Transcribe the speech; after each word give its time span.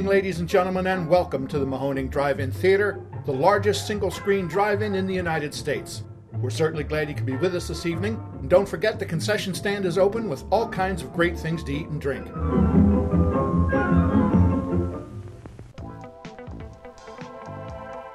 evening, 0.00 0.16
ladies 0.16 0.40
and 0.40 0.48
gentlemen, 0.48 0.86
and 0.86 1.06
welcome 1.06 1.46
to 1.46 1.58
the 1.58 1.66
Mahoning 1.66 2.08
Drive-In 2.08 2.50
Theater, 2.50 3.04
the 3.26 3.32
largest 3.32 3.86
single-screen 3.86 4.48
drive-in 4.48 4.94
in 4.94 5.06
the 5.06 5.12
United 5.12 5.52
States. 5.52 6.04
We're 6.38 6.48
certainly 6.48 6.84
glad 6.84 7.10
you 7.10 7.14
could 7.14 7.26
be 7.26 7.36
with 7.36 7.54
us 7.54 7.68
this 7.68 7.84
evening. 7.84 8.18
And 8.40 8.48
don't 8.48 8.66
forget 8.66 8.98
the 8.98 9.04
concession 9.04 9.52
stand 9.52 9.84
is 9.84 9.98
open 9.98 10.30
with 10.30 10.44
all 10.50 10.70
kinds 10.70 11.02
of 11.02 11.12
great 11.12 11.38
things 11.38 11.62
to 11.64 11.72
eat 11.74 11.88
and 11.88 12.00
drink. 12.00 12.26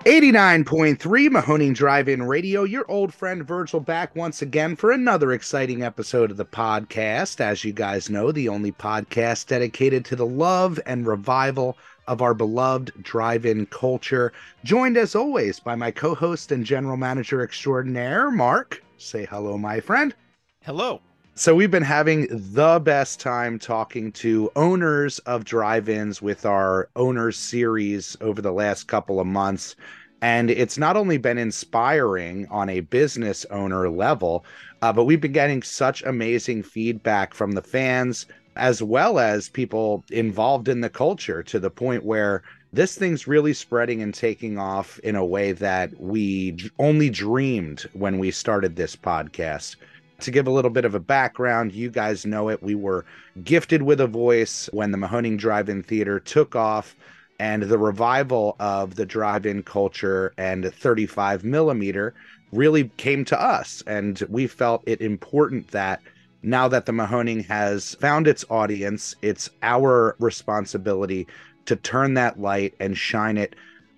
89.3 0.06 1.30
Mahoning 1.30 1.74
Drive 1.74 2.08
In 2.08 2.22
Radio, 2.22 2.64
your 2.64 2.86
old 2.88 3.12
friend 3.12 3.44
Virgil 3.44 3.80
back 3.80 4.16
once 4.16 4.44
again 4.44 4.76
for 4.76 4.92
another 4.92 5.32
exciting 5.32 5.82
episode 5.82 6.30
of 6.30 6.38
the 6.38 6.46
podcast. 6.46 7.42
As 7.42 7.64
you 7.64 7.74
guys 7.74 8.08
know, 8.08 8.32
the 8.32 8.48
only 8.48 8.72
podcast 8.72 9.48
dedicated 9.48 10.05
to 10.05 10.16
the 10.16 10.26
love 10.26 10.80
and 10.86 11.08
revival 11.08 11.76
of 12.08 12.22
our 12.22 12.36
beloved 12.36 12.91
drive 13.02 13.48
in 13.48 13.66
culture. 13.66 14.31
Joined 14.64 14.95
as 14.95 15.16
always 15.16 15.59
by 15.59 15.73
my 15.73 15.90
co 15.90 16.14
host 16.14 16.52
and 16.52 16.64
general 16.64 16.98
manager 16.98 17.42
extraordinaire, 17.42 18.30
Mark. 18.30 18.84
Say 18.98 19.26
hello, 19.26 19.58
my 19.58 19.80
friend. 19.80 20.14
Hello. 20.62 21.02
So 21.38 21.53
we've 21.53 21.70
been 21.70 21.84
having 21.84 22.27
the 22.31 22.80
best 22.80 23.20
time 23.20 23.59
talking 23.59 24.13
to 24.13 24.49
owners 24.55 25.20
of 25.20 25.44
drive-ins 25.44 26.21
with 26.21 26.45
our 26.45 26.88
owners 26.95 27.38
series 27.38 28.16
over 28.21 28.41
the 28.41 28.53
last 28.53 28.88
couple 28.88 29.20
of 29.20 29.27
months. 29.27 29.75
And 30.21 30.49
it's 30.49 30.77
not 30.77 30.95
only 30.95 31.17
been 31.17 31.38
inspiring 31.38 32.48
on 32.49 32.70
a 32.70 32.80
business 32.80 33.45
owner 33.52 33.89
level, 33.89 34.45
uh, 34.81 34.94
but 34.94 35.03
we've 35.03 35.20
been 35.20 35.34
getting 35.34 35.61
such 35.61 36.02
amazing 36.03 36.63
feedback 36.63 37.34
from 37.34 37.52
the 37.52 37.61
fans 37.61 38.27
as 38.55 38.81
well 38.81 39.20
as 39.20 39.49
people 39.49 40.05
involved 40.11 40.70
in 40.70 40.80
the 40.80 40.89
culture 40.89 41.44
to 41.44 41.59
the 41.59 41.70
point 41.70 42.05
where 42.05 42.44
this 42.72 42.97
thing's 42.97 43.27
really 43.27 43.53
spreading 43.53 44.02
and 44.02 44.14
taking 44.14 44.58
off 44.58 44.99
in 44.99 45.17
a 45.17 45.25
way 45.25 45.52
that 45.52 45.99
we 45.99 46.58
only 46.80 47.09
dreamed 47.09 47.81
when 47.92 48.20
we 48.20 48.31
started 48.31 48.77
this 48.77 48.95
podcast. 48.95 49.75
To 50.21 50.31
give 50.31 50.47
a 50.47 50.52
little 50.52 50.71
bit 50.71 50.85
of 50.85 50.95
a 50.95 50.99
background, 50.99 51.73
you 51.73 51.89
guys 51.89 52.25
know 52.25 52.49
it. 52.49 52.63
We 52.63 52.75
were 52.75 53.05
gifted 53.44 53.81
with 53.81 53.99
a 53.99 54.08
voice 54.08 54.69
when 54.71 54.91
the 54.91 54.97
Mahoning 54.97 55.38
Drive 55.38 55.69
In 55.69 55.83
Theater 55.83 56.19
took 56.19 56.55
off, 56.55 56.95
and 57.38 57.63
the 57.63 57.77
revival 57.77 58.55
of 58.59 58.95
the 58.95 59.05
drive 59.05 59.45
in 59.45 59.61
culture 59.61 60.33
and 60.38 60.73
35 60.73 61.43
millimeter 61.43 62.13
really 62.53 62.89
came 62.97 63.25
to 63.25 63.41
us. 63.41 63.83
And 63.88 64.19
we 64.30 64.47
felt 64.47 64.83
it 64.86 65.02
important 65.02 65.71
that 65.71 66.02
now 66.43 66.67
that 66.69 66.86
the 66.86 66.91
Mahoning 66.93 67.45
has 67.47 67.95
found 67.95 68.27
its 68.27 68.45
audience, 68.49 69.16
it's 69.21 69.49
our 69.63 70.16
responsibility 70.19 71.27
to 71.66 71.75
turn 71.75 72.13
that 72.13 72.39
light 72.39 72.73
and 72.80 72.97
shine 72.97 73.38
it 73.38 73.55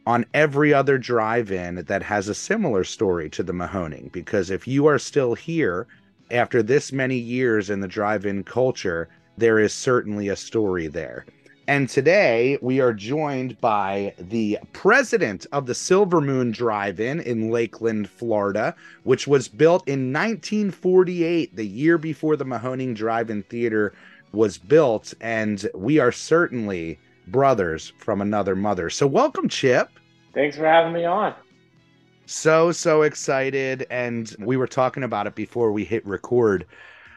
on 0.08 0.26
every 0.34 0.74
other 0.74 0.98
drive 0.98 1.52
in 1.52 1.84
that 1.84 2.02
has 2.02 2.30
a 2.30 2.34
similar 2.34 2.84
story 2.84 3.30
to 3.30 3.44
the 3.44 3.54
Mahoning. 3.54 4.12
Because 4.12 4.50
if 4.50 4.68
you 4.68 4.88
are 4.88 4.98
still 4.98 5.36
here, 5.36 5.86
after 6.32 6.62
this 6.62 6.92
many 6.92 7.18
years 7.18 7.70
in 7.70 7.80
the 7.80 7.88
drive 7.88 8.26
in 8.26 8.44
culture, 8.44 9.10
there 9.38 9.60
is 9.60 9.74
certainly 9.74 10.30
a 10.30 10.36
story 10.36 10.88
there. 10.88 11.26
And 11.70 11.90
today 11.90 12.58
we 12.62 12.80
are 12.80 12.94
joined 12.94 13.60
by 13.60 14.14
the 14.18 14.58
president 14.72 15.46
of 15.52 15.66
the 15.66 15.76
Silver 15.76 16.22
Moon 16.22 16.52
Drive 16.52 17.00
In 17.00 17.20
in 17.20 17.52
Lakeland, 17.52 18.10
Florida, 18.10 18.74
which 19.04 19.28
was 19.28 19.50
built 19.50 19.86
in 19.86 20.14
1948, 20.14 21.56
the 21.56 21.68
year 21.68 21.98
before 21.98 22.38
the 22.38 22.46
Mahoning 22.46 22.96
Drive 22.96 23.30
In 23.30 23.44
Theater 23.44 23.94
was 24.32 24.58
built. 24.58 25.14
And 25.20 25.70
we 25.76 26.00
are 26.00 26.12
certainly 26.12 27.00
brothers 27.28 27.92
from 27.98 28.22
another 28.22 28.56
mother. 28.56 28.90
So, 28.90 29.06
welcome, 29.06 29.50
Chip. 29.50 29.90
Thanks 30.34 30.56
for 30.56 30.66
having 30.66 30.94
me 30.94 31.04
on 31.04 31.36
so 32.28 32.74
so 32.74 33.04
excited 33.04 33.88
and 33.90 34.36
we 34.38 34.58
were 34.58 34.68
talking 34.68 35.04
about 35.04 35.28
it 35.28 35.36
before 35.36 35.72
we 35.72 35.86
hit 35.86 36.06
record. 36.06 36.66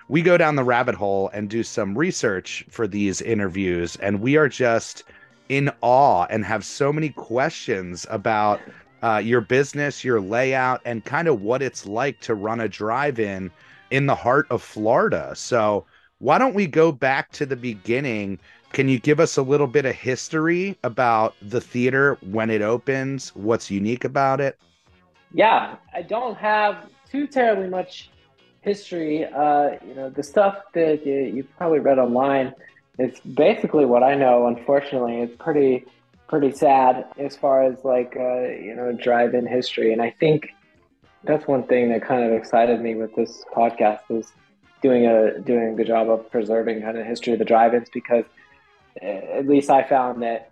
We 0.09 0.23
go 0.23 0.37
down 0.37 0.55
the 0.55 0.65
rabbit 0.65 0.95
hole 0.95 1.31
and 1.33 1.51
do 1.51 1.65
some 1.65 1.99
research 1.99 2.65
for 2.71 2.87
these 2.87 3.21
interviews 3.21 3.97
and 3.97 4.21
we 4.21 4.37
are 4.37 4.49
just 4.49 5.03
in 5.49 5.71
awe 5.81 6.27
and 6.31 6.45
have 6.45 6.65
so 6.65 6.93
many 6.93 7.09
questions 7.09 8.07
about 8.09 8.61
uh, 9.03 9.21
your 9.23 9.41
business 9.41 10.05
your 10.05 10.21
layout 10.21 10.81
and 10.85 11.05
kind 11.05 11.27
of 11.27 11.43
what 11.43 11.61
it's 11.61 11.87
like 11.87 12.21
to 12.21 12.37
run 12.37 12.61
a 12.61 12.69
drive-in 12.69 13.51
in 13.91 14.07
the 14.07 14.15
heart 14.15 14.47
of 14.51 14.63
florida. 14.63 15.33
So 15.35 15.87
why 16.19 16.39
don't 16.39 16.55
we 16.55 16.69
go 16.69 16.93
back 16.93 17.33
to 17.33 17.47
the 17.47 17.57
beginning? 17.57 18.39
Can 18.73 18.89
you 18.89 19.01
give 19.01 19.19
us 19.19 19.37
a 19.37 19.43
little 19.43 19.67
bit 19.67 19.87
of 19.87 19.97
history 19.97 20.79
about 20.85 21.35
the 21.43 21.61
theater 21.61 22.17
when 22.21 22.49
it 22.49 22.63
opens 22.63 23.35
what's 23.35 23.73
unique 23.73 24.05
about 24.05 24.41
it 24.41 24.57
yeah, 25.33 25.77
I 25.95 26.03
don't 26.03 26.37
have 26.37 26.89
too 27.11 27.27
terribly 27.27 27.69
much 27.69 28.11
history. 28.63 29.25
Uh, 29.25 29.71
you 29.87 29.95
know, 29.95 30.11
the 30.11 30.23
stuff 30.23 30.57
that 30.75 31.07
you, 31.07 31.15
you've 31.15 31.57
probably 31.57 31.79
read 31.79 31.99
online 31.99 32.55
is 32.99 33.19
basically 33.21 33.85
what 33.85 34.03
I 34.03 34.15
know. 34.15 34.47
Unfortunately, 34.47 35.21
it's 35.21 35.37
pretty 35.37 35.85
pretty 36.29 36.53
sad 36.53 37.07
as 37.19 37.35
far 37.35 37.65
as 37.65 37.85
like 37.85 38.17
uh, 38.17 38.43
you 38.43 38.75
know 38.75 38.93
drive-in 38.93 39.47
history, 39.47 39.93
and 39.93 40.03
I 40.03 40.11
think 40.21 40.51
that's 41.25 41.47
one 41.47 41.65
thing 41.65 41.91
that 41.91 42.03
kind 42.03 42.25
of 42.25 42.33
excited 42.33 42.81
me 42.81 42.95
with 42.95 43.15
this 43.15 43.45
podcast 43.55 44.01
is 44.11 44.33
doing 44.83 45.07
a 45.07 45.39
doing 45.41 45.73
a 45.73 45.75
good 45.75 45.87
job 45.87 46.09
of 46.09 46.31
preserving 46.31 46.83
kind 46.83 46.97
of 46.97 47.07
history 47.07 47.33
of 47.33 47.39
the 47.39 47.45
drive-ins 47.45 47.89
because 47.93 48.25
uh, 49.03 49.05
at 49.05 49.47
least 49.47 49.71
I 49.71 49.83
found 49.83 50.23
that 50.23 50.51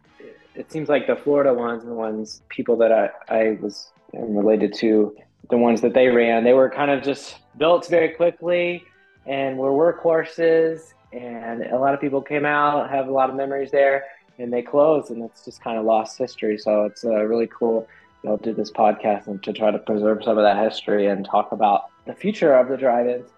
it 0.54 0.70
seems 0.72 0.88
like 0.88 1.06
the 1.06 1.16
Florida 1.16 1.54
ones 1.54 1.82
and 1.82 1.92
the 1.92 1.96
ones 1.96 2.42
people 2.48 2.76
that 2.78 2.92
I, 2.92 3.10
I 3.28 3.58
was 3.60 3.92
related 4.12 4.74
to 4.74 5.16
the 5.50 5.56
ones 5.56 5.80
that 5.80 5.94
they 5.94 6.08
ran. 6.08 6.44
They 6.44 6.52
were 6.52 6.70
kind 6.70 6.90
of 6.90 7.02
just 7.02 7.36
built 7.56 7.86
very 7.88 8.10
quickly 8.10 8.84
and 9.26 9.58
were 9.58 9.70
workhorses. 9.70 10.92
And 11.12 11.64
a 11.64 11.78
lot 11.78 11.94
of 11.94 12.00
people 12.00 12.20
came 12.20 12.44
out, 12.44 12.90
have 12.90 13.08
a 13.08 13.12
lot 13.12 13.30
of 13.30 13.36
memories 13.36 13.70
there, 13.70 14.04
and 14.38 14.52
they 14.52 14.62
closed, 14.62 15.10
and 15.10 15.22
it's 15.22 15.44
just 15.44 15.62
kind 15.62 15.78
of 15.78 15.84
lost 15.84 16.18
history. 16.18 16.58
So 16.58 16.84
it's 16.84 17.04
uh, 17.04 17.24
really 17.24 17.46
cool, 17.46 17.88
you 18.22 18.30
know, 18.30 18.36
do 18.36 18.52
this 18.52 18.70
podcast 18.70 19.26
and 19.26 19.42
to 19.42 19.52
try 19.52 19.70
to 19.70 19.78
preserve 19.78 20.22
some 20.22 20.36
of 20.38 20.44
that 20.44 20.62
history 20.62 21.06
and 21.06 21.24
talk 21.24 21.52
about 21.52 21.84
the 22.06 22.14
future 22.14 22.54
of 22.54 22.68
the 22.68 22.76
drive-ins. 22.76 23.30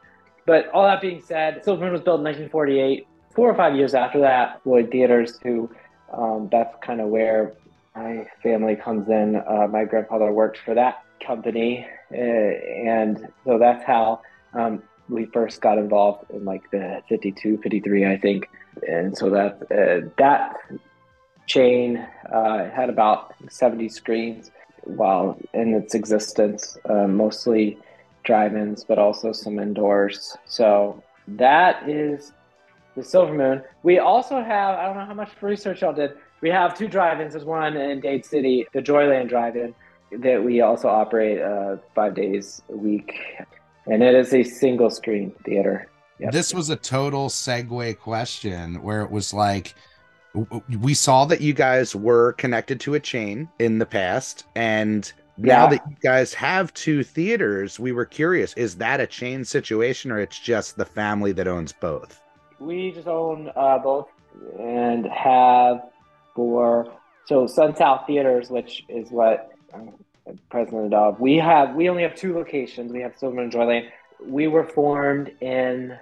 But 0.46 0.68
all 0.70 0.84
that 0.84 1.00
being 1.00 1.22
said, 1.22 1.64
Silver 1.64 1.84
Moon 1.84 1.92
was 1.92 2.00
built 2.00 2.20
in 2.20 2.24
1948. 2.24 3.06
Four 3.34 3.50
or 3.50 3.54
five 3.54 3.76
years 3.76 3.94
after 3.94 4.20
that, 4.20 4.62
Floyd 4.64 4.90
Theaters, 4.90 5.38
who 5.42 5.70
um, 6.12 6.48
that's 6.50 6.74
kind 6.82 7.00
of 7.00 7.08
where 7.08 7.54
my 7.94 8.26
family 8.42 8.76
comes 8.76 9.08
in. 9.08 9.36
Uh, 9.36 9.66
my 9.68 9.84
grandfather 9.84 10.32
worked 10.32 10.58
for 10.64 10.74
that 10.74 11.04
company, 11.24 11.86
uh, 12.12 12.16
and 12.16 13.28
so 13.44 13.58
that's 13.58 13.84
how 13.84 14.20
um, 14.54 14.82
we 15.08 15.26
first 15.26 15.60
got 15.60 15.78
involved 15.78 16.30
in 16.30 16.44
like 16.44 16.70
the 16.70 17.02
52, 17.08 17.58
53, 17.58 18.06
I 18.06 18.16
think. 18.16 18.48
And 18.86 19.16
so 19.16 19.30
that 19.30 19.62
uh, 19.70 20.08
that 20.18 20.56
chain 21.46 21.96
uh, 22.32 22.70
had 22.70 22.88
about 22.88 23.34
70 23.48 23.88
screens 23.88 24.50
while 24.84 25.38
in 25.52 25.74
its 25.74 25.94
existence, 25.94 26.78
uh, 26.88 27.06
mostly 27.06 27.76
drive-ins, 28.22 28.84
but 28.84 28.98
also 28.98 29.32
some 29.32 29.58
indoors. 29.58 30.36
So 30.46 31.02
that 31.26 31.88
is 31.88 32.32
the 32.96 33.02
Silver 33.02 33.34
Moon. 33.34 33.62
We 33.82 33.98
also 33.98 34.42
have 34.42 34.78
I 34.78 34.86
don't 34.86 34.96
know 34.96 35.06
how 35.06 35.14
much 35.14 35.30
research 35.40 35.82
y'all 35.82 35.92
did 35.92 36.12
we 36.40 36.50
have 36.50 36.76
two 36.76 36.88
drive-ins. 36.88 37.32
There's 37.32 37.44
one 37.44 37.76
in 37.76 38.00
Dade 38.00 38.24
City, 38.24 38.66
the 38.72 38.82
Joy-Lan 38.82 39.26
Drive-In, 39.26 39.74
that 40.18 40.42
we 40.42 40.60
also 40.60 40.88
operate 40.88 41.40
uh, 41.40 41.76
five 41.94 42.14
days 42.14 42.62
a 42.68 42.76
week, 42.76 43.14
and 43.86 44.02
it 44.02 44.14
is 44.14 44.34
a 44.34 44.42
single-screen 44.42 45.32
theater. 45.44 45.88
Yep. 46.18 46.32
This 46.32 46.52
was 46.52 46.68
a 46.68 46.76
total 46.76 47.28
segue 47.28 47.98
question 47.98 48.82
where 48.82 49.02
it 49.02 49.10
was 49.10 49.32
like, 49.32 49.74
we 50.80 50.94
saw 50.94 51.24
that 51.24 51.40
you 51.40 51.52
guys 51.52 51.96
were 51.96 52.34
connected 52.34 52.78
to 52.80 52.94
a 52.94 53.00
chain 53.00 53.48
in 53.58 53.78
the 53.78 53.86
past, 53.86 54.44
and 54.54 55.12
now 55.38 55.64
yeah. 55.64 55.70
that 55.70 55.82
you 55.88 55.96
guys 56.02 56.34
have 56.34 56.72
two 56.74 57.02
theaters, 57.02 57.80
we 57.80 57.92
were 57.92 58.04
curious: 58.04 58.52
is 58.54 58.76
that 58.76 59.00
a 59.00 59.06
chain 59.06 59.44
situation, 59.44 60.12
or 60.12 60.18
it's 60.20 60.38
just 60.38 60.76
the 60.76 60.84
family 60.84 61.32
that 61.32 61.48
owns 61.48 61.72
both? 61.72 62.20
We 62.60 62.92
just 62.92 63.08
own 63.08 63.50
uh, 63.56 63.78
both 63.78 64.08
and 64.58 65.06
have 65.06 65.82
for 66.40 66.92
so 67.26 67.46
Sun 67.46 67.76
South 67.76 68.06
Theaters, 68.06 68.48
which 68.48 68.84
is 68.88 69.10
what 69.10 69.52
I'm 69.74 69.92
president 70.50 70.94
of. 70.94 71.20
We 71.20 71.36
have 71.36 71.74
we 71.74 71.88
only 71.90 72.02
have 72.02 72.14
two 72.14 72.34
locations. 72.34 72.92
We 72.92 73.00
have 73.02 73.16
Silver 73.18 73.40
and 73.40 73.52
Joy-Lan. 73.52 73.84
We 74.24 74.46
were 74.46 74.64
formed 74.64 75.30
in 75.40 75.96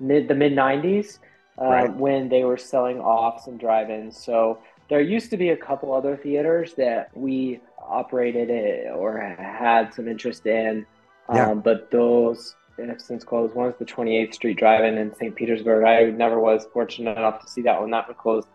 mid 0.00 0.26
the 0.28 0.34
mid 0.34 0.52
'90s 0.52 1.18
uh, 1.60 1.64
right. 1.64 1.96
when 1.96 2.28
they 2.28 2.44
were 2.44 2.56
selling 2.56 2.98
off 2.98 3.44
some 3.44 3.56
drive-ins. 3.56 4.22
So 4.22 4.58
there 4.88 5.00
used 5.00 5.30
to 5.30 5.36
be 5.36 5.50
a 5.50 5.56
couple 5.56 5.92
other 5.92 6.16
theaters 6.16 6.74
that 6.74 7.16
we 7.16 7.60
operated 7.80 8.50
or 8.90 9.18
had 9.38 9.94
some 9.94 10.08
interest 10.08 10.46
in, 10.46 10.84
yeah. 11.32 11.50
um, 11.50 11.60
but 11.60 11.90
those 11.90 12.56
have 12.78 13.00
since 13.00 13.22
closed. 13.22 13.54
One's 13.54 13.76
the 13.78 13.84
28th 13.84 14.34
Street 14.34 14.58
Drive-In 14.58 14.98
in 14.98 15.14
St. 15.14 15.34
Petersburg. 15.34 15.84
I 15.84 16.10
never 16.10 16.40
was 16.40 16.66
fortunate 16.72 17.16
enough 17.16 17.40
to 17.42 17.48
see 17.48 17.62
that 17.62 17.80
one. 17.80 17.90
That 17.90 18.08
one 18.08 18.16
closed 18.16 18.48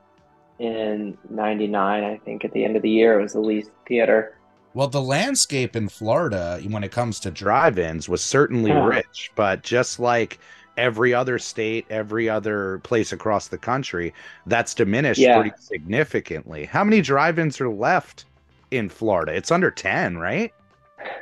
in 0.59 1.17
99 1.29 2.03
i 2.03 2.17
think 2.25 2.43
at 2.43 2.51
the 2.51 2.63
end 2.65 2.75
of 2.75 2.81
the 2.81 2.89
year 2.89 3.17
it 3.19 3.23
was 3.23 3.33
the 3.33 3.39
least 3.39 3.71
theater. 3.87 4.35
Well 4.73 4.87
the 4.87 5.01
landscape 5.01 5.75
in 5.75 5.87
florida 5.89 6.59
when 6.69 6.83
it 6.83 6.91
comes 6.91 7.19
to 7.21 7.31
drive-ins 7.31 8.07
was 8.09 8.21
certainly 8.21 8.71
Yeah. 8.71 8.85
rich 8.85 9.31
but 9.35 9.63
just 9.63 9.99
like 9.99 10.37
every 10.77 11.13
other 11.13 11.39
state 11.39 11.85
every 11.89 12.29
other 12.29 12.79
place 12.79 13.11
across 13.13 13.47
the 13.47 13.57
country 13.57 14.13
that's 14.45 14.73
diminished 14.73 15.19
Yeah. 15.19 15.39
pretty 15.41 15.55
significantly. 15.59 16.65
How 16.65 16.83
many 16.83 17.01
drive-ins 17.01 17.59
are 17.61 17.69
left 17.69 18.25
in 18.71 18.89
florida? 18.89 19.33
It's 19.33 19.51
under 19.51 19.71
10 19.71 20.17
right? 20.17 20.53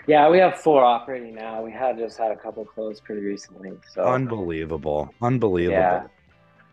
Yeah 0.08 0.30
we 0.30 0.40
have 0.40 0.58
four 0.60 0.84
operating 0.84 1.36
now. 1.36 1.62
We 1.64 1.72
had 1.72 1.98
just 1.98 2.18
had 2.18 2.32
a 2.32 2.36
couple 2.36 2.66
closed 2.66 3.04
pretty 3.04 3.22
recently 3.22 3.72
so. 3.94 4.04
Unbelievable. 4.04 5.14
Unbelievable. 5.22 5.78
Yeah, 5.78 6.08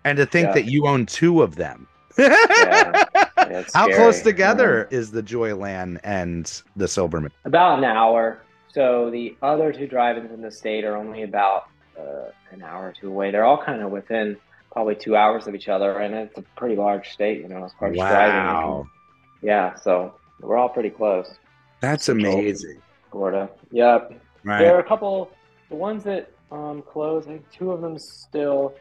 and 0.05 0.17
to 0.19 0.27
think 0.27 0.49
Yeah. 0.49 0.55
that 0.55 0.65
you 0.65 0.87
own 0.87 1.07
two 1.07 1.43
of 1.43 1.57
them 1.57 1.87
yeah 2.19 3.05
it's 3.37 3.75
how 3.75 3.87
close 3.87 4.19
scary. 4.21 4.33
together 4.33 4.89
is 4.91 5.11
the 5.11 5.23
Joy-Lan 5.23 6.01
and 6.05 6.63
the 6.77 6.89
Silver 6.89 7.21
Moon 7.21 7.31
About 7.45 7.79
an 7.79 7.85
hour. 7.85 8.41
So 8.73 9.11
the 9.11 9.37
other 9.43 9.73
two 9.73 9.87
drive-ins 9.87 10.33
in 10.33 10.41
the 10.41 10.51
state 10.51 10.85
are 10.85 10.97
only 10.97 11.23
about 11.23 11.65
uh, 11.99 12.31
an 12.51 12.63
hour 12.63 12.89
or 12.89 12.93
two 12.93 13.09
away. 13.09 13.31
They're 13.31 13.45
all 13.45 13.63
kind 13.63 13.81
of 13.83 13.91
within 13.91 14.37
probably 14.73 14.97
two 14.97 15.15
hours 15.17 15.47
of 15.47 15.55
each 15.55 15.69
other, 15.69 15.99
and 15.99 16.15
it's 16.15 16.37
a 16.39 16.43
pretty 16.57 16.75
large 16.75 17.11
state, 17.11 17.41
you 17.43 17.49
know, 17.49 17.65
as 17.65 17.73
far 17.79 17.91
as 17.91 17.97
driving. 17.97 18.35
wow 18.35 18.87
can- 19.41 19.49
Yeah, 19.49 19.75
so 19.77 20.15
we're 20.41 20.57
all 20.57 20.69
pretty 20.69 20.91
close. 20.91 21.31
that's 21.81 22.09
amazing 22.09 22.81
Florida. 23.13 23.49
Yep. 23.71 24.21
right 24.43 24.59
There 24.59 24.75
are 24.75 24.81
a 24.81 24.85
couple. 24.85 25.31
The 25.71 25.77
ones 25.77 26.03
that 26.05 26.31
um, 26.51 26.83
closed, 26.83 27.29
I 27.29 27.33
think 27.33 27.51
two 27.53 27.71
of 27.71 27.81
them 27.81 27.97
still 27.99 28.75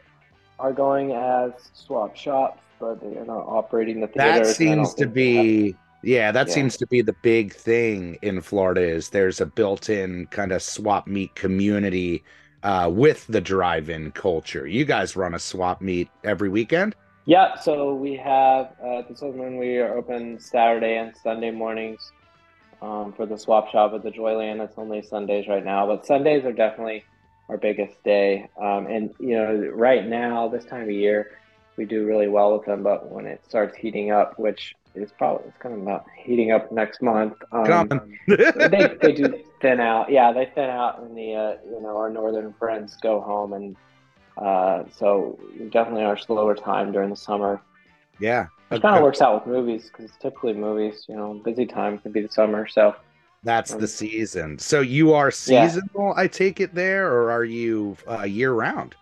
are 0.60 0.74
going 0.74 1.12
as 1.12 1.52
swap 1.74 2.16
shops, 2.16 2.60
but 2.84 3.26
not 3.28 3.46
operating 3.48 4.02
the 4.02 4.08
theaters. 4.08 4.58
that 4.58 4.64
and 4.66 4.72
I 4.72 4.76
don't 4.76 4.86
seems 4.86 4.94
to 4.96 5.04
think 5.06 5.14
they 5.16 5.34
have- 5.36 5.44
be 5.44 5.76
yeah 6.04 6.32
that 6.32 6.48
Yeah. 6.48 6.54
seems 6.54 6.78
to 6.78 6.88
be 6.88 7.02
the 7.02 7.16
big 7.22 7.54
thing 7.54 8.18
in 8.22 8.42
florida 8.42 8.82
is 8.82 9.10
there's 9.10 9.40
a 9.40 9.46
built-in 9.46 10.28
kind 10.28 10.52
of 10.52 10.62
swap 10.62 11.08
meet 11.08 11.34
community 11.36 12.24
uh, 12.64 12.90
with 12.94 13.26
the 13.28 13.40
drive-in 13.42 14.12
culture 14.12 14.68
you 14.68 14.84
guys 14.86 15.16
run 15.16 15.34
a 15.34 15.40
swap 15.40 15.82
meet 15.82 16.10
every 16.24 16.50
weekend 16.50 16.96
Yeah, 17.26 17.56
so 17.56 17.94
we 17.96 18.18
have 18.18 18.74
uh, 18.84 19.02
the 19.08 19.16
Silver 19.16 19.38
Moon, 19.38 19.58
we 19.58 19.78
are 19.78 19.96
open 19.98 20.38
Saturday 20.42 20.98
and 20.98 21.16
Sunday 21.16 21.52
mornings 21.52 22.12
um, 22.82 23.14
for 23.14 23.26
the 23.26 23.38
swap 23.38 23.70
shop 23.72 23.94
at 23.94 24.04
the 24.04 24.12
Joy-Lan. 24.12 24.60
It's 24.60 24.78
only 24.78 25.02
Sundays 25.02 25.48
right 25.48 25.64
now, 25.64 25.88
but 25.88 26.06
Sundays 26.06 26.44
are 26.44 26.52
definitely 26.52 27.06
our 27.48 27.58
biggest 27.58 27.96
day. 28.04 28.50
Um, 28.62 28.88
and 28.88 29.14
you 29.22 29.36
know, 29.38 29.52
right 29.88 30.06
now, 30.06 30.50
this 30.50 30.66
time 30.66 30.82
of 30.84 30.92
year, 30.92 31.20
we 31.78 31.86
do 31.86 32.06
really 32.06 32.28
well 32.28 32.58
with 32.58 32.66
them. 32.66 32.84
But 32.84 33.12
when 33.12 33.26
it 33.26 33.44
starts 33.46 33.76
heating 33.78 34.12
up, 34.12 34.34
which 34.38 34.74
is 34.96 35.12
probably 35.18 35.50
it's 35.50 35.58
kind 35.58 35.76
of 35.76 35.82
about 35.82 36.06
heating 36.24 36.52
up 36.52 36.72
next 36.72 37.02
month, 37.02 37.34
um, 37.52 37.92
they 38.56 38.98
they 39.02 39.14
do 39.14 39.34
thin 39.62 39.80
out. 39.80 40.12
Yeah, 40.12 40.32
they 40.34 40.52
thin 40.56 40.70
out, 40.70 41.02
and 41.02 41.18
the 41.18 41.36
uh, 41.36 41.54
you 41.66 41.82
know 41.82 41.98
our 41.98 42.10
northern 42.10 42.54
friends 42.60 42.98
go 43.02 43.22
home, 43.22 43.54
and 43.54 43.78
uh, 44.38 44.84
so 44.92 45.40
definitely 45.72 46.04
our 46.04 46.18
slower 46.18 46.56
time 46.56 46.92
during 46.92 47.10
the 47.10 47.16
summer. 47.18 47.62
yeah 48.20 48.48
It 48.72 48.82
kind 48.82 48.96
of 48.96 49.04
works 49.04 49.22
out 49.22 49.36
with 49.36 49.54
movies 49.54 49.90
because 49.92 50.12
typically 50.22 50.54
movies, 50.54 51.06
you 51.08 51.16
know, 51.16 51.40
busy 51.46 51.66
time 51.66 52.00
could 52.00 52.14
be 52.14 52.22
the 52.22 52.30
summer. 52.30 52.68
So 52.68 52.96
that's 53.44 53.74
Um, 53.74 53.80
the 53.80 53.88
season 53.88 54.58
so 54.58 54.80
you 54.82 55.14
are 55.14 55.30
Yeah. 55.46 55.66
seasonal 55.66 56.14
i 56.16 56.28
take 56.28 56.60
it 56.62 56.74
there 56.74 57.12
or 57.12 57.32
are 57.32 57.44
you 57.44 57.98
uh, 58.10 58.24
year 58.24 58.54
round 58.54 58.96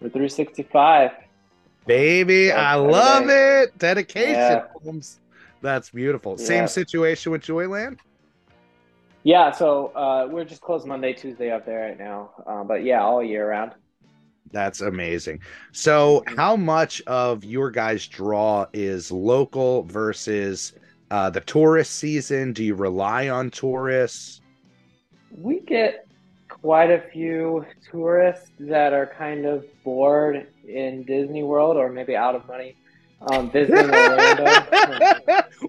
we're 0.00 0.10
365. 0.10 1.10
Baby 1.86 2.50
i 2.52 2.74
love 2.74 3.28
it 3.28 3.76
dedication 3.78 4.32
Yeah. 4.32 4.64
Holmes. 4.82 5.20
that's 5.62 5.90
beautiful 5.90 6.36
Yeah. 6.38 6.44
same 6.44 6.68
situation 6.68 7.32
with 7.32 7.42
Joy-Lan 7.42 7.96
Yeah, 9.22 9.50
so 9.50 9.88
uh, 9.96 10.28
we're 10.30 10.44
just 10.44 10.60
closed 10.60 10.86
Monday, 10.86 11.12
Tuesday 11.12 11.50
up 11.50 11.66
there 11.66 11.80
right 11.88 11.98
now. 11.98 12.30
Uh, 12.46 12.62
but 12.62 12.84
yeah, 12.84 13.02
all 13.02 13.20
year 13.22 13.48
round. 13.48 13.72
That's 14.52 14.80
amazing. 14.82 15.40
So, 15.72 16.22
how 16.36 16.54
much 16.54 17.02
of 17.08 17.42
your 17.42 17.72
guys' 17.72 18.06
draw 18.06 18.66
is 18.72 19.10
local 19.10 19.82
versus 19.82 20.74
uh, 21.10 21.30
the 21.30 21.40
tourist 21.40 21.94
season? 21.96 22.52
Do 22.52 22.62
you 22.62 22.76
rely 22.76 23.28
on 23.28 23.50
tourists? 23.50 24.40
We 25.36 25.58
get 25.60 26.06
quite 26.48 26.92
a 26.92 27.00
few 27.12 27.66
tourists 27.90 28.52
that 28.60 28.92
are 28.92 29.06
kind 29.18 29.44
of 29.44 29.64
bored 29.82 30.46
in 30.68 31.04
Disney 31.04 31.42
World 31.42 31.76
or 31.76 31.90
maybe 31.90 32.16
out 32.16 32.34
of 32.34 32.46
money 32.48 32.76
um, 33.30 33.50
visiting 33.52 33.90
Orlando. 33.90 34.44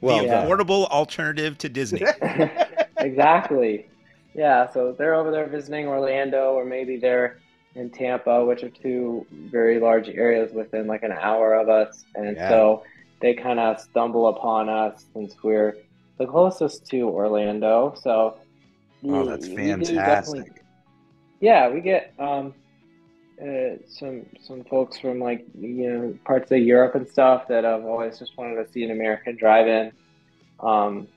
well, 0.01 0.19
the 0.19 0.25
Yeah. 0.25 0.45
affordable 0.45 0.87
alternative 0.89 1.57
to 1.59 1.69
Disney. 1.69 2.03
exactly. 2.97 3.87
Yeah, 4.33 4.69
so 4.69 4.91
they're 4.97 5.15
over 5.15 5.31
there 5.31 5.47
visiting 5.47 5.87
Orlando, 5.87 6.53
or 6.53 6.65
maybe 6.65 6.97
they're 6.97 7.39
in 7.75 7.89
Tampa, 7.89 8.43
which 8.45 8.63
are 8.63 8.69
two 8.69 9.25
very 9.31 9.79
large 9.79 10.09
areas 10.09 10.51
within 10.53 10.87
like 10.87 11.03
an 11.03 11.11
hour 11.11 11.53
of 11.55 11.69
us. 11.69 12.05
And 12.15 12.35
Yeah. 12.35 12.49
so 12.49 12.83
they 13.19 13.33
kind 13.33 13.59
of 13.59 13.79
stumble 13.79 14.27
upon 14.27 14.69
us 14.69 15.05
since 15.13 15.35
we're 15.43 15.75
the 16.17 16.25
closest 16.27 16.85
to 16.87 17.01
Orlando. 17.09 17.95
So 18.01 18.37
oh, 19.07 19.25
that's 19.25 19.47
we 19.47 19.55
do 19.55 19.63
definitely- 19.67 19.95
fantastic. 19.95 20.63
yeah, 21.39 21.69
we 21.69 21.81
get 21.81 22.13
um, 22.19 22.53
uh, 23.41 23.77
some 23.87 24.25
some 24.41 24.63
folks 24.65 24.97
from 24.99 25.19
like 25.19 25.45
you 25.57 25.89
know 25.89 26.19
parts 26.25 26.51
of 26.51 26.59
Europe 26.59 26.95
and 26.95 27.07
stuff 27.07 27.47
that 27.49 27.65
I've 27.65 27.85
always 27.85 28.17
just 28.19 28.37
wanted 28.37 28.63
to 28.63 28.71
see 28.71 28.83
an 28.83 28.91
American 28.91 29.35
drive-in. 29.37 29.91
Um, 30.59 31.07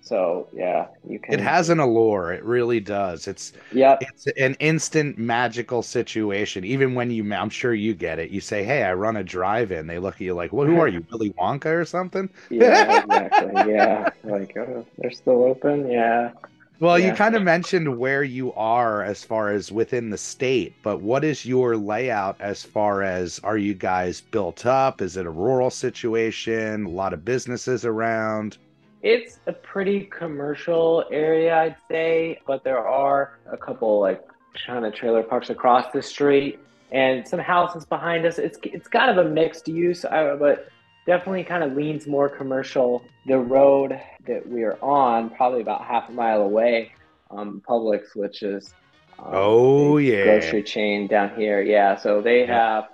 so 0.00 0.48
yeah, 0.52 0.88
you 1.04 1.18
can. 1.18 1.34
It 1.34 1.40
has 1.40 1.68
an 1.70 1.80
allure. 1.80 2.32
It 2.32 2.44
really 2.44 2.80
does. 2.80 3.28
It's 3.28 3.52
Yep. 3.72 4.00
it's 4.00 4.26
an 4.38 4.54
instant 4.60 5.18
magical 5.18 5.82
situation. 5.82 6.64
Even 6.64 6.94
when 6.94 7.10
you, 7.10 7.32
I'm 7.34 7.50
sure 7.50 7.74
you 7.74 7.94
get 7.94 8.18
it. 8.18 8.30
You 8.30 8.40
say, 8.40 8.64
"Hey, 8.64 8.82
I 8.82 8.94
run 8.94 9.16
a 9.16 9.24
drive-in." 9.24 9.86
They 9.86 9.98
look 9.98 10.14
at 10.16 10.20
you 10.22 10.34
like, 10.34 10.52
"Well, 10.52 10.66
who 10.66 10.78
are 10.78 10.88
you, 10.88 11.04
Willy 11.12 11.32
Wonka 11.32 11.66
or 11.66 11.84
something?" 11.84 12.30
Yeah. 12.50 13.02
Exactly. 13.04 13.52
yeah. 13.72 14.10
Like 14.24 14.56
oh, 14.56 14.86
they're 14.98 15.10
still 15.10 15.44
open. 15.44 15.90
Yeah. 15.90 16.32
Well, 16.80 16.96
you 16.96 17.12
kind 17.12 17.34
of 17.34 17.42
mentioned 17.42 17.98
where 17.98 18.22
you 18.22 18.52
are 18.52 19.02
as 19.02 19.24
far 19.24 19.50
as 19.50 19.72
within 19.72 20.10
the 20.10 20.18
state, 20.18 20.76
but 20.84 21.00
what 21.00 21.24
is 21.24 21.44
your 21.44 21.76
layout 21.76 22.40
as 22.40 22.62
far 22.62 23.02
as 23.02 23.40
are 23.42 23.58
you 23.58 23.74
guys 23.74 24.20
built 24.20 24.64
up? 24.64 25.02
Is 25.02 25.16
it 25.16 25.26
a 25.26 25.30
rural 25.30 25.70
situation? 25.70 26.84
A 26.84 26.88
lot 26.88 27.12
of 27.12 27.24
businesses 27.24 27.84
around? 27.84 28.58
It's 29.02 29.40
a 29.46 29.52
pretty 29.52 30.02
commercial 30.04 31.04
area, 31.10 31.56
I'd 31.56 31.76
say, 31.90 32.40
but 32.46 32.62
there 32.62 32.86
are 32.86 33.38
a 33.50 33.56
couple 33.56 33.98
like 33.98 34.24
China 34.54 34.92
trailer 34.92 35.24
parks 35.24 35.50
across 35.50 35.92
the 35.92 36.02
street 36.02 36.60
and 36.92 37.26
some 37.26 37.40
houses 37.40 37.84
behind 37.84 38.24
us. 38.24 38.38
It's 38.38 38.58
it's 38.62 38.86
kind 38.86 39.10
of 39.10 39.26
a 39.26 39.28
mixed 39.28 39.66
use, 39.66 40.04
but 40.08 40.68
definitely 41.08 41.42
kind 41.42 41.64
of 41.64 41.72
leans 41.74 42.06
more 42.06 42.28
commercial. 42.28 43.02
The 43.24 43.38
road 43.38 43.98
that 44.26 44.46
we 44.46 44.62
are 44.62 44.78
on, 44.82 45.30
probably 45.30 45.62
about 45.62 45.82
half 45.82 46.10
a 46.10 46.12
mile 46.12 46.42
away, 46.42 46.92
um, 47.30 47.62
Publix, 47.66 48.14
which 48.14 48.42
is 48.42 48.74
um, 49.18 49.30
Oh, 49.32 49.96
yeah. 49.96 50.24
grocery 50.24 50.62
chain 50.62 51.06
down 51.06 51.34
here. 51.34 51.62
Yeah, 51.62 51.96
so 51.96 52.20
they 52.20 52.40
Yeah. 52.40 52.58
have 52.58 52.88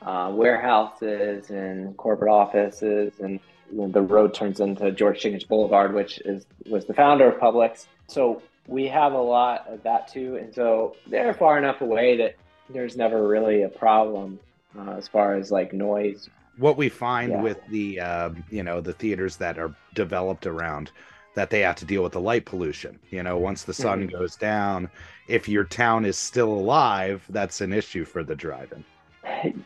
uh, 0.00 0.30
warehouses 0.32 1.50
and 1.50 1.96
corporate 1.96 2.30
offices, 2.30 3.18
and 3.18 3.40
you 3.72 3.78
know, 3.78 3.88
the 3.88 4.02
road 4.02 4.32
turns 4.32 4.60
into 4.60 4.92
George 4.92 5.20
Jenkins 5.20 5.42
Boulevard, 5.42 5.92
which 5.92 6.20
is 6.20 6.46
was 6.70 6.86
the 6.86 6.94
founder 6.94 7.26
of 7.28 7.40
Publix. 7.40 7.88
So 8.06 8.40
we 8.68 8.86
have 8.86 9.14
a 9.14 9.20
lot 9.20 9.66
of 9.66 9.82
that 9.82 10.06
too, 10.06 10.36
and 10.36 10.54
so 10.54 10.94
they're 11.08 11.34
far 11.34 11.58
enough 11.58 11.80
away 11.80 12.16
that 12.18 12.36
there's 12.70 12.96
never 12.96 13.26
really 13.26 13.62
a 13.64 13.68
problem 13.68 14.38
uh, 14.78 14.92
as 14.92 15.08
far 15.08 15.34
as 15.34 15.50
like 15.50 15.72
noise. 15.72 16.30
What 16.58 16.76
we 16.76 16.88
find 16.90 17.34
Yeah. 17.34 17.42
with 17.42 17.58
the 17.66 18.00
um, 18.00 18.44
you 18.50 18.62
know 18.62 18.80
the 18.80 18.92
theaters 18.94 19.36
that 19.38 19.58
are 19.58 19.76
developed 19.94 20.46
around 20.46 20.92
that 21.34 21.50
they 21.50 21.60
have 21.60 21.76
to 21.76 21.84
deal 21.86 22.02
with 22.02 22.12
the 22.12 22.20
light 22.20 22.46
pollution. 22.46 23.00
You 23.10 23.22
know, 23.22 23.38
once 23.38 23.64
the 23.64 23.74
sun 23.74 24.06
Mm-hmm. 24.06 24.18
goes 24.18 24.36
down, 24.36 24.90
if 25.28 25.48
your 25.48 25.64
town 25.64 26.04
is 26.04 26.18
still 26.18 26.52
alive, 26.52 27.24
that's 27.30 27.60
an 27.60 27.72
issue 27.72 28.04
for 28.04 28.24
the 28.24 28.34
drive-in. 28.36 28.84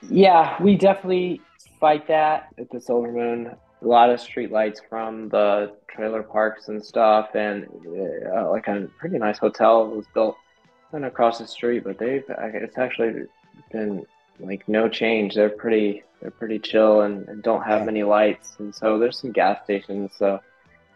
Yeah, 0.03 0.57
we 0.63 0.77
definitely 0.77 1.47
fight 1.81 2.07
that 2.09 2.45
at 2.59 2.71
the 2.71 2.81
Silver 2.81 3.13
Moon. 3.13 3.47
A 3.83 3.87
lot 3.87 4.11
of 4.11 4.21
street 4.21 4.53
lights 4.53 4.81
from 4.89 5.29
the 5.29 5.77
trailer 5.91 6.23
parks 6.23 6.69
and 6.69 6.85
stuff, 6.85 7.31
and 7.35 7.67
uh, 8.35 8.49
like 8.51 8.69
a 8.69 8.89
pretty 8.99 9.19
nice 9.19 9.39
hotel 9.39 9.89
was 9.89 10.07
built 10.15 10.39
across 10.93 11.39
the 11.39 11.47
street. 11.47 11.85
But 11.85 11.99
they've 11.99 12.25
it's 12.29 12.79
actually 12.79 13.25
been 13.73 14.05
like 14.39 14.65
no 14.69 14.89
change. 14.89 15.35
They're 15.35 15.51
pretty 15.51 16.05
they're 16.21 16.31
pretty 16.33 16.59
chill 16.61 17.03
and, 17.03 17.29
and 17.29 17.43
don't 17.43 17.63
have 17.65 17.85
Yeah. 17.85 17.87
many 17.87 18.03
lights. 18.05 18.57
And 18.59 18.75
so 18.75 18.99
there's 18.99 19.21
some 19.21 19.33
gas 19.33 19.63
stations. 19.65 20.15
So 20.17 20.41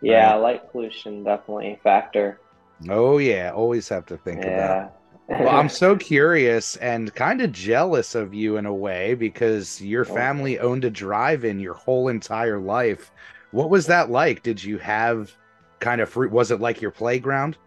yeah, 0.03 0.35
light 0.35 0.71
pollution 0.71 1.25
definitely 1.25 1.73
a 1.75 1.77
factor. 1.83 2.41
Oh 2.89 3.19
yeah, 3.19 3.51
always 3.53 3.89
have 3.91 4.07
to 4.07 4.17
think 4.19 4.45
yeah, 4.45 4.47
about. 4.47 4.93
Well, 5.39 5.55
I'm 5.55 5.69
so 5.69 5.97
curious 5.97 6.77
and 6.77 7.15
kind 7.15 7.41
of 7.43 7.53
jealous 7.53 8.15
of 8.15 8.35
you 8.35 8.57
in 8.59 8.67
a 8.67 8.75
way 8.75 9.15
because 9.15 9.81
your 9.81 10.05
Oh. 10.09 10.15
family 10.15 10.59
owned 10.59 10.85
a 10.85 10.91
drive-in 10.91 11.61
your 11.61 11.75
whole 11.75 12.09
entire 12.09 12.61
life. 12.61 13.13
What 13.53 13.71
was 13.71 13.87
that 13.87 14.11
like? 14.11 14.43
Did 14.43 14.63
you 14.65 14.79
have 14.79 15.37
kind 15.81 16.01
of 16.01 16.11
fruit? 16.11 16.33
Was 16.33 16.51
it 16.51 16.61
like 16.61 16.81
your 16.83 16.91
playground? 16.93 17.59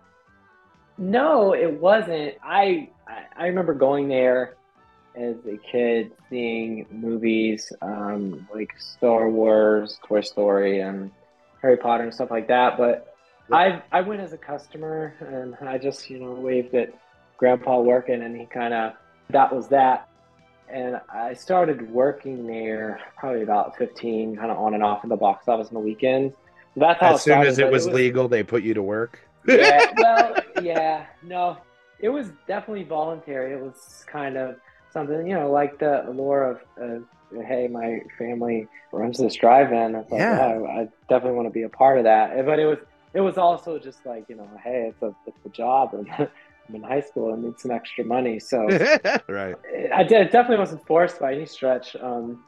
No, 0.98 1.54
it 1.54 1.80
wasn't. 1.80 2.36
I 2.44 2.90
I 3.36 3.48
remember 3.48 3.74
going 3.74 4.08
there 4.08 4.59
as 5.16 5.36
a 5.46 5.58
kid, 5.72 6.12
seeing 6.30 6.86
movies 6.92 7.72
um, 7.82 8.48
like 8.54 8.74
Star 8.78 9.30
Wars, 9.30 10.00
Toy 10.08 10.22
Story, 10.22 10.80
and 10.82 11.12
Harry 11.62 11.78
Potter 11.78 12.04
and 12.04 12.14
stuff 12.14 12.32
like 12.32 12.48
that. 12.48 12.78
But 12.78 13.16
I 13.52 13.82
I 13.92 14.02
went 14.02 14.22
as 14.22 14.34
a 14.34 14.38
customer, 14.38 15.16
and 15.20 15.56
I 15.68 15.78
just 15.78 16.10
you 16.10 16.20
know 16.20 16.32
waved 16.34 16.74
at 16.76 16.94
Grandpa 17.38 17.80
working, 17.82 18.22
and 18.22 18.36
he 18.40 18.46
kind 18.46 18.74
of 18.74 18.94
that 19.30 19.54
was 19.54 19.68
that. 19.70 20.08
And 20.72 21.02
I 21.12 21.34
started 21.34 21.90
working 21.90 22.46
there 22.46 23.02
probably 23.18 23.42
about 23.42 23.76
15, 23.78 24.36
kind 24.36 24.52
of 24.52 24.58
on 24.60 24.76
and 24.76 24.84
off 24.84 25.04
in 25.04 25.10
the 25.10 25.16
box 25.16 25.48
office 25.48 25.70
on 25.70 25.74
the 25.74 25.80
weekends. 25.80 26.36
That's 26.76 27.00
how 27.00 27.16
As 27.16 27.24
soon 27.24 27.42
as 27.42 27.58
it 27.58 27.64
but 27.64 27.72
was 27.72 27.88
legal, 27.88 28.28
they 28.28 28.44
put 28.44 28.62
you 28.62 28.76
to 28.76 28.84
work. 28.84 29.20
yeah, 29.48 29.92
well, 29.98 30.36
yeah, 30.62 31.08
no, 31.24 31.58
it 32.00 32.10
was 32.10 32.30
definitely 32.48 32.84
voluntary. 32.84 33.54
It 33.54 33.60
was 33.60 34.06
kind 34.08 34.38
of 34.38 34.58
something, 34.92 35.28
you 35.28 35.36
know, 35.36 35.52
like 35.52 35.80
the 35.80 36.08
allure 36.08 36.52
of, 36.52 36.58
of 36.78 37.04
hey, 37.46 37.68
my 37.68 38.00
family 38.18 38.68
runs 38.92 39.18
this 39.18 39.36
drive-in. 39.36 39.96
It's 39.96 40.12
like, 40.12 40.20
Yeah. 40.20 40.60
yeah, 40.60 40.68
I 40.68 40.88
definitely 41.10 41.38
want 41.38 41.48
to 41.48 41.54
be 41.54 41.64
a 41.64 41.70
part 41.70 41.98
of 41.98 42.06
that. 42.06 42.46
But 42.46 42.60
it 42.60 42.66
was, 42.66 42.80
it 43.14 43.22
was 43.22 43.38
also 43.38 43.80
just 43.80 44.06
like, 44.06 44.26
you 44.30 44.36
know, 44.36 44.50
hey, 44.64 44.92
it's 44.92 45.02
a, 45.02 45.14
it's 45.28 45.46
a 45.46 45.50
job, 45.50 45.94
and 45.94 46.08
I'm 46.12 46.76
in 46.76 46.84
high 46.84 47.02
school 47.02 47.34
and 47.34 47.44
need 47.44 47.60
some 47.60 47.72
extra 47.72 48.04
money, 48.04 48.40
so 48.40 48.68
right. 49.28 49.56
I 49.94 50.04
did, 50.04 50.28
it 50.28 50.32
definitely 50.32 50.58
wasn't 50.58 50.86
forced 50.86 51.20
by 51.20 51.34
any 51.34 51.46
stretch, 51.46 51.96
um, 51.96 52.44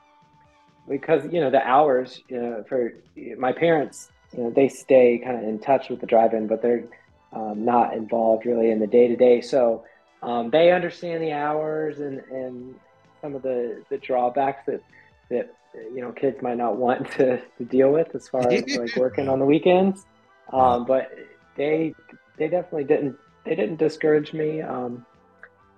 because 0.87 1.23
you 1.31 1.39
know 1.39 1.49
the 1.49 1.65
hours. 1.65 2.21
You 2.27 2.41
know, 2.41 2.63
for 2.67 2.91
my 3.37 3.51
parents, 3.51 4.09
you 4.33 4.43
know, 4.43 4.49
they 4.51 4.67
stay 4.67 5.21
kind 5.23 5.37
of 5.37 5.43
in 5.43 5.59
touch 5.59 5.89
with 5.89 6.01
the 6.01 6.07
drive-in, 6.07 6.47
but 6.47 6.61
they're 6.61 6.85
um, 7.33 7.65
not 7.65 7.93
involved 7.93 8.45
really 8.45 8.71
in 8.71 8.79
the 8.79 8.87
day-to-day. 8.87 9.41
So 9.41 9.85
um, 10.21 10.49
they 10.49 10.71
understand 10.71 11.23
the 11.23 11.31
hours 11.31 11.99
and 11.99 12.19
and 12.31 12.75
some 13.21 13.35
of 13.35 13.41
the 13.41 13.83
the 13.89 13.97
drawbacks 13.97 14.65
that 14.67 14.81
that 15.29 15.53
you 15.73 16.01
know 16.01 16.11
kids 16.11 16.41
might 16.41 16.57
not 16.57 16.77
want 16.77 17.09
to, 17.17 17.41
to 17.57 17.65
deal 17.65 17.91
with 17.91 18.13
as 18.15 18.27
far 18.27 18.47
as 18.51 18.63
like 18.77 18.95
working 18.97 19.29
on 19.29 19.39
the 19.39 19.45
weekends. 19.45 20.05
Um, 20.51 20.85
but 20.85 21.11
they 21.55 21.93
they 22.37 22.47
definitely 22.47 22.83
didn't 22.85 23.17
they 23.45 23.55
didn't 23.55 23.77
discourage 23.77 24.33
me. 24.33 24.61
Um, 24.61 25.05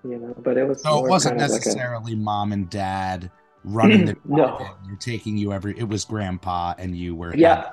you 0.04 0.18
know, 0.18 0.36
but 0.40 0.58
it 0.58 0.68
was 0.68 0.82
so 0.82 1.06
it 1.06 1.10
wasn't 1.10 1.36
of 1.36 1.42
like 1.42 1.50
a- 1.50 1.54
necessarily 1.54 2.16
mom 2.16 2.52
and 2.52 2.70
dad 2.70 3.32
running 3.64 4.06
the 4.06 4.18
No. 4.26 4.58
They're 4.86 4.98
taking 4.98 5.38
you 5.38 5.54
every. 5.54 5.78
It 5.78 5.88
was 5.88 6.04
grandpa 6.04 6.74
and 6.78 6.98
you 6.98 7.16
were. 7.16 7.34
Yeah, 7.36 7.72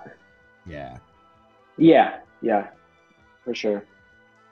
Yeah. 0.67 0.99
yeah, 1.77 2.19
yeah, 2.43 2.69
for 3.45 3.55
sure. 3.55 3.85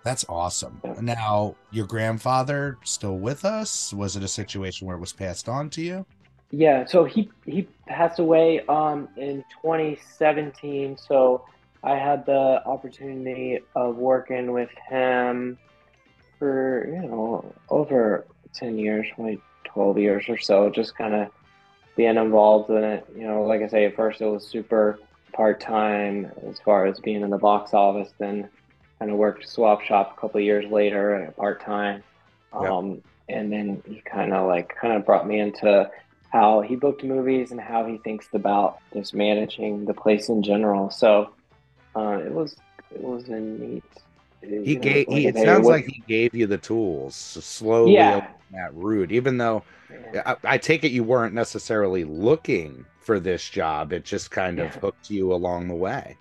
That's 0.09 0.25
awesome. 0.31 0.81
Now, 1.03 1.55
your 1.71 1.87
grandfather 1.87 2.79
still 2.83 3.19
with 3.19 3.45
us? 3.45 3.93
Was 3.93 4.17
it 4.17 4.23
a 4.23 4.29
situation 4.29 4.87
where 4.87 4.97
it 4.97 5.01
was 5.01 5.13
passed 5.13 5.51
on 5.51 5.69
to 5.69 5.83
you? 5.83 6.07
Yeah, 6.51 6.87
so 6.87 7.05
he 7.05 7.31
he 7.45 7.69
passed 7.87 8.19
away 8.19 8.61
um 8.71 9.11
in 9.19 9.45
2017. 9.61 10.97
So 10.97 11.45
I 11.85 11.97
had 11.97 12.25
the 12.25 12.63
opportunity 12.65 13.59
of 13.77 13.97
working 13.97 14.53
with 14.53 14.71
him 14.89 15.59
for 16.39 16.89
you 16.89 17.03
know 17.07 17.55
over 17.69 18.25
10 18.55 18.79
years, 18.79 19.07
like 19.19 19.41
12 19.65 19.99
years 19.99 20.25
or 20.31 20.39
so, 20.39 20.71
just 20.71 20.97
kind 20.97 21.13
of 21.13 21.29
being 21.99 22.17
involved 22.17 22.71
in 22.71 22.83
it. 22.83 23.07
You 23.15 23.27
know, 23.27 23.43
like 23.43 23.61
I 23.61 23.69
say, 23.69 23.85
at 23.85 23.95
first 23.95 24.23
it 24.23 24.27
was 24.27 24.49
super 24.49 24.99
part 25.35 25.61
time 25.61 26.33
as 26.49 26.59
far 26.61 26.87
as 26.87 26.99
being 26.99 27.21
in 27.21 27.29
the 27.29 27.37
box 27.37 27.75
office. 27.75 28.11
Then 28.19 28.49
kind 28.99 29.11
of 29.11 29.17
worked 29.17 29.49
swap 29.49 29.83
shop 29.83 30.15
a 30.17 30.21
couple 30.21 30.39
of 30.39 30.45
years 30.45 30.71
later, 30.71 31.33
part 31.37 31.63
time. 31.63 32.03
Yep. 32.61 32.71
Um, 32.71 33.03
and 33.29 33.53
then 33.53 33.83
he 33.87 34.01
kind 34.01 34.33
of 34.33 34.47
like 34.47 34.75
kind 34.81 34.95
of 34.95 35.05
brought 35.05 35.27
me 35.27 35.39
into 35.41 35.91
how 36.31 36.61
he 36.61 36.77
booked 36.77 37.05
movies 37.05 37.51
and 37.51 37.61
how 37.61 37.87
he 37.87 37.99
thinks 37.99 38.29
about 38.33 38.79
just 38.93 39.15
managing 39.15 39.85
the 39.85 39.95
place 39.95 40.29
in 40.29 40.43
general. 40.43 40.91
So 40.91 41.31
uh, 41.97 42.21
it 42.25 42.33
was 42.33 42.57
it 42.91 43.01
was 43.03 43.29
a 43.29 43.39
neat. 43.41 43.85
He 44.41 44.77
gave. 44.77 45.09
He, 45.09 45.27
it 45.27 45.37
sounds 45.37 45.67
like 45.67 45.85
he 45.87 46.03
gave 46.07 46.35
you 46.35 46.47
the 46.47 46.59
tools 46.59 47.35
to 47.35 47.43
slowly 47.43 47.95
Yeah. 47.95 48.27
that 48.53 48.73
route. 48.73 49.11
Even 49.11 49.37
though 49.37 49.65
I, 50.25 50.37
I 50.45 50.59
take 50.59 50.85
it 50.85 50.93
you 50.93 51.03
weren't 51.03 51.35
necessarily 51.35 52.05
looking 52.05 52.87
for 53.01 53.19
this 53.19 53.49
job, 53.49 53.93
it 53.93 54.05
just 54.05 54.31
kind 54.31 54.59
of 54.61 54.75
hooked 54.77 55.11
you 55.11 55.33
along 55.33 55.69
the 55.69 55.75
way. 55.75 56.17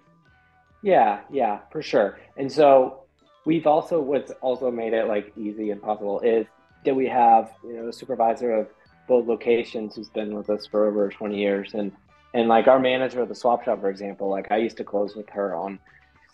Yeah, 0.82 1.22
yeah, 1.32 1.60
for 1.72 1.82
sure. 1.82 2.20
And 2.38 2.52
so 2.52 3.04
we've 3.46 3.68
also 3.68 4.02
what's 4.02 4.32
also 4.42 4.70
made 4.72 4.94
it 4.94 5.08
like 5.08 5.32
easy 5.38 5.72
and 5.72 5.82
possible 5.82 6.20
is 6.22 6.46
that 6.86 6.96
we 6.96 7.08
have 7.08 7.52
you 7.64 7.74
know 7.74 7.88
a 7.88 7.94
supervisor 7.94 8.54
of 8.54 8.68
both 9.08 9.26
locations 9.26 9.96
who's 9.96 10.10
been 10.10 10.36
with 10.36 10.50
us 10.50 10.68
for 10.68 10.88
over 10.88 11.10
20 11.10 11.38
years 11.38 11.74
and 11.74 11.92
and 12.34 12.50
like 12.50 12.68
our 12.68 12.78
manager 12.78 13.22
of 13.22 13.30
the 13.30 13.36
swap 13.36 13.64
shop 13.64 13.80
for 13.80 13.90
example 13.90 14.30
like 14.30 14.52
i 14.52 14.58
used 14.58 14.76
to 14.76 14.84
close 14.84 15.16
with 15.16 15.30
her 15.30 15.56
on 15.56 15.80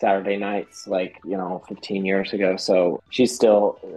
saturday 0.00 0.36
nights 0.36 0.88
like 0.88 1.20
you 1.24 1.36
know 1.36 1.62
15 1.68 2.04
years 2.04 2.32
ago 2.32 2.56
so 2.56 3.00
she's 3.10 3.32
still 3.32 3.78
uh, 3.84 3.88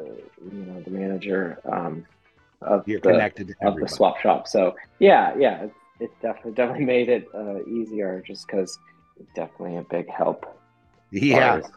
you 0.51 0.65
know 0.65 0.79
the 0.81 0.91
manager 0.91 1.59
um, 1.65 2.05
of 2.61 2.87
You're 2.87 2.99
the, 2.99 3.11
connected 3.11 3.55
of 3.61 3.75
the 3.77 3.87
swap 3.87 4.19
shop. 4.19 4.47
So 4.47 4.75
yeah, 4.99 5.35
yeah, 5.37 5.63
it, 5.63 5.73
it 5.99 6.11
definitely 6.21 6.51
definitely 6.55 6.85
made 6.85 7.09
it 7.09 7.27
uh, 7.33 7.63
easier 7.65 8.23
just 8.25 8.47
because 8.47 8.79
definitely 9.35 9.77
a 9.77 9.83
big 9.83 10.09
help. 10.09 10.45
Yeah. 11.11 11.57
as- 11.57 11.71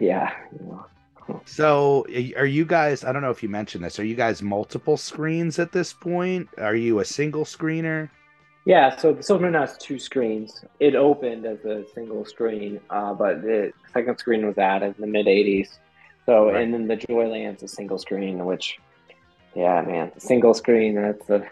yeah. 0.00 0.32
You 0.52 0.66
know. 0.66 0.86
So, 1.44 2.06
are 2.38 2.46
you 2.46 2.64
guys? 2.64 3.04
I 3.04 3.12
don't 3.12 3.20
know 3.20 3.30
if 3.30 3.42
you 3.42 3.50
mentioned 3.50 3.84
this. 3.84 3.98
Are 4.00 4.04
you 4.04 4.14
guys 4.14 4.40
multiple 4.40 4.96
screens 4.96 5.58
at 5.58 5.72
this 5.72 5.92
point? 5.92 6.48
Are 6.56 6.74
you 6.74 7.00
a 7.00 7.04
single 7.04 7.44
screener? 7.44 8.08
Yeah, 8.64 8.96
so 8.96 9.12
the 9.12 9.22
Silver 9.22 9.44
Moon 9.44 9.52
has 9.54 9.76
two 9.76 9.98
screens. 9.98 10.64
It 10.80 10.94
opened 10.94 11.44
as 11.44 11.62
a 11.66 11.84
single 11.94 12.24
screen, 12.24 12.80
uh, 12.88 13.12
but 13.12 13.42
the 13.42 13.72
second 13.92 14.16
screen 14.18 14.46
was 14.46 14.56
added 14.56 14.94
in 14.96 15.02
the 15.02 15.06
mid 15.06 15.26
'80s. 15.26 15.68
So, 16.24 16.46
Right. 16.50 16.62
and 16.62 16.72
then 16.72 16.86
the 16.88 16.96
Joy-Lan's 16.96 17.62
a 17.62 17.68
single 17.68 17.98
screen, 17.98 18.42
which, 18.46 18.78
yeah, 19.54 19.82
man, 19.82 20.12
single 20.18 20.54
screen. 20.54 20.94
That's 20.94 21.28
a 21.28 21.46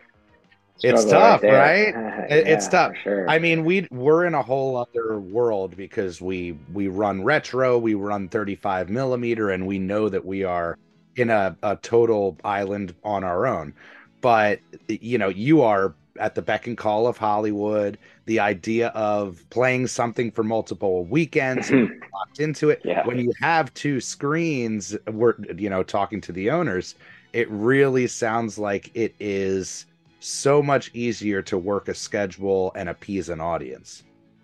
It's 0.82 1.04
tough, 1.04 1.40
there. 1.40 1.58
right? 1.58 2.14
It- 2.30 2.46
it's 2.48 2.68
tough. 2.68 2.92
Sure. 3.02 3.28
I 3.30 3.38
mean, 3.38 3.64
we 3.64 3.86
we're 3.90 4.24
in 4.26 4.34
a 4.34 4.42
whole 4.42 4.76
other 4.76 5.18
world 5.18 5.76
because 5.76 6.20
we 6.20 6.58
we 6.72 6.88
run 6.88 7.22
retro, 7.22 7.78
we 7.78 7.94
run 7.94 8.28
35 8.28 8.90
millimeter, 8.90 9.50
and 9.50 9.66
we 9.66 9.78
know 9.78 10.08
that 10.08 10.24
we 10.24 10.42
are 10.44 10.76
in 11.16 11.30
a, 11.30 11.56
a 11.62 11.76
total 11.76 12.36
island 12.44 12.94
on 13.04 13.24
our 13.24 13.46
own. 13.46 13.72
But 14.20 14.60
you 14.88 15.18
know, 15.18 15.28
you 15.28 15.62
are 15.62 15.94
at 16.18 16.34
the 16.34 16.42
beck 16.42 16.66
and 16.66 16.76
call 16.76 17.06
of 17.06 17.16
Hollywood. 17.16 17.96
The 18.24 18.40
idea 18.40 18.88
of 18.88 19.44
playing 19.50 19.86
something 19.86 20.30
for 20.32 20.42
multiple 20.42 21.04
weekends, 21.04 21.70
locked 22.12 22.40
into 22.40 22.70
it. 22.70 22.82
Yeah. 22.84 23.06
When 23.06 23.18
you 23.18 23.32
have 23.40 23.72
two 23.74 24.00
screens, 24.00 24.96
we're 25.10 25.34
you 25.56 25.70
know 25.70 25.82
talking 25.84 26.20
to 26.22 26.32
the 26.32 26.50
owners. 26.50 26.96
It 27.32 27.48
really 27.50 28.06
sounds 28.08 28.58
like 28.58 28.90
it 28.94 29.14
is 29.20 29.86
so 30.26 30.62
much 30.62 30.90
easier 30.94 31.42
to 31.42 31.58
work 31.58 31.88
a 31.88 31.94
schedule 31.94 32.72
and 32.74 32.88
appease 32.88 33.28
an 33.28 33.40
audience. 33.40 34.02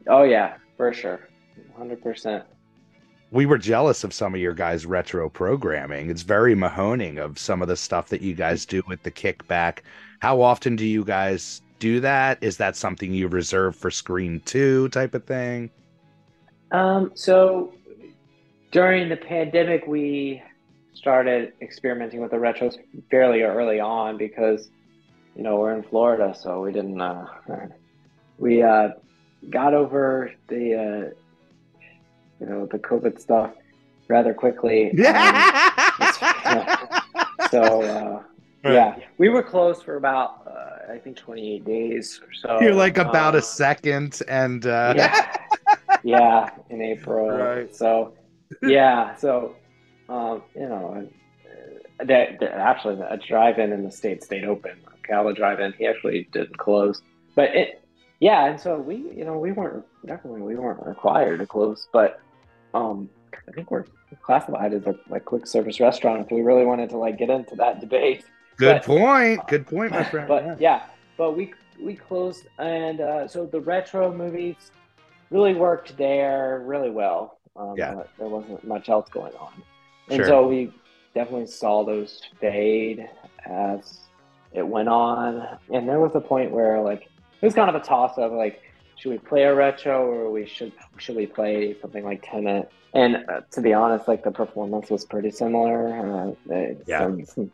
oh 0.09 0.23
yeah, 0.23 0.57
for 0.77 0.93
sure, 0.93 1.29
hundred 1.77 2.03
percent. 2.03 2.45
We 3.31 3.47
were 3.47 3.57
jealous 3.57 4.05
of 4.05 4.13
some 4.13 4.35
of 4.35 4.41
your 4.41 4.53
guys' 4.53 4.85
retro 4.85 5.31
programming. 5.31 6.11
It's 6.11 6.21
very 6.23 6.55
Mahoning 6.55 7.19
of 7.19 7.39
some 7.39 7.63
of 7.63 7.69
the 7.69 7.77
stuff 7.77 8.09
that 8.09 8.21
you 8.21 8.35
guys 8.35 8.67
do 8.67 8.83
with 8.87 9.03
the 9.03 9.11
kickback. 9.11 9.79
How 10.21 10.43
often 10.43 10.77
do 10.77 10.87
you 10.87 11.03
guys 11.03 11.63
do 11.79 11.99
that? 12.01 12.39
Is 12.43 12.59
that 12.59 12.77
something 12.77 13.15
you 13.15 13.29
reserve 13.29 13.75
for 13.75 13.91
screen 13.91 14.41
two 14.45 14.91
type 14.91 15.15
of 15.15 15.25
thing? 15.25 15.71
Um, 16.73 17.13
so 17.15 17.73
during 18.71 19.09
the 19.09 19.17
pandemic, 19.17 19.87
we 19.87 20.43
started 20.93 21.55
experimenting 21.63 22.21
with 22.21 22.33
the 22.33 22.37
retros 22.37 22.77
fairly 23.11 23.43
early 23.43 23.81
on 23.81 24.17
because, 24.19 24.71
you 25.37 25.43
know, 25.43 25.57
we're 25.57 25.75
in 25.75 25.83
Florida, 25.83 26.35
so 26.39 26.63
we 26.63 26.73
didn't, 26.73 27.01
uh, 27.01 27.27
we, 28.39 28.63
uh, 28.63 28.91
got 29.51 29.75
over 29.75 30.33
the, 30.49 30.75
uh, 30.75 31.11
you 32.41 32.47
know, 32.47 32.67
the 32.67 32.79
COVID 32.79 33.21
stuff 33.21 33.53
rather 34.09 34.35
quickly. 34.35 34.93
Um, 36.45 36.67
so, 37.51 37.83
uh, 37.83 38.23
yeah, 38.65 38.97
we 39.19 39.29
were 39.29 39.43
closed 39.43 39.83
for 39.85 39.97
about, 39.97 40.47
uh, 40.47 40.93
I 40.93 40.99
think 40.99 41.17
28 41.17 41.65
days 41.65 42.21
or 42.23 42.33
so. 42.33 42.61
You're 42.61 42.75
like 42.75 42.99
about 42.99 43.35
Um, 43.35 43.39
a 43.39 43.43
second 43.43 44.21
and 44.29 44.67
uh 44.67 44.93
yeah 44.97 45.37
yeah 46.05 46.51
in 46.71 46.83
april 46.83 47.29
Right. 47.31 47.75
so 47.75 48.13
yeah 48.63 49.15
so 49.17 49.55
um 50.09 50.43
you 50.55 50.69
know 50.69 51.07
uh, 51.49 52.05
that, 52.05 52.41
that 52.41 52.53
actually 52.53 53.01
a 53.09 53.17
drive-in 53.17 53.73
in 53.73 53.85
the 53.85 53.91
state 53.91 54.23
stayed 54.25 54.45
open. 54.45 54.77
Ocala 55.09 55.35
drive-in, 55.35 55.73
he 55.75 55.87
actually 55.87 56.29
didn't 56.33 56.57
close, 56.59 57.03
but 57.35 57.55
it, 57.55 57.83
yeah. 58.21 58.47
And 58.47 58.61
so 58.61 58.79
we, 58.79 58.97
you 58.97 59.25
know, 59.25 59.39
we 59.39 59.53
weren't 59.53 59.85
definitely 60.07 60.43
we 60.43 60.55
weren't 60.57 60.85
required 60.87 61.39
to 61.41 61.47
close, 61.47 61.89
but 61.93 62.21
um, 62.75 63.09
I 63.49 63.53
think 63.53 63.71
we're 63.71 63.85
classified 64.23 64.73
as 64.75 64.87
a 64.87 64.95
like 65.09 65.25
quick 65.25 65.47
service 65.47 65.81
restaurant 65.81 66.21
if 66.25 66.31
we 66.31 66.43
really 66.43 66.65
wanted 66.65 66.91
to 66.91 66.99
like 66.99 67.19
get 67.19 67.31
into 67.31 67.55
that 67.57 67.81
debate. 67.81 68.25
Good 68.59 68.77
But- 68.77 68.85
point. 68.85 69.49
Good 69.49 69.67
point, 69.67 69.93
my 69.93 70.05
friend. 70.05 70.29
but 70.29 70.45
Yeah. 70.45 70.57
yeah. 70.61 70.83
but 71.17 71.37
we 71.37 71.53
we 71.81 71.95
closed, 71.97 72.47
and 72.59 73.01
uh, 73.01 73.27
so 73.27 73.47
the 73.47 73.61
retro 73.61 74.13
movies 74.15 74.71
really 75.31 75.55
worked 75.55 75.97
there 75.97 76.63
really 76.65 76.91
well. 76.91 77.39
Um, 77.57 77.75
Yeah. 77.77 77.95
but 77.95 78.11
there 78.19 78.29
wasn't 78.29 78.63
much 78.65 78.89
else 78.89 79.09
going 79.11 79.35
on, 79.35 79.53
and 80.09 80.17
Sure. 80.17 80.27
so 80.27 80.47
we 80.47 80.73
definitely 81.15 81.47
saw 81.47 81.83
those 81.85 82.23
fade 82.41 83.09
as 83.45 84.01
it 84.55 84.67
went 84.67 84.89
on. 84.89 85.47
And 85.73 85.89
there 85.89 86.01
was 86.01 86.15
a 86.15 86.21
point 86.21 86.51
where 86.51 86.81
like 86.81 87.03
it 87.03 87.45
was 87.45 87.55
kind 87.55 87.69
of 87.69 87.75
a 87.75 87.85
toss 87.85 88.19
of 88.19 88.33
like, 88.33 88.61
should 88.97 89.11
we 89.11 89.19
play 89.19 89.45
a 89.45 89.55
retro 89.55 90.07
or 90.07 90.31
we 90.31 90.47
should 90.47 90.73
should 90.99 91.17
we 91.17 91.27
play 91.27 91.77
something 91.81 92.05
like 92.05 92.23
Tenet? 92.23 92.71
And 92.95 93.17
uh, 93.29 93.41
to 93.53 93.61
be 93.61 93.73
honest, 93.73 94.07
like 94.07 94.23
the 94.23 94.31
performance 94.31 94.91
was 94.91 95.05
pretty 95.05 95.31
similar. 95.31 96.35
Uh, 96.51 96.75
Yeah. 96.87 96.99
some, 97.01 97.25
some 97.25 97.51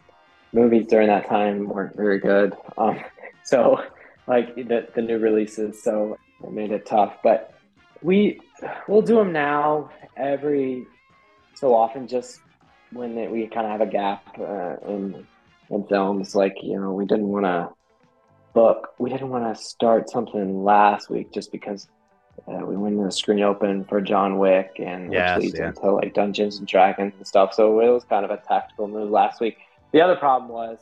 movies 0.52 0.86
during 0.88 1.08
that 1.08 1.26
time 1.28 1.68
weren't 1.68 1.96
very 1.96 2.18
good. 2.18 2.54
Um, 2.76 2.98
so 3.44 3.82
like 4.26 4.54
the 4.56 4.88
the 4.94 5.02
new 5.02 5.18
releases, 5.18 5.82
so 5.82 6.16
it 6.44 6.52
made 6.52 6.72
it 6.72 6.86
tough. 6.86 7.16
But 7.22 7.54
we 8.02 8.40
we'll 8.86 9.02
do 9.02 9.16
them 9.16 9.32
now 9.32 9.90
every 10.16 10.86
so 11.54 11.74
often, 11.74 12.06
just 12.06 12.40
when 12.92 13.30
we 13.30 13.46
kind 13.46 13.66
of 13.66 13.72
have 13.72 13.80
a 13.80 13.90
gap 13.90 14.22
uh, 14.38 14.76
in 14.86 15.26
in 15.70 15.84
films. 15.84 16.34
Like 16.34 16.56
you 16.62 16.78
know, 16.80 16.92
we 16.92 17.04
didn't 17.06 17.28
want 17.28 17.44
to 17.46 17.70
book, 18.54 18.88
we 18.98 19.10
didn't 19.10 19.28
want 19.30 19.54
to 19.54 19.62
start 19.62 20.08
something 20.10 20.64
last 20.64 21.10
week 21.10 21.32
just 21.32 21.52
because. 21.52 21.88
Uh, 22.46 22.64
we 22.64 22.76
went 22.76 22.96
to 22.96 23.02
the 23.04 23.10
screen 23.10 23.42
open 23.42 23.84
for 23.86 24.00
John 24.00 24.38
Wick 24.38 24.76
and 24.78 25.12
Yes, 25.12 25.36
which 25.38 25.44
leads 25.46 25.58
yeah. 25.58 25.68
into 25.70 25.90
like 25.90 26.14
Dungeons 26.14 26.58
and 26.58 26.68
Dragons 26.68 27.12
and 27.18 27.26
stuff. 27.26 27.52
So 27.52 27.80
it 27.80 27.88
was 27.88 28.04
kind 28.04 28.24
of 28.24 28.30
a 28.30 28.36
tactical 28.36 28.86
move 28.86 29.10
last 29.10 29.40
week. 29.40 29.58
The 29.92 30.00
other 30.00 30.14
problem 30.14 30.48
was 30.48 30.78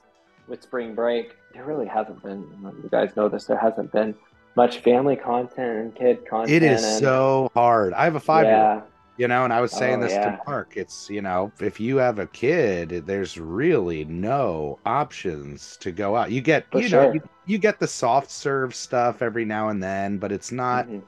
with 0.49 0.63
spring 0.63 0.95
break, 0.95 1.35
there 1.55 1.65
really 1.65 1.87
hasn't 1.87 2.23
been. 2.23 2.47
You 2.63 2.89
guys 2.91 3.17
know 3.17 3.31
this. 3.31 3.47
There 3.47 3.57
hasn't 3.57 3.91
been 3.91 4.15
much 4.55 4.79
family 4.81 5.17
content 5.17 5.79
and 5.79 5.95
kid 5.95 6.27
content. 6.29 6.51
It 6.51 6.63
is 6.63 6.85
and- 6.85 7.01
so 7.01 7.51
hard. 7.55 7.95
I 7.95 8.05
have 8.05 8.17
a 8.17 8.21
five 8.21 8.45
year 8.45 8.55
old. 8.55 8.63
Yeah, 8.63 8.81
You 9.19 9.29
know, 9.29 9.45
and 9.45 9.53
I 9.53 9.61
was 9.63 9.73
saying 9.73 10.01
Oh, 10.01 10.01
this 10.01 10.13
yeah. 10.13 10.21
to 10.21 10.39
Mark. 10.47 10.75
It's, 10.77 11.09
you 11.09 11.23
know, 11.23 11.53
if 11.61 11.81
you 11.81 11.97
have 11.97 12.19
a 12.19 12.27
kid, 12.27 13.07
there's 13.07 13.39
really 13.39 14.05
no 14.05 14.79
options 14.85 15.77
to 15.79 15.91
go 15.93 16.17
out. 16.17 16.31
You 16.31 16.43
get, 16.43 16.67
For 16.71 16.81
you 16.81 16.89
know, 16.91 17.07
you, 17.11 17.21
you 17.47 17.59
get 17.59 17.79
the 17.81 17.89
soft 17.89 18.31
serve 18.31 18.75
stuff 18.75 19.23
every 19.23 19.45
now 19.47 19.69
and 19.71 19.83
then, 19.83 20.19
but 20.19 20.33
it's 20.33 20.53
not 20.53 20.89
Mhm. 20.89 21.03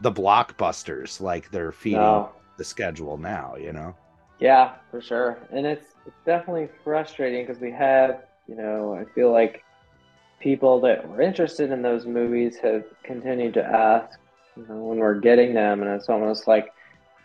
the 0.00 0.12
blockbusters 0.12 1.20
like 1.20 1.50
they're 1.50 1.72
feeding 1.72 2.22
No. 2.22 2.32
the 2.58 2.64
schedule 2.64 3.18
now, 3.18 3.56
you 3.56 3.72
know? 3.72 3.96
Yeah, 4.38 4.76
for 4.90 5.00
sure. 5.00 5.46
And 5.52 5.66
it's 5.66 5.94
it's 6.06 6.16
definitely 6.24 6.68
frustrating 6.82 7.46
because 7.46 7.60
we 7.60 7.72
have, 7.72 8.22
you 8.46 8.56
know, 8.56 8.94
I 8.94 9.04
feel 9.14 9.30
like 9.32 9.62
people 10.40 10.80
that 10.82 11.08
were 11.08 11.20
interested 11.22 11.70
in 11.72 11.82
those 11.82 12.06
movies 12.06 12.58
have 12.62 12.84
continued 13.04 13.54
to 13.54 13.64
ask, 13.64 14.18
you 14.56 14.66
know, 14.68 14.76
when 14.84 14.98
we're 14.98 15.20
getting 15.20 15.54
them, 15.54 15.82
and 15.82 15.90
it's 15.90 16.08
almost 16.08 16.48
like 16.48 16.68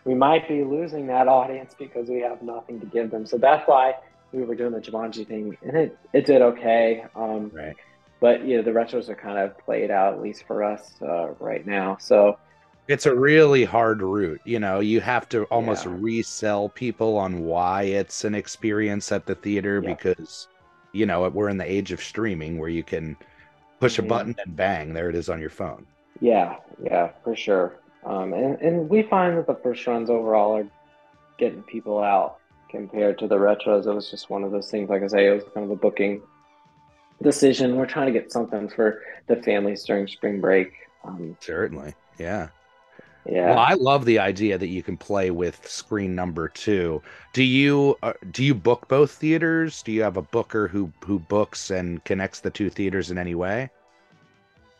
we 0.06 0.14
might 0.14 0.48
be 0.48 0.64
losing 0.64 1.06
that 1.08 1.28
audience 1.28 1.74
because 1.78 2.08
we 2.08 2.20
have 2.20 2.42
nothing 2.42 2.80
to 2.80 2.86
give 2.86 3.10
them. 3.10 3.26
So 3.26 3.38
that's 3.38 3.66
why 3.68 3.94
we 4.32 4.44
were 4.44 4.54
doing 4.56 4.72
the 4.72 4.80
Jumanji 4.80 5.26
thing, 5.28 5.56
and 5.62 5.76
it 5.76 5.98
it 6.14 6.26
did 6.26 6.42
okay. 6.42 7.04
Um, 7.16 7.52
Right. 7.52 7.76
but 8.20 8.44
you 8.46 8.56
know, 8.56 8.62
the 8.62 8.70
retros 8.72 9.08
are 9.10 9.16
kind 9.16 9.38
of 9.38 9.58
played 9.58 9.90
out 9.90 10.14
at 10.14 10.22
least 10.22 10.44
for 10.46 10.64
us 10.64 10.96
uh, 11.02 11.30
right 11.40 11.66
now. 11.66 11.98
So 12.00 12.38
It's 12.88 13.06
a 13.06 13.14
really 13.16 13.64
hard 13.64 14.00
route. 14.02 14.40
You 14.44 14.60
know, 14.60 14.80
you 14.80 15.00
have 15.00 15.28
to 15.30 15.44
almost 15.46 15.86
Yeah. 15.86 15.96
resell 15.98 16.68
people 16.70 17.16
on 17.18 17.40
why 17.42 17.82
it's 17.84 18.24
an 18.24 18.34
experience 18.34 19.10
at 19.12 19.26
the 19.26 19.34
theater 19.34 19.82
Yeah. 19.82 19.94
because, 19.94 20.48
you 20.92 21.04
know, 21.06 21.28
we're 21.30 21.48
in 21.50 21.58
the 21.58 21.70
age 21.70 21.90
of 21.92 22.00
streaming 22.00 22.58
where 22.58 22.68
you 22.70 22.84
can 22.84 23.16
push 23.80 23.98
Mhm. 23.98 24.00
a 24.00 24.02
button 24.02 24.36
and 24.44 24.56
bang, 24.56 24.94
there 24.94 25.10
it 25.10 25.16
is 25.16 25.28
on 25.28 25.40
your 25.40 25.50
phone. 25.50 25.86
Yeah, 26.20 26.56
yeah, 26.78 27.12
for 27.24 27.36
sure. 27.36 27.82
Um, 28.06 28.32
and, 28.32 28.60
and 28.60 28.88
we 28.88 29.02
find 29.02 29.36
that 29.36 29.46
the 29.48 29.56
first 29.56 29.86
runs 29.86 30.08
overall 30.08 30.56
are 30.56 30.68
getting 31.38 31.62
people 31.64 31.98
out 31.98 32.38
compared 32.70 33.18
to 33.18 33.26
the 33.26 33.34
retros. 33.36 33.86
It 33.86 33.92
was 33.92 34.10
just 34.10 34.30
one 34.30 34.44
of 34.44 34.52
those 34.52 34.70
things, 34.70 34.88
like 34.88 35.02
I 35.02 35.08
say, 35.08 35.26
it 35.26 35.34
was 35.34 35.44
kind 35.52 35.64
of 35.64 35.70
a 35.72 35.76
booking 35.76 36.22
decision. 37.20 37.76
We're 37.76 37.86
trying 37.86 38.06
to 38.06 38.12
get 38.12 38.30
something 38.30 38.68
for 38.68 39.02
the 39.26 39.36
families 39.36 39.84
during 39.84 40.06
spring 40.06 40.40
break. 40.40 40.72
Um, 41.04 41.36
Certainly. 41.40 41.94
Yeah. 42.18 42.48
yeah. 43.24 43.50
Well, 43.50 43.58
I 43.58 43.74
love 43.74 44.04
the 44.04 44.20
idea 44.20 44.56
that 44.56 44.68
you 44.68 44.82
can 44.84 44.96
play 44.96 45.32
with 45.32 45.66
screen 45.66 46.14
number 46.14 46.48
two. 46.48 47.02
Do 47.32 47.42
you 47.42 47.96
uh, 48.02 48.12
do 48.30 48.44
you 48.44 48.54
book 48.54 48.86
both 48.88 49.10
theaters? 49.10 49.82
Do 49.82 49.90
you 49.92 50.02
have 50.02 50.16
a 50.16 50.22
booker 50.22 50.68
who 50.68 50.92
who 51.04 51.18
books 51.18 51.70
and 51.70 52.02
connects 52.04 52.40
the 52.40 52.50
two 52.50 52.70
theaters 52.70 53.10
in 53.10 53.18
any 53.18 53.34
way? 53.34 53.70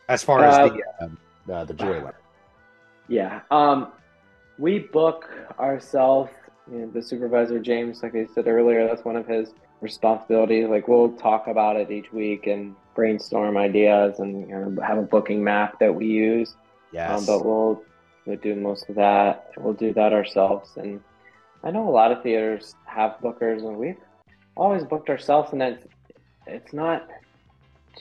As 0.09 0.23
far 0.23 0.45
as 0.45 0.55
Uh, 0.55 0.69
the 0.69 0.83
uh, 1.01 1.53
uh, 1.53 1.65
the 1.65 1.75
Joy-Lan, 1.75 2.12
Yeah. 3.09 3.40
Um, 3.51 3.92
we 4.59 4.81
book 4.81 5.29
ourselves. 5.59 6.31
You 6.71 6.79
know, 6.79 6.90
the 6.90 7.03
supervisor 7.03 7.61
James, 7.61 8.03
like 8.03 8.14
I 8.16 8.27
said 8.35 8.49
earlier, 8.49 8.87
that's 8.88 9.05
one 9.05 9.16
of 9.16 9.27
his 9.27 9.53
responsibilities. 9.81 10.66
Like 10.69 10.88
we'll 10.88 11.12
talk 11.12 11.47
about 11.47 11.77
it 11.77 11.90
each 11.90 12.12
week 12.12 12.47
and 12.47 12.75
brainstorm 12.95 13.57
ideas 13.57 14.19
and 14.19 14.49
you 14.49 14.55
know, 14.55 14.83
have 14.83 14.99
a 14.99 15.03
booking 15.03 15.45
map 15.45 15.79
that 15.79 15.95
we 15.95 16.07
use. 16.07 16.57
yes, 16.92 17.11
Um, 17.21 17.27
but 17.27 17.45
we'll 17.45 17.83
we'll 18.25 18.37
do 18.38 18.57
most 18.57 18.88
of 18.88 18.97
that. 18.97 19.51
We'll 19.59 19.75
do 19.75 19.92
that 19.95 20.12
ourselves. 20.12 20.71
And 20.77 21.01
I 21.62 21.71
know 21.71 21.88
a 21.88 21.90
lot 21.90 22.11
of 22.11 22.23
theaters 22.23 22.75
have 22.87 23.16
bookers, 23.23 23.61
and 23.61 23.77
we've 23.77 23.99
always 24.57 24.83
booked 24.85 25.09
ourselves, 25.09 25.53
and 25.53 25.62
it's 25.62 25.87
it's 26.47 26.73
not 26.73 27.09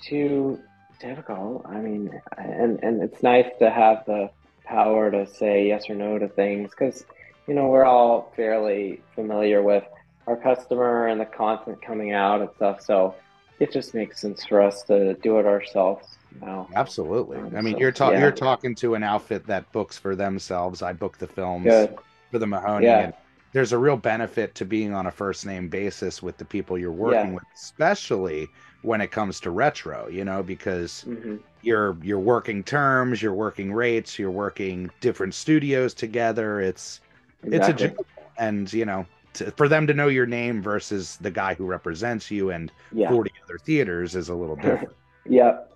too 0.01 0.59
difficult. 0.99 1.65
I 1.67 1.79
mean, 1.81 2.09
and 2.37 2.79
and 2.83 3.03
it's 3.03 3.21
nice 3.21 3.49
to 3.59 3.69
have 3.69 4.05
the 4.05 4.29
power 4.65 5.11
to 5.11 5.27
say 5.27 5.67
yes 5.67 5.89
or 5.89 5.95
no 5.95 6.17
to 6.19 6.27
things 6.27 6.71
because 6.71 7.05
you 7.47 7.53
know 7.53 7.67
we're 7.67 7.85
all 7.85 8.31
fairly 8.35 9.01
familiar 9.13 9.61
with 9.61 9.83
our 10.27 10.35
customer 10.35 11.07
and 11.07 11.19
the 11.21 11.25
content 11.25 11.81
coming 11.81 12.11
out 12.11 12.41
and 12.41 12.49
stuff. 12.55 12.81
So 12.81 13.15
it 13.59 13.71
just 13.71 13.93
makes 13.93 14.19
sense 14.19 14.45
for 14.45 14.61
us 14.61 14.83
to 14.83 15.13
do 15.15 15.39
it 15.39 15.45
ourselves 15.45 16.17
now. 16.41 16.67
absolutely. 16.75 17.37
Um, 17.37 17.55
I 17.55 17.61
mean, 17.61 17.75
so, 17.75 17.79
you're 17.79 17.91
talking 17.91 18.15
yeah. 18.17 18.25
you're 18.25 18.31
talking 18.31 18.75
to 18.75 18.95
an 18.95 19.03
outfit 19.03 19.45
that 19.47 19.71
books 19.71 19.97
for 19.97 20.15
themselves. 20.15 20.81
I 20.81 20.93
book 20.93 21.17
the 21.17 21.27
films 21.27 21.65
Good. 21.65 21.95
for 22.31 22.39
the 22.39 22.45
Mahoning. 22.45 22.83
Yeah. 22.83 22.99
And 22.99 23.13
there's 23.53 23.71
a 23.71 23.77
real 23.77 23.95
benefit 23.95 24.53
to 24.55 24.65
being 24.65 24.93
on 24.93 25.05
a 25.05 25.11
first 25.11 25.45
name 25.45 25.69
basis 25.69 26.21
with 26.21 26.37
the 26.37 26.43
people 26.43 26.77
you're 26.77 26.91
working 26.91 27.29
Yeah. 27.29 27.35
with, 27.35 27.43
especially 27.55 28.49
when 28.85 29.01
it 29.01 29.11
comes 29.11 29.39
to 29.41 29.51
retro. 29.51 30.07
You 30.07 30.25
know, 30.25 30.43
because 30.43 31.01
hmm 31.01 31.37
you're 31.61 31.97
you're 32.03 32.19
working 32.19 32.63
terms, 32.63 33.21
you're 33.21 33.33
working 33.33 33.73
rates, 33.73 34.19
you're 34.19 34.31
working 34.31 34.89
different 35.01 35.33
studios 35.33 35.93
together. 35.93 36.61
It's 36.61 37.01
it's 37.43 37.67
a 37.67 37.93
and 38.37 38.71
you 38.71 38.85
know 38.85 39.05
to, 39.33 39.51
for 39.51 39.67
them 39.67 39.87
to 39.87 39.93
know 39.93 40.07
your 40.07 40.25
name 40.25 40.61
versus 40.61 41.17
the 41.21 41.31
guy 41.31 41.53
who 41.55 41.65
represents 41.65 42.31
you 42.31 42.51
and 42.51 42.71
yeah. 42.91 43.09
40 43.09 43.31
other 43.43 43.57
theaters 43.57 44.15
is 44.15 44.29
a 44.29 44.35
little 44.35 44.55
different. 44.61 44.95
Yep, 45.27 45.73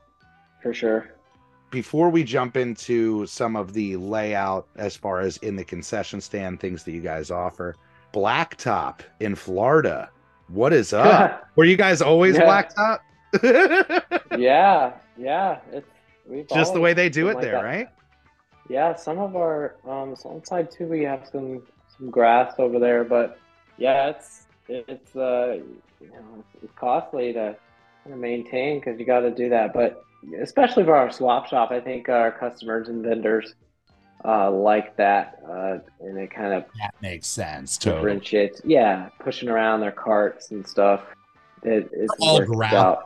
for 0.61 0.73
sure. 0.73 1.11
Before 1.71 2.09
we 2.09 2.23
jump 2.23 2.57
into 2.57 3.25
some 3.27 3.55
of 3.55 3.73
the 3.73 3.95
layout 3.97 4.67
as 4.75 4.95
far 4.95 5.19
as 5.19 5.37
in 5.37 5.55
the 5.55 5.63
concession 5.63 6.19
stand 6.21 6.59
things 6.59 6.83
that 6.83 6.91
you 6.91 7.01
guys 7.01 7.29
offer, 7.29 7.75
Blacktop 8.13 9.01
in 9.19 9.35
Florida. 9.35 10.09
What 10.49 10.73
is 10.73 10.93
up? 10.93 11.47
Were 11.55 11.65
you 11.65 11.77
guys 11.77 12.01
always 12.01 12.35
Yeah. 12.35 12.45
Blacktop? 12.45 12.99
yeah, 14.37 14.93
yeah. 15.17 15.59
It's 15.71 15.87
we've 16.27 16.47
Just 16.47 16.73
the 16.73 16.79
way 16.79 16.93
they 16.93 17.09
do 17.09 17.29
it 17.29 17.35
like 17.35 17.43
there, 17.43 17.53
that. 17.53 17.63
right? 17.63 17.87
Yeah, 18.69 18.95
some 18.95 19.19
of 19.19 19.35
our 19.35 19.75
um 19.87 20.15
so 20.15 20.29
on 20.29 20.43
side 20.43 20.71
too 20.71 20.87
we 20.87 21.03
have 21.03 21.27
some 21.31 21.61
some 21.97 22.09
grass 22.09 22.53
over 22.57 22.79
there, 22.79 23.03
but 23.03 23.39
yeah, 23.77 24.09
it's 24.09 24.47
it's 24.67 25.15
uh 25.15 25.59
you 26.01 26.09
know 26.11 26.43
it's 26.63 26.73
costly 26.75 27.33
to 27.33 27.55
kind 28.03 28.13
of 28.13 28.19
maintain 28.19 28.79
because 28.79 28.99
you 28.99 29.05
got 29.05 29.19
to 29.21 29.31
do 29.31 29.49
that. 29.49 29.73
But 29.73 30.03
especially 30.41 30.83
for 30.83 30.95
our 30.95 31.11
swap 31.11 31.47
shop, 31.47 31.71
I 31.71 31.79
think 31.79 32.09
our 32.09 32.31
customers 32.31 32.89
and 32.89 33.03
vendors 33.03 33.53
uh 34.25 34.51
like 34.51 34.95
that, 34.97 35.35
uh, 35.47 35.77
and 36.01 36.17
it 36.17 36.31
kind 36.31 36.53
of 36.53 36.65
That 36.79 36.93
makes 37.01 37.27
sense. 37.27 37.77
Totally. 37.77 38.01
differentiates. 38.01 38.61
Yeah, 38.65 39.09
pushing 39.19 39.49
around 39.49 39.81
their 39.81 39.91
carts 39.91 40.51
and 40.51 40.65
stuff. 40.67 41.01
It, 41.63 41.89
it 41.93 42.11
All 42.19 42.43
ground. 42.45 42.75
out. 42.75 43.03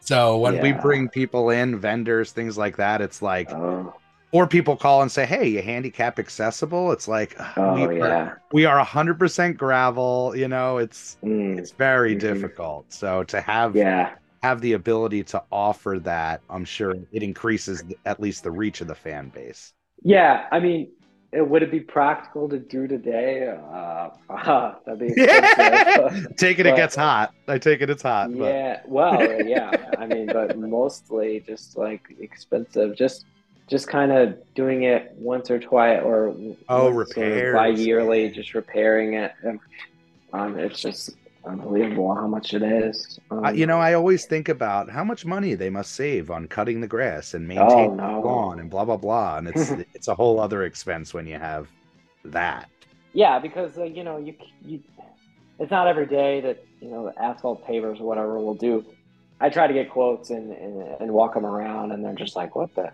So 0.00 0.38
When 0.38 0.60
we 0.60 0.72
bring 0.72 1.08
people 1.08 1.50
in, 1.50 1.78
vendors, 1.78 2.32
things 2.32 2.56
like 2.56 2.76
that, 2.76 3.00
it's 3.00 3.22
like 3.22 3.50
Oh, 3.50 3.94
or 4.32 4.46
people 4.46 4.76
call 4.76 5.02
and 5.02 5.10
say, 5.10 5.26
"Hey, 5.26 5.48
you 5.48 5.62
handicap 5.62 6.18
accessible?" 6.18 6.92
It's 6.92 7.08
like 7.08 7.36
Oh 7.56 7.74
we 7.74 7.86
are, 7.86 7.92
yeah. 7.92 8.34
we 8.52 8.64
are 8.66 8.78
100% 8.78 9.56
gravel, 9.56 10.34
you 10.36 10.48
know, 10.48 10.78
it's 10.78 11.16
Mm, 11.24 11.58
it's 11.58 11.72
very 11.72 12.14
Mhm. 12.14 12.20
difficult. 12.20 12.92
So 12.92 13.24
to 13.24 13.40
have 13.40 13.76
yeah. 13.76 14.14
have 14.42 14.60
the 14.60 14.74
ability 14.74 15.24
to 15.24 15.44
offer 15.52 15.98
that, 16.04 16.42
I'm 16.50 16.64
sure 16.64 16.94
it 17.12 17.22
increases 17.22 17.84
at 18.04 18.20
least 18.20 18.42
the 18.44 18.50
reach 18.52 18.80
of 18.80 18.88
the 18.88 18.94
fan 18.94 19.30
base. 19.30 19.72
Yeah, 20.06 20.46
I 20.52 20.60
mean, 20.60 20.92
it, 21.32 21.42
would 21.48 21.64
it 21.64 21.70
be 21.72 21.80
practical 21.80 22.48
to 22.50 22.60
do 22.60 22.86
today? 22.86 23.48
Uh, 23.48 24.10
that'd 24.86 25.00
be 25.00 25.06
expensive. 25.20 26.36
take 26.36 26.60
it, 26.60 26.66
it 26.66 26.76
gets 26.76 26.94
hot. 26.94 27.34
I 27.48 27.58
take 27.58 27.80
it, 27.80 27.90
it's 27.90 28.02
hot. 28.04 28.30
but- 28.30 28.44
yeah, 28.46 28.80
well, 28.86 29.42
yeah. 29.42 29.72
I 29.98 30.06
mean, 30.06 30.26
but 30.26 30.56
mostly 30.56 31.40
just 31.44 31.76
like 31.76 32.02
expensive. 32.20 32.94
Just, 32.96 33.24
just 33.66 33.88
kind 33.88 34.12
of 34.12 34.38
doing 34.54 34.84
it 34.84 35.12
once 35.16 35.50
or 35.50 35.58
twice, 35.58 36.00
or 36.04 36.28
Oh, 36.68 36.84
once 36.92 36.94
or 36.94 36.94
repairs. 36.94 37.54
bi-yearly, 37.56 38.30
just 38.30 38.54
repairing 38.54 39.14
it. 39.14 39.32
And, 39.42 39.58
um, 40.32 40.56
it's 40.56 40.80
just 40.80 41.16
unbelievable 41.46 42.14
how 42.14 42.26
much 42.26 42.54
it 42.54 42.62
is. 42.62 43.18
Um, 43.30 43.44
Uh, 43.44 43.50
you 43.50 43.66
know, 43.66 43.78
I 43.78 43.94
always 43.94 44.26
think 44.26 44.48
about 44.48 44.90
how 44.90 45.04
much 45.04 45.24
money 45.24 45.54
they 45.54 45.70
must 45.70 45.92
save 45.94 46.30
on 46.30 46.48
cutting 46.48 46.80
the 46.80 46.88
grass 46.88 47.34
and 47.34 47.46
oh 47.56 47.56
maintaining 47.56 47.96
the 48.06 48.18
lawn 48.18 48.58
and 48.60 48.70
blah 48.70 48.84
blah 48.84 48.96
blah, 48.96 49.38
and 49.38 49.48
it's 49.48 49.70
it's 49.94 50.08
a 50.08 50.14
whole 50.14 50.40
other 50.40 50.64
expense 50.64 51.14
when 51.14 51.26
you 51.26 51.38
have 51.38 51.68
that. 52.24 52.68
Yeah, 53.12 53.38
because 53.38 53.78
uh, 53.78 53.84
you 53.84 54.04
know 54.04 54.18
you 54.18 54.34
you, 54.60 54.82
it's 55.58 55.70
not 55.70 55.86
every 55.86 56.06
day 56.06 56.40
that 56.42 56.66
you 56.80 56.90
know 56.90 57.06
the 57.06 57.22
asphalt 57.22 57.66
pavers 57.66 58.00
or 58.00 58.04
whatever 58.04 58.38
will 58.40 58.54
do. 58.54 58.84
I 59.40 59.50
try 59.50 59.66
to 59.66 59.74
get 59.74 59.90
quotes 59.90 60.30
and, 60.30 60.52
and 60.52 60.82
and 61.00 61.12
walk 61.12 61.34
them 61.34 61.46
around, 61.46 61.92
and 61.92 62.04
they're 62.04 62.14
just 62.14 62.36
like, 62.36 62.56
"What 62.56 62.74
the, 62.74 62.92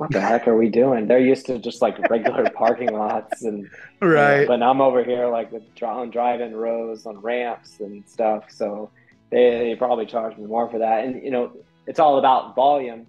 what 0.00 0.10
the 0.10 0.20
heck 0.20 0.48
are 0.48 0.56
we 0.56 0.68
doing?" 0.68 1.06
They're 1.06 1.18
used 1.18 1.46
to 1.46 1.58
just 1.58 1.80
like 1.82 1.98
regular 2.10 2.48
parking 2.54 2.92
lots, 2.92 3.42
and 3.42 3.58
you 3.58 3.64
know, 4.00 4.06
Right. 4.08 4.46
but 4.48 4.62
I'm 4.62 4.80
over 4.80 5.04
here 5.04 5.26
like 5.28 5.52
with 5.52 5.62
on 5.82 6.10
drive-in 6.10 6.54
rows 6.56 7.06
on 7.06 7.18
ramps 7.20 7.80
and 7.80 8.02
stuff, 8.08 8.44
so 8.50 8.90
they, 9.30 9.50
they 9.70 9.74
probably 9.76 10.06
charge 10.06 10.36
me 10.36 10.46
more 10.46 10.68
for 10.70 10.78
that. 10.78 11.04
And 11.04 11.22
you 11.22 11.30
know, 11.30 11.52
it's 11.86 12.00
all 12.00 12.18
about 12.18 12.54
volume 12.54 13.06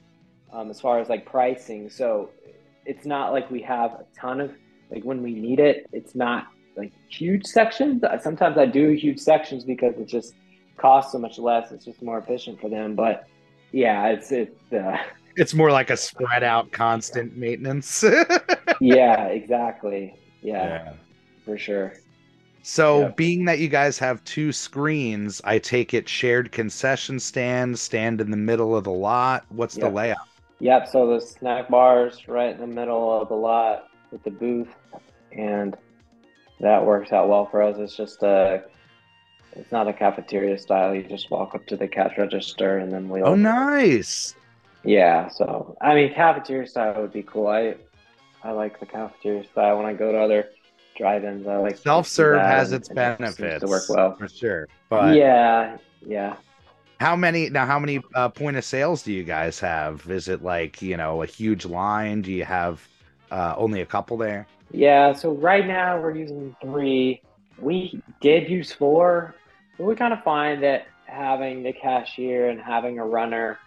um, 0.54 0.70
as 0.70 0.80
far 0.82 1.00
as 1.00 1.10
like 1.10 1.26
pricing. 1.26 1.90
So 1.90 2.30
it's 2.86 3.06
not 3.06 3.32
like 3.32 3.50
we 3.50 3.62
have 3.62 3.92
a 3.92 4.06
ton 4.16 4.42
of 4.42 4.52
like 4.92 5.04
when 5.04 5.24
we 5.24 5.34
need 5.34 5.60
it. 5.60 5.88
It's 5.92 6.16
not 6.16 6.48
like 6.78 6.92
huge 7.10 7.46
sections. 7.46 8.04
Sometimes 8.22 8.58
I 8.58 8.66
do 8.66 8.90
huge 8.90 9.20
sections 9.20 9.64
because 9.64 9.96
it 9.98 10.08
just 10.08 10.34
costs 10.78 11.12
so 11.12 11.20
much 11.20 11.38
less. 11.40 11.72
It's 11.72 11.86
just 11.86 12.02
more 12.02 12.18
efficient 12.18 12.60
for 12.60 12.70
them. 12.70 12.96
But 12.96 13.28
yeah, 13.72 14.08
it's 14.08 14.32
it. 14.32 14.58
Uh, 14.72 14.98
It's 15.36 15.54
more 15.54 15.72
like 15.72 15.90
a 15.90 15.98
spread 15.98 16.44
out 16.44 16.72
constant 16.72 17.38
maintenance. 17.38 18.04
yeah, 18.82 19.26
exactly. 19.26 20.16
Yeah, 20.42 20.66
yeah. 20.66 20.94
for 21.46 21.58
sure. 21.58 21.94
So, 22.64 23.02
Yeah. 23.02 23.08
being 23.10 23.46
that 23.46 23.60
you 23.60 23.68
guys 23.70 23.98
have 24.00 24.24
two 24.24 24.52
screens, 24.52 25.42
I 25.44 25.58
take 25.60 25.94
it 25.94 26.08
shared 26.08 26.52
concession 26.52 27.20
stand, 27.20 27.78
stand 27.80 28.22
in 28.22 28.30
the 28.30 28.38
middle 28.38 28.76
of 28.76 28.84
the 28.84 28.92
lot. 28.92 29.46
What's 29.50 29.76
the 29.76 29.90
layout? 29.90 30.28
Yep. 30.60 30.88
So 30.90 31.08
the 31.08 31.20
snack 31.20 31.70
bars 31.70 32.28
right 32.28 32.54
in 32.54 32.62
the 32.62 32.68
middle 32.68 33.20
of 33.20 33.30
the 33.30 33.36
lot 33.36 33.88
with 34.12 34.24
the 34.24 34.30
booth, 34.30 34.70
and 35.32 35.76
that 36.60 36.86
works 36.86 37.12
out 37.12 37.30
well 37.30 37.48
for 37.48 37.64
us. 37.64 37.78
It's 37.80 37.96
just 37.96 38.22
a, 38.22 38.64
it's 39.54 39.72
not 39.72 39.88
a 39.88 39.94
cafeteria 39.94 40.60
style. 40.60 40.94
You 40.94 41.02
just 41.04 41.32
walk 41.32 41.56
up 41.56 41.66
to 41.68 41.76
the 41.76 41.88
cash 41.88 42.16
register 42.18 42.78
and 42.78 42.92
then 42.92 43.10
we. 43.10 43.24
Oh, 43.24 43.34
nice. 43.34 44.36
Yeah. 44.84 45.28
So 45.30 45.76
I 45.82 45.96
mean, 45.96 46.14
cafeteria 46.14 46.68
style 46.68 47.02
would 47.02 47.14
be 47.14 47.24
cool. 47.24 47.48
I, 47.48 47.76
I 48.44 48.52
like 48.52 48.80
the 48.80 48.86
cafeteria 48.86 49.46
style 49.48 49.78
when 49.78 49.86
I 49.86 49.94
go 49.94 50.12
to 50.12 50.18
other 50.20 50.50
drive-ins. 50.98 51.48
I 51.48 51.58
like 51.58 51.78
Self 51.78 52.08
serve 52.08 52.42
has 52.42 52.72
its 52.72 52.90
and 52.90 52.98
it 52.98 53.18
benefits 53.18 53.62
to 53.62 53.68
work 53.68 53.84
well. 53.90 54.16
for 54.18 54.28
sure. 54.28 54.68
But 54.90 55.16
yeah. 55.16 55.78
Yeah. 56.06 56.36
how 57.00 57.16
many 57.16 57.50
now? 57.50 57.66
How 57.66 57.80
many 57.80 58.02
uh, 58.16 58.30
point 58.30 58.58
of 58.58 58.66
sales 58.66 59.04
do 59.04 59.14
you 59.14 59.24
guys 59.24 59.60
have? 59.60 60.10
Is 60.10 60.28
it 60.28 60.44
like 60.44 60.82
you 60.82 60.98
know 60.98 61.22
a 61.24 61.26
huge 61.26 61.66
line? 61.66 62.22
Do 62.22 62.32
you 62.32 62.46
have 62.46 62.88
uh, 63.32 63.54
only 63.58 63.82
a 63.82 63.86
couple 63.86 64.18
there? 64.18 64.48
Yeah, 64.72 65.14
so 65.14 65.34
right 65.34 65.68
now 65.68 66.00
we're 66.00 66.16
using 66.16 66.56
three. 66.62 67.22
We 67.60 68.02
did 68.22 68.50
use 68.50 68.72
four, 68.72 69.36
but 69.78 69.84
we 69.86 69.96
kind 69.96 70.14
of 70.14 70.24
find 70.24 70.64
that 70.64 70.88
having 71.06 71.62
the 71.62 71.74
cashier 71.74 72.50
and 72.50 72.60
having 72.60 72.98
a 72.98 73.06
runner 73.06 73.60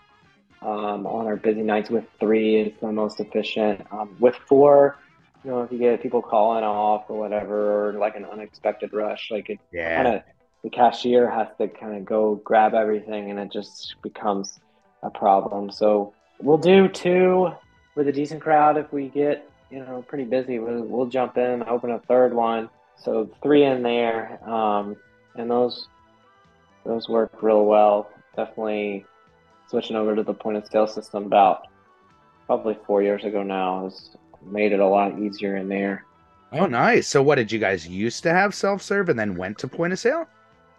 um, 0.64 1.06
on 1.06 1.26
our 1.26 1.36
busy 1.36 1.62
nights 1.62 1.90
with 1.90 2.04
three 2.18 2.56
is 2.56 2.72
the 2.80 2.90
most 2.90 3.20
efficient. 3.20 3.86
Um, 3.92 4.16
with 4.18 4.34
four, 4.48 4.96
you 5.44 5.50
know, 5.50 5.62
if 5.62 5.70
you 5.70 5.78
get 5.78 6.02
people 6.02 6.22
calling 6.22 6.64
off 6.64 7.04
or 7.08 7.18
whatever, 7.18 7.88
or 7.88 7.92
like 7.94 8.16
an 8.16 8.24
unexpected 8.24 8.92
rush, 8.92 9.30
like 9.30 9.50
it 9.50 9.58
Yeah. 9.72 10.02
kind 10.02 10.16
of 10.16 10.22
the 10.62 10.70
cashier 10.70 11.28
has 11.30 11.48
to 11.58 11.68
kind 11.68 11.94
of 11.96 12.04
go 12.06 12.36
grab 12.36 12.72
everything, 12.72 13.30
and 13.30 13.38
it 13.38 13.52
just 13.52 13.96
becomes 14.02 14.58
a 15.02 15.10
problem. 15.10 15.70
So 15.70 16.14
we'll 16.40 16.56
do 16.58 16.88
two 16.88 17.50
with 17.94 18.08
a 18.08 18.12
decent 18.12 18.40
crowd 18.40 18.78
if 18.78 18.90
we 18.90 19.08
get 19.08 19.48
you 19.70 19.80
know 19.80 20.02
pretty 20.08 20.24
busy. 20.24 20.58
We'll, 20.58 20.82
we'll 20.84 21.06
jump 21.06 21.36
in, 21.36 21.62
open 21.68 21.90
a 21.90 21.98
third 21.98 22.32
one. 22.32 22.70
So 22.96 23.28
three 23.42 23.64
in 23.64 23.82
there, 23.82 24.38
um, 24.48 24.96
and 25.36 25.50
those 25.50 25.88
those 26.84 27.06
work 27.08 27.42
real 27.42 27.66
well. 27.66 28.08
Definitely 28.34 29.04
switching 29.68 29.96
over 29.96 30.14
to 30.14 30.22
the 30.22 30.34
point 30.34 30.56
of 30.56 30.66
sale 30.66 30.86
system 30.86 31.24
about 31.26 31.66
probably 32.46 32.76
four 32.86 33.02
years 33.02 33.24
ago 33.24 33.42
now 33.42 33.84
has 33.84 34.16
made 34.44 34.72
it 34.72 34.80
a 34.80 34.86
lot 34.86 35.18
easier 35.18 35.56
in 35.56 35.68
there. 35.68 36.04
Oh, 36.52 36.66
nice. 36.66 37.08
So, 37.08 37.22
what 37.22 37.34
did 37.36 37.50
you 37.50 37.58
guys 37.58 37.86
used 37.88 38.22
to 38.22 38.30
have 38.32 38.54
self 38.54 38.80
serve 38.82 39.08
and 39.08 39.18
then 39.18 39.36
went 39.36 39.58
to 39.58 39.68
point 39.68 39.92
of 39.92 39.98
sale? 39.98 40.26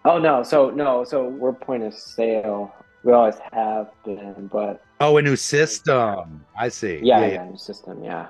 Oh 0.06 0.20
no, 0.20 0.44
so 0.44 0.70
no, 0.70 1.04
so 1.04 1.28
we're 1.28 1.52
point 1.52 1.82
of 1.84 1.94
sale. 1.94 2.72
We 3.04 3.12
always 3.12 3.36
have 3.52 3.90
been, 4.06 4.50
but 4.52 4.82
Oh, 5.00 5.18
a 5.18 5.22
new 5.22 5.36
system. 5.36 6.46
I 6.58 6.70
see. 6.70 7.00
yeah, 7.04 7.22
yeah. 7.22 7.28
yeah, 7.34 7.46
new 7.50 7.58
system, 7.58 8.04
yeah. 8.04 8.28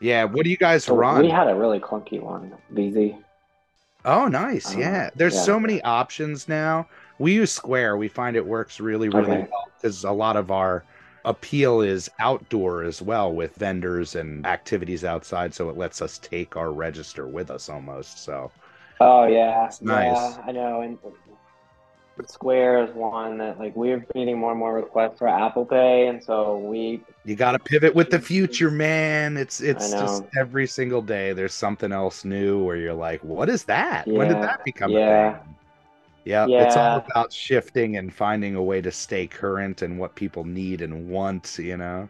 Yeah, 0.00 0.24
What 0.24 0.44
do 0.44 0.50
you 0.50 0.56
guys 0.56 0.84
So 0.84 0.96
run? 0.96 1.22
we 1.22 1.28
had 1.30 1.46
a 1.48 1.54
really 1.54 1.78
clunky 1.78 2.20
one, 2.20 2.52
VZ. 2.74 3.16
Oh, 4.04 4.26
nice. 4.26 4.74
Uh, 4.74 4.78
Yeah. 4.78 5.10
There's 5.14 5.34
yeah. 5.34 5.42
so 5.42 5.60
many 5.60 5.80
options 5.82 6.48
now. 6.48 6.88
We 7.22 7.34
use 7.34 7.52
Square. 7.52 7.98
We 7.98 8.08
find 8.08 8.34
it 8.34 8.44
works 8.44 8.80
really, 8.80 9.08
really 9.08 9.30
Okay. 9.30 9.48
well 9.48 9.68
because 9.76 10.02
a 10.02 10.10
lot 10.10 10.36
of 10.36 10.50
our 10.50 10.82
appeal 11.24 11.80
is 11.80 12.10
outdoor 12.18 12.82
as 12.82 13.00
well 13.00 13.32
with 13.32 13.54
vendors 13.54 14.16
and 14.16 14.44
activities 14.44 15.04
outside. 15.04 15.54
So 15.54 15.68
it 15.70 15.76
lets 15.76 16.02
us 16.02 16.18
take 16.18 16.56
our 16.56 16.72
register 16.72 17.28
with 17.28 17.48
us 17.48 17.68
almost. 17.68 18.24
So, 18.24 18.50
Oh 19.00 19.28
yeah, 19.28 19.70
nice. 19.80 20.16
yeah, 20.16 20.42
I 20.44 20.50
know. 20.50 20.80
And 20.80 20.98
Square 22.26 22.88
is 22.88 22.94
one 22.94 23.38
that 23.38 23.56
like 23.56 23.76
we're 23.76 24.04
getting 24.14 24.38
more 24.38 24.50
and 24.50 24.58
more 24.58 24.74
requests 24.74 25.18
for 25.18 25.28
Apple 25.28 25.64
Pay, 25.64 26.08
and 26.08 26.20
so 26.20 26.58
we 26.58 27.02
you 27.24 27.36
got 27.36 27.52
to 27.52 27.60
pivot 27.60 27.94
with 27.94 28.10
the 28.10 28.16
mm-hmm. 28.16 28.26
future, 28.26 28.70
man. 28.70 29.36
It's 29.36 29.60
it's 29.60 29.92
just 29.92 30.24
every 30.36 30.66
single 30.66 31.02
day 31.02 31.32
there's 31.32 31.54
something 31.54 31.92
else 31.92 32.24
new 32.24 32.64
where 32.64 32.76
you're 32.76 32.94
like, 32.94 33.22
what 33.22 33.48
is 33.48 33.62
that? 33.64 34.08
When 34.08 34.26
did 34.26 34.38
that 34.38 34.64
become 34.64 34.90
yeah. 34.90 35.28
a 35.28 35.44
thing? 35.44 35.54
Yeah, 36.24 36.46
it's 36.48 36.76
all 36.76 37.04
about 37.10 37.32
shifting 37.32 37.96
and 37.96 38.12
finding 38.12 38.54
a 38.54 38.62
way 38.62 38.80
to 38.80 38.92
stay 38.92 39.26
current 39.26 39.82
and 39.82 39.98
what 39.98 40.14
people 40.14 40.44
need 40.44 40.80
and 40.80 41.08
want, 41.08 41.58
you 41.58 41.76
know. 41.76 42.08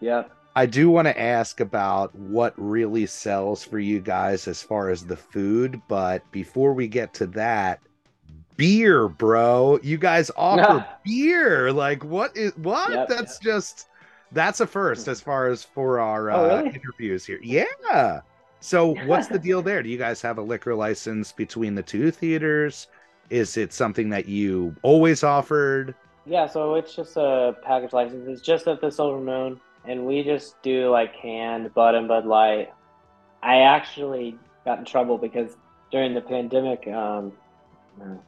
Yeah. 0.00 0.24
I 0.54 0.66
do 0.66 0.90
want 0.90 1.06
to 1.08 1.18
ask 1.18 1.60
about 1.60 2.14
what 2.14 2.52
really 2.56 3.06
sells 3.06 3.64
for 3.64 3.78
you 3.78 4.00
guys 4.00 4.46
as 4.48 4.62
far 4.62 4.90
as 4.90 5.04
the 5.06 5.16
food, 5.16 5.80
but 5.88 6.30
before 6.30 6.74
we 6.74 6.88
get 6.88 7.14
to 7.14 7.26
that, 7.28 7.80
beer, 8.56 9.08
bro. 9.08 9.78
You 9.82 9.96
guys 9.98 10.30
offer 10.36 10.86
beer. 11.04 11.72
Like 11.72 12.04
what 12.04 12.36
is 12.36 12.56
what? 12.56 12.92
Yep. 12.92 13.08
That's 13.08 13.38
just 13.38 13.88
that's 14.32 14.60
a 14.60 14.66
first 14.66 15.08
as 15.08 15.20
far 15.20 15.48
as 15.48 15.62
for 15.64 16.00
our 16.00 16.30
Oh, 16.30 16.34
uh, 16.50 16.56
really? 16.62 16.74
interviews 16.74 17.24
here. 17.24 17.40
Yeah. 17.42 18.20
So 18.60 18.94
what's 19.06 19.28
the 19.28 19.38
deal 19.48 19.62
there? 19.62 19.82
Do 19.82 19.88
you 19.88 19.98
guys 19.98 20.20
have 20.22 20.38
a 20.38 20.42
liquor 20.42 20.74
license 20.74 21.32
between 21.32 21.74
the 21.74 21.82
two 21.82 22.10
theaters? 22.10 22.88
Is 23.32 23.56
it 23.56 23.72
something 23.72 24.10
that 24.10 24.28
you 24.28 24.76
always 24.82 25.24
offered? 25.24 25.94
Yeah, 26.26 26.46
so 26.46 26.74
it's 26.74 26.94
just 26.94 27.16
a 27.16 27.56
package 27.64 27.94
license. 27.94 28.28
It's 28.28 28.42
just 28.42 28.68
at 28.68 28.82
the 28.82 28.90
Silver 28.90 29.20
Moon, 29.20 29.58
and 29.86 30.04
we 30.04 30.22
just 30.22 30.60
do 30.62 30.90
like 30.90 31.16
canned 31.16 31.72
Bud 31.72 31.94
and 31.94 32.06
Bud 32.06 32.26
Light. 32.26 32.74
I 33.42 33.60
actually 33.62 34.38
got 34.66 34.80
in 34.80 34.84
trouble 34.84 35.16
because 35.16 35.56
during 35.90 36.12
the 36.12 36.20
pandemic, 36.20 36.86
um, 36.88 37.32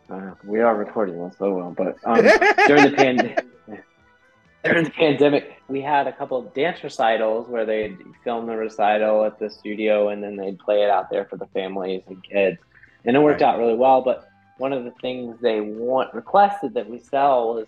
uh, 0.09 0.31
we 0.43 0.61
are 0.61 0.75
recording 0.75 1.23
this, 1.23 1.37
so 1.38 1.53
well, 1.53 1.75
but 1.77 1.99
um, 2.05 2.25
during 2.67 2.85
the 2.85 2.95
pandemic. 2.97 3.45
During 4.64 4.85
the 4.85 4.90
pandemic, 4.90 5.53
we 5.69 5.83
had 5.83 6.07
a 6.07 6.12
couple 6.12 6.38
of 6.38 6.55
dance 6.55 6.83
recitals 6.83 7.47
where 7.51 7.67
they'd 7.67 7.99
film 8.25 8.47
the 8.47 8.57
recital 8.57 9.23
at 9.27 9.38
the 9.38 9.51
studio 9.51 10.09
and 10.09 10.23
then 10.25 10.37
they'd 10.37 10.59
play 10.59 10.83
it 10.83 10.88
out 10.88 11.11
there 11.11 11.27
for 11.27 11.37
the 11.37 11.45
families 11.49 12.03
and 12.07 12.25
kids. 12.25 12.57
And 13.05 13.14
it 13.14 13.21
worked 13.21 13.43
Right. 13.43 13.49
out 13.53 13.59
really 13.59 13.75
well. 13.77 14.01
But 14.01 14.27
one 14.59 14.73
of 14.73 14.85
the 14.85 14.93
things 15.03 15.37
they 15.40 15.61
want 15.61 16.14
requested 16.14 16.75
that 16.75 16.88
we 16.88 16.99
sell 16.99 17.55
was 17.55 17.67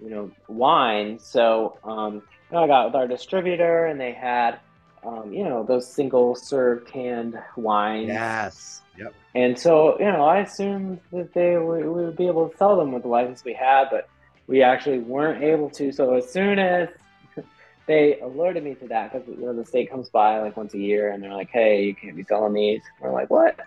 you 0.00 0.10
know, 0.10 0.30
wine. 0.48 1.18
So 1.18 1.78
um, 1.84 2.14
you 2.14 2.20
know, 2.52 2.64
I 2.64 2.66
got 2.66 2.86
with 2.86 2.94
our 2.94 3.08
distributor, 3.08 3.86
and 3.86 4.00
they 4.00 4.12
had, 4.12 4.60
um, 5.04 5.32
you 5.32 5.44
know, 5.44 5.64
those 5.64 5.90
single 5.90 6.34
serve 6.34 6.86
canned 6.86 7.38
wines. 7.56 8.08
Yes. 8.08 8.82
Yep. 8.98 9.14
And 9.34 9.58
so, 9.58 9.98
you 9.98 10.06
know, 10.06 10.24
I 10.24 10.40
assumed 10.40 11.00
that 11.12 11.34
they 11.34 11.56
would, 11.56 11.84
we 11.84 12.04
would 12.04 12.16
be 12.16 12.28
able 12.28 12.48
to 12.48 12.56
sell 12.56 12.76
them 12.76 12.92
with 12.92 13.02
the 13.02 13.08
license 13.08 13.42
we 13.44 13.52
had, 13.52 13.88
but 13.90 14.08
we 14.46 14.62
actually 14.62 15.00
weren't 15.00 15.42
able 15.42 15.68
to. 15.70 15.90
So 15.90 16.14
as 16.14 16.30
soon 16.30 16.60
as 16.60 16.88
they 17.86 18.20
alerted 18.20 18.62
me 18.62 18.74
to 18.76 18.88
that, 18.88 19.12
because 19.12 19.26
you 19.26 19.44
know, 19.44 19.52
the 19.52 19.64
state 19.64 19.90
comes 19.90 20.08
by 20.10 20.38
like 20.40 20.56
once 20.56 20.74
a 20.74 20.78
year, 20.78 21.10
and 21.10 21.22
they're 21.22 21.34
like, 21.34 21.50
"Hey, 21.50 21.84
you 21.84 21.94
can't 21.94 22.14
be 22.14 22.24
selling 22.24 22.52
these." 22.52 22.82
We're 23.00 23.12
like, 23.12 23.30
"What?" 23.30 23.58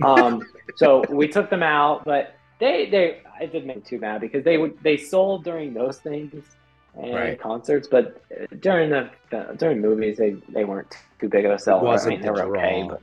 Um, 0.06 0.48
so 0.74 1.06
we 1.10 1.28
took 1.28 1.50
them 1.50 1.62
out, 1.62 2.04
but 2.04 2.40
they 2.58 2.90
they 2.90 3.22
it 3.40 3.52
didn't 3.52 3.66
make 3.68 3.84
too 3.86 3.98
mad 3.98 4.20
because 4.20 4.44
they 4.44 4.58
would 4.58 4.74
they 4.82 4.96
sold 4.96 5.44
during 5.44 5.74
those 5.74 5.98
things 6.00 6.44
and 6.94 7.12
Right. 7.12 7.38
concerts, 7.38 7.88
but 7.90 8.14
during 8.60 8.90
the 8.90 9.10
during 9.58 9.80
movies 9.80 10.16
they 10.18 10.36
they 10.48 10.64
weren't 10.64 10.94
too 11.20 11.28
big 11.28 11.44
of 11.44 11.52
a 11.52 11.58
seller. 11.58 12.02
Wasn't 12.02 12.06
I 12.06 12.08
mean, 12.08 12.22
they 12.22 12.30
the 12.30 12.30
were 12.30 12.44
okay, 12.44 12.82
but 12.88 13.00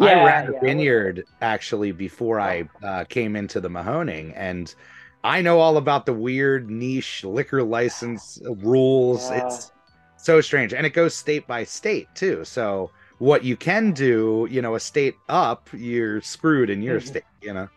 I 0.00 0.14
Yeah, 0.14 0.44
a 0.48 0.52
yeah, 0.52 0.60
vineyard 0.60 1.24
actually 1.40 1.92
before 1.92 2.40
I 2.40 2.68
uh, 2.82 3.04
came 3.04 3.36
into 3.36 3.60
the 3.60 3.68
Mahoning, 3.70 4.32
and 4.36 4.74
I 5.22 5.40
know 5.42 5.60
all 5.60 5.76
about 5.76 6.06
the 6.06 6.12
weird 6.14 6.70
niche 6.70 7.24
liquor 7.24 7.62
license 7.62 8.38
rules. 8.44 9.30
Yeah. 9.30 9.30
It's 9.30 9.72
so 10.16 10.40
strange, 10.40 10.74
and 10.74 10.86
it 10.86 10.90
goes 10.94 11.14
state 11.16 11.46
by 11.46 11.64
state 11.64 12.14
too. 12.14 12.44
So 12.44 12.92
what 13.18 13.44
you 13.44 13.56
can 13.56 13.92
do, 13.92 14.46
you 14.50 14.60
know, 14.62 14.74
a 14.74 14.80
state 14.80 15.14
up, 15.28 15.68
you're 15.72 16.20
screwed 16.20 16.70
in 16.70 16.82
your 16.82 17.00
Mhm. 17.00 17.06
state. 17.06 17.24
You 17.42 17.54
know, 17.54 17.68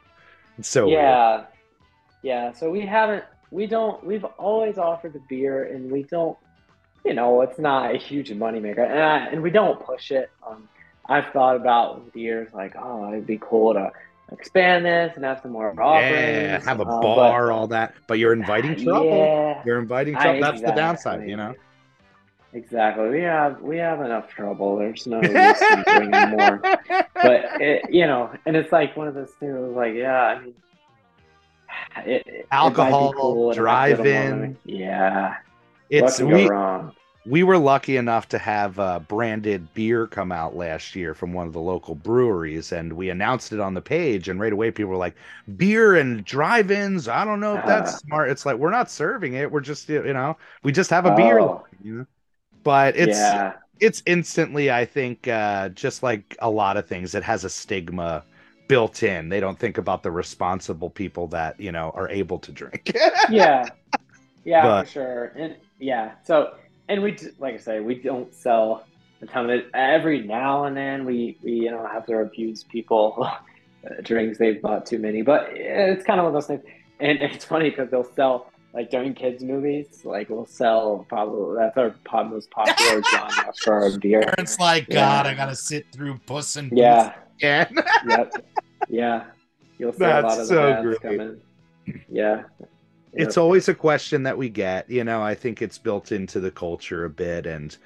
it's 0.57 0.67
so 0.69 0.85
weird. 0.87 0.99
yeah, 0.99 1.43
yeah. 2.23 2.51
So 2.53 2.69
we 2.71 2.81
haven't, 2.85 3.23
we 3.51 3.67
don't, 3.67 4.03
we've 4.03 4.25
always 4.25 4.77
offered 4.77 5.13
the 5.13 5.21
beer, 5.29 5.63
and 5.65 5.91
we 5.91 6.03
don't, 6.03 6.37
you 7.05 7.13
know, 7.13 7.41
it's 7.41 7.59
not 7.59 7.93
a 7.93 7.97
huge 7.97 8.29
moneymaker, 8.31 8.79
and 8.89 8.99
I, 8.99 9.17
and 9.27 9.41
we 9.41 9.49
don't 9.51 9.79
push 9.85 10.11
it. 10.11 10.29
Um, 10.45 10.67
I've 11.09 11.31
thought 11.31 11.55
about 11.55 12.11
the 12.13 12.19
years, 12.19 12.53
like, 12.53 12.75
oh, 12.77 13.07
it'd 13.13 13.25
be 13.27 13.37
cool 13.41 13.73
to 13.73 13.91
expand 14.33 14.83
this 14.85 15.13
and 15.15 15.23
have 15.23 15.39
some 15.41 15.51
more 15.51 15.69
offerings. 15.79 16.11
Yeah, 16.11 16.59
have 16.65 16.79
a 16.79 16.83
um, 16.83 16.99
but- 17.01 17.15
bar, 17.15 17.51
all 17.51 17.67
that, 17.67 17.93
but 18.07 18.19
you're 18.19 18.33
inviting 18.33 18.75
trouble. 18.83 19.05
Yeah, 19.05 19.61
You're 19.65 19.79
inviting 19.79 20.15
I- 20.17 20.21
trouble. 20.23 20.41
That's 20.41 20.61
the 20.61 20.71
downside, 20.73 21.29
you 21.29 21.37
know. 21.37 21.53
Exactly. 22.53 23.09
We 23.09 23.21
have 23.21 23.61
we 23.61 23.77
have 23.77 24.01
enough 24.01 24.29
trouble. 24.29 24.77
There's 24.77 25.05
no 25.05 25.21
use 25.21 25.61
in 25.61 25.83
doing 25.87 26.29
more. 26.29 26.61
But 26.61 26.81
it, 27.61 27.89
you 27.89 28.07
know, 28.07 28.31
and 28.45 28.55
it's 28.55 28.71
like 28.71 28.95
one 28.95 29.07
of 29.07 29.13
those 29.15 29.31
things. 29.39 29.53
Like, 29.75 29.93
yeah, 29.93 30.23
I 30.23 30.39
mean, 30.41 30.53
it, 32.05 32.47
Alcohol, 32.51 33.13
cool 33.13 33.49
it 33.51 33.53
'em 33.53 33.63
drive-in. 33.63 34.57
Yeah, 34.65 35.35
It's 35.89 36.19
we. 36.21 36.47
wrong? 36.47 36.93
we 37.25 37.43
were 37.43 37.57
lucky 37.57 37.97
enough 37.97 38.29
to 38.29 38.37
have 38.37 38.79
uh, 38.79 38.99
branded 38.99 39.73
beer 39.73 40.07
come 40.07 40.31
out 40.31 40.55
last 40.55 40.95
year 40.95 41.13
from 41.13 41.33
one 41.33 41.45
of 41.45 41.51
the 41.51 41.59
local 41.59 41.93
breweries 41.93 42.71
and 42.71 42.93
we 42.93 43.09
announced 43.09 43.51
it 43.51 43.59
on 43.59 43.73
the 43.73 43.81
page 43.81 44.29
and 44.29 44.39
right 44.39 44.53
away 44.53 44.71
people 44.71 44.91
were 44.91 44.95
like 44.95 45.13
beer 45.57 45.95
and 45.97 46.23
drive-ins 46.23 47.09
i 47.09 47.25
don't 47.25 47.41
know 47.41 47.57
if 47.57 47.65
that's 47.65 47.95
Ah. 47.95 47.97
smart 47.97 48.29
it's 48.29 48.45
like 48.45 48.55
we're 48.55 48.69
not 48.71 48.89
serving 48.89 49.33
it 49.33 49.51
we're 49.51 49.59
just 49.59 49.89
you 49.89 50.13
know 50.13 50.37
we 50.63 50.71
just 50.71 50.89
have 50.89 51.05
a 51.05 51.13
beer 51.15 51.39
Oh. 51.39 51.47
line, 51.47 51.63
you 51.83 51.93
know 51.95 52.05
but 52.67 52.95
it's 52.97 53.17
yeah, 53.17 53.53
it's 53.79 54.01
instantly 54.05 54.65
i 54.71 54.83
think 54.83 55.27
uh 55.27 55.69
just 55.69 56.03
like 56.03 56.35
a 56.39 56.49
lot 56.49 56.75
of 56.77 56.85
things 56.87 57.15
it 57.15 57.23
has 57.23 57.43
a 57.43 57.49
stigma 57.49 58.23
built 58.67 59.03
in 59.03 59.29
they 59.29 59.39
don't 59.39 59.59
think 59.59 59.77
about 59.77 60.03
the 60.03 60.11
responsible 60.11 60.89
people 60.89 61.27
that 61.27 61.57
you 61.59 61.71
know 61.71 61.91
are 61.95 62.09
able 62.09 62.39
to 62.39 62.51
drink 62.51 62.91
yeah, 63.29 63.65
yeah, 64.43 64.61
But- 64.63 64.85
for 64.85 64.91
sure. 64.91 65.25
And 65.35 65.55
yeah, 65.79 66.13
so 66.23 66.55
and 66.87 67.03
we 67.03 67.17
like 67.37 67.55
I 67.55 67.57
say, 67.57 67.79
we 67.81 67.95
don't 67.95 68.33
sell 68.33 68.85
a 69.21 69.25
ton 69.25 69.45
of 69.45 69.51
it. 69.51 69.69
Every 69.73 70.21
now 70.21 70.63
and 70.65 70.75
then, 70.75 71.05
we 71.05 71.37
we 71.43 71.51
you 71.51 71.71
know 71.71 71.85
have 71.85 72.05
to 72.07 72.19
abuse 72.19 72.63
people 72.63 73.29
drinks 74.03 74.37
they've 74.37 74.61
bought 74.61 74.85
too 74.85 74.99
many, 74.99 75.21
but 75.21 75.49
it's 75.51 76.03
kind 76.05 76.19
of 76.19 76.25
one 76.25 76.33
of 76.35 76.41
those 76.41 76.47
things. 76.47 76.63
And 76.99 77.21
it's 77.21 77.45
funny 77.45 77.69
because 77.69 77.89
they'll 77.91 78.11
sell 78.15 78.51
like 78.77 78.91
during 78.91 79.15
kids 79.15 79.43
movies, 79.43 79.87
like 80.03 80.29
we'll 80.29 80.45
sell 80.45 81.03
probably 81.09 81.57
that's 81.57 81.77
our 81.77 82.23
most 82.25 82.51
popular 82.51 83.01
genre 83.11 83.51
for 83.63 83.73
our 83.73 83.97
beer. 83.97 84.21
Parents 84.21 84.59
like, 84.59 84.87
Yeah. 84.87 84.95
God, 84.95 85.25
I 85.25 85.33
gotta 85.33 85.55
sit 85.55 85.87
through 85.91 86.19
Puss 86.27 86.57
and 86.57 86.71
Yeah, 86.71 87.11
yeah 87.41 87.67
yep, 88.07 88.31
yeah. 88.87 89.25
You'll 89.79 89.93
see 89.93 90.03
a 90.03 90.07
That's 90.07 90.23
lot 90.25 90.39
of 90.39 90.45
so 90.47 90.61
dads 90.61 90.83
great. 90.85 91.01
coming. 91.01 91.41
Yeah, 92.07 92.43
it's 93.13 93.35
Yep. 93.35 93.41
always 93.41 93.67
a 93.67 93.73
question 93.73 94.21
that 94.23 94.37
we 94.37 94.47
get 94.49 94.87
you 94.91 95.03
know 95.03 95.23
i 95.23 95.33
think 95.33 95.61
it's 95.61 95.79
built 95.79 96.11
into 96.11 96.39
the 96.39 96.51
culture 96.51 97.05
a 97.05 97.09
bit 97.09 97.47
and 97.47 97.77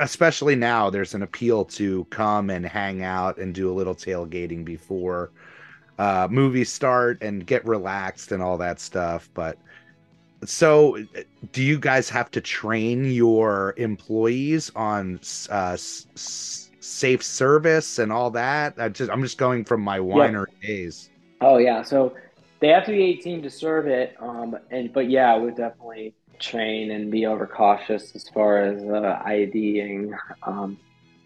especially 0.00 0.56
now 0.56 0.90
there's 0.90 1.14
an 1.14 1.22
appeal 1.22 1.64
to 1.64 2.04
come 2.06 2.50
and 2.50 2.66
hang 2.66 3.02
out 3.02 3.38
and 3.38 3.54
do 3.54 3.70
a 3.70 3.74
little 3.74 3.94
tailgating 3.94 4.64
before 4.64 5.30
uh 5.98 6.26
movies 6.30 6.72
start 6.72 7.18
and 7.22 7.46
get 7.46 7.64
relaxed 7.66 8.32
and 8.32 8.42
all 8.42 8.58
that 8.58 8.80
stuff 8.80 9.28
but 9.34 9.58
so 10.44 10.96
do 11.52 11.62
you 11.62 11.78
guys 11.78 12.08
have 12.08 12.30
to 12.30 12.40
train 12.40 13.04
your 13.10 13.74
employees 13.76 14.70
on 14.74 15.16
uh 15.50 15.72
s- 15.74 16.06
s- 16.16 16.70
safe 16.80 17.22
service 17.22 17.98
and 17.98 18.10
all 18.10 18.30
that 18.30 18.74
I 18.78 18.88
just 18.88 19.10
i'm 19.10 19.22
just 19.22 19.38
going 19.38 19.64
from 19.64 19.82
my 19.82 19.98
winery 19.98 20.46
days 20.62 21.10
Oh 21.40 21.58
yeah, 21.58 21.82
so 21.82 22.14
they 22.60 22.68
have 22.68 22.84
to 22.86 22.92
be 22.92 23.02
18 23.02 23.42
to 23.42 23.50
serve 23.50 23.86
it. 23.86 24.14
Um, 24.20 24.56
and 24.70 24.92
but 24.92 25.08
yeah, 25.08 25.38
we 25.38 25.50
definitely 25.50 26.14
train 26.38 26.90
and 26.90 27.10
be 27.10 27.26
overcautious 27.26 28.14
as 28.14 28.28
far 28.28 28.58
as 28.62 28.82
uh, 28.84 29.20
IDing. 29.24 30.12
Um, 30.46 30.78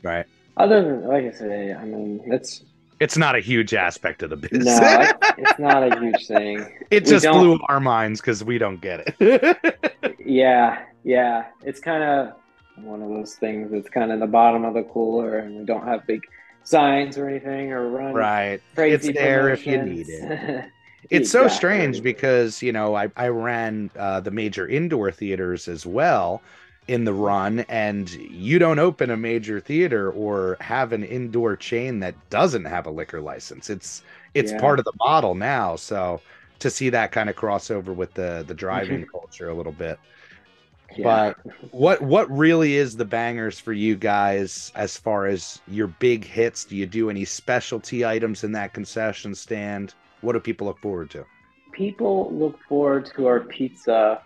right 0.03 0.27
other 0.57 0.83
than 0.83 1.09
like 1.09 1.24
I 1.24 1.31
say, 1.33 1.72
I 1.72 1.85
mean, 1.85 2.20
it's 2.27 2.62
it's 3.00 3.16
not 3.16 3.35
a 3.35 3.40
huge 3.40 3.74
aspect 3.74 4.22
of 4.22 4.30
the 4.30 4.37
business 4.37 4.80
no, 4.80 5.12
it's, 5.38 5.59
not 5.59 5.83
a 5.92 5.98
huge 6.00 6.26
thing. 6.26 6.59
It 6.90 7.04
We 7.04 7.11
just 7.11 7.24
don't- 7.24 7.38
blew 7.38 7.61
our 7.68 7.80
minds 7.80 8.20
because 8.20 8.44
we 8.44 8.59
don't 8.59 8.80
get 8.80 9.14
it. 9.20 10.14
Yeah, 10.26 10.85
yeah, 11.04 11.46
it's 11.62 11.80
kind 11.80 12.02
of 12.02 12.33
one 12.83 13.02
of 13.02 13.11
those 13.11 13.35
things. 13.35 13.70
that's 13.70 13.90
kind 13.90 14.11
of 14.11 14.20
the 14.20 14.26
bottom 14.26 14.64
of 14.64 14.72
the 14.74 14.83
cooler, 14.85 15.38
and 15.38 15.59
we 15.59 15.64
don't 15.66 15.87
have 15.87 16.07
big 16.07 16.22
signs 16.62 17.18
or 17.18 17.28
anything 17.28 17.72
or 17.72 17.90
run 17.90 18.14
right. 18.14 18.62
crazy. 18.74 19.11
It's 19.11 19.18
there 19.18 19.50
if 19.50 19.66
you 19.66 19.83
need 19.83 20.07
it. 20.09 20.64
It's 21.11 21.30
so 21.30 21.44
Exactly. 21.44 21.57
strange 21.59 22.02
because, 22.02 22.62
you 22.62 22.72
know, 22.72 22.94
I, 22.94 23.11
I 23.14 23.28
ran 23.28 23.90
uh, 23.98 24.20
the 24.20 24.30
major 24.30 24.66
indoor 24.66 25.11
theaters 25.12 25.68
as 25.68 25.85
well 25.85 26.40
in 26.88 27.05
the 27.05 27.14
run, 27.14 27.61
and 27.61 28.11
you 28.11 28.59
don't 28.59 28.79
open 28.79 29.11
a 29.11 29.16
major 29.16 29.61
theater 29.61 30.11
or 30.12 30.57
have 30.61 30.92
an 30.92 31.03
indoor 31.05 31.57
chain 31.57 32.01
that 32.01 32.14
doesn't 32.31 32.64
have 32.66 32.87
a 32.87 32.90
liquor 32.90 33.20
license. 33.20 33.70
It's 33.70 34.03
it's 34.35 34.53
Yeah. 34.53 34.59
part 34.61 34.79
of 34.79 34.85
the 34.85 34.92
model 34.99 35.35
now. 35.35 35.77
So 35.77 36.23
to 36.61 36.70
see 36.70 36.90
that 36.90 37.12
kind 37.12 37.29
of 37.31 37.37
crossover 37.37 37.94
with 37.94 38.14
the 38.14 38.44
the 38.47 38.55
driving 38.55 39.07
culture 39.12 39.49
a 39.49 39.55
little 39.55 39.73
bit. 39.73 39.99
Yeah. 40.97 41.33
what 41.73 42.01
what 42.03 42.31
really 42.31 42.77
is 42.77 42.97
the 42.97 43.05
bangers 43.05 43.59
for 43.59 43.73
you 43.73 43.97
guys 43.97 44.70
as 44.77 44.97
far 44.97 45.27
as 45.27 45.61
your 45.66 45.88
big 45.88 46.25
hits 46.25 46.64
do 46.64 46.77
you 46.77 46.87
do 46.87 47.11
any 47.11 47.25
specialty 47.25 48.05
items 48.05 48.44
in 48.44 48.53
that 48.53 48.75
concession 48.75 49.35
stand 49.35 49.94
what 50.20 50.35
do 50.35 50.40
people 50.40 50.68
look 50.68 50.79
forward 50.81 51.11
to 51.11 51.25
people 51.73 52.33
look 52.33 52.61
forward 52.68 53.07
to 53.16 53.27
our 53.27 53.40
pizza. 53.40 54.23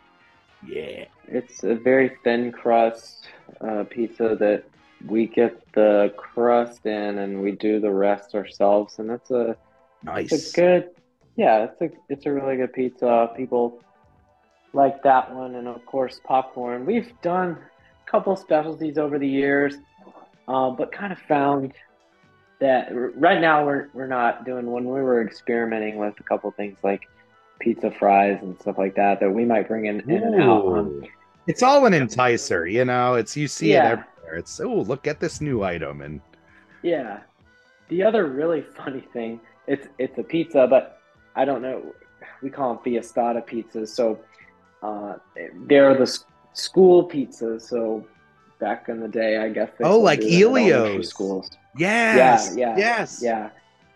yeah 0.66 1.05
It's 1.30 1.62
a 1.62 1.74
very 1.74 2.16
thin 2.24 2.52
crust 2.52 3.28
uh, 3.60 3.84
pizza 3.84 4.36
that 4.40 4.64
we 5.06 5.26
get 5.26 5.60
the 5.72 6.12
crust 6.16 6.86
in 6.86 7.18
and 7.18 7.40
we 7.40 7.52
do 7.52 7.80
the 7.80 7.90
rest 7.90 8.34
ourselves, 8.34 8.98
and 8.98 9.08
that's 9.10 9.30
a 9.30 9.56
nice 10.02 10.32
it's 10.32 10.52
a 10.52 10.60
good 10.60 10.90
yeah 11.36 11.64
it's 11.64 11.80
a 11.80 11.90
it's 12.08 12.26
a 12.26 12.32
really 12.32 12.56
good 12.56 12.72
pizza. 12.72 13.30
People 13.36 13.80
like 14.72 15.02
that 15.02 15.34
one, 15.34 15.54
and 15.54 15.68
of 15.68 15.84
course 15.86 16.20
popcorn. 16.24 16.86
We've 16.86 17.12
done 17.22 17.58
a 18.06 18.10
couple 18.10 18.34
specialties 18.36 18.98
over 18.98 19.18
the 19.18 19.28
years, 19.28 19.76
uh, 20.46 20.70
but 20.70 20.92
kind 20.92 21.12
of 21.12 21.18
found 21.20 21.72
that 22.60 22.90
r- 22.92 23.12
right 23.14 23.40
now 23.40 23.64
we're 23.64 23.88
we're 23.92 24.08
not 24.08 24.44
doing 24.44 24.70
when 24.70 24.84
we 24.84 25.00
were 25.00 25.22
experimenting 25.22 25.96
with 25.96 26.14
a 26.18 26.22
couple 26.22 26.50
things 26.52 26.78
like 26.82 27.02
pizza 27.60 27.90
fries 27.90 28.38
and 28.42 28.58
stuff 28.60 28.78
like 28.78 28.94
that 28.96 29.20
that 29.20 29.30
we 29.30 29.44
might 29.44 29.68
bring 29.68 29.86
in, 29.86 30.00
in 30.10 30.22
and 30.22 30.40
out. 30.40 30.64
It's 31.48 31.62
all 31.62 31.84
an 31.87 31.92
enticer 31.94 32.70
you 32.70 32.84
know 32.84 33.14
it's 33.14 33.37
you 33.37 33.48
see 33.48 33.72
Yeah. 33.72 33.87
it 33.88 33.92
everywhere 33.92 34.37
it's 34.42 34.61
oh 34.61 34.80
look 34.92 35.06
at 35.06 35.18
this 35.20 35.40
new 35.40 35.62
item 35.74 36.00
and 36.02 36.20
Yeah. 36.82 37.20
The 37.88 38.02
other 38.08 38.26
really 38.40 38.61
funny 38.80 39.00
thing, 39.14 39.40
it's 39.66 39.87
it's 39.98 40.16
a 40.18 40.22
pizza, 40.22 40.66
but 40.68 41.00
I 41.34 41.42
don't 41.48 41.62
know. 41.62 41.78
We 42.42 42.50
call 42.50 42.68
them 42.74 42.80
fiestada 42.84 43.40
pizzas. 43.50 43.88
So 43.88 44.18
uh, 44.82 45.14
they're 45.66 45.94
the 45.94 46.02
s- 46.14 46.24
school 46.52 47.08
pizzas. 47.08 47.62
So 47.62 48.04
back 48.61 48.90
in 48.90 49.00
the 49.00 49.08
day, 49.08 49.38
I 49.38 49.48
guess. 49.48 49.70
they 49.78 49.84
Oh, 49.87 49.98
like 50.11 50.20
do 50.20 50.26
them 50.26 50.34
in 50.37 50.42
elementary 50.42 50.90
Ellio's. 50.90 51.08
schools. 51.08 51.50
yes 51.78 52.52
yeah, 52.54 52.76
yeah, 52.76 52.76
yes 52.87 53.20
yeah. 53.22 53.48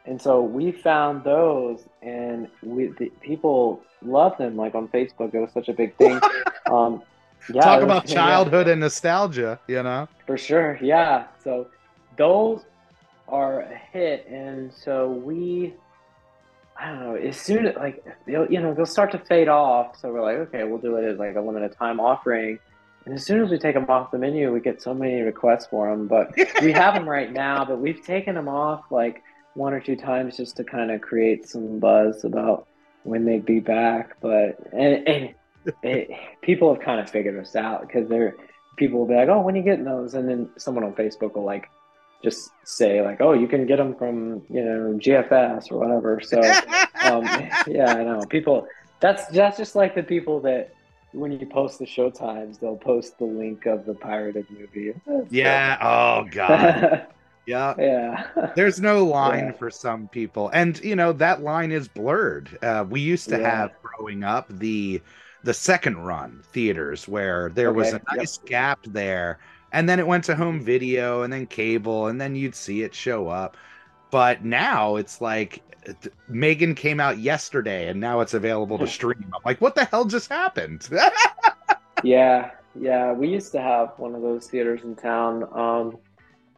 and 0.08 0.16
so 0.26 0.40
we 0.40 0.72
found 0.72 1.22
those, 1.24 1.78
and 2.00 2.48
we 2.62 2.86
the, 2.98 3.10
people 3.20 3.82
loved 4.00 4.38
them. 4.38 4.56
Like 4.56 4.74
on 4.74 4.88
Facebook, 4.88 5.34
it 5.34 5.40
was 5.44 5.52
such 5.52 5.68
a 5.68 5.74
big 5.82 5.94
thing. 5.96 6.18
Um, 6.70 7.02
yeah, 7.52 7.62
Talk 7.62 7.82
about 7.82 8.08
yeah, 8.08 8.14
childhood 8.14 8.68
and 8.68 8.80
nostalgia, 8.80 9.58
you 9.66 9.82
know? 9.82 10.08
for 10.26 10.36
sure. 10.38 10.78
Yeah, 10.80 11.26
so 11.42 11.68
those 12.16 12.64
are 13.28 13.60
a 13.60 13.76
hit, 13.92 14.26
and 14.28 14.72
so 14.72 15.10
we. 15.10 15.74
I 16.74 16.88
don't 16.88 17.00
know. 17.00 17.14
As 17.14 17.36
soon 17.36 17.66
as 17.66 17.76
like 17.76 18.04
they'll 18.26 18.50
you 18.50 18.60
know 18.60 18.74
they'll 18.74 18.86
start 18.86 19.12
to 19.12 19.18
fade 19.18 19.48
off, 19.48 19.98
so 19.98 20.10
we're 20.12 20.22
like, 20.22 20.36
okay, 20.48 20.64
we'll 20.64 20.78
do 20.78 20.96
it 20.96 21.04
as 21.04 21.18
like 21.18 21.36
a 21.36 21.40
limited 21.40 21.76
time 21.76 22.00
offering. 22.00 22.58
And 23.04 23.14
as 23.14 23.26
soon 23.26 23.42
as 23.42 23.50
we 23.50 23.58
take 23.58 23.74
them 23.74 23.86
off 23.88 24.10
the 24.10 24.18
menu, 24.18 24.52
we 24.52 24.60
get 24.60 24.80
so 24.80 24.94
many 24.94 25.20
requests 25.22 25.66
for 25.66 25.90
them. 25.90 26.06
But 26.06 26.34
we 26.62 26.72
have 26.82 26.94
them 26.94 27.08
right 27.08 27.32
now, 27.32 27.64
but 27.64 27.78
we've 27.78 28.04
taken 28.04 28.34
them 28.34 28.48
off 28.48 28.84
like 28.90 29.22
one 29.54 29.74
or 29.74 29.80
two 29.80 29.96
times 29.96 30.36
just 30.36 30.56
to 30.56 30.64
kind 30.64 30.90
of 30.90 31.00
create 31.00 31.48
some 31.48 31.78
buzz 31.78 32.24
about 32.24 32.66
when 33.02 33.24
they'd 33.24 33.44
be 33.44 33.60
back. 33.60 34.16
But 34.20 34.58
and, 34.72 35.06
and 35.06 35.34
it, 35.82 36.10
people 36.42 36.72
have 36.74 36.82
kind 36.82 37.00
of 37.00 37.08
figured 37.10 37.38
us 37.40 37.54
out 37.56 37.82
because 37.82 38.08
they're 38.08 38.36
people 38.76 39.00
will 39.00 39.06
be 39.06 39.14
like, 39.14 39.28
"Oh, 39.28 39.40
when 39.40 39.54
are 39.54 39.58
you 39.58 39.64
getting 39.64 39.84
those?" 39.84 40.14
And 40.14 40.28
then 40.28 40.50
someone 40.56 40.84
on 40.84 40.92
Facebook 40.94 41.34
will 41.34 41.44
like 41.44 41.68
just 42.24 42.50
say 42.64 43.02
like, 43.02 43.20
"Oh, 43.20 43.32
you 43.32 43.46
can 43.48 43.66
get 43.66 43.76
them 43.76 43.94
from 43.94 44.42
you 44.48 44.64
know 44.64 44.98
GFS 44.98 45.70
or 45.70 45.78
whatever." 45.78 46.20
So 46.20 46.38
um, 47.04 47.24
yeah, 47.66 47.94
I 47.96 48.04
know 48.04 48.20
people. 48.28 48.66
That's 49.00 49.26
that's 49.26 49.56
just 49.56 49.74
like 49.74 49.94
the 49.94 50.02
people 50.02 50.40
that 50.42 50.72
when 51.12 51.32
you 51.32 51.44
post 51.46 51.78
the 51.78 51.86
show 51.86 52.08
times, 52.08 52.58
they'll 52.58 52.76
post 52.76 53.18
the 53.18 53.24
link 53.24 53.66
of 53.66 53.84
the 53.84 53.94
pirated 53.94 54.46
movie. 54.50 54.94
yeah. 55.30 55.76
Oh, 55.80 56.26
God. 56.30 57.06
Yeah. 57.44 57.74
yeah. 57.76 58.50
There's 58.54 58.80
no 58.80 59.04
line 59.04 59.46
Yeah. 59.46 59.52
for 59.54 59.68
some 59.68 60.06
people. 60.06 60.48
And, 60.50 60.78
you 60.84 60.94
know, 60.94 61.12
that 61.14 61.42
line 61.42 61.72
is 61.72 61.88
blurred. 61.88 62.56
Uh, 62.62 62.84
we 62.88 63.00
used 63.00 63.28
to 63.30 63.40
Yeah. 63.40 63.50
have 63.50 63.72
growing 63.82 64.22
up 64.22 64.46
the 64.48 65.02
the 65.44 65.54
second 65.54 65.98
run 65.98 66.42
theaters 66.52 67.08
where 67.08 67.50
there 67.54 67.72
was 67.72 67.92
a 67.92 68.00
nice 68.14 68.38
gap 68.38 68.80
there. 68.86 69.38
And 69.72 69.88
then 69.88 69.98
it 69.98 70.06
went 70.06 70.24
to 70.24 70.36
home 70.36 70.60
video 70.60 71.22
and 71.22 71.32
then 71.32 71.46
cable, 71.46 72.08
and 72.08 72.20
then 72.20 72.36
you'd 72.36 72.54
see 72.54 72.82
it 72.82 72.94
show 72.94 73.28
up. 73.28 73.56
But 74.10 74.44
now 74.44 74.96
it's 74.96 75.22
like 75.22 75.62
th- 75.84 76.14
Megan 76.28 76.74
came 76.74 77.00
out 77.00 77.18
yesterday 77.18 77.88
and 77.88 77.98
now 77.98 78.20
it's 78.20 78.34
available 78.34 78.78
to 78.78 78.86
stream. 78.86 79.24
I'm 79.34 79.40
like, 79.44 79.60
what 79.60 79.74
the 79.74 79.86
hell 79.86 80.04
just 80.04 80.28
happened? 80.28 80.88
Yeah, 82.02 82.50
yeah. 82.74 83.12
We 83.12 83.28
used 83.28 83.52
to 83.52 83.60
have 83.60 83.92
one 83.96 84.14
of 84.14 84.22
those 84.22 84.48
theaters 84.48 84.82
in 84.82 84.96
town 84.96 85.44
um, 85.52 85.98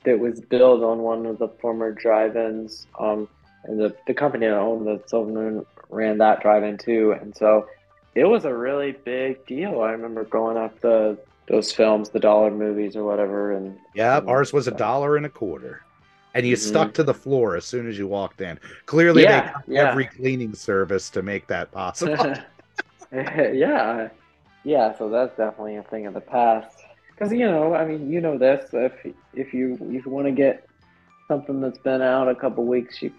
that 0.05 0.19
was 0.19 0.41
built 0.41 0.83
on 0.83 1.01
one 1.01 1.27
of 1.27 1.39
the 1.39 1.49
former 1.49 1.93
drive-ins, 1.93 2.87
um, 2.99 3.29
and 3.65 3.79
the 3.79 3.95
the 4.07 4.15
company 4.15 4.47
that 4.47 4.57
owned 4.57 4.87
the 4.87 5.03
Silver 5.07 5.31
Moon 5.31 5.67
ran 5.91 6.19
that 6.19 6.41
drive-in 6.41 6.79
too, 6.79 7.15
and 7.21 7.37
so 7.37 7.67
it 8.15 8.25
was 8.25 8.45
a 8.45 8.55
really 8.55 8.93
big 8.93 9.47
deal. 9.47 9.81
I 9.81 9.93
remember 9.93 10.25
growing 10.25 10.57
up 10.57 10.81
the 10.81 11.19
those 11.49 11.73
films, 11.73 12.11
the 12.11 12.21
dollar 12.21 12.51
movies 12.51 12.97
or 12.97 13.05
whatever, 13.05 13.53
and 13.53 13.79
Yeah, 13.95 14.21
ours 14.27 14.53
was 14.53 14.67
a 14.67 14.73
dollar 14.73 15.17
and 15.17 15.27
a 15.27 15.31
quarter. 15.31 15.83
And 16.35 16.47
you 16.47 16.57
Mhm. 16.57 16.59
stuck 16.59 16.95
to 16.95 17.05
the 17.05 17.15
floor 17.15 17.57
as 17.57 17.65
soon 17.65 17.89
as 17.89 17.97
you 17.99 18.09
walked 18.09 18.41
in. 18.41 18.59
Clearly, 18.87 19.23
Yeah, 19.23 19.53
they 19.67 19.73
yeah. 19.75 19.91
every 19.91 20.07
cleaning 20.07 20.55
service 20.55 21.11
to 21.11 21.23
make 21.23 21.47
that 21.49 21.71
possible. 21.71 22.17
yeah, 23.13 24.09
yeah. 24.65 24.97
So 24.99 25.09
that's 25.11 25.37
definitely 25.37 25.77
a 25.77 25.83
thing 25.83 26.07
of 26.07 26.15
the 26.15 26.21
past. 26.21 26.77
Because 27.11 27.33
you 27.33 27.47
know, 27.47 27.75
I 27.75 27.85
mean, 27.85 28.11
you 28.11 28.21
know 28.21 28.39
this. 28.39 28.71
If 28.73 28.93
if 29.33 29.55
you 29.55 29.75
if 29.81 30.05
you 30.07 30.11
want 30.11 30.27
to 30.27 30.33
get 30.33 30.67
something 31.29 31.61
that's 31.61 31.79
been 31.79 32.03
out 32.03 32.29
a 32.29 32.35
couple 32.35 32.65
weeks, 32.65 33.01
you 33.03 33.13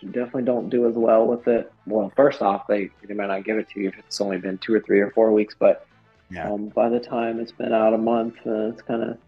definitely 0.00 0.42
don't 0.42 0.68
do 0.68 0.88
as 0.88 0.94
well 0.94 1.26
with 1.26 1.46
it. 1.48 1.72
Well, 1.86 2.12
first 2.16 2.42
off, 2.42 2.66
they 2.66 2.90
they 3.06 3.14
might 3.14 3.28
not 3.28 3.44
give 3.44 3.58
it 3.58 3.68
to 3.70 3.80
you 3.80 3.88
if 3.88 3.98
it's 3.98 4.20
only 4.20 4.38
been 4.38 4.58
two 4.58 4.74
or 4.74 4.80
three 4.80 5.00
or 5.00 5.10
four 5.10 5.32
weeks. 5.32 5.54
But 5.58 5.86
Yeah. 6.30 6.50
um, 6.50 6.68
by 6.68 6.88
the 6.88 7.00
time 7.00 7.40
it's 7.40 7.52
been 7.52 7.72
out 7.72 7.92
a 7.92 7.98
month, 7.98 8.36
uh, 8.46 8.68
it's 8.68 8.82
kind 8.82 9.02
of 9.02 9.18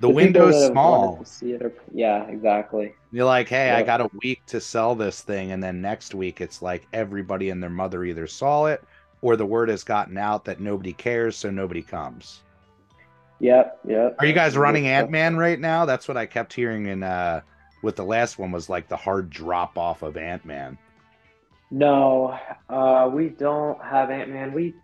the 0.00 0.08
window's 0.08 0.66
small. 0.66 1.24
See 1.24 1.52
it 1.52 1.62
or, 1.62 1.72
yeah, 1.94 2.24
exactly. 2.24 2.94
You're 3.12 3.24
like, 3.26 3.48
hey, 3.48 3.70
I 3.70 3.82
got 3.82 4.00
a 4.00 4.10
week 4.22 4.44
to 4.46 4.60
sell 4.60 4.94
this 4.94 5.22
thing. 5.22 5.52
And 5.52 5.62
then 5.62 5.80
next 5.80 6.14
week, 6.14 6.40
it's 6.40 6.60
like 6.60 6.88
everybody 6.92 7.50
and 7.50 7.62
their 7.62 7.70
mother 7.70 8.04
either 8.04 8.26
saw 8.26 8.66
it 8.66 8.82
or 9.20 9.36
the 9.36 9.46
word 9.46 9.68
has 9.68 9.84
gotten 9.84 10.18
out 10.18 10.44
that 10.46 10.58
nobody 10.58 10.92
cares, 10.92 11.36
so 11.36 11.50
nobody 11.50 11.82
comes. 11.82 12.40
Yep, 13.38 13.80
yep. 13.86 14.16
Are 14.18 14.26
you 14.26 14.32
guys 14.32 14.56
running. 14.56 14.86
Ant 14.88 15.10
Man 15.10 15.36
right 15.36 15.58
now? 15.58 15.84
That's 15.84 16.08
what 16.08 16.16
I 16.16 16.26
kept 16.26 16.52
hearing 16.52 16.86
in 16.86 17.02
uh 17.02 17.42
with 17.82 17.96
the 17.96 18.04
last 18.04 18.38
one 18.38 18.52
was 18.52 18.68
like 18.68 18.88
the 18.88 18.96
hard 18.96 19.28
drop 19.30 19.76
off 19.76 20.02
of 20.02 20.16
Ant 20.16 20.44
Man. 20.44 20.78
No, 21.70 22.38
uh, 22.68 23.10
we 23.12 23.28
don't 23.28 23.82
have 23.82 24.10
Ant 24.10 24.30
Man. 24.30 24.52
We 24.52 24.74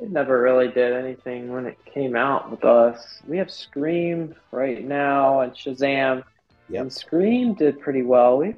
it 0.00 0.10
never 0.10 0.40
really 0.40 0.68
did 0.68 0.94
anything 0.94 1.52
when 1.52 1.66
it 1.66 1.78
came 1.84 2.16
out 2.16 2.50
with 2.50 2.64
us. 2.64 3.20
We 3.28 3.36
have 3.38 3.50
Scream 3.50 4.34
right 4.50 4.82
now 4.82 5.40
and 5.40 5.52
Shazam, 5.52 6.24
Yep. 6.70 6.80
and 6.80 6.92
Scream 6.92 7.54
did 7.54 7.78
pretty 7.80 8.02
well. 8.02 8.38
We 8.38 8.54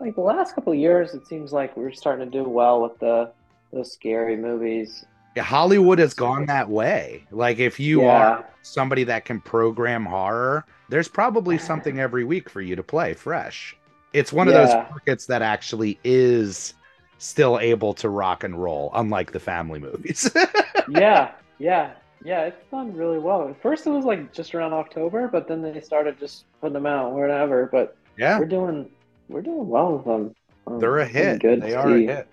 like 0.00 0.16
the 0.16 0.22
last 0.22 0.54
couple 0.56 0.72
of 0.72 0.78
years, 0.78 1.14
it 1.14 1.26
seems 1.28 1.52
like 1.52 1.76
we're 1.76 1.92
starting 1.92 2.28
to 2.28 2.38
do 2.38 2.48
well 2.48 2.82
with 2.82 2.98
the 2.98 3.30
those 3.72 3.92
scary 3.92 4.36
movies. 4.36 5.04
Yeah, 5.34 5.42
Hollywood 5.44 5.98
has 5.98 6.12
gone 6.14 6.46
that 6.46 6.68
way. 6.68 7.24
Like 7.30 7.58
if 7.58 7.80
you 7.80 8.02
Yeah. 8.02 8.08
are 8.10 8.44
somebody 8.62 9.04
that 9.04 9.24
can 9.24 9.40
program 9.40 10.04
horror, 10.04 10.64
there's 10.88 11.08
probably 11.08 11.56
something 11.58 11.98
every 11.98 12.24
week 12.24 12.50
for 12.50 12.60
you 12.60 12.76
to 12.76 12.82
play 12.82 13.14
fresh. 13.14 13.76
It's 14.12 14.32
one 14.32 14.46
of 14.46 14.54
those 14.54 14.68
Yeah. 14.68 14.86
markets 14.90 15.26
that 15.26 15.40
actually 15.40 15.98
is 16.04 16.74
still 17.18 17.58
able 17.58 17.94
to 17.94 18.08
rock 18.10 18.44
and 18.44 18.62
roll, 18.62 18.90
unlike 18.94 19.32
the 19.32 19.40
family 19.40 19.78
movies. 19.78 20.30
yeah, 20.88 21.30
yeah, 21.58 21.92
yeah. 22.24 22.42
It's 22.42 22.62
done 22.70 22.94
really 22.94 23.18
well. 23.18 23.48
At 23.48 23.62
first, 23.62 23.86
it 23.86 23.90
was 23.90 24.04
like 24.04 24.32
just 24.34 24.54
around 24.54 24.74
October, 24.74 25.28
but 25.28 25.48
then 25.48 25.62
they 25.62 25.80
started 25.80 26.18
just 26.18 26.44
putting 26.60 26.74
them 26.74 26.84
out 26.86 27.12
wherever. 27.12 27.66
But 27.72 27.96
yeah, 28.18 28.38
we're 28.38 28.44
doing 28.44 28.90
we're 29.28 29.40
doing 29.40 29.66
well 29.68 29.96
with 29.96 30.04
them. 30.04 30.34
Um, 30.66 30.78
they're 30.78 30.98
a 30.98 31.06
hit. 31.06 31.40
Good 31.40 31.62
They 31.62 31.74
are 31.74 31.88
see. 31.88 32.06
a 32.06 32.16
hit. 32.16 32.28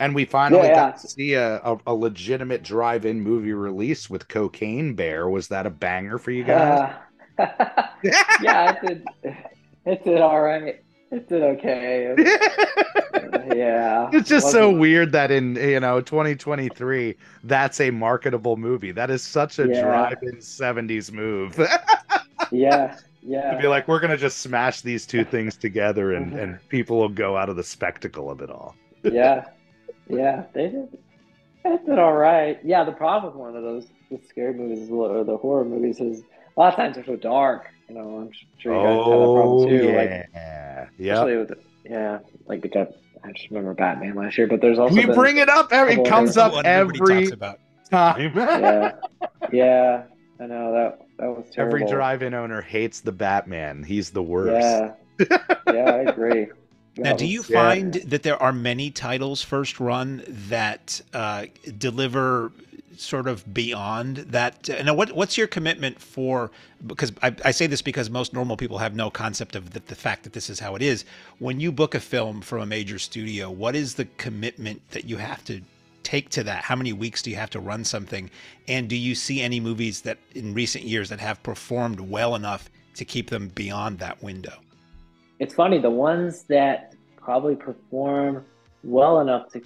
And 0.00 0.14
we 0.14 0.24
finally 0.24 0.68
Yeah, 0.68 0.74
got 0.74 0.94
yeah. 0.94 1.00
to 1.02 1.08
see 1.08 1.34
a, 1.34 1.56
a, 1.58 1.76
a 1.88 1.94
legitimate 1.94 2.62
drive-in 2.62 3.20
movie 3.20 3.52
release 3.52 4.08
with 4.08 4.28
Cocaine 4.28 4.94
Bear. 4.94 5.28
Was 5.28 5.48
that 5.48 5.66
a 5.66 5.70
banger 5.70 6.18
for 6.18 6.30
you 6.30 6.44
guys? 6.44 6.94
Uh, 7.38 7.86
yeah, 8.42 8.76
it 8.82 8.86
did. 9.22 9.36
It 9.84 10.04
did 10.04 10.20
all 10.20 10.40
right. 10.40 10.82
It 11.10 11.28
did 11.28 11.42
okay. 11.42 12.14
yeah. 13.56 14.10
It's 14.12 14.28
just 14.28 14.50
so 14.50 14.70
weird 14.70 15.12
that 15.12 15.30
in 15.30 15.56
you 15.56 15.80
know 15.80 16.00
2023 16.00 17.16
that's 17.44 17.80
a 17.80 17.90
marketable 17.90 18.56
movie. 18.56 18.92
That 18.92 19.10
is 19.10 19.22
such 19.22 19.58
a 19.58 19.66
Yeah. 19.68 19.80
drive-in 19.82 20.36
70s 20.36 21.10
move. 21.12 21.58
yeah. 22.52 22.96
Yeah, 23.20 23.50
To 23.56 23.58
be 23.60 23.66
like 23.66 23.88
we're 23.88 23.98
going 24.00 24.12
to 24.12 24.16
just 24.16 24.38
smash 24.38 24.80
these 24.80 25.04
two 25.04 25.22
things 25.24 25.56
together 25.56 26.14
and 26.14 26.32
and 26.38 26.58
people 26.70 26.96
will 26.98 27.08
go 27.10 27.36
out 27.36 27.48
of 27.50 27.56
the 27.56 27.64
spectacle 27.64 28.30
of 28.30 28.40
it 28.40 28.48
all. 28.48 28.74
yeah, 29.02 29.44
yeah. 30.08 30.44
They 30.54 30.68
did. 30.68 30.98
They 31.64 31.76
did 31.86 31.98
all 31.98 32.14
right. 32.14 32.58
Yeah. 32.64 32.84
The 32.84 32.92
problem 32.92 33.32
with 33.32 33.40
one 33.40 33.56
of 33.56 33.62
those 33.62 33.86
the 34.10 34.18
scary 34.28 34.54
movies 34.54 34.90
or 34.90 35.24
the 35.24 35.36
horror 35.36 35.64
movies 35.64 36.00
is 36.00 36.22
a 36.56 36.60
lot 36.60 36.72
of 36.72 36.76
times 36.76 36.96
they're 36.96 37.04
so 37.04 37.16
dark. 37.16 37.66
You 37.88 37.94
know, 37.94 38.18
I'm 38.18 38.30
sure 38.58 38.74
you 38.74 38.78
guys 38.82 38.96
have 38.96 39.04
that 39.06 39.32
problem 39.34 39.64
oh, 39.64 39.68
too. 39.68 39.86
Like, 39.96 40.10
Oh, 40.10 40.24
yeah. 40.34 40.88
Yeah. 40.98 41.12
especially 41.14 41.36
with 41.36 41.52
yeah, 41.84 42.18
like 42.46 42.62
the 42.62 42.68
guy. 42.68 42.86
I 43.24 43.32
just 43.32 43.48
remember 43.50 43.74
Batman 43.74 44.14
last 44.14 44.38
year, 44.38 44.46
but 44.46 44.60
there's 44.60 44.78
also 44.78 44.94
We 44.94 45.06
bring 45.06 45.38
it 45.38 45.48
up 45.48 45.72
every 45.72 45.94
it 45.94 46.06
comes 46.06 46.36
up 46.36 46.64
every 46.64 46.98
talks 46.98 47.32
about. 47.32 47.58
time. 47.90 48.32
yeah, 48.36 48.92
yeah. 49.52 50.02
I 50.40 50.46
know 50.46 50.72
that 50.72 51.00
that 51.18 51.26
was 51.26 51.46
terrible. 51.50 51.76
Every 51.78 51.90
drive-in 51.90 52.32
owner 52.34 52.62
hates 52.62 53.00
the 53.00 53.10
Batman. 53.10 53.82
He's 53.82 54.10
the 54.10 54.22
worst. 54.22 54.94
Yeah, 55.20 55.38
yeah, 55.66 55.90
I 55.90 55.98
agree. 56.10 56.46
Now, 56.98 57.16
do 57.16 57.26
you 57.26 57.44
Yeah. 57.48 57.56
find 57.56 57.94
that 57.94 58.22
there 58.22 58.40
are 58.42 58.52
many 58.52 58.90
titles 58.90 59.42
first 59.42 59.78
run 59.80 60.22
that 60.28 61.00
uh, 61.14 61.46
deliver 61.78 62.52
sort 62.96 63.28
of 63.28 63.54
beyond 63.54 64.16
that? 64.16 64.68
Now, 64.84 64.94
what 64.94 65.12
what's 65.12 65.38
your 65.38 65.46
commitment 65.46 66.00
for? 66.00 66.50
Because 66.86 67.12
I, 67.22 67.34
I 67.44 67.50
say 67.52 67.66
this 67.66 67.82
because 67.82 68.10
most 68.10 68.32
normal 68.32 68.56
people 68.56 68.78
have 68.78 68.94
no 68.96 69.10
concept 69.10 69.54
of 69.54 69.70
the, 69.70 69.80
the 69.80 69.94
fact 69.94 70.24
that 70.24 70.32
this 70.32 70.50
is 70.50 70.58
how 70.58 70.74
it 70.74 70.82
is. 70.82 71.04
When 71.38 71.60
you 71.60 71.70
book 71.70 71.94
a 71.94 72.00
film 72.00 72.40
from 72.40 72.60
a 72.62 72.66
major 72.66 72.98
studio, 72.98 73.50
what 73.50 73.76
is 73.76 73.94
the 73.94 74.06
commitment 74.16 74.82
that 74.90 75.04
you 75.04 75.16
have 75.18 75.44
to 75.44 75.60
take 76.02 76.30
to 76.30 76.42
that? 76.42 76.64
How 76.64 76.74
many 76.74 76.92
weeks 76.92 77.22
do 77.22 77.30
you 77.30 77.36
have 77.36 77.50
to 77.50 77.60
run 77.60 77.84
something? 77.84 78.30
And 78.66 78.88
do 78.88 78.96
you 78.96 79.14
see 79.14 79.40
any 79.42 79.60
movies 79.60 80.00
that 80.02 80.18
in 80.34 80.54
recent 80.54 80.84
years 80.84 81.08
that 81.10 81.20
have 81.20 81.42
performed 81.42 82.00
well 82.00 82.34
enough 82.34 82.70
to 82.94 83.04
keep 83.04 83.30
them 83.30 83.48
beyond 83.48 83.98
that 84.00 84.20
window? 84.22 84.54
It's 85.38 85.54
funny. 85.54 85.78
The 85.78 85.90
ones 85.90 86.42
that 86.44 86.94
probably 87.28 87.54
perform 87.54 88.42
well 88.82 89.20
enough 89.20 89.52
to 89.52 89.60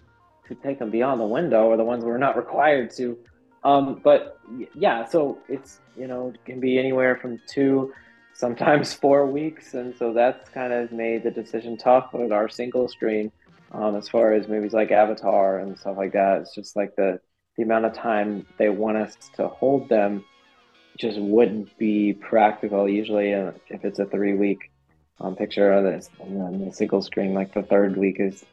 to 0.49 0.55
take 0.65 0.81
them 0.81 0.91
beyond 0.91 1.21
the 1.21 1.25
window 1.39 1.67
or 1.67 1.77
the 1.77 1.85
ones 1.85 2.05
we're 2.05 2.19
not 2.19 2.37
required 2.45 2.91
to. 2.91 3.17
Um, 3.63 4.01
but 4.03 4.41
yeah, 4.75 5.05
so 5.05 5.39
it's 5.49 5.79
you 5.97 6.09
know 6.09 6.33
can 6.45 6.59
be 6.59 6.77
anywhere 6.77 7.15
from 7.23 7.41
two 7.47 7.93
sometimes 8.35 8.93
four 9.03 9.27
weeks, 9.27 9.75
and 9.75 9.95
so 9.97 10.13
that's 10.13 10.49
kind 10.49 10.73
of 10.73 10.91
made 10.91 11.23
the 11.23 11.31
decision 11.31 11.77
tough 11.77 12.13
with 12.13 12.33
our 12.33 12.49
single 12.49 12.89
screen. 12.89 13.31
Um, 13.71 13.95
as 13.95 14.09
far 14.09 14.33
as 14.33 14.49
movies 14.49 14.73
like 14.73 14.91
Avatar 14.91 15.61
and 15.61 15.79
stuff 15.79 15.97
like 15.97 16.15
that, 16.15 16.41
it's 16.41 16.57
just 16.57 16.75
like 16.75 16.97
the 16.97 17.21
the 17.57 17.63
amount 17.63 17.85
of 17.85 17.95
time 17.95 18.45
they 18.59 18.71
want 18.71 18.97
us 18.97 19.17
to 19.37 19.47
hold 19.47 19.89
them 19.89 20.25
just 20.99 21.21
wouldn't 21.21 21.79
be 21.79 22.13
practical. 22.15 22.89
Usually, 22.89 23.33
uh, 23.33 23.53
if 23.69 23.85
it's 23.85 24.01
a 24.01 24.07
three 24.07 24.35
week 24.35 24.72
um, 25.23 25.37
picture 25.37 25.73
of 25.73 25.85
this, 25.85 26.11
and 26.21 26.41
then 26.41 26.67
the 26.67 26.73
single 26.73 27.03
screen, 27.03 27.33
like 27.35 27.55
the 27.55 27.63
third 27.63 27.97
week 27.97 28.17
is 28.19 28.45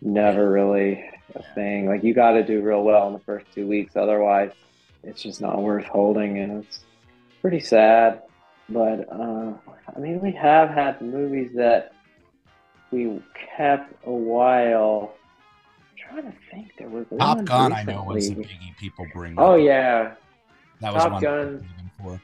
never 0.00 0.50
really 0.50 1.04
a 1.34 1.42
thing. 1.54 1.86
Like 1.86 2.02
you 2.02 2.14
got 2.14 2.32
to 2.32 2.42
do 2.44 2.60
real 2.62 2.82
well 2.82 3.06
in 3.08 3.12
the 3.12 3.18
first 3.20 3.46
two 3.54 3.66
weeks, 3.66 3.96
otherwise, 3.96 4.52
it's 5.02 5.22
just 5.22 5.40
not 5.40 5.62
worth 5.62 5.84
holding, 5.84 6.38
and 6.38 6.64
it's 6.64 6.80
pretty 7.40 7.60
sad. 7.60 8.22
But 8.68 9.10
uh, 9.12 9.52
I 9.94 9.98
mean, 9.98 10.20
we 10.20 10.32
have 10.32 10.70
had 10.70 11.00
movies 11.00 11.50
that 11.54 11.92
we 12.90 13.20
kept 13.56 13.92
a 14.06 14.12
while. 14.12 15.14
I'm 15.90 16.22
trying 16.22 16.32
to 16.32 16.38
think, 16.50 16.72
there 16.78 16.88
was 16.88 17.06
Top 17.18 17.44
Gun, 17.44 17.72
I 17.72 17.82
know, 17.82 18.04
was 18.04 18.28
a 18.28 18.34
recently. 18.34 18.44
biggie 18.44 18.76
people 18.78 19.06
bring. 19.12 19.34
Oh 19.38 19.54
up. 19.54 19.60
yeah, 19.60 20.14
that 20.80 20.94
was 20.94 21.02
Top 21.02 21.12
one 21.12 21.22
Gun. 21.22 21.46
they 21.98 22.04
were 22.04 22.10
looking 22.10 22.20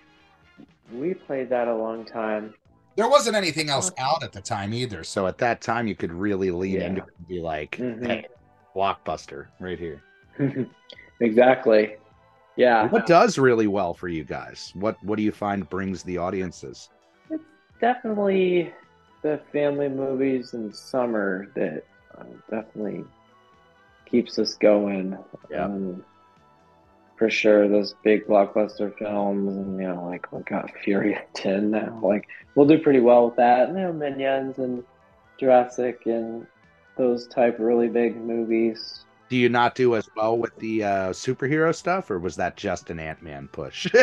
for. 0.90 0.96
we 0.96 1.14
played 1.14 1.48
that 1.50 1.68
a 1.68 1.74
long 1.74 2.04
time. 2.04 2.54
There 2.96 3.08
wasn't 3.08 3.36
anything 3.36 3.70
else 3.70 3.90
out 3.98 4.22
at 4.22 4.32
the 4.32 4.40
time 4.40 4.72
either. 4.72 5.02
So 5.04 5.22
So 5.22 5.26
at 5.26 5.38
that 5.38 5.60
time, 5.60 5.86
you 5.86 5.94
could 5.94 6.12
really 6.12 6.50
lean 6.50 6.74
Yeah. 6.80 6.86
into 6.86 7.02
it 7.02 7.08
and 7.18 7.28
be 7.28 7.40
like, 7.40 7.72
Mhm. 7.72 8.06
"Hey, 8.06 8.26
blockbuster 8.74 9.46
right 9.60 9.78
here." 9.78 10.02
exactly. 11.20 11.96
Yeah. 12.56 12.88
What 12.88 13.06
does 13.06 13.38
really 13.38 13.66
well 13.66 13.94
for 13.94 14.08
you 14.08 14.24
guys? 14.24 14.72
What 14.74 14.96
What 15.02 15.16
do 15.16 15.22
you 15.22 15.32
find 15.32 15.68
brings 15.68 16.02
the 16.02 16.18
audiences? 16.18 16.90
definitely 17.80 18.72
the 19.22 19.40
family 19.52 19.88
movies 19.88 20.54
in 20.54 20.72
summer 20.72 21.46
that 21.54 21.84
uh, 22.16 22.24
definitely 22.50 23.04
keeps 24.06 24.38
us 24.38 24.54
going. 24.54 25.18
Yeah. 25.50 25.64
Um, 25.64 26.04
for 27.16 27.30
sure, 27.30 27.68
those 27.68 27.94
big 28.02 28.26
blockbuster 28.26 28.96
films, 28.98 29.56
and 29.56 29.78
you 29.78 29.86
know, 29.86 30.04
like 30.04 30.30
we 30.32 30.42
got 30.42 30.70
Fury 30.82 31.14
at 31.14 31.32
ten 31.34 31.70
now. 31.70 32.00
Like 32.02 32.26
we'll 32.54 32.66
do 32.66 32.78
pretty 32.78 33.00
well 33.00 33.26
with 33.26 33.36
that. 33.36 33.68
And, 33.68 33.78
you 33.78 33.84
know, 33.84 33.92
Minions 33.92 34.58
and 34.58 34.84
Jurassic 35.38 36.02
and 36.06 36.46
those 36.96 37.26
type 37.28 37.56
really 37.58 37.88
big 37.88 38.16
movies. 38.16 39.04
Do 39.28 39.36
you 39.36 39.48
not 39.48 39.74
do 39.74 39.96
as 39.96 40.08
well 40.16 40.36
with 40.36 40.54
the 40.58 40.84
uh, 40.84 41.10
superhero 41.10 41.74
stuff, 41.74 42.10
or 42.10 42.18
was 42.18 42.36
that 42.36 42.56
just 42.56 42.90
an 42.90 43.00
Ant 43.00 43.22
Man 43.22 43.48
push? 43.48 43.86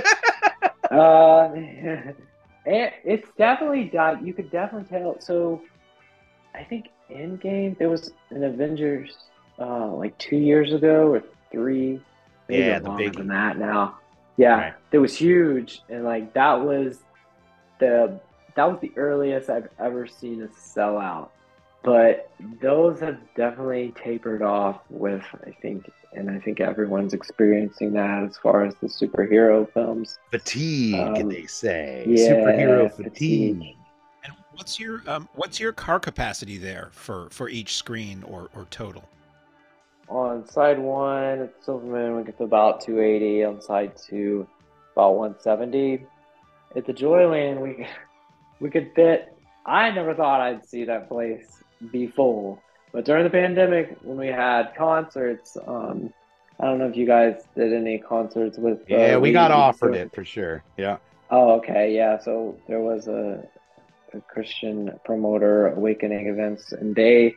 Uh, 0.92 1.50
it, 2.66 2.94
it's 3.06 3.28
definitely 3.38 3.86
got. 3.86 4.26
You 4.26 4.34
could 4.34 4.52
definitely 4.52 4.90
tell. 4.90 5.16
So, 5.22 5.62
I 6.54 6.64
think 6.66 6.90
Endgame 7.10 7.78
there 7.78 7.90
was 7.90 8.12
an 8.30 8.44
Avengers 8.44 9.16
uh 9.58 9.88
like 9.88 10.18
two 10.18 10.36
years 10.36 10.74
ago 10.74 11.14
or 11.14 11.24
three. 11.52 12.02
Maybe 12.50 12.62
Yeah, 12.62 12.80
the 12.80 12.88
longer 12.88 13.04
biggie. 13.12 13.18
than 13.18 13.28
that 13.28 13.58
now. 13.58 13.98
Yeah, 14.38 14.56
Right. 14.58 14.74
it 14.92 14.98
was 14.98 15.16
huge, 15.16 15.82
and 15.90 16.04
like 16.04 16.34
that 16.34 16.54
was 16.62 17.00
the 17.80 18.20
that 18.56 18.66
was 18.70 18.80
the 18.82 18.92
earliest 18.98 19.50
I've 19.50 19.70
ever 19.80 20.08
seen 20.08 20.42
a 20.44 20.48
sellout. 20.48 21.30
But 21.84 22.32
those 22.62 23.00
have 23.00 23.18
definitely 23.36 23.94
tapered 23.96 24.42
off 24.42 24.82
with 24.90 25.24
I 25.46 25.52
think, 25.62 25.90
and 26.14 26.30
I 26.30 26.40
think 26.40 26.60
everyone's 26.60 27.14
experiencing 27.14 27.94
that 27.94 28.24
as 28.24 28.38
far 28.38 28.64
as 28.66 28.76
the 28.76 28.88
superhero 28.88 29.72
films. 29.74 30.18
fatigue, 30.30 30.96
Um, 31.22 31.30
they 31.30 31.46
say. 31.48 32.06
yeah, 32.08 32.34
Superhero 32.34 32.90
fatigue. 32.96 33.58
fatigue. 33.60 33.78
And 34.24 34.34
what's 34.56 34.80
your 34.80 35.02
um, 35.08 35.28
what's 35.34 35.60
your 35.60 35.72
car 35.74 36.00
capacity 36.00 36.58
there 36.58 36.90
for 36.94 37.28
for 37.32 37.50
each 37.50 37.76
screen 37.76 38.24
or 38.24 38.50
or 38.56 38.66
total? 38.70 39.04
On 40.12 40.46
side 40.48 40.78
one 40.78 41.40
at 41.44 41.54
Silver 41.64 41.86
Moon, 41.86 42.18
we 42.18 42.24
get 42.24 42.38
to 42.40 42.44
about 42.44 42.82
280. 42.82 43.46
On 43.46 43.62
side 43.62 43.94
two, 43.96 44.46
about 44.94 45.16
170. 45.16 46.06
At 46.76 46.86
the 46.86 46.92
Joy-Lan, 46.94 47.62
we 47.62 47.88
we 48.60 48.70
could 48.70 48.92
fit. 48.94 49.34
I 49.66 49.90
never 49.92 50.14
thought 50.14 50.42
I'd 50.42 50.66
see 50.68 50.84
that 50.86 51.08
place 51.08 51.64
be 51.92 52.08
full, 52.08 52.60
but 52.92 53.06
during 53.06 53.24
the 53.24 53.30
pandemic, 53.30 53.98
when 54.04 54.18
we 54.18 54.28
had 54.28 54.76
concerts, 54.76 55.56
um, 55.66 56.14
I 56.60 56.66
don't 56.66 56.78
know 56.78 56.88
if 56.88 56.96
you 56.98 57.08
guys 57.08 57.36
did 57.56 57.74
any 57.74 57.98
concerts 57.98 58.58
with. 58.58 58.80
uh, 58.82 58.96
Yeah, 58.96 59.18
we 59.18 59.32
got 59.32 59.52
offered 59.52 59.96
it 59.96 60.14
for 60.14 60.26
sure. 60.26 60.64
Yeah. 60.78 60.98
Oh, 61.30 61.54
okay, 61.60 61.96
yeah. 61.96 62.20
So 62.20 62.58
there 62.68 62.82
was 62.82 63.08
a, 63.08 63.48
a 64.14 64.20
Christian 64.22 64.92
promoter, 65.06 65.70
Awakening 65.70 66.28
Events, 66.28 66.74
and 66.74 66.94
they, 66.94 67.36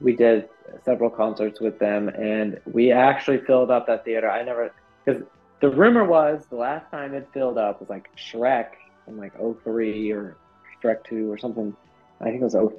we 0.00 0.14
did 0.14 0.48
several 0.84 1.10
concerts 1.10 1.60
with 1.60 1.78
them, 1.78 2.08
and 2.08 2.60
we 2.70 2.92
actually 2.92 3.38
filled 3.38 3.70
up 3.70 3.86
that 3.86 4.04
theater. 4.04 4.30
I 4.30 4.42
never, 4.42 4.72
because 5.04 5.22
the 5.60 5.70
rumor 5.70 6.04
was 6.04 6.44
the 6.50 6.56
last 6.56 6.90
time 6.90 7.14
it 7.14 7.28
filled 7.32 7.58
up 7.58 7.80
was 7.80 7.88
like 7.88 8.10
Shrek 8.16 8.68
in 9.06 9.16
like 9.16 9.32
03 9.62 10.12
or 10.12 10.36
Shrek 10.82 11.04
2 11.04 11.30
or 11.30 11.38
something. 11.38 11.74
I 12.20 12.24
think 12.24 12.40
it 12.40 12.44
was 12.44 12.52
0, 12.52 12.72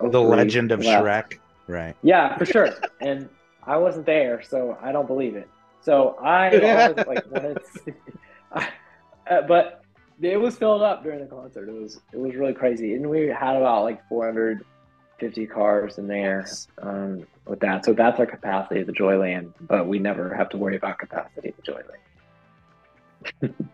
The 0.00 0.20
Legend 0.20 0.72
of 0.72 0.84
last. 0.84 1.04
Shrek. 1.04 1.38
Right. 1.66 1.96
Yeah, 2.02 2.36
for 2.36 2.44
sure. 2.44 2.70
and 3.00 3.28
I 3.66 3.76
wasn't 3.76 4.06
there, 4.06 4.42
so 4.42 4.78
I 4.82 4.92
don't 4.92 5.06
believe 5.06 5.36
it. 5.36 5.48
So 5.80 6.16
I 6.20 6.58
always 6.58 7.06
like 7.06 7.30
wanted, 7.30 7.60
to, 7.86 7.94
uh, 9.30 9.42
but 9.48 9.82
it 10.20 10.40
was 10.40 10.56
filled 10.56 10.82
up 10.82 11.02
during 11.02 11.20
the 11.20 11.26
concert. 11.26 11.68
It 11.68 11.72
was 11.74 12.00
it 12.12 12.18
was 12.18 12.34
really 12.34 12.54
crazy, 12.54 12.94
and 12.94 13.08
we 13.08 13.26
had 13.26 13.56
about 13.56 13.84
like 13.84 14.02
450 15.24 15.46
cars 15.46 15.98
in 15.98 16.06
there 16.06 16.46
um, 16.82 17.26
with 17.46 17.60
that. 17.60 17.84
So 17.84 17.92
that's 17.92 18.18
our 18.18 18.26
capacity 18.26 18.80
at 18.80 18.86
the 18.86 18.92
Joy-Lan, 18.92 19.54
but 19.60 19.86
we 19.86 19.98
never 19.98 20.34
have 20.34 20.48
to 20.50 20.56
worry 20.56 20.76
about 20.76 20.98
capacity 20.98 21.48
at 21.48 21.56
the 21.56 21.62
Joy-Lan. 21.62 23.54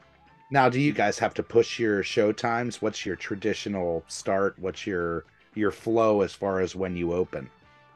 Now, 0.53 0.69
do 0.69 0.81
you 0.81 0.93
guys 0.93 1.17
have 1.21 1.33
to 1.35 1.45
push 1.45 1.79
your 1.79 2.03
show 2.03 2.33
times? 2.33 2.83
What's 2.83 3.07
your 3.07 3.15
traditional 3.15 4.03
start? 4.09 4.59
What's 4.59 4.85
your 4.85 5.25
your 5.55 5.71
flow 5.71 6.23
as 6.23 6.33
far 6.33 6.59
as 6.59 6.75
when 6.75 6.97
you 6.97 7.13
open? 7.13 7.49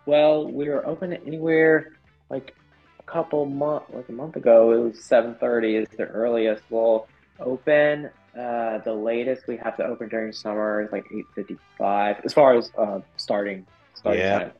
Well, 0.07 0.53
we 0.53 0.69
were 0.69 0.87
open 0.87 1.13
anywhere 1.13 1.97
like 2.31 2.55
a 3.01 3.03
couple 3.03 3.45
month, 3.45 3.87
like 3.93 4.09
a 4.09 4.13
month 4.13 4.37
ago. 4.37 4.71
It 4.71 4.79
was 4.79 5.03
seven 5.03 5.35
thirty 5.35 5.75
is 5.75 5.89
the 5.97 6.05
earliest 6.05 6.63
we'll 6.71 7.09
open. 7.41 8.09
Uh, 8.39 8.79
the 8.79 8.93
latest 8.93 9.47
we 9.47 9.57
have 9.57 9.77
to 9.77 9.85
open 9.85 10.09
during 10.09 10.33
summer 10.33 10.83
is 10.83 10.91
like 10.93 11.07
eight 11.15 11.25
fifty 11.35 11.57
five. 11.79 12.21
As 12.25 12.33
far 12.33 12.57
as 12.57 12.71
uh, 12.77 13.01
starting 13.17 13.67
starting 13.95 14.23
Yeah. 14.23 14.39
time. 14.39 14.53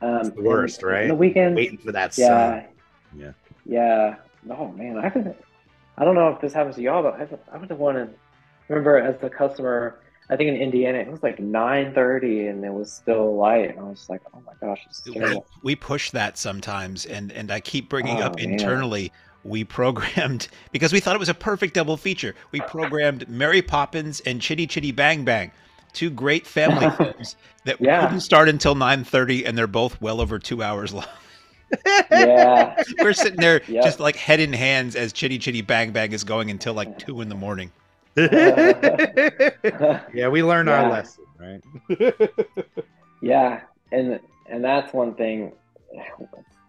Um, 0.00 0.22
the 0.36 0.42
worst, 0.42 0.82
and- 0.82 0.90
right? 0.92 1.08
The 1.08 1.14
weekend. 1.14 1.56
Waiting 1.56 1.78
for 1.78 1.90
that 1.92 2.16
yeah. 2.16 2.26
sun. 2.26 2.64
Yeah. 3.16 3.32
Yeah. 3.66 4.14
Oh 4.50 4.68
man, 4.68 4.98
I 4.98 5.10
could. 5.10 5.34
I 5.96 6.04
don't 6.04 6.14
know 6.14 6.28
if 6.28 6.40
this 6.40 6.52
happens 6.52 6.76
to 6.76 6.82
y'all, 6.82 7.02
but 7.02 7.14
I've, 7.20 7.36
I 7.52 7.56
was 7.58 7.68
the 7.68 7.74
one. 7.74 7.96
In, 7.96 8.14
remember, 8.68 8.98
as 8.98 9.18
the 9.20 9.28
customer, 9.28 9.98
I 10.30 10.36
think 10.36 10.48
in 10.50 10.54
Indiana, 10.54 10.98
it 10.98 11.10
was 11.10 11.24
like 11.24 11.40
nine 11.40 11.92
thirty, 11.92 12.46
and 12.46 12.64
it 12.64 12.72
was 12.72 12.92
still 12.92 13.34
light, 13.36 13.70
and 13.70 13.80
I 13.80 13.82
was 13.82 14.08
like, 14.08 14.20
"Oh 14.32 14.40
my 14.46 14.52
gosh, 14.60 14.86
it's 14.88 15.04
We, 15.04 15.14
terrible." 15.14 15.46
we 15.64 15.74
push 15.74 16.12
that 16.12 16.38
sometimes, 16.38 17.04
and 17.04 17.32
and 17.32 17.50
I 17.50 17.58
keep 17.58 17.88
bringing 17.88 18.18
Oh, 18.18 18.26
up 18.26 18.36
man. 18.36 18.52
internally. 18.52 19.10
We 19.48 19.64
programmed 19.64 20.48
because 20.72 20.92
we 20.92 21.00
thought 21.00 21.16
it 21.16 21.20
was 21.20 21.28
a 21.28 21.34
perfect 21.34 21.74
double 21.74 21.96
feature. 21.96 22.34
We 22.52 22.60
programmed 22.60 23.28
Mary 23.28 23.62
Poppins 23.62 24.20
and 24.20 24.40
Chitty 24.40 24.66
Chitty 24.66 24.92
Bang 24.92 25.24
Bang, 25.24 25.50
two 25.92 26.10
great 26.10 26.46
family 26.46 26.90
films 26.98 27.36
that 27.64 27.80
Yeah. 27.80 28.02
wouldn't 28.04 28.22
start 28.22 28.48
until 28.48 28.74
nine 28.74 29.04
thirty, 29.04 29.44
and 29.44 29.56
they're 29.56 29.66
both 29.66 30.00
well 30.00 30.20
over 30.20 30.38
two 30.38 30.62
hours 30.62 30.92
long. 30.92 31.06
yeah. 32.10 32.74
We're 33.02 33.12
sitting 33.12 33.40
there 33.40 33.60
Yep. 33.68 33.84
just 33.84 34.00
like 34.00 34.16
head 34.16 34.40
in 34.40 34.52
hands 34.52 34.96
as 34.96 35.12
Chitty 35.12 35.38
Chitty 35.38 35.62
Bang 35.62 35.92
Bang 35.92 36.12
is 36.12 36.24
going 36.24 36.50
until 36.50 36.74
like 36.74 36.98
two 36.98 37.20
in 37.20 37.28
the 37.28 37.34
morning. 37.34 37.72
yeah, 38.16 40.28
we 40.28 40.42
learned 40.42 40.68
our 40.68 40.90
lesson, 40.90 41.24
right? 41.38 41.60
Yeah, 43.20 43.60
and 43.92 44.18
and 44.50 44.64
that's 44.64 44.92
one 44.92 45.14
thing 45.14 45.52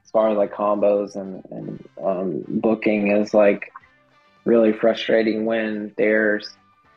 as 0.10 0.12
far 0.12 0.32
as 0.32 0.38
like 0.38 0.52
combos 0.52 1.16
and 1.16 1.44
and 1.52 1.88
um, 2.04 2.44
booking 2.48 3.12
is 3.12 3.32
like 3.32 3.72
really 4.44 4.74
frustrating 4.74 5.46
when 5.46 5.94
there's 5.98 6.50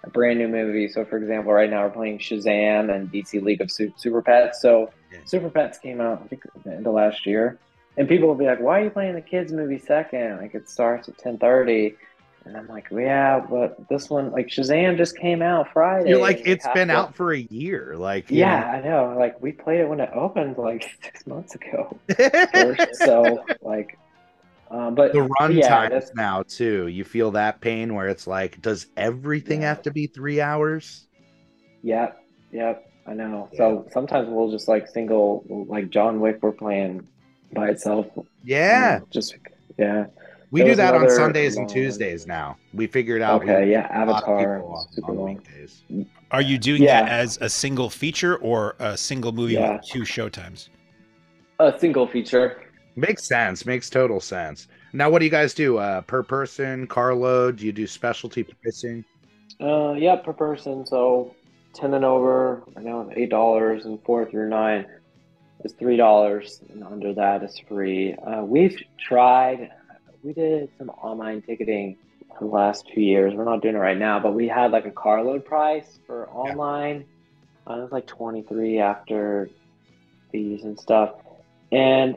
a 0.05 0.09
brand 0.09 0.39
new 0.39 0.49
movie. 0.49 0.89
So, 0.89 1.05
for 1.05 1.19
example, 1.19 1.53
right 1.53 1.69
now 1.69 1.83
we're 1.83 1.91
playing 1.91 2.21
Shazam 2.21 2.91
and 2.91 3.13
DC 3.13 3.43
League 3.43 3.61
of 3.61 3.71
Super 3.71 4.23
Pets. 4.23 4.63
So, 4.63 4.93
Yeah. 5.13 5.19
Super 5.27 5.51
Pets 5.51 5.77
came 5.79 6.01
out 6.01 6.23
I 6.25 6.29
think 6.29 6.45
the 6.65 6.91
last 6.91 7.27
year, 7.27 7.59
and 7.99 8.09
people 8.09 8.29
will 8.29 8.35
be 8.35 8.47
like, 8.47 8.61
"Why 8.61 8.81
are 8.81 8.85
you 8.85 8.91
playing 8.91 9.15
the 9.15 9.21
kids 9.21 9.53
movie 9.53 9.79
second? 9.79 10.39
Like 10.39 10.55
it 10.55 10.71
starts 10.71 11.07
at 11.11 11.19
ten 11.19 11.37
thirty. 11.37 11.97
And 12.45 12.57
I'm 12.57 12.67
like, 12.69 12.89
yeah, 12.91 13.39
but 13.39 13.77
this 13.89 14.11
one, 14.11 14.33
like 14.33 14.49
Shazam, 14.49 14.97
just 14.97 15.17
came 15.17 15.43
out 15.43 15.73
Friday. 15.73 16.09
You're 16.11 16.19
like, 16.21 16.43
it's 16.45 16.67
been 16.75 16.89
to- 16.89 16.95
out 16.95 17.15
for 17.15 17.33
a 17.33 17.39
year. 17.39 17.95
Like, 17.97 18.31
you 18.31 18.39
yeah, 18.39 18.65
I 18.65 18.81
know. 18.87 19.15
Like 19.19 19.41
we 19.41 19.53
played 19.53 19.81
it 19.81 19.89
when 19.89 20.01
it 20.01 20.11
opened 20.13 20.59
like 20.59 20.91
six 21.03 21.27
months 21.27 21.55
ago. 21.55 21.97
so 22.95 23.45
like, 23.63 23.97
um, 24.71 24.95
but 24.95 25.13
the 25.13 25.23
run 25.41 25.53
yeah, 25.55 25.89
that's- 25.89 26.11
now 26.15 26.43
too. 26.43 26.89
You 26.89 27.05
feel 27.05 27.31
that 27.33 27.61
pain 27.61 27.95
where 27.95 28.09
it's 28.09 28.27
like, 28.27 28.61
does 28.61 28.87
everything 28.97 29.61
Yeah. 29.63 29.69
have 29.69 29.83
to 29.83 29.91
be 29.91 30.07
three 30.07 30.41
hours? 30.41 31.07
Yep, 31.83 32.21
yep. 32.53 32.89
I 33.07 33.15
know. 33.15 33.49
So 33.57 33.87
sometimes 33.93 34.29
we'll 34.31 34.51
just 34.51 34.69
like 34.69 34.87
single, 34.89 35.45
like 35.69 35.91
John 35.91 36.21
Wick, 36.21 36.39
we're 36.41 36.53
playing 36.53 37.07
by 37.53 37.69
itself. 37.69 38.07
Yeah, 38.45 38.99
Um, 39.03 39.09
Just 39.11 39.35
yeah. 39.77 40.07
We 40.53 40.61
do 40.63 40.69
was 40.69 40.77
that 40.77 40.95
on 40.95 41.01
another 41.01 41.15
Sundays 41.17 41.57
and 41.57 41.69
Tuesdays 41.69 42.27
now. 42.27 42.57
We 42.73 42.87
figured 42.87 43.23
out. 43.23 43.43
Okay, 43.43 43.71
yeah. 43.71 43.89
a 43.91 44.05
lot 44.07 44.23
of 44.23 44.29
Avatar, 44.29 44.63
on- 44.63 44.87
super 44.93 45.11
on 45.11 45.17
long. 45.17 45.35
weekdays. 45.35 45.83
Are 46.31 46.43
you 46.43 46.59
doing 46.59 46.83
Yeah. 46.83 47.03
that 47.03 47.11
as 47.11 47.39
a 47.41 47.49
single 47.49 47.91
feature 47.91 48.37
or 48.37 48.77
a 48.79 48.97
single 48.97 49.33
movie 49.33 49.55
Yeah. 49.55 49.73
with 49.75 49.83
two 49.87 50.03
showtimes? 50.03 50.69
A 51.59 51.77
single 51.79 52.07
feature. 52.07 52.63
Makes 52.97 53.25
sense. 53.25 53.65
Makes 53.67 53.89
total 53.91 54.21
sense. 54.21 54.69
Now, 54.93 55.09
what 55.11 55.21
do 55.21 55.25
you 55.25 55.31
guys 55.31 55.55
do? 55.55 55.79
Uh, 55.79 56.03
per 56.03 56.23
person, 56.23 56.87
carload? 56.87 57.57
Do 57.57 57.67
you 57.67 57.73
do 57.73 57.87
specialty 57.87 58.43
pricing? 58.45 59.05
Uh, 59.61 59.93
yeah, 59.93 60.17
per 60.17 60.33
person. 60.35 60.85
So 60.85 61.35
ten 61.75 61.95
and 61.95 62.05
over, 62.05 62.63
I 62.77 62.81
know 62.81 63.11
eight 63.17 63.31
dollars, 63.31 63.87
and 63.87 63.99
four 64.05 64.27
through 64.27 64.51
nine 64.51 64.85
is 65.65 65.73
three 65.73 65.97
dollars, 65.97 66.61
and 66.71 66.83
under 66.85 67.15
that 67.15 67.43
is 67.43 67.59
free. 67.69 68.15
Uh, 68.15 68.43
we've 68.45 68.77
tried. 68.99 69.71
We 70.23 70.33
did 70.33 70.71
some 70.79 70.91
online 70.91 71.43
ticketing 71.43 71.97
for 72.39 72.45
the 72.45 72.51
last 72.51 72.87
two 72.93 73.01
years. 73.01 73.35
We're 73.35 73.45
not 73.45 73.61
doing 73.63 73.75
it 73.75 73.79
right 73.79 73.99
now, 73.99 74.21
but 74.21 74.35
we 74.35 74.49
had 74.49 74.71
like 74.71 74.87
a 74.87 74.91
carload 74.91 75.45
price 75.45 75.99
for 76.07 76.29
online. 76.31 77.05
Uh, 77.69 77.75
it 77.75 77.83
was 77.83 77.93
like 77.93 78.07
twenty 78.07 78.43
three 78.43 78.79
after 78.79 79.51
fees 80.31 80.63
and 80.65 80.79
stuff, 80.79 81.15
and 81.71 82.17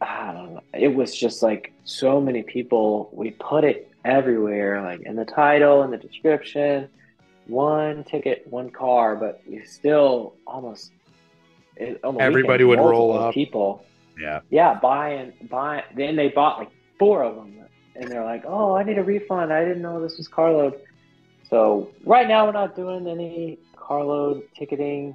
I 0.00 0.32
don't 0.32 0.54
know. 0.54 0.60
It 0.74 0.88
was 0.94 1.14
just 1.16 1.42
like 1.42 1.72
so 1.84 2.20
many 2.20 2.42
people. 2.42 3.10
We 3.12 3.32
put 3.32 3.64
it 3.64 3.90
everywhere, 4.04 4.82
like 4.82 5.00
in 5.00 5.16
the 5.16 5.24
title, 5.24 5.82
in 5.82 5.90
the 5.90 5.96
description. 5.98 6.88
One 7.46 8.04
ticket, 8.04 8.46
one 8.48 8.70
car, 8.70 9.16
but 9.16 9.40
we 9.48 9.64
still 9.64 10.34
almost. 10.46 10.92
It, 11.76 12.00
on 12.04 12.20
Everybody 12.20 12.64
weekend, 12.64 12.84
would 12.84 12.90
roll 12.90 13.16
up. 13.16 13.32
People, 13.34 13.84
Yeah. 14.20 14.40
yeah, 14.50 14.78
buying, 14.80 15.32
buying. 15.48 15.84
Then 15.96 16.16
they 16.16 16.28
bought 16.28 16.58
like 16.58 16.70
four 16.98 17.22
of 17.22 17.36
them, 17.36 17.66
and 17.96 18.10
they're 18.10 18.24
like, 18.24 18.44
"Oh, 18.46 18.74
I 18.74 18.82
need 18.82 18.98
a 18.98 19.02
refund. 19.02 19.52
I 19.52 19.64
didn't 19.64 19.82
know 19.82 20.00
this 20.00 20.16
was 20.18 20.28
carload." 20.28 20.80
So 21.48 21.90
right 22.04 22.28
now 22.28 22.46
we're 22.46 22.52
not 22.52 22.76
doing 22.76 23.06
any 23.06 23.58
carload 23.76 24.42
ticketing, 24.56 25.14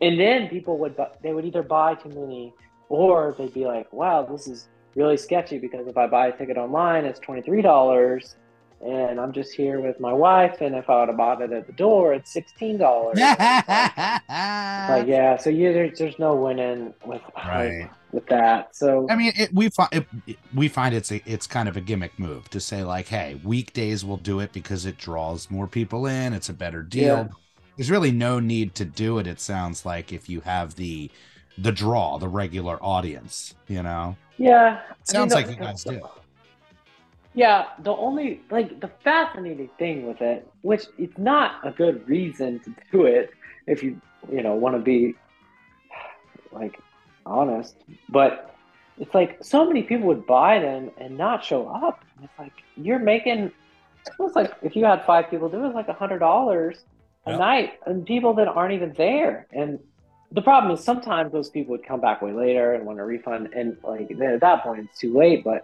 and 0.00 0.18
then 0.20 0.48
people 0.48 0.78
would 0.78 0.96
bu- 0.96 1.14
they 1.22 1.32
would 1.32 1.44
either 1.44 1.62
buy 1.62 1.94
too 1.94 2.10
many, 2.10 2.54
or 2.88 3.34
they'd 3.38 3.54
be 3.54 3.66
like, 3.66 3.92
"Wow, 3.92 4.22
this 4.22 4.46
is 4.46 4.68
really 4.94 5.16
sketchy 5.16 5.58
because 5.58 5.86
if 5.86 5.96
I 5.96 6.06
buy 6.06 6.28
a 6.28 6.36
ticket 6.36 6.56
online, 6.56 7.04
it's 7.04 7.20
twenty 7.20 7.42
three 7.42 7.62
dollars." 7.62 8.36
And 8.82 9.20
I'm 9.20 9.32
just 9.32 9.52
here 9.52 9.78
with 9.78 10.00
my 10.00 10.12
wife, 10.12 10.62
and 10.62 10.74
if 10.74 10.88
I 10.88 11.00
would 11.00 11.08
have 11.08 11.18
bought 11.18 11.42
it 11.42 11.52
at 11.52 11.66
the 11.66 11.72
door, 11.74 12.14
it's 12.14 12.32
sixteen 12.32 12.78
dollars. 12.78 13.18
like, 14.88 15.06
yeah, 15.06 15.36
so 15.36 15.50
you, 15.50 15.74
there's, 15.74 15.98
there's 15.98 16.18
no 16.18 16.34
winning 16.34 16.94
with 17.04 17.20
Right. 17.36 17.90
With 18.12 18.26
that. 18.28 18.74
So 18.76 19.08
I 19.08 19.16
mean, 19.16 19.32
it, 19.36 19.52
we 19.52 19.68
find 19.70 19.88
it, 19.92 20.06
it- 20.26 20.38
we 20.54 20.68
find 20.68 20.94
it's 20.94 21.10
a, 21.10 21.22
it's 21.30 21.46
kind 21.46 21.68
of 21.68 21.76
a 21.76 21.80
gimmick 21.80 22.18
move 22.18 22.48
to 22.50 22.60
say 22.60 22.84
like, 22.84 23.08
hey, 23.08 23.40
weekdays 23.42 24.04
will 24.04 24.16
do 24.18 24.40
it 24.40 24.52
because 24.52 24.86
it 24.86 24.98
draws 24.98 25.50
more 25.50 25.66
people 25.66 26.06
in. 26.06 26.32
It's 26.32 26.48
a 26.48 26.54
better 26.54 26.82
deal. 26.82 27.26
Yeah. 27.26 27.28
There's 27.76 27.90
really 27.90 28.12
no 28.12 28.40
need 28.40 28.74
to 28.76 28.84
do 28.84 29.18
it. 29.18 29.26
It 29.26 29.40
sounds 29.40 29.84
like 29.84 30.12
if 30.12 30.28
you 30.28 30.40
have 30.42 30.76
the 30.76 31.10
the 31.58 31.72
draw, 31.72 32.18
the 32.18 32.28
regular 32.28 32.78
audience, 32.82 33.54
you 33.68 33.82
know. 33.82 34.16
Yeah. 34.38 34.80
I 35.08 35.12
Sounds 35.12 35.34
mean, 35.34 35.34
like 35.34 35.48
you 35.48 35.56
guys 35.56 35.84
do. 35.84 36.00
Yeah, 37.34 37.66
the 37.78 37.92
only 37.92 38.42
like 38.50 38.80
the 38.80 38.88
fascinating 39.04 39.70
thing 39.78 40.06
with 40.06 40.20
it, 40.20 40.48
which 40.62 40.84
it's 40.98 41.16
not 41.16 41.60
a 41.64 41.70
good 41.70 42.06
reason 42.08 42.60
to 42.60 42.74
do 42.90 43.04
it 43.06 43.30
if 43.66 43.82
you 43.82 44.00
you 44.30 44.42
know 44.42 44.54
want 44.54 44.74
to 44.76 44.82
be 44.82 45.14
like 46.52 46.78
honest, 47.26 47.76
but 48.08 48.46
it's 48.98 49.14
like 49.14 49.38
so 49.42 49.66
many 49.66 49.82
people 49.84 50.08
would 50.08 50.26
buy 50.26 50.58
them 50.60 50.90
and 50.98 51.16
not 51.16 51.44
show 51.44 51.68
up. 51.68 52.04
And 52.16 52.24
it's 52.26 52.38
like 52.38 52.54
you're 52.76 52.98
making 52.98 53.50
it 54.06 54.14
was 54.18 54.34
like 54.34 54.52
if 54.62 54.76
you 54.76 54.84
had 54.84 55.04
five 55.04 55.30
people 55.30 55.48
do 55.48 55.62
it, 55.64 55.68
it's 55.68 55.74
like 55.74 55.88
a 55.88 55.92
hundred 55.94 56.20
dollars 56.20 56.78
a 57.26 57.32
Yep. 57.32 57.34
night 57.34 57.72
and 57.86 58.06
people 58.06 58.34
that 58.34 58.48
aren't 58.48 58.74
even 58.74 58.94
there. 58.96 59.46
And 59.52 59.78
the 60.32 60.42
problem 60.42 60.72
is 60.72 60.84
sometimes 60.84 61.32
those 61.32 61.50
people 61.50 61.72
would 61.72 61.86
come 61.86 62.00
back 62.00 62.22
way 62.22 62.32
later 62.32 62.74
and 62.74 62.86
want 62.86 63.00
a 63.00 63.04
refund 63.04 63.48
and 63.54 63.76
like 63.82 64.08
then 64.16 64.30
at 64.34 64.40
that 64.40 64.62
point 64.62 64.80
it's 64.86 64.98
too 64.98 65.16
late. 65.16 65.44
But 65.44 65.62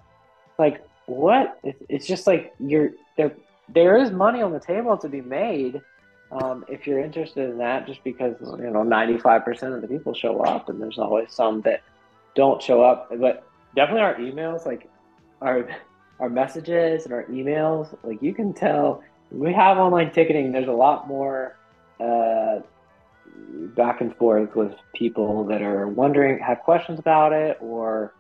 like 0.59 0.81
what? 1.07 1.59
It's, 1.63 1.83
it's 1.89 2.07
just 2.07 2.27
like 2.27 2.53
you're 2.59 2.91
there. 3.17 3.37
There 3.69 3.99
is 3.99 4.11
money 4.11 4.43
on 4.43 4.53
the 4.53 4.61
table 4.61 4.99
to 4.99 5.09
be 5.09 5.21
made 5.23 5.81
um, 6.33 6.65
if 6.69 6.87
you're 6.87 7.01
interested 7.01 7.51
in 7.51 7.59
that. 7.59 7.87
Just 7.87 8.03
because 8.05 8.35
you 8.41 8.71
know, 8.71 8.83
95% 8.83 9.75
of 9.75 9.83
the 9.83 9.89
people 9.89 10.15
show 10.15 10.41
up, 10.41 10.69
and 10.69 10.81
there's 10.81 10.99
always 10.99 11.33
some 11.33 11.61
that 11.63 11.83
don't 12.35 12.63
show 12.63 12.83
up. 12.83 13.11
But 13.19 13.47
definitely 13.75 14.03
our 14.03 14.15
emails, 14.17 14.67
like 14.67 14.89
our 15.41 15.69
our 16.19 16.29
messages 16.29 17.05
and 17.05 17.13
our 17.13 17.25
emails, 17.25 17.97
like 18.03 18.23
you 18.23 18.35
can 18.35 18.53
tell 18.53 19.03
we 19.31 19.53
have 19.53 19.79
online 19.79 20.13
ticketing. 20.13 20.53
There's 20.53 20.69
a 20.69 20.73
lot 20.73 21.09
more 21.09 21.57
uh, 22.01 22.61
back 23.77 24.01
and 24.01 24.15
forth 24.17 24.55
with 24.55 24.73
people 24.95 25.45
that 25.45 25.63
are 25.63 25.87
wondering, 25.87 26.39
have 26.39 26.61
questions 26.61 26.99
about 26.99 27.33
it, 27.33 27.59
or 27.61 28.15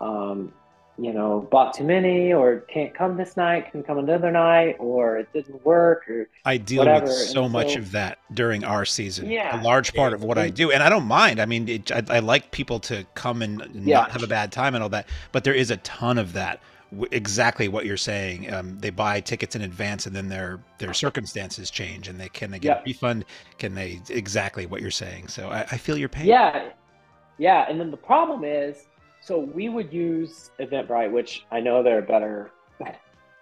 um, 0.00 0.52
you 0.98 1.12
know, 1.12 1.46
bought 1.50 1.74
too 1.74 1.84
many, 1.84 2.32
or 2.32 2.60
can't 2.60 2.94
come 2.94 3.16
this 3.16 3.36
night, 3.36 3.70
can 3.70 3.82
come 3.82 3.98
another 3.98 4.30
night, 4.30 4.76
or 4.78 5.18
it 5.18 5.30
didn't 5.32 5.64
work, 5.64 6.08
or 6.08 6.28
I 6.44 6.56
deal 6.56 6.78
Whatever, 6.78 7.04
with 7.06 7.12
so 7.14 7.44
and 7.44 7.52
much 7.52 7.76
of 7.76 7.92
that 7.92 8.18
during 8.32 8.64
our 8.64 8.84
season. 8.86 9.30
Yeah. 9.30 9.60
A 9.60 9.62
large 9.62 9.92
part 9.92 10.14
of 10.14 10.24
what 10.24 10.38
I 10.38 10.48
do, 10.48 10.70
and 10.72 10.82
I 10.82 10.88
don't 10.88 11.04
mind. 11.06 11.38
I 11.40 11.44
mean, 11.44 11.68
it, 11.68 11.92
I, 11.92 12.02
I 12.08 12.18
like 12.20 12.50
people 12.50 12.80
to 12.80 13.04
come 13.14 13.42
and 13.42 13.60
and 13.60 13.86
Yeah. 13.86 14.00
not 14.00 14.10
have 14.12 14.22
a 14.22 14.26
bad 14.26 14.52
time 14.52 14.74
and 14.74 14.82
all 14.82 14.88
that. 14.90 15.06
But 15.32 15.44
there 15.44 15.54
is 15.54 15.70
a 15.70 15.76
ton 15.78 16.16
of 16.18 16.32
that. 16.32 16.60
Exactly 17.10 17.66
what 17.68 17.84
you're 17.84 17.96
saying. 17.96 18.52
Um, 18.54 18.78
they 18.78 18.90
buy 18.90 19.20
tickets 19.20 19.54
in 19.56 19.62
advance, 19.62 20.06
and 20.06 20.14
then 20.16 20.28
their 20.28 20.60
their 20.78 20.94
circumstances 20.94 21.70
change, 21.70 22.08
and 22.08 22.18
they 22.18 22.28
can 22.30 22.50
they 22.50 22.58
get 22.58 22.76
Yeah. 22.76 22.80
a 22.80 22.84
refund? 22.86 23.24
Can 23.58 23.74
they 23.74 24.00
exactly 24.08 24.66
what 24.66 24.80
you're 24.80 24.90
saying? 24.90 25.28
So 25.28 25.50
I, 25.50 25.60
I 25.62 25.76
feel 25.78 25.98
your 25.98 26.08
pain. 26.08 26.26
Yeah, 26.26 26.70
yeah. 27.38 27.66
And 27.68 27.78
then 27.78 27.90
the 27.90 27.96
problem 27.96 28.44
is, 28.44 28.86
so 29.26 29.40
we 29.40 29.68
would 29.68 29.92
use 29.92 30.52
Eventbrite, 30.60 31.10
which 31.10 31.44
I 31.50 31.58
know 31.58 31.82
there 31.82 31.98
are 31.98 32.02
better 32.02 32.52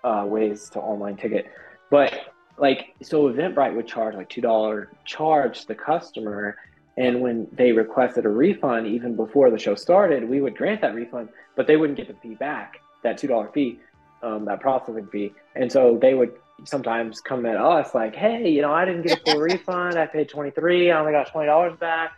uh, 0.05 0.25
ways 0.27 0.71
to 0.71 0.81
online 0.81 1.17
ticket, 1.17 1.47
but 1.91 2.33
like, 2.57 2.95
so 3.03 3.29
Eventbrite 3.31 3.75
would 3.77 3.87
charge 3.87 4.15
like 4.15 4.31
two 4.31 4.41
dollar 4.41 4.89
charge 5.05 5.61
to 5.61 5.69
the 5.69 5.75
customer, 5.75 6.57
and 6.97 7.21
when 7.21 7.49
they 7.53 7.73
requested 7.73 8.25
a 8.25 8.31
refund, 8.31 8.87
even 8.87 9.15
before 9.15 9.51
the 9.51 9.59
show 9.59 9.75
started, 9.75 10.27
we 10.27 10.41
would 10.41 10.57
grant 10.57 10.81
that 10.81 10.95
refund, 10.95 11.29
but 11.55 11.67
they 11.67 11.77
wouldn't 11.77 11.99
get 11.99 12.09
the 12.09 12.15
fee 12.15 12.35
back, 12.35 12.81
that 13.03 13.19
two 13.19 13.27
dollar 13.27 13.51
fee, 13.53 13.79
um, 14.23 14.47
that 14.47 14.61
processing 14.61 15.07
fee, 15.09 15.35
and 15.55 15.71
so 15.71 15.99
they 16.01 16.15
would 16.15 16.33
sometimes 16.65 17.21
come 17.21 17.45
at 17.45 17.57
us 17.57 17.95
like, 17.95 18.17
hey, 18.17 18.49
you 18.49 18.63
know, 18.63 18.73
I 18.73 18.87
didn't 18.87 19.03
get 19.03 19.21
a 19.21 19.33
full 19.33 19.41
refund. 19.43 19.99
I 19.99 20.07
paid 20.07 20.31
twenty 20.31 20.51
three. 20.51 20.91
I 20.91 20.99
only 20.99 21.13
got 21.13 21.31
twenty 21.31 21.49
dollars 21.49 21.77
back 21.79 22.13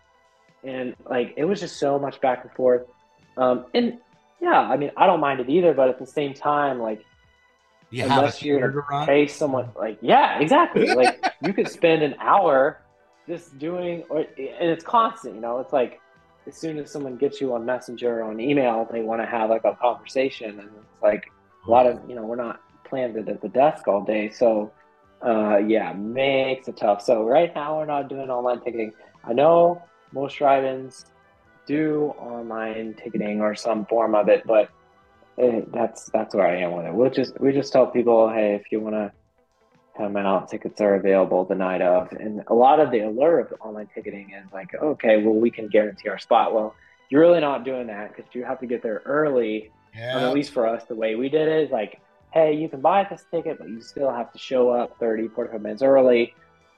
and 0.64 0.97
like 1.09 1.35
it 1.37 1.45
was 1.45 1.61
just 1.61 1.79
so 1.79 1.99
much 1.99 2.21
back 2.21 2.43
and 2.43 2.53
forth 2.53 2.87
um 3.37 3.66
and 3.74 3.99
yeah 4.41 4.61
i 4.61 4.76
mean 4.76 4.91
i 4.97 5.07
don't 5.07 5.20
mind 5.20 5.41
it 5.41 5.49
either 5.49 5.72
but 5.74 5.89
at 5.89 5.99
the 5.99 6.07
same 6.07 6.32
time 6.34 6.78
like 6.80 7.05
You 7.91 8.03
have 8.03 8.18
unless 8.18 8.43
you're 8.43 8.70
gonna 8.70 9.07
pay 9.07 9.26
someone 9.26 9.70
like 9.76 9.99
yeah 10.01 10.39
exactly. 10.41 10.87
Like 11.01 11.24
you 11.43 11.53
could 11.53 11.68
spend 11.68 12.03
an 12.03 12.14
hour 12.20 12.82
just 13.28 13.59
doing 13.59 14.05
or 14.09 14.18
and 14.18 14.68
it's 14.70 14.84
constant 14.84 15.34
you 15.34 15.41
know? 15.41 15.61
It's 15.61 15.72
like 15.72 16.01
as 16.47 16.57
soon 16.57 16.78
as 16.78 16.91
someone 16.91 17.16
gets 17.16 17.41
you 17.41 17.55
on 17.55 17.64
messenger 17.64 18.20
or 18.20 18.24
on 18.24 18.41
email 18.41 18.87
they 18.91 19.03
want 19.03 19.20
to 19.22 19.26
have 19.26 19.51
like 19.51 19.64
a 19.64 19.74
conversation 19.74 20.51
and 20.61 20.68
it's 20.68 21.03
like 21.03 21.24
a 21.66 21.70
lot 21.70 21.87
of 21.87 21.99
you 22.09 22.14
know 22.14 22.24
we're 22.24 22.37
not 22.37 22.61
planted 22.84 23.28
at 23.28 23.41
the 23.41 23.49
desk 23.49 23.89
all 23.89 24.05
day 24.05 24.28
so 24.30 24.72
uh 25.24 25.57
yeah 25.59 25.93
makes 25.95 26.68
it 26.68 26.76
tough. 26.76 27.01
So 27.03 27.24
right 27.24 27.53
now 27.55 27.78
we're 27.78 27.87
not 27.87 28.09
doing 28.09 28.30
online 28.30 28.61
ticketing. 28.62 28.93
I 29.24 29.32
know 29.32 29.82
most 30.12 30.37
drive-ins 30.39 31.07
do 31.67 32.14
online 32.19 32.95
ticketing 33.03 33.41
or 33.41 33.55
some 33.55 33.87
form 33.87 34.14
of 34.14 34.29
it 34.29 34.43
but 34.47 34.71
eh, 35.39 35.61
that's 35.73 36.05
that's 36.12 36.35
where 36.35 36.47
i 36.47 36.57
am 36.57 36.73
with 36.73 36.87
it 36.87 36.95
we'll 36.95 37.11
just 37.11 37.39
we 37.41 37.53
just 37.53 37.73
tell 37.73 37.87
people 37.87 38.29
hey 38.29 38.55
if 38.55 38.71
you 38.71 38.81
want 38.81 38.95
to 38.95 39.12
come 39.97 40.17
in 40.17 40.27
out 40.27 40.49
tickets 40.49 40.81
are 40.81 40.95
available 40.95 41.45
the 41.45 41.55
night 41.55 41.81
of 41.83 42.12
and 42.12 42.43
a 42.49 42.55
lot 42.55 42.81
of 42.81 42.91
the 42.91 43.01
allure 43.01 43.41
of 43.41 43.53
online 43.61 43.89
ticketing 43.95 44.31
is 44.31 44.53
like 44.53 44.69
okay 44.83 45.23
well 45.23 45.35
we 45.35 45.51
can 45.51 45.69
guarantee 45.69 46.09
our 46.09 46.19
spot 46.19 46.55
well 46.55 46.75
you're 47.09 47.21
really 47.21 47.41
not 47.41 47.64
doing 47.64 47.87
that 47.87 48.14
because 48.14 48.31
you 48.35 48.45
have 48.45 48.59
to 48.61 48.67
get 48.67 48.83
there 48.83 49.03
early 49.07 49.71
and 49.95 50.21
Yeah. 50.21 50.29
at 50.29 50.35
least 50.35 50.53
for 50.53 50.67
us, 50.67 50.85
the 50.85 50.95
way 50.95 51.14
we 51.14 51.29
did 51.31 51.49
it 51.49 51.64
is 51.64 51.71
like, 51.71 52.01
hey, 52.33 52.53
you 52.53 52.69
can 52.69 52.81
buy 52.83 53.07
this 53.09 53.25
ticket, 53.31 53.59
but 53.59 53.69
you 53.69 53.81
still 53.81 54.11
have 54.11 54.31
to 54.33 54.39
show 54.39 54.69
up 54.69 54.99
30, 55.01 55.29
45 55.29 55.62
minutes 55.62 55.83
early. 55.83 56.35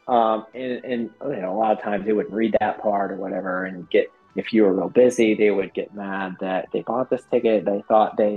Um, 0.07 0.47
and, 0.55 0.85
and 0.85 1.11
you 1.25 1.41
know, 1.41 1.53
a 1.53 1.59
lot 1.59 1.73
of 1.73 1.83
times 1.83 2.07
they 2.07 2.13
wouldn't 2.13 2.33
read 2.35 2.57
that 2.61 2.81
part 2.81 3.11
or 3.11 3.17
whatever 3.17 3.65
and 3.65 3.91
get, 3.91 4.11
if 4.35 4.53
you 4.53 4.63
were 4.63 4.75
real 4.75 4.89
busy, 4.91 5.35
they 5.35 5.51
would 5.51 5.75
get 5.75 5.93
mad 5.95 6.37
that 6.41 6.69
they 6.73 6.83
bought 6.83 7.11
this 7.11 7.25
ticket. 7.31 7.65
They 7.65 7.83
thought 7.89 8.17
they, 8.17 8.35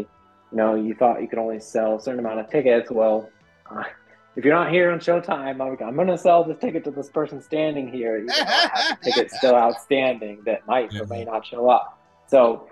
you 0.52 0.58
know, 0.58 0.76
you 0.76 0.96
thought 0.96 1.22
you 1.22 1.28
could 1.30 1.40
only 1.40 1.60
sell 1.60 1.98
a 1.98 2.02
certain 2.02 2.20
amount 2.20 2.40
of 2.40 2.50
tickets. 2.50 2.90
Well, 2.92 3.34
uh, 3.70 3.84
if 4.36 4.46
you're 4.46 4.56
not 4.56 4.72
here 4.72 4.92
on 4.92 5.00
Showtime, 5.00 5.62
I'm, 5.62 5.88
I'm 5.88 5.96
going 5.96 6.08
to 6.08 6.18
sell 6.18 6.44
this 6.46 6.58
ticket 6.60 6.84
to 6.86 6.92
this 6.92 7.10
person 7.10 7.42
standing 7.42 7.92
here. 7.92 8.18
You 8.18 8.34
know, 8.34 8.46
I 8.48 8.70
have 8.74 8.86
a 8.90 8.96
ticket 9.06 9.32
still 9.32 9.56
outstanding 9.56 10.44
that 10.46 10.66
might 10.68 10.92
or 10.98 11.06
may 11.06 11.24
not 11.26 11.46
show 11.46 11.70
up. 11.70 11.88
So 12.28 12.70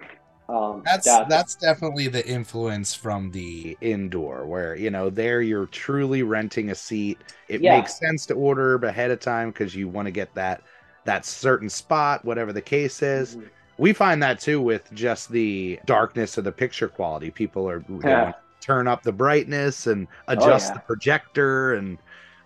um, 0.48 0.82
That's 0.86 1.04
that's, 1.04 1.30
that's 1.30 1.56
definitely 1.56 2.08
the 2.08 2.26
influence 2.28 2.96
from 2.96 3.32
the 3.32 3.78
indoor 3.82 4.48
where 4.48 4.76
you 4.76 4.90
know 4.90 5.10
there 5.10 5.42
you're 5.42 5.68
truly 5.68 6.24
renting 6.24 6.70
a 6.72 6.76
seat 6.76 7.24
it 7.48 7.62
Yeah. 7.62 7.72
makes 7.72 8.00
sense 8.00 8.26
to 8.28 8.34
order 8.34 8.76
ahead 8.78 9.12
of 9.12 9.20
time 9.20 9.50
because 9.50 9.76
you 9.76 9.90
want 9.90 10.08
to 10.08 10.12
get 10.12 10.34
that 10.36 10.64
that 11.10 11.26
certain 11.26 11.70
spot 11.70 12.24
whatever 12.24 12.54
the 12.54 12.62
case 12.62 13.02
is 13.02 13.36
Mhm. 13.36 13.50
we 13.78 13.94
find 13.94 14.22
that 14.22 14.40
too 14.40 14.62
with 14.62 14.84
just 14.94 15.32
the 15.32 15.80
darkness 15.86 16.38
of 16.38 16.44
the 16.44 16.52
picture 16.52 16.88
quality 16.88 17.32
people 17.32 17.68
are 17.68 17.84
Yeah. 18.04 18.34
turn 18.62 18.88
up 18.88 19.02
the 19.04 19.12
brightness 19.12 19.88
and 19.88 20.08
adjust 20.28 20.68
yeah. 20.70 20.74
the 20.76 20.80
projector 20.82 21.74
and 21.74 21.98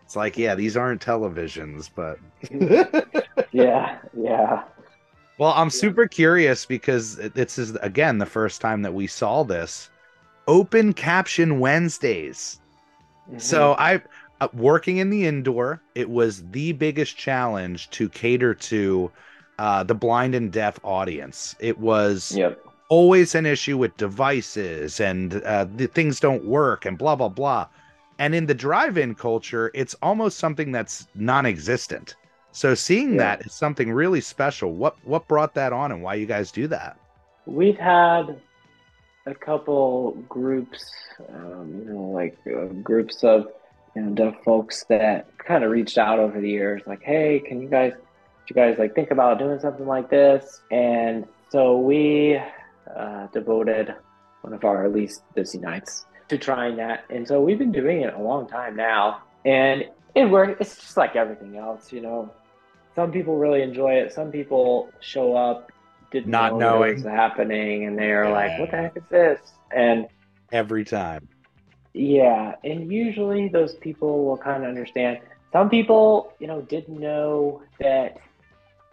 it's 0.06 0.16
like 0.16 0.38
yeah 0.38 0.56
these 0.56 0.78
aren't 0.78 1.02
televisions 1.06 1.90
but 1.94 2.18
yeah, 3.52 3.98
yeah. 4.18 4.64
well, 5.40 5.54
I'm 5.56 5.70
super 5.70 6.08
curious 6.08 6.66
because 6.66 7.16
this 7.18 7.58
is 7.58 7.76
again 7.78 8.18
the 8.18 8.26
first 8.26 8.62
time 8.62 8.82
that 8.84 8.94
we 8.94 9.08
saw 9.08 9.44
this 9.44 9.90
open 10.48 10.94
caption 10.94 11.60
Wednesdays. 11.60 12.60
Mhm. 13.32 13.42
So 13.42 13.76
I 13.80 14.02
uh, 14.44 14.48
working 14.54 14.98
in 14.98 15.10
the 15.10 15.26
indoor, 15.26 15.82
it 15.96 16.10
was 16.10 16.44
the 16.52 16.74
biggest 16.74 17.18
challenge 17.18 17.90
to 17.92 18.10
cater 18.10 18.54
to 18.54 19.12
uh, 19.60 19.84
the 19.84 19.96
blind 19.96 20.36
and 20.36 20.52
deaf 20.52 20.80
audience. 20.84 21.56
It 21.60 21.80
was 21.80 22.36
yep. 22.36 22.60
always 22.90 23.36
an 23.36 23.46
issue 23.46 23.78
with 23.78 23.96
devices 23.98 25.00
and 25.00 25.42
uh, 25.44 25.66
the 25.76 25.88
things 25.88 26.20
don't 26.20 26.46
work 26.46 26.86
and 26.86 26.98
blah 26.98 27.16
blah 27.16 27.30
blah. 27.30 27.68
And 28.20 28.36
in 28.36 28.46
the 28.46 28.54
drive-in 28.54 29.16
culture, 29.16 29.72
it's 29.74 29.96
almost 30.02 30.38
something 30.38 30.72
that's 30.72 31.08
non-existent. 31.16 32.16
So 32.52 32.76
seeing 32.76 33.14
Yeah. 33.14 33.18
that 33.18 33.46
is 33.46 33.54
something 33.54 33.92
really 33.92 34.22
special. 34.22 34.74
What 34.74 34.96
what 35.04 35.28
brought 35.28 35.54
that 35.56 35.74
on 35.74 35.92
and 35.92 36.04
why 36.04 36.16
you 36.16 36.26
guys 36.26 36.52
do 36.52 36.68
that? 36.68 36.98
We've 37.46 37.78
had 37.78 38.40
a 39.26 39.34
couple 39.34 40.12
groups, 40.30 40.86
um, 41.30 41.68
you 41.80 41.94
know, 41.94 42.12
like 42.20 42.38
uh, 42.48 42.66
groups 42.84 43.24
of 43.24 43.48
you 43.96 44.02
know 44.02 44.14
deaf 44.14 44.44
folks 44.44 44.86
that 44.90 45.38
kind 45.38 45.64
of 45.64 45.72
reached 45.72 45.98
out 45.98 46.20
over 46.20 46.40
the 46.40 46.50
years, 46.50 46.82
like, 46.86 47.02
"Hey, 47.04 47.40
can 47.40 47.62
you 47.62 47.70
guys, 47.70 47.94
you 48.48 48.56
guys 48.56 48.78
like 48.78 48.96
think 48.96 49.12
about 49.12 49.40
doing 49.40 49.60
something 49.60 49.86
like 49.86 50.10
this?" 50.10 50.62
And 50.72 51.26
so 51.50 51.78
we 51.78 52.40
uh, 52.96 53.28
devoted 53.28 53.96
one 54.42 54.54
of 54.54 54.64
our 54.64 54.90
least 54.90 55.24
busy 55.36 55.58
nights 55.58 56.06
to 56.30 56.38
trying 56.38 56.78
that, 56.78 57.06
and 57.10 57.28
so 57.28 57.42
we've 57.42 57.60
been 57.60 57.72
doing 57.72 58.02
it 58.02 58.14
a 58.14 58.20
long 58.20 58.48
time 58.48 58.76
now, 58.76 59.22
and 59.46 59.86
it 60.16 60.26
works. 60.26 60.58
It's 60.60 60.76
just 60.76 60.98
like 60.98 61.16
everything 61.16 61.58
else, 61.58 61.92
you 61.92 62.02
know. 62.02 62.32
Some 62.96 63.12
people 63.12 63.38
really 63.38 63.64
enjoy 63.64 63.94
it. 63.94 64.14
Some 64.14 64.32
people 64.32 64.92
show 65.00 65.36
up 65.36 65.72
didn't 66.14 66.30
Not 66.30 66.58
know 66.58 66.84
it 66.84 66.94
was 66.94 67.04
happening, 67.04 67.86
and 67.86 67.98
they're 67.98 68.30
like, 68.30 68.60
"What 68.60 68.72
the 68.72 68.78
heck 68.78 68.96
is 68.96 69.04
this?" 69.10 69.40
And 69.76 70.08
Every 70.52 70.86
time. 70.86 71.28
Yeah, 71.94 72.56
and 72.64 72.92
usually 72.92 73.48
those 73.48 73.76
people 73.76 74.26
will 74.26 74.38
kind 74.38 74.64
of 74.64 74.70
understand. 74.70 75.20
Some 75.52 75.70
people, 75.70 76.34
you 76.40 76.48
know, 76.48 76.62
didn't 76.62 77.00
know 77.00 77.62
that 77.80 78.18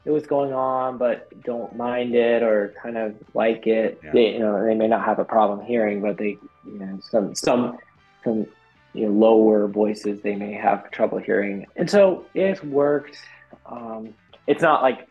it 0.04 0.10
was 0.10 0.26
going 0.26 0.52
on, 0.52 0.98
but 0.98 1.28
don't 1.42 1.74
mind 1.76 2.14
it 2.14 2.42
or 2.42 2.74
kind 2.82 2.96
of 2.96 3.14
like 3.34 3.66
it. 3.66 4.00
Yeah. 4.02 4.12
They, 4.12 4.32
you 4.32 4.38
know, 4.40 4.64
they 4.64 4.74
may 4.74 4.88
not 4.88 5.04
have 5.04 5.18
a 5.18 5.24
problem 5.24 5.64
hearing, 5.64 6.00
but 6.02 6.18
they, 6.18 6.36
you 6.66 6.78
know, 6.78 6.98
some 7.02 7.34
some 7.34 7.78
some 8.24 8.46
you 8.92 9.06
know 9.06 9.12
lower 9.12 9.68
voices 9.68 10.20
they 10.22 10.36
may 10.36 10.52
have 10.52 10.90
trouble 10.90 11.18
hearing, 11.18 11.66
and 11.76 11.88
so 11.88 12.26
it's 12.34 12.62
worked. 12.62 13.16
Um, 13.66 14.14
it's 14.46 14.62
not 14.62 14.82
like 14.82 15.08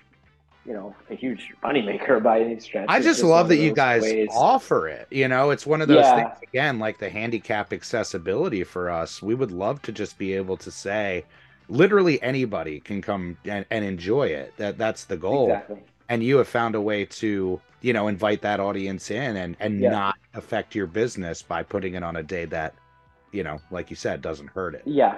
you 0.69 0.75
know 0.75 0.95
a 1.09 1.15
huge 1.15 1.51
moneymaker 1.63 2.21
by 2.29 2.39
any 2.41 2.59
stretch. 2.59 2.85
I 2.87 2.97
It's 2.97 3.05
just 3.07 3.23
love 3.23 3.47
that 3.49 3.57
you 3.57 3.73
guys 3.73 4.03
ways- 4.03 4.29
offer 4.31 4.87
it. 4.87 5.07
You 5.09 5.27
know, 5.27 5.49
it's 5.49 5.65
one 5.65 5.81
of 5.81 5.87
those 5.87 6.05
Yeah. 6.05 6.15
things 6.29 6.37
again, 6.47 6.77
like 6.77 6.99
the 6.99 7.09
handicap 7.09 7.73
accessibility 7.73 8.63
for 8.63 8.89
us. 8.91 9.21
We 9.21 9.33
would 9.33 9.51
love 9.51 9.81
to 9.81 9.91
just 9.91 10.17
be 10.19 10.33
able 10.35 10.57
to 10.57 10.69
say, 10.71 11.25
literally 11.67 12.21
anybody 12.21 12.79
can 12.79 13.01
come 13.01 13.35
and, 13.45 13.65
and 13.71 13.83
enjoy 13.83 14.27
it. 14.27 14.53
That 14.57 14.77
that's 14.77 15.05
the 15.05 15.17
goal. 15.17 15.47
Exactly. 15.51 15.77
And 16.07 16.23
you 16.23 16.37
have 16.37 16.47
found 16.47 16.75
a 16.75 16.81
way 16.81 17.05
to, 17.05 17.59
you 17.81 17.93
know, 17.93 18.07
invite 18.07 18.41
that 18.43 18.59
audience 18.59 19.09
in 19.11 19.37
and 19.37 19.57
and 19.59 19.79
Yeah. 19.79 19.89
not 19.89 20.15
affect 20.35 20.75
your 20.75 20.85
business 20.87 21.41
by 21.41 21.63
putting 21.63 21.95
it 21.95 22.03
on 22.03 22.15
a 22.15 22.23
day 22.23 22.45
that, 22.45 22.75
you 23.31 23.43
know, 23.43 23.59
like 23.71 23.89
you 23.89 23.95
said, 23.95 24.21
doesn't 24.21 24.47
hurt 24.51 24.75
it. 24.75 24.83
Yeah, 24.85 25.17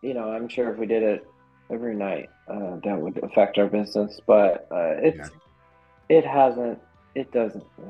you 0.00 0.14
know, 0.14 0.30
I'm 0.32 0.48
sure 0.48 0.70
if 0.72 0.78
we 0.78 0.86
did 0.86 1.02
it 1.02 1.26
every 1.70 1.94
night, 1.96 2.28
uh, 2.52 2.76
that 2.84 2.98
would 3.00 3.22
affect 3.24 3.58
our 3.58 3.66
business. 3.66 4.20
But 4.26 4.66
uh, 4.70 4.94
it's 5.02 5.30
it 6.08 6.24
hasn't. 6.26 6.78
It 7.14 7.30
doesn't. 7.32 7.64
You 7.78 7.84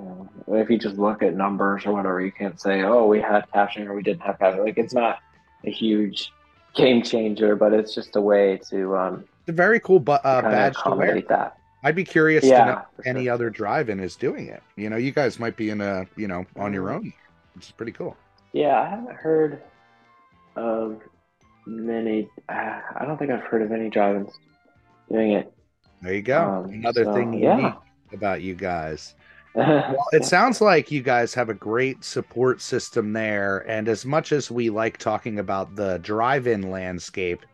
know, 0.49 0.55
if 0.55 0.69
you 0.71 0.79
just 0.79 0.97
look 0.97 1.23
at 1.23 1.35
numbers 1.35 1.87
or 1.87 1.93
whatever, 1.93 2.21
you 2.21 2.33
can't 2.33 2.61
say, 2.61 2.83
"Oh, 2.83 3.07
we 3.07 3.21
had 3.21 3.45
captioning 3.55 3.87
or 3.87 3.95
we 3.95 4.03
didn't 4.03 4.23
have 4.23 4.39
captioning." 4.39 4.65
Like 4.65 4.79
it's 4.79 4.95
not 4.95 5.19
a 5.65 5.71
huge 5.71 6.33
game 6.75 7.03
changer, 7.03 7.55
but 7.57 7.73
it's 7.73 7.95
just 7.95 8.17
a 8.17 8.21
way 8.21 8.59
to 8.71 8.97
um, 8.97 9.25
It's 9.41 9.49
a 9.51 9.53
very 9.53 9.79
cool 9.81 10.01
bu- 10.01 10.13
uh, 10.13 10.43
badge 10.43 10.77
to 10.85 10.91
wear. 10.95 11.21
that. 11.29 11.57
I'd 11.85 11.97
be 11.97 12.05
curious 12.05 12.45
to 12.45 12.51
know 12.51 12.83
if 12.99 13.07
any 13.07 13.25
sure. 13.25 13.35
other 13.35 13.51
drive-in 13.51 13.99
is 14.01 14.15
doing 14.17 14.47
it. 14.47 14.63
You 14.77 14.89
know, 14.89 14.97
you 14.97 15.11
guys 15.11 15.41
might 15.41 15.57
be 15.57 15.71
in 15.71 15.81
a, 15.81 16.07
you 16.17 16.29
know, 16.29 16.47
on 16.57 16.73
your 16.73 16.87
Mm. 16.89 16.95
own, 16.95 17.13
which 17.57 17.67
is 17.67 17.73
pretty 17.73 17.91
cool. 17.93 18.17
Yeah, 18.53 18.81
I 18.81 18.89
haven't 18.89 19.17
heard 19.17 19.61
of 20.57 21.01
many. 21.67 22.29
Uh, 22.49 22.81
I 22.97 23.05
don't 23.05 23.19
think 23.19 23.31
I've 23.33 23.43
heard 23.43 23.63
of 23.63 23.73
any 23.73 23.91
drive-ins 23.91 24.31
doing 25.11 25.33
it. 25.33 25.53
There 26.01 26.15
you 26.15 26.23
go. 26.23 26.65
Um, 26.65 26.73
Another 26.73 27.05
so, 27.05 27.15
thing 27.15 27.33
yeah. 27.35 27.57
unique 27.57 27.75
about 28.13 28.43
you 28.43 28.55
guys. 28.55 29.15
Well, 29.55 30.07
it 30.13 30.25
sounds 30.25 30.63
like 30.63 30.91
you 30.91 31.03
guys 31.03 31.35
have 31.35 31.51
a 31.51 31.55
great 31.55 32.05
support 32.05 32.63
system 32.63 33.13
there. 33.13 33.59
And 33.69 33.87
as 33.87 34.07
much 34.07 34.33
as 34.33 34.51
we 34.51 34.71
like 34.71 34.97
talking 34.97 35.39
about 35.39 35.77
the 35.77 35.99
drive 35.99 36.47
in 36.47 36.71
landscape, 36.71 37.45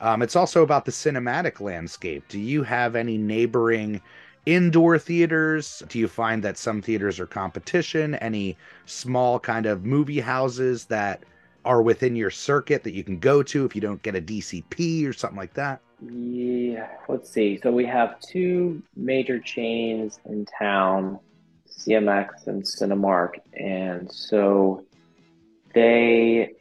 um, 0.00 0.22
it's 0.22 0.34
also 0.34 0.62
about 0.62 0.86
the 0.86 0.92
cinematic 0.92 1.60
landscape. 1.60 2.24
Do 2.28 2.40
you 2.40 2.62
have 2.62 2.96
any 2.96 3.18
neighboring 3.18 4.00
indoor 4.46 4.98
theaters? 4.98 5.82
Do 5.88 5.98
you 5.98 6.08
find 6.08 6.42
that 6.42 6.56
some 6.56 6.80
theaters 6.80 7.20
are 7.20 7.26
competition? 7.26 8.14
Any 8.14 8.56
small 8.86 9.38
kind 9.38 9.66
of 9.66 9.84
movie 9.84 10.20
houses 10.20 10.86
that 10.86 11.22
are 11.66 11.82
within 11.82 12.16
your 12.16 12.30
circuit 12.30 12.82
that 12.82 12.94
you 12.94 13.04
can 13.04 13.18
go 13.18 13.42
to 13.42 13.64
if 13.66 13.74
you 13.74 13.80
don't 13.82 14.02
get 14.02 14.16
a 14.16 14.22
DCP 14.22 15.06
or 15.06 15.12
something 15.12 15.38
like 15.38 15.54
that? 15.54 15.82
Yeah, 16.10 16.88
let's 17.08 17.30
see. 17.30 17.60
So 17.62 17.70
we 17.70 17.86
have 17.86 18.18
two 18.20 18.82
major 18.96 19.38
chains 19.38 20.18
in 20.24 20.46
town, 20.46 21.20
CMX 21.70 22.48
and 22.48 22.64
Cinemark, 22.64 23.34
and 23.52 24.10
so 24.10 24.84
they, 25.74 26.54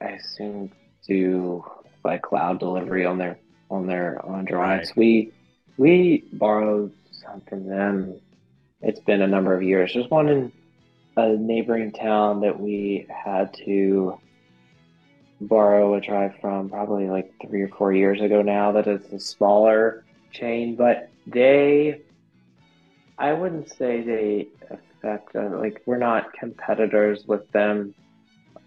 I 0.00 0.06
assume, 0.06 0.72
do 1.06 1.64
like 2.04 2.22
cloud 2.22 2.58
delivery 2.58 3.06
on 3.06 3.18
their 3.18 3.38
on 3.70 3.86
their 3.86 4.24
on 4.26 4.44
drives. 4.46 4.96
We 4.96 5.32
we 5.76 6.24
borrowed 6.32 6.92
some 7.12 7.40
from 7.42 7.68
them. 7.68 8.20
It's 8.82 9.00
been 9.00 9.22
a 9.22 9.28
number 9.28 9.54
of 9.54 9.62
years. 9.62 9.92
There's 9.94 10.10
one 10.10 10.28
in 10.28 10.52
a 11.16 11.28
neighboring 11.36 11.92
town 11.92 12.40
that 12.40 12.58
we 12.58 13.06
had 13.08 13.54
to 13.64 14.18
borrow 15.40 15.94
a 15.94 16.00
drive 16.00 16.32
from 16.40 16.70
probably 16.70 17.08
like 17.08 17.26
three 17.46 17.62
or 17.62 17.68
four 17.78 17.92
years 17.92 18.20
ago 18.20 18.42
now 18.42 18.72
that 18.72 18.86
is 18.86 19.04
a 19.12 19.18
smaller 19.20 20.04
chain 20.32 20.76
but 20.76 21.12
they 21.26 22.00
i 23.18 23.32
wouldn't 23.32 23.68
say 23.70 24.02
they 24.02 24.48
affect 24.70 25.34
uh, 25.36 25.56
like 25.58 25.80
we're 25.86 25.98
not 25.98 26.32
competitors 26.38 27.24
with 27.26 27.42
them 27.52 27.94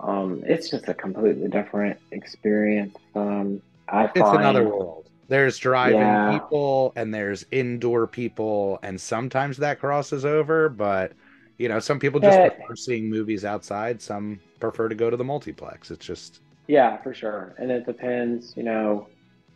um 0.01 0.41
it's 0.45 0.71
just 0.71 0.89
a 0.89 0.95
completely 0.95 1.49
different 1.49 1.99
experience 2.11 2.95
um 3.15 3.61
i 3.89 4.07
It's 4.13 4.33
find 4.33 4.33
another 4.33 4.67
world. 4.69 5.09
There's 5.29 5.57
drive-in 5.57 6.19
Yeah. 6.19 6.21
people 6.21 6.93
and 6.95 7.13
there's 7.13 7.45
indoor 7.51 8.07
people, 8.07 8.79
and 8.83 8.99
sometimes 8.99 9.57
that 9.57 9.79
crosses 9.79 10.25
over. 10.25 10.69
But 10.69 11.13
you 11.57 11.69
know, 11.69 11.79
some 11.79 11.99
people 11.99 12.19
just 12.19 12.41
Yeah. 12.41 12.49
prefer 12.57 12.75
seeing 12.75 13.09
movies 13.09 13.45
outside. 13.45 14.01
Some 14.01 14.41
prefer 14.59 14.89
to 14.89 14.95
go 14.95 15.09
to 15.09 15.17
the 15.17 15.23
multiplex. 15.23 15.91
It's 15.91 16.05
just 16.05 16.41
Yeah, 16.67 17.01
for 17.01 17.13
sure. 17.13 17.55
And 17.57 17.71
it 17.71 17.85
depends, 17.85 18.55
you 18.57 18.63
know, 18.63 19.07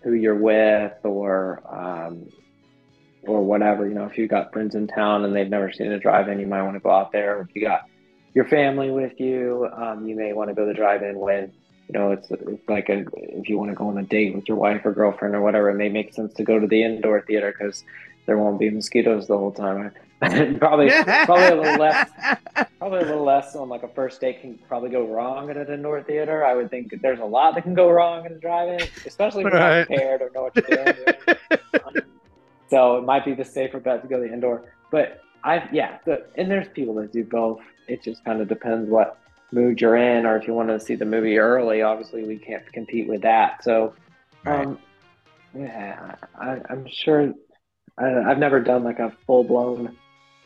who 0.03 0.13
you're 0.13 0.35
with 0.35 0.93
or 1.03 1.61
um, 1.69 2.27
or 3.23 3.43
whatever. 3.43 3.87
You 3.87 3.93
know, 3.93 4.05
if 4.05 4.17
you 4.17 4.27
got 4.27 4.53
friends 4.53 4.75
in 4.75 4.87
town 4.87 5.25
and 5.25 5.35
they've 5.35 5.49
never 5.49 5.71
seen 5.71 5.91
a 5.91 5.99
drive-in, 5.99 6.39
you 6.39 6.47
might 6.47 6.63
want 6.63 6.75
to 6.75 6.79
go 6.79 6.91
out 6.91 7.11
there. 7.11 7.41
If 7.41 7.55
you 7.55 7.61
got 7.61 7.81
your 8.33 8.45
family 8.45 8.89
with 8.89 9.19
you, 9.19 9.67
um, 9.75 10.07
you 10.07 10.15
may 10.15 10.33
want 10.33 10.49
to 10.49 10.55
go 10.55 10.65
to 10.65 10.67
the 10.67 10.73
drive-in 10.73 11.19
when 11.19 11.51
you 11.87 11.99
know 11.99 12.11
it's 12.11 12.31
it's 12.31 12.69
like 12.69 12.87
a 12.89 13.05
if 13.13 13.49
you 13.49 13.57
want 13.57 13.71
to 13.71 13.75
go 13.75 13.89
on 13.89 13.97
a 13.97 14.03
date 14.03 14.33
with 14.33 14.47
your 14.47 14.57
wife 14.57 14.85
or 14.85 14.93
girlfriend 14.93 15.35
or 15.35 15.41
whatever. 15.41 15.69
It 15.69 15.75
may 15.75 15.89
make 15.89 16.13
sense 16.13 16.33
to 16.35 16.43
go 16.43 16.59
to 16.59 16.67
the 16.67 16.83
indoor 16.83 17.21
theater 17.21 17.53
because 17.57 17.83
there 18.25 18.37
won't 18.37 18.59
be 18.59 18.69
mosquitoes 18.69 19.27
the 19.27 19.37
whole 19.37 19.51
time. 19.51 19.91
probably 20.59 20.91
probably 21.25 21.47
a 21.47 21.55
little 21.55 21.77
less 21.77 22.09
probably 22.79 22.99
a 22.99 23.05
little 23.05 23.23
less 23.25 23.55
on 23.55 23.69
like 23.69 23.83
a 23.83 23.87
first 23.89 24.21
date 24.21 24.41
can 24.41 24.57
probably 24.67 24.89
go 24.89 25.07
wrong 25.07 25.49
at 25.49 25.57
an 25.57 25.71
indoor 25.73 26.03
theater. 26.03 26.45
I 26.45 26.53
would 26.55 26.69
think 26.69 26.93
there's 27.01 27.19
a 27.19 27.25
lot 27.25 27.55
that 27.55 27.63
can 27.63 27.73
go 27.73 27.89
wrong 27.89 28.25
in 28.25 28.33
a 28.33 28.39
drive-in, 28.39 28.87
especially 29.05 29.43
if 29.45 29.51
you're 29.51 29.59
Right. 29.59 29.79
not 29.79 29.87
prepared 29.87 30.21
or 30.21 30.29
know 30.33 30.43
what 30.43 30.53
you're 30.55 30.93
doing. 30.93 30.95
so 32.69 32.97
it 32.97 33.03
might 33.03 33.25
be 33.25 33.33
the 33.33 33.45
safer 33.45 33.79
bet 33.79 34.01
to 34.03 34.07
go 34.07 34.19
the 34.19 34.31
indoor. 34.31 34.73
But 34.91 35.21
I 35.43 35.67
yeah, 35.71 35.97
the, 36.05 36.25
and 36.37 36.49
there's 36.49 36.67
people 36.69 36.95
that 36.95 37.11
do 37.11 37.23
both. 37.23 37.59
It 37.87 38.03
just 38.03 38.23
kind 38.23 38.41
of 38.41 38.47
depends 38.47 38.89
what 38.89 39.17
mood 39.51 39.81
you're 39.81 39.97
in, 39.97 40.25
or 40.25 40.37
if 40.37 40.47
you 40.47 40.53
want 40.53 40.69
to 40.69 40.79
see 40.79 40.95
the 40.95 41.05
movie 41.05 41.37
early. 41.37 41.81
Obviously, 41.81 42.23
we 42.25 42.37
can't 42.37 42.65
compete 42.73 43.07
with 43.07 43.21
that. 43.23 43.63
So, 43.63 43.93
Right. 44.45 44.65
um, 44.65 44.79
yeah, 45.53 46.15
I, 46.39 46.59
I'm 46.69 46.87
sure. 46.89 47.33
I, 47.97 48.21
I've 48.31 48.37
never 48.39 48.59
done 48.59 48.83
like 48.83 48.99
a 48.99 49.11
full 49.27 49.43
blown 49.43 49.97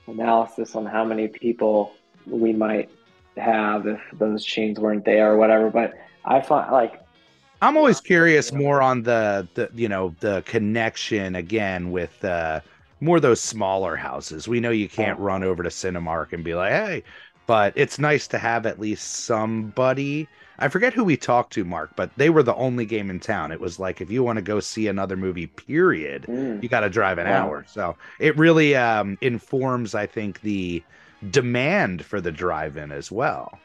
analysis 0.07 0.75
on 0.75 0.85
how 0.85 1.03
many 1.03 1.27
people 1.27 1.93
we 2.25 2.53
might 2.53 2.89
have 3.37 3.87
if 3.87 4.01
those 4.13 4.43
chains 4.43 4.79
weren't 4.79 5.05
there 5.05 5.33
or 5.33 5.37
whatever. 5.37 5.69
But 5.69 5.93
I 6.23 6.41
find 6.41 6.71
like 6.71 7.01
I'm 7.61 7.77
always 7.77 8.01
curious 8.01 8.51
more 8.51 8.81
on 8.81 9.03
the 9.03 9.47
the 9.53 9.69
you 9.73 9.89
know 9.89 10.15
the 10.19 10.43
connection 10.45 11.35
again 11.35 11.91
with 11.91 12.23
uh 12.23 12.61
more 13.01 13.19
those 13.19 13.41
smaller 13.41 13.95
houses. 13.95 14.47
We 14.47 14.59
know 14.59 14.71
you 14.71 14.89
can't 14.89 15.19
run 15.19 15.43
over 15.43 15.63
to 15.63 15.69
Cinemark 15.69 16.33
and 16.33 16.43
be 16.43 16.55
like, 16.55 16.71
"Hey," 16.71 17.03
but 17.45 17.73
it's 17.75 17.99
nice 17.99 18.27
to 18.29 18.37
have 18.37 18.65
at 18.65 18.79
least 18.79 19.25
somebody. 19.25 20.27
I 20.59 20.67
forget 20.69 20.93
who 20.93 21.03
we 21.03 21.17
talked 21.17 21.53
to, 21.53 21.65
Mark, 21.65 21.93
but 21.95 22.11
they 22.17 22.29
were 22.29 22.43
the 22.43 22.55
only 22.55 22.85
game 22.85 23.09
in 23.09 23.19
town. 23.19 23.51
It 23.51 23.59
was 23.61 23.79
like 23.79 24.01
if 24.01 24.09
you 24.11 24.23
want 24.23 24.37
to 24.37 24.41
go 24.41 24.59
see 24.59 24.87
another 24.87 25.17
movie, 25.17 25.47
period, 25.47 26.27
mm, 26.27 26.61
you 26.61 26.69
got 26.69 26.81
to 26.81 26.89
drive 26.89 27.17
an 27.17 27.27
Wow. 27.27 27.27
hour. 27.27 27.65
So 27.67 27.97
it 28.19 28.37
really 28.37 28.75
um, 28.75 29.17
informs, 29.21 29.95
I 29.95 30.07
think, 30.07 30.41
the 30.41 30.85
demand 31.29 32.05
for 32.05 32.21
the 32.21 32.31
drive-in 32.31 32.91
as 32.91 33.11
well. 33.11 33.61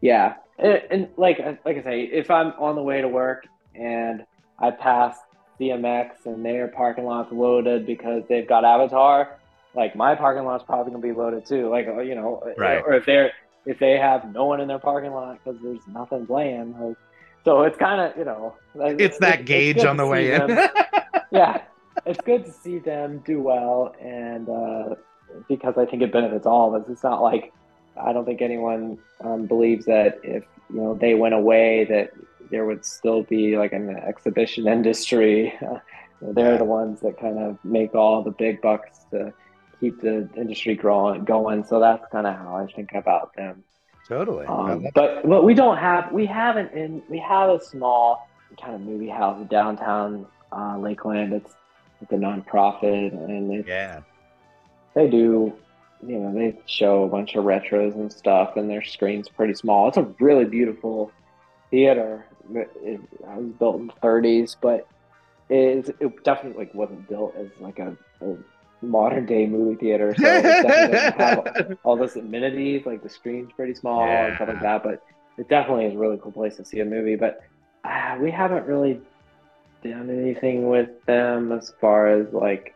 Yeah, 0.00 0.34
and, 0.58 0.82
and 0.90 1.08
like 1.16 1.38
like 1.64 1.78
I 1.78 1.82
say, 1.82 2.02
if 2.02 2.30
I'm 2.30 2.48
on 2.58 2.76
the 2.76 2.82
way 2.82 3.00
to 3.00 3.08
work 3.08 3.44
and 3.74 4.22
I 4.58 4.70
pass 4.70 5.16
CMX 5.58 6.26
and 6.26 6.44
their 6.44 6.68
parking 6.68 7.04
lot's 7.04 7.32
loaded 7.32 7.86
because 7.86 8.24
they've 8.28 8.46
got 8.48 8.64
Avatar, 8.64 9.28
like 9.74 9.96
my 9.96 10.14
parking 10.14 10.44
lot's 10.44 10.64
probably 10.64 10.92
gonna 10.92 11.02
be 11.02 11.12
loaded 11.12 11.46
too. 11.46 11.68
Like 11.70 11.86
you 11.86 12.14
know, 12.14 12.42
Right. 12.56 12.86
or 12.86 12.94
if 12.94 13.06
they're 13.06 13.32
if 13.66 13.78
they 13.78 13.92
have 13.98 14.32
no 14.32 14.44
one 14.44 14.60
in 14.60 14.68
their 14.68 14.78
parking 14.78 15.12
lot 15.12 15.38
because 15.42 15.60
there's 15.62 15.86
nothing 15.88 16.26
playing. 16.26 16.78
Like, 16.78 16.96
so 17.44 17.62
it's 17.62 17.76
kind 17.78 18.00
of 18.00 18.16
you 18.16 18.24
know, 18.24 18.54
like, 18.74 19.00
It's 19.00 19.18
that 19.18 19.40
it- 19.40 19.46
gauge 19.46 19.76
good 19.76 19.86
on 19.86 19.96
the 19.96 20.06
way 20.06 20.34
in. 20.34 20.48
yeah, 21.30 21.62
it's 22.06 22.20
good 22.24 22.44
to 22.46 22.52
see 22.52 22.78
them 22.78 23.22
do 23.24 23.40
well, 23.40 23.94
and 24.00 24.48
uh, 24.48 24.94
because 25.48 25.76
I 25.76 25.84
think 25.86 26.02
it 26.02 26.12
benefits 26.12 26.46
all 26.46 26.74
of 26.74 26.82
us. 26.82 26.88
It's 26.90 27.02
not 27.02 27.22
like 27.22 27.52
I 27.96 28.12
don't 28.12 28.24
think 28.24 28.42
anyone 28.42 28.98
um, 29.20 29.46
believes 29.46 29.86
that 29.86 30.18
if 30.22 30.44
you 30.70 30.80
know 30.80 30.94
they 30.94 31.14
went 31.14 31.34
away, 31.34 31.84
that 31.84 32.12
there 32.50 32.64
would 32.66 32.84
still 32.84 33.22
be 33.22 33.56
like 33.56 33.72
an 33.72 33.90
exhibition 33.96 34.66
industry. 34.68 35.54
They're 36.22 36.56
the 36.56 36.64
ones 36.64 37.00
that 37.00 37.18
kind 37.18 37.38
of 37.38 37.58
make 37.64 37.94
all 37.94 38.22
the 38.22 38.30
big 38.30 38.62
bucks 38.62 39.00
to 39.10 39.32
keep 39.84 40.00
the 40.00 40.28
industry 40.36 40.74
growing 40.74 41.24
going. 41.24 41.64
So 41.64 41.80
that's 41.80 42.04
kind 42.10 42.26
of 42.26 42.34
how 42.36 42.56
I 42.56 42.72
think 42.72 42.92
about 42.94 43.34
them. 43.36 43.62
totally. 44.08 44.46
Um, 44.46 44.86
but 44.94 45.28
but 45.28 45.44
we 45.44 45.54
don't 45.54 45.76
have 45.76 46.12
we 46.12 46.26
haven't 46.26 46.72
in 46.72 47.02
we 47.08 47.18
have 47.18 47.50
a 47.50 47.60
small 47.60 48.28
kind 48.60 48.74
of 48.74 48.80
movie 48.80 49.08
house 49.08 49.46
downtown 49.48 50.26
uh, 50.52 50.78
Lakeland. 50.78 51.32
It's 51.32 51.54
it's 52.00 52.12
a 52.12 52.16
nonprofit 52.16 53.12
and 53.12 53.52
it, 53.52 53.66
yeah. 53.66 54.00
they 54.94 55.08
do 55.08 55.52
you 56.06 56.18
know 56.18 56.34
they 56.34 56.58
show 56.66 57.04
a 57.04 57.08
bunch 57.08 57.34
of 57.34 57.44
retros 57.44 57.94
and 57.94 58.12
stuff 58.12 58.56
and 58.56 58.68
their 58.68 58.82
screen's 58.82 59.28
pretty 59.28 59.54
small. 59.54 59.88
It's 59.88 59.96
a 59.96 60.08
really 60.18 60.44
beautiful 60.44 61.12
theater. 61.70 62.26
It, 62.52 62.70
it, 62.82 63.00
it 63.00 63.26
was 63.26 63.52
built 63.58 63.80
in 63.80 63.86
the 63.86 63.92
30s, 64.02 64.54
but 64.60 64.86
it, 65.48 65.96
it 66.00 66.24
definitely 66.24 66.64
like 66.64 66.74
wasn't 66.74 67.08
built 67.08 67.34
as 67.36 67.48
like 67.58 67.78
a, 67.78 67.96
a 68.20 68.36
modern 68.84 69.26
day 69.26 69.46
movie 69.46 69.76
theater. 69.76 70.14
So 70.16 70.24
it 70.26 70.42
doesn't 70.66 71.18
have 71.18 71.78
all 71.82 71.96
those 71.96 72.16
amenities, 72.16 72.86
like 72.86 73.02
the 73.02 73.08
screen's 73.08 73.52
pretty 73.52 73.74
small 73.74 74.02
and 74.04 74.34
stuff 74.36 74.48
like 74.48 74.62
that. 74.62 74.82
But 74.82 75.02
it 75.38 75.48
definitely 75.48 75.86
is 75.86 75.94
a 75.94 75.98
really 75.98 76.18
cool 76.22 76.32
place 76.32 76.56
to 76.56 76.64
see 76.64 76.80
a 76.80 76.84
movie. 76.84 77.16
But 77.16 77.42
uh, 77.84 78.16
we 78.20 78.30
haven't 78.30 78.66
really 78.66 79.00
done 79.82 80.08
anything 80.10 80.68
with 80.68 80.88
them 81.06 81.52
as 81.52 81.72
far 81.80 82.08
as 82.08 82.32
like 82.32 82.74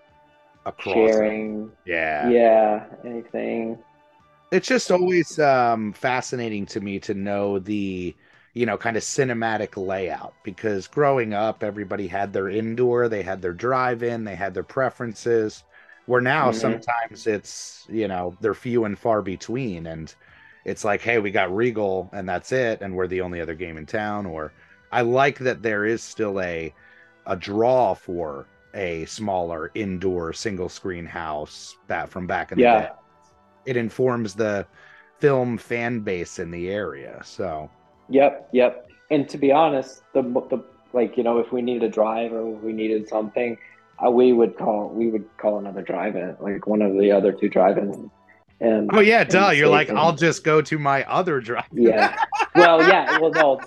Across. 0.67 0.95
sharing. 0.95 1.73
Yeah. 1.87 2.29
Yeah, 2.29 2.87
anything. 3.05 3.79
It's 4.51 4.69
just 4.69 4.91
always 4.91 5.39
um, 5.39 5.93
fascinating 5.93 6.67
to 6.67 6.81
me 6.81 6.99
to 7.01 7.15
know 7.15 7.59
the, 7.59 8.15
you 8.55 8.67
know, 8.67 8.79
kind 8.79 8.97
of 8.97 9.03
cinematic 9.03 9.77
layout 9.77 10.35
because 10.43 10.87
growing 10.87 11.35
up, 11.35 11.63
everybody 11.63 12.07
had 12.07 12.33
their 12.33 12.49
indoor, 12.49 13.09
they 13.09 13.23
had 13.23 13.43
their 13.43 13.53
drive 13.53 14.03
in, 14.03 14.25
they 14.25 14.35
had 14.35 14.55
their 14.55 14.63
preferences. 14.63 15.65
Where 16.09 16.21
now 16.23 16.51
Mhm. 16.51 16.53
sometimes 16.53 17.27
it's, 17.27 17.87
you 17.91 18.09
know, 18.09 18.37
they're 18.41 18.55
few 18.55 18.85
and 18.87 18.99
far 18.99 19.23
between. 19.23 19.87
And 19.87 20.15
it's 20.65 20.85
like, 20.85 21.03
hey, 21.03 21.19
we 21.19 21.31
got 21.31 21.55
Regal 21.55 22.11
and 22.15 22.29
that's 22.29 22.53
it. 22.53 22.83
And 22.83 22.95
we're 22.95 23.09
the 23.09 23.23
only 23.23 23.41
other 23.41 23.55
game 23.55 23.77
in 23.79 23.87
town. 23.87 24.27
Or 24.27 24.55
I 24.93 25.03
like 25.03 25.39
that 25.41 25.63
there 25.63 25.85
is 25.87 26.03
still 26.03 26.41
a, 26.41 26.75
a 27.27 27.37
draw 27.37 27.95
for 27.95 28.49
a 28.75 29.05
smaller 29.07 29.71
indoor 29.75 30.33
single 30.35 30.69
screen 30.71 31.07
house 31.07 31.79
that 31.89 32.11
from 32.11 32.27
back 32.27 32.53
in 32.53 32.61
the 32.61 32.67
Yeah. 32.67 32.69
day 32.69 32.91
it 33.67 33.77
informs 33.77 34.35
the 34.35 34.67
film 35.21 35.59
fan 35.59 36.01
base 36.01 36.39
in 36.41 36.51
the 36.51 36.69
area. 36.71 37.21
So 37.25 37.71
Yep, 38.09 38.49
yep. 38.53 38.87
And 39.11 39.29
to 39.29 39.39
be 39.39 39.53
honest, 39.53 40.03
the 40.15 40.23
the 40.23 40.65
like 40.93 41.17
you 41.17 41.23
know, 41.23 41.39
if 41.39 41.53
we 41.53 41.63
needed 41.63 41.83
a 41.85 41.89
drive 41.89 42.33
or 42.33 42.47
we 42.47 42.73
needed 42.73 43.09
something, 43.09 43.59
uh, 44.05 44.11
we 44.11 44.33
would 44.33 44.57
call 44.57 44.89
we 44.91 45.09
would 45.09 45.25
call 45.39 45.59
another 45.59 45.83
drive-in, 45.83 46.37
like 46.41 46.67
one 46.67 46.83
of 46.83 46.93
the 46.99 47.11
other 47.11 47.33
two 47.33 47.49
drive-ins. 47.49 48.11
And 48.61 48.91
Oh 48.93 49.01
yeah, 49.01 49.23
duh. 49.25 49.51
You're 49.51 49.69
like, 49.69 49.87
safely. 49.89 50.01
I'll 50.01 50.15
just 50.17 50.43
go 50.45 50.61
to 50.63 50.79
my 50.79 51.05
other 51.05 51.41
drive. 51.41 51.65
yeah. 51.73 52.17
Well, 52.55 52.83
yeah. 52.89 53.19
Well, 53.21 53.31
no. 53.31 53.61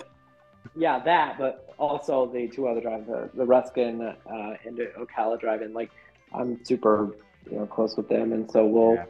Yeah, 0.76 0.98
that, 1.00 1.38
but 1.38 1.72
also 1.78 2.26
the 2.30 2.46
two 2.48 2.66
other 2.68 2.80
drive, 2.80 3.06
the, 3.06 3.30
the 3.34 3.44
Ruskin 3.44 4.00
uh, 4.02 4.54
and 4.66 4.76
the 4.76 4.92
Ocala 4.98 5.38
drive-in. 5.40 5.72
Like, 5.72 5.90
I'm 6.34 6.62
super, 6.64 7.16
you 7.50 7.58
know, 7.58 7.66
close 7.66 7.96
with 7.96 8.08
them, 8.08 8.32
and 8.32 8.50
so 8.50 8.66
we'll 8.66 8.94
Yeah. 8.96 9.04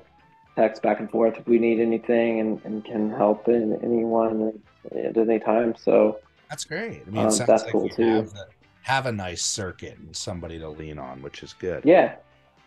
text 0.57 0.83
back 0.83 1.01
and 1.01 1.11
forth 1.11 1.37
if 1.39 1.47
we 1.49 1.59
need 1.59 1.81
anything, 1.81 2.41
and, 2.41 2.61
and 2.64 2.85
can 2.85 3.11
help 3.11 3.49
in 3.49 3.79
anyone 3.83 4.61
at 4.95 5.16
any 5.16 5.39
time. 5.41 5.75
So 5.77 6.18
That's 6.49 6.64
great. 6.64 7.03
I 7.07 7.11
mean, 7.11 7.18
Um, 7.23 7.29
it 7.29 7.33
sounds 7.33 7.47
that's 7.49 7.62
like 7.64 7.73
cool, 7.73 7.85
you 7.85 7.91
too. 7.91 8.07
have, 8.16 8.31
the, 8.33 8.47
have 8.83 9.07
a 9.07 9.12
nice 9.12 9.43
circuit 9.43 9.99
and 9.99 10.14
somebody 10.16 10.59
to 10.59 10.68
lean 10.68 10.99
lean 10.99 10.99
on. 10.99 11.11
on, 11.11 11.22
which 11.22 11.43
is 11.43 11.53
good. 11.55 11.85
yeah, 11.85 12.16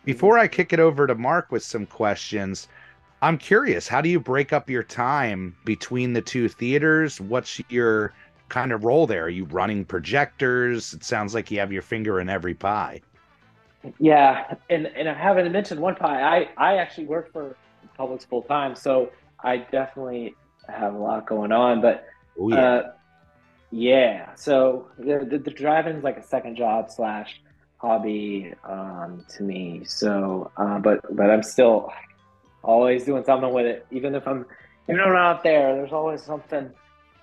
Before 0.06 0.38
I 0.40 0.48
kick 0.48 0.74
it 0.74 0.80
over 0.80 1.08
to 1.08 1.16
Mark 1.16 1.52
with 1.52 1.64
some 1.64 1.86
questions, 1.86 2.68
I'm 3.22 3.38
curious, 3.38 3.88
how 3.88 4.02
do 4.02 4.10
you 4.10 4.20
break 4.20 4.54
up 4.54 4.70
your 4.70 4.84
time 4.84 5.56
between 5.66 6.14
the 6.14 6.22
two 6.22 6.48
theaters? 6.50 7.20
What's 7.22 7.62
your 7.70 8.14
kind 8.50 8.72
of 8.72 8.84
role 8.84 9.08
there? 9.08 9.24
Are 9.26 9.30
you 9.30 9.46
running 9.46 9.86
projectors? 9.86 10.94
It 10.94 11.04
sounds 11.04 11.34
like 11.34 11.50
you 11.52 11.60
have 11.60 11.72
your 11.72 11.82
finger 11.82 12.20
in 12.20 12.30
every 12.30 12.54
pie. 12.54 13.02
Yeah, 14.00 14.56
and 14.70 14.88
and 14.88 15.08
I 15.08 15.14
haven't 15.14 15.52
mentioned 15.52 15.80
one 15.80 15.96
pie. 15.96 16.22
I 16.22 16.50
I 16.58 16.78
actually 16.78 17.06
work 17.06 17.32
for 17.32 17.56
Publix 18.00 18.26
full 18.26 18.42
time, 18.44 18.76
so 18.76 19.12
I 19.44 19.58
definitely 19.58 20.36
have 20.68 20.96
a 20.96 20.98
lot 20.98 21.28
going 21.28 21.52
on. 21.52 21.82
But 21.82 22.08
Oh 22.40 22.52
uh, 22.52 22.92
yeah, 23.72 24.36
so 24.36 24.88
the 24.98 25.26
the, 25.30 25.38
the 25.40 25.52
drive-in 25.52 25.98
is 25.98 26.04
like 26.04 26.18
a 26.18 26.24
second 26.24 26.56
job 26.56 26.90
slash 26.90 27.42
hobby 27.78 28.54
um, 28.64 29.26
to 29.36 29.44
me. 29.44 29.84
So, 29.86 30.52
uh, 30.58 30.80
but 30.80 31.02
but 31.16 31.30
I'm 31.30 31.44
still 31.44 31.92
always 32.64 33.06
doing 33.06 33.24
something 33.26 33.52
with 33.54 33.66
it, 33.66 33.86
even 33.92 34.16
if 34.16 34.28
I'm 34.28 34.46
even 34.88 35.00
if 35.02 35.08
I'm 35.08 35.14
not 35.14 35.44
there. 35.44 35.76
There's 35.76 35.94
always 35.94 36.22
something 36.24 36.70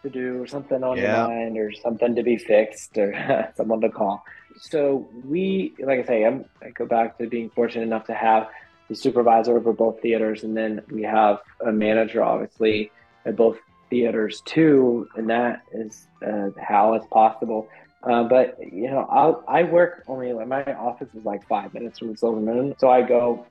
to 0.03 0.11
do, 0.11 0.43
or 0.43 0.47
something 0.47 0.83
on 0.83 0.97
Yeah. 0.99 1.03
your 1.21 1.29
mind, 1.29 1.59
or 1.59 1.73
something 1.73 2.15
to 2.17 2.23
be 2.23 2.37
fixed, 2.37 2.99
or 2.99 3.15
someone 3.57 3.81
to 3.83 3.89
call. 3.89 4.25
So 4.61 5.09
we, 5.25 5.75
like 5.79 6.01
I 6.01 6.05
say, 6.05 6.25
I'm, 6.25 6.45
I 6.61 6.71
go 6.71 6.87
back 6.87 7.19
to 7.19 7.27
being 7.27 7.51
fortunate 7.51 7.85
enough 7.85 8.07
to 8.07 8.15
have 8.15 8.49
the 8.89 8.95
supervisor 8.97 9.57
over 9.57 9.73
both 9.73 10.01
theaters, 10.03 10.43
and 10.45 10.57
then 10.57 10.83
we 10.91 11.03
have 11.03 11.39
a 11.65 11.73
manager, 11.73 12.23
obviously, 12.23 12.91
at 13.25 13.37
both 13.37 13.59
theaters 13.93 14.41
too, 14.47 15.07
and 15.17 15.29
that 15.29 15.65
is 15.71 16.09
uh, 16.27 16.49
how 16.59 16.95
it's 16.95 17.07
possible. 17.09 17.69
Uh, 18.03 18.25
but 18.25 18.57
you 18.59 18.91
know, 18.91 19.07
I'll, 19.11 19.45
I 19.47 19.65
work 19.65 20.05
only 20.09 20.33
like 20.33 20.49
my 20.49 20.65
office 20.75 21.09
is 21.15 21.25
like 21.27 21.47
five 21.47 21.75
minutes 21.75 21.99
from 21.99 22.11
the 22.11 22.17
Silver 22.17 22.41
Moon, 22.41 22.75
so 22.79 22.89
I 22.89 23.03
go 23.03 23.45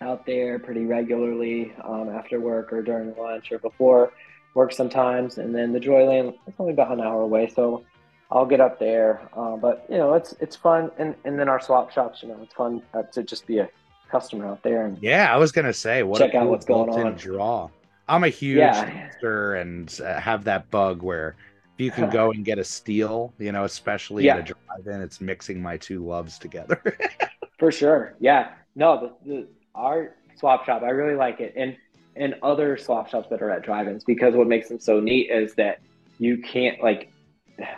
out 0.00 0.24
there 0.26 0.60
pretty 0.60 0.86
regularly 0.86 1.72
um, 1.82 2.08
after 2.08 2.38
work 2.38 2.72
or 2.72 2.82
during 2.82 3.16
lunch 3.16 3.50
or 3.50 3.58
before 3.58 4.12
work 4.54 4.72
sometimes, 4.72 5.38
and 5.38 5.52
then 5.52 5.72
the 5.72 5.80
Joy-Lan 5.80 6.34
is 6.46 6.54
only 6.60 6.72
about 6.72 6.92
an 6.92 7.00
hour 7.00 7.22
away, 7.22 7.48
so 7.48 7.84
I'll 8.30 8.46
get 8.46 8.60
up 8.60 8.78
there. 8.78 9.28
Uh, 9.36 9.56
but 9.56 9.84
you 9.90 9.98
know, 9.98 10.14
it's 10.14 10.36
it's 10.40 10.54
fun, 10.54 10.92
and 10.98 11.16
and 11.24 11.36
then 11.36 11.48
our 11.48 11.60
swap 11.60 11.90
shops, 11.90 12.22
you 12.22 12.28
know, 12.28 12.38
it's 12.44 12.54
fun 12.54 12.80
uh, 12.94 13.02
to 13.12 13.24
just 13.24 13.44
be 13.48 13.58
a 13.58 13.68
customer 14.08 14.46
out 14.46 14.62
there 14.62 14.86
and 14.86 14.96
Yeah, 15.02 15.34
I 15.34 15.36
was 15.36 15.52
gonna 15.52 15.74
say 15.74 16.02
what 16.02 16.18
Check 16.18 16.34
out 16.34 16.48
what's 16.48 16.64
going 16.64 16.88
on. 16.88 17.16
Draw. 17.16 17.68
I'm 18.08 18.24
a 18.24 18.28
huge 18.28 18.58
Yeah. 18.58 18.90
and 19.22 20.00
uh, 20.04 20.20
have 20.20 20.44
that 20.44 20.70
bug 20.70 21.02
where 21.02 21.36
if 21.78 21.84
you 21.84 21.90
can 21.90 22.10
go 22.20 22.30
and 22.30 22.44
get 22.44 22.58
a 22.58 22.64
steal, 22.64 23.32
you 23.38 23.52
know, 23.52 23.64
especially 23.64 24.24
Yeah. 24.24 24.36
at 24.36 24.50
a 24.50 24.54
drive-in, 24.54 25.02
it's 25.02 25.20
mixing 25.20 25.60
my 25.62 25.76
two 25.76 26.04
loves 26.04 26.38
together. 26.38 26.80
For 27.58 27.70
sure. 27.72 28.14
Yeah. 28.20 28.52
No, 28.74 29.14
the, 29.24 29.30
the 29.30 29.48
our 29.74 30.14
swap 30.36 30.64
shop, 30.64 30.82
I 30.82 30.90
really 30.90 31.16
like 31.16 31.40
it. 31.40 31.54
And 31.56 31.76
and 32.16 32.34
other 32.42 32.76
swap 32.76 33.08
shops 33.08 33.28
that 33.30 33.42
are 33.42 33.50
at 33.50 33.62
drive-ins 33.62 34.02
because 34.04 34.34
what 34.34 34.48
makes 34.48 34.68
them 34.68 34.80
so 34.80 34.98
neat 34.98 35.30
is 35.30 35.54
that 35.54 35.78
you 36.18 36.38
can't 36.38 36.82
like 36.82 37.12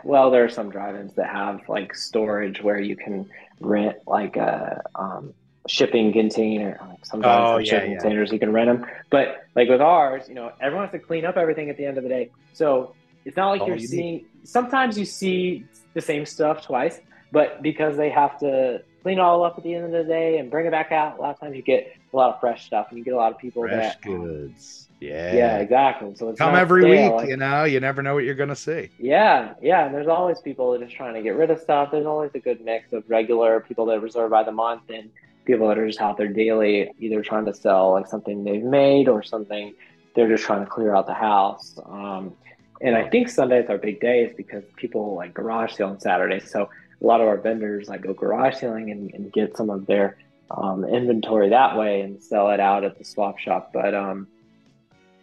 well, 0.05 0.31
there 0.31 0.45
are 0.45 0.49
some 0.51 0.71
drive-ins 0.71 1.15
that 1.15 1.29
have 1.29 1.61
like 1.69 1.95
storage 1.95 2.63
where 2.63 2.79
you 2.81 2.97
can 2.97 3.29
rent 3.61 3.97
like 4.07 4.37
a 4.37 4.83
um, 4.95 5.33
shipping 5.71 6.13
container. 6.13 6.79
Like 6.89 7.05
some 7.07 7.23
Oh, 7.25 7.59
yeah, 7.59 7.65
shipping 7.71 7.93
yeah. 7.93 7.99
containers, 7.99 8.33
you 8.33 8.39
can 8.39 8.53
rent 8.53 8.69
them. 8.69 8.91
But 9.11 9.45
like 9.55 9.69
with 9.69 9.81
ours, 9.81 10.25
you 10.29 10.35
know, 10.35 10.53
everyone 10.61 10.87
has 10.89 10.93
to 10.93 10.99
clean 10.99 11.25
up 11.25 11.37
everything 11.37 11.71
at 11.71 11.77
the 11.77 11.87
end 11.87 11.97
of 11.97 12.03
the 12.03 12.09
day. 12.09 12.31
So 12.53 12.95
it's 13.25 13.37
not 13.37 13.51
like 13.51 13.61
All 13.63 13.69
you're 13.69 13.77
you 13.77 13.83
need. 13.83 13.89
seeing. 13.89 14.25
Sometimes 14.45 14.99
you 14.99 15.05
see 15.05 15.65
the 15.95 16.01
same 16.01 16.27
stuff 16.27 16.65
twice, 16.67 17.01
but 17.33 17.63
because 17.63 17.97
they 17.97 18.11
have 18.11 18.39
to 18.41 18.83
clean 19.03 19.19
it 19.19 19.21
all 19.21 19.45
up 19.45 19.57
at 19.57 19.65
the 19.65 19.75
end 19.75 19.85
of 19.85 19.93
the 19.93 20.05
day 20.05 20.39
and 20.39 20.51
bring 20.51 20.67
it 20.67 20.71
back 20.71 20.93
out, 20.93 21.19
a 21.19 21.21
lot 21.23 21.31
of 21.35 21.41
times 21.41 21.55
you 21.57 21.63
get 21.63 21.95
a 22.13 22.17
lot 22.17 22.35
of 22.35 22.41
fresh 22.41 22.67
stuff, 22.67 22.87
and 22.91 22.99
you 22.99 23.05
get 23.05 23.15
a 23.15 23.17
lot 23.17 23.31
of 23.33 23.39
people 23.39 23.63
Fresh 23.63 23.95
that. 23.95 24.03
goods. 24.03 24.89
Yeah. 25.01 25.33
yeah, 25.33 25.57
exactly. 25.59 26.15
So 26.17 26.29
it's 26.29 26.39
Come 26.39 26.55
every 26.57 26.83
stale, 26.83 26.91
week, 27.05 27.13
like- 27.23 27.29
you 27.31 27.37
know, 27.39 27.65
you 27.65 27.81
never 27.81 28.03
know 28.03 28.15
what 28.15 28.25
you're 28.25 28.35
gonna 28.35 28.57
see. 28.57 28.91
yeah, 28.99 29.55
yeah, 29.63 29.87
and 29.87 29.95
there's 29.95 30.09
always 30.09 30.41
people 30.41 30.73
that 30.73 30.83
are 30.83 30.85
just 30.85 30.97
trying 30.97 31.15
to 31.15 31.23
get 31.23 31.37
rid 31.37 31.51
of 31.51 31.59
stuff. 31.61 31.91
There's 31.93 32.05
always 32.05 32.33
a 32.35 32.39
good 32.41 32.61
mix 32.63 32.93
of 32.93 33.05
regular 33.09 33.61
people 33.61 33.87
that 33.87 34.01
reserve 34.03 34.31
by 34.31 34.43
the 34.43 34.53
month 34.53 34.83
and 34.91 35.09
people 35.45 35.69
that 35.69 35.79
are 35.79 35.87
just 35.87 36.01
out 36.01 36.17
there 36.17 36.29
daily, 36.29 36.93
either 36.99 37.23
trying 37.23 37.47
to 37.47 37.55
sell 37.55 37.93
like 37.93 38.07
something 38.07 38.45
they've 38.45 38.63
made 38.63 39.09
or 39.09 39.23
something 39.23 39.75
they're 40.15 40.29
just 40.29 40.45
trying 40.45 40.65
to 40.65 40.71
clear 40.71 40.95
out 40.95 41.07
the 41.07 41.15
house. 41.15 41.79
Um, 41.87 42.35
and 42.81 42.97
I 42.97 43.09
think 43.09 43.29
Sundays 43.29 43.69
are 43.69 43.79
big 43.79 44.01
days 44.01 44.33
because 44.37 44.65
people 44.77 45.15
like 45.15 45.35
garage 45.35 45.75
sale 45.75 45.89
on 45.89 46.01
Saturdays. 46.01 46.51
So 46.51 46.69
a 47.01 47.07
lot 47.07 47.21
of 47.21 47.29
our 47.29 47.37
vendors 47.37 47.89
like 47.89 48.03
go 48.03 48.15
garage 48.15 48.57
selling 48.57 48.91
and, 48.91 49.13
and 49.15 49.33
get 49.33 49.57
some 49.57 49.71
of 49.71 49.87
their 49.87 50.19
um, 50.51 50.85
inventory 50.85 51.51
that 51.51 51.77
way 51.77 52.01
and 52.01 52.23
sell 52.23 52.51
it 52.51 52.61
out 52.61 52.85
at 52.85 52.99
the 52.99 53.05
swap 53.05 53.39
shop. 53.39 53.71
But 53.73 53.95
um, 53.95 54.27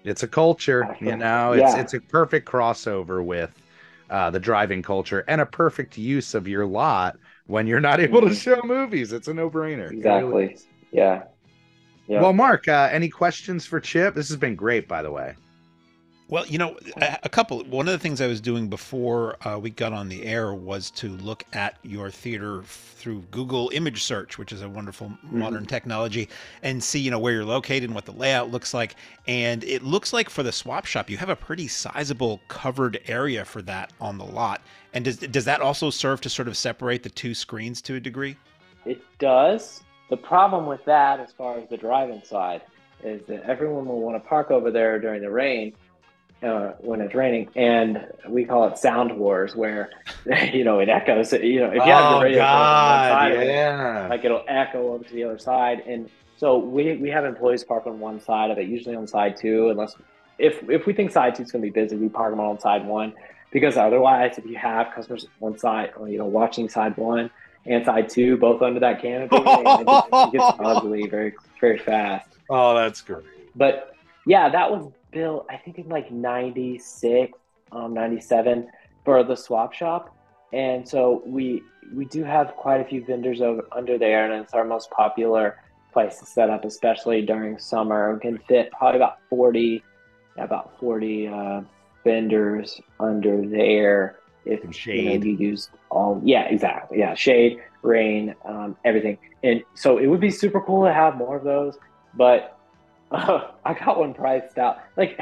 It's 0.04 0.24
a 0.24 0.28
culture, 0.28 0.96
you 1.02 1.18
know. 1.18 1.54
It's 1.54 1.74
Yeah. 1.74 1.82
it's 1.82 1.94
a 1.94 2.00
perfect 2.00 2.48
crossover 2.48 3.24
with 3.24 3.52
uh, 4.10 4.30
the 4.30 4.40
driving 4.40 4.82
culture 4.82 5.26
and 5.28 5.42
a 5.42 5.46
perfect 5.46 5.98
use 5.98 6.34
of 6.34 6.48
your 6.48 6.66
lot 6.66 7.18
when 7.48 7.68
you're 7.68 7.80
not 7.80 8.00
able 8.00 8.22
to 8.22 8.34
show 8.36 8.62
movies. 8.64 9.12
It's 9.12 9.28
a 9.28 9.34
no-brainer. 9.34 9.92
It 9.92 10.04
really 10.04 10.46
Exactly. 10.46 10.58
yeah, 10.92 11.24
yeah. 12.08 12.22
Well, 12.22 12.34
Mark, 12.34 12.68
uh, 12.68 12.90
any 12.92 13.10
questions 13.10 13.66
for 13.66 13.80
Chip? 13.80 14.16
This 14.16 14.28
has 14.30 14.38
been 14.38 14.56
great, 14.56 14.88
by 14.88 15.02
the 15.02 15.12
way. 15.12 15.36
Well, 16.30 16.46
you 16.46 16.58
know, 16.58 16.78
a, 17.24 17.30
couple. 17.30 17.64
One 17.64 17.88
of 17.88 17.94
the 17.94 18.00
things 18.00 18.20
I 18.20 18.28
was 18.28 18.42
doing 18.42 18.68
before 18.68 19.38
uh, 19.48 19.58
we 19.58 19.70
got 19.70 19.94
on 19.94 20.10
the 20.10 20.26
air 20.26 20.54
was 20.54 20.92
to 20.92 21.08
look 21.08 21.46
at 21.54 21.78
your 21.84 22.12
theater 22.12 22.64
through 22.64 23.22
Google 23.32 23.72
image 23.74 24.04
search, 24.04 24.38
which 24.38 24.52
is 24.52 24.62
a 24.62 24.68
wonderful 24.68 25.10
modern 25.24 25.66
technology, 25.66 26.28
and 26.64 26.84
see, 26.84 27.00
you 27.00 27.12
know, 27.12 27.20
where 27.20 27.32
you're 27.32 27.46
located 27.46 27.86
and 27.86 27.96
what 27.96 28.04
the 28.04 28.12
layout 28.12 28.52
looks 28.52 28.74
like. 28.74 28.96
And 29.26 29.64
it 29.64 29.84
looks 29.84 30.12
like 30.12 30.30
for 30.30 30.44
the 30.44 30.52
swap 30.52 30.86
shop, 30.86 31.10
you 31.10 31.16
have 31.16 31.30
a 31.30 31.36
pretty 31.36 31.70
sizable 31.70 32.42
covered 32.50 33.00
area 33.08 33.46
for 33.46 33.62
that 33.62 33.94
on 34.02 34.18
the 34.18 34.26
lot. 34.26 34.62
And 34.94 35.06
does 35.06 35.18
does 35.20 35.46
that 35.46 35.62
also 35.62 35.90
serve 35.90 36.20
to 36.22 36.30
sort 36.30 36.50
of 36.50 36.58
separate 36.58 37.04
the 37.04 37.10
two 37.10 37.34
screens 37.34 37.82
to 37.84 37.96
a 37.96 38.02
degree? 38.02 38.36
It 38.84 39.02
does. 39.18 39.82
The 40.10 40.18
problem 40.18 40.66
with 40.66 40.84
that, 40.86 41.22
as 41.22 41.32
far 41.32 41.58
as 41.58 41.70
the 41.70 41.78
driving 41.78 42.22
side, 42.26 42.64
is 43.02 43.22
that 43.28 43.44
everyone 43.44 43.86
will 43.86 44.02
want 44.02 44.22
to 44.22 44.28
park 44.28 44.52
over 44.52 44.72
there 44.72 45.00
during 45.00 45.22
the 45.22 45.32
rain 45.32 45.74
uh, 46.44 46.74
when 46.80 47.02
it's 47.02 47.16
raining, 47.16 47.50
and 47.56 48.08
we 48.28 48.46
call 48.46 48.68
it 48.68 48.78
sound 48.78 49.18
wars, 49.18 49.56
where 49.56 49.90
you 50.54 50.64
know 50.64 50.80
it 50.80 50.90
echoes. 50.90 51.34
You 51.34 51.62
know, 51.62 51.68
if 51.68 51.76
you 51.76 51.82
have 51.82 52.12
your 52.12 52.24
radio 52.24 52.44
on 52.44 52.50
one 52.50 53.10
side 53.10 53.32
of 53.32 53.42
it, 53.42 54.10
like 54.10 54.26
it'll 54.26 54.46
echo 54.48 54.94
over 54.94 55.04
to 55.04 55.14
the 55.14 55.24
other 55.24 55.38
side, 55.40 55.80
and 55.88 56.10
so 56.38 56.58
we 56.58 56.98
we 56.98 57.10
have 57.10 57.26
employees 57.26 57.64
park 57.64 57.88
on 57.88 58.00
one 58.00 58.20
side 58.20 58.52
of 58.52 58.58
it, 58.58 58.68
usually 58.68 58.96
on 58.96 59.08
side 59.08 59.36
two, 59.38 59.70
unless 59.70 59.96
if 60.38 60.62
if 60.70 60.86
we 60.86 60.94
think 60.94 61.12
side 61.12 61.36
two's 61.36 61.52
going 61.52 61.64
to 61.64 61.72
be 61.72 61.72
busy, 61.72 61.96
we 61.96 62.10
park 62.10 62.32
them 62.32 62.40
on 62.40 62.60
side 62.60 62.86
one, 62.86 63.14
because 63.52 63.76
otherwise, 63.76 64.38
if 64.38 64.46
you 64.46 64.56
have 64.58 64.94
customers 64.94 65.26
on 65.42 65.58
side, 65.58 65.92
you 66.08 66.18
know, 66.18 66.26
watching 66.26 66.70
side 66.70 66.96
one 66.98 67.32
and 67.66 67.84
side 67.84 68.10
two 68.10 68.38
both 68.38 68.62
under 68.62 68.80
that 68.80 69.02
canopy, 69.02 69.36
it, 69.36 69.86
just, 69.86 70.08
it 70.12 70.32
gets 70.32 70.56
ugly 70.60 71.08
very 71.08 71.34
very 71.60 71.80
fast. 71.80 72.30
Oh, 72.50 72.76
that's 72.76 73.02
great. 73.02 73.26
But 73.56 73.96
yeah, 74.28 74.50
that 74.50 74.70
was 74.70 74.92
I 75.50 75.58
think, 75.58 75.78
in 75.80 75.90
like 75.90 76.12
96, 76.12 77.38
um, 77.72 77.94
97 77.94 78.70
for 79.04 79.24
the 79.24 79.36
swap 79.36 79.74
shop. 79.74 80.16
And 80.54 80.88
so 80.88 81.22
we 81.26 81.62
we 81.94 82.06
do 82.06 82.24
have 82.24 82.56
quite 82.56 82.82
a 82.82 82.86
few 82.86 83.04
vendors 83.04 83.42
over 83.42 83.66
under 83.72 83.98
there, 83.98 84.32
and 84.32 84.44
it's 84.44 84.54
our 84.54 84.64
most 84.64 84.90
popular 84.92 85.58
place 85.92 86.20
to 86.20 86.26
set 86.26 86.50
up, 86.50 86.66
especially 86.66 87.22
during 87.22 87.58
summer. 87.58 88.14
We 88.14 88.20
can 88.20 88.38
fit 88.48 88.72
probably 88.72 88.98
about 88.98 89.20
40, 89.30 89.84
about 90.38 90.80
40 90.80 91.28
uh, 91.28 91.62
vendors 92.04 92.80
under 93.00 93.46
there. 93.46 94.20
If 94.46 94.64
And 95.16 95.24
you, 95.26 95.34
know, 95.34 95.42
you 95.42 95.50
use 95.50 95.70
all, 95.92 96.22
yeah, 96.24 96.44
exactly, 96.44 97.00
yeah, 97.00 97.14
shade, 97.16 97.62
rain, 97.82 98.34
um, 98.46 98.78
everything, 98.86 99.18
and 99.44 99.62
so 99.76 99.98
it 99.98 100.08
would 100.08 100.22
be 100.22 100.32
super 100.32 100.62
cool 100.62 100.86
to 100.86 100.94
have 100.94 101.18
more 101.18 101.36
of 101.36 101.44
those. 101.44 101.78
But 102.14 102.57
uh, 103.12 103.52
I 103.66 103.74
got 103.74 104.00
one 104.00 104.14
priced 104.14 104.58
out. 104.58 104.80
Like 104.96 105.20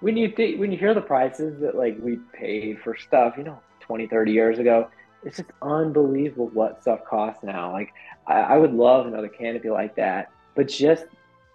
when 0.00 0.16
you 0.16 0.30
think, 0.30 0.60
when 0.60 0.72
you 0.72 0.78
hear 0.78 0.94
the 0.94 1.00
prices 1.00 1.60
that 1.60 1.74
like 1.76 1.96
we 2.00 2.18
paid 2.32 2.80
for 2.80 2.96
stuff, 2.96 3.34
you 3.36 3.44
know, 3.44 3.60
20, 3.80 4.06
30 4.08 4.32
years 4.32 4.58
ago, 4.58 4.90
it's 5.22 5.38
just 5.38 5.50
unbelievable 5.62 6.48
what 6.52 6.80
stuff 6.82 7.00
costs 7.08 7.42
now. 7.42 7.72
Like 7.72 7.92
I, 8.26 8.40
I 8.40 8.56
would 8.58 8.72
love 8.72 9.06
another 9.06 9.28
canopy 9.28 9.70
like 9.70 9.96
that, 9.96 10.30
but 10.54 10.68
just 10.68 11.06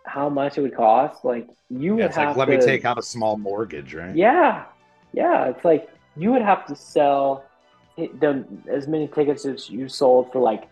how 0.05 0.29
much 0.29 0.57
it 0.57 0.61
would 0.61 0.75
cost, 0.75 1.23
like 1.23 1.47
you 1.69 1.95
would 1.95 1.99
Yeah, 1.99 2.07
it's 2.07 2.17
have 2.17 2.35
like 2.35 2.35
let 2.37 2.47
to, 2.47 2.53
me 2.57 2.57
take 2.57 2.85
out 2.85 2.97
a 2.97 3.01
small 3.03 3.37
mortgage, 3.37 3.93
right? 3.93 4.17
yeah, 4.17 4.65
yeah. 5.13 5.45
It's 5.49 5.63
like 5.63 5.89
you 6.15 6.31
would 6.31 6.41
have 6.41 6.65
to 6.67 6.75
sell 6.75 7.45
the 7.97 8.45
as 8.71 8.87
many 8.87 9.07
tickets 9.07 9.45
as 9.45 9.69
you 9.69 9.87
sold 9.89 10.31
for 10.31 10.39
like 10.41 10.69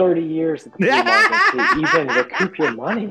thirty 0.00 0.22
years 0.22 0.66
at 0.66 0.72
the 0.72 0.78
flea 0.78 1.02
market 1.02 1.72
to 1.74 1.78
even 1.86 2.06
recoup 2.08 2.58
your 2.58 2.70
money. 2.70 3.08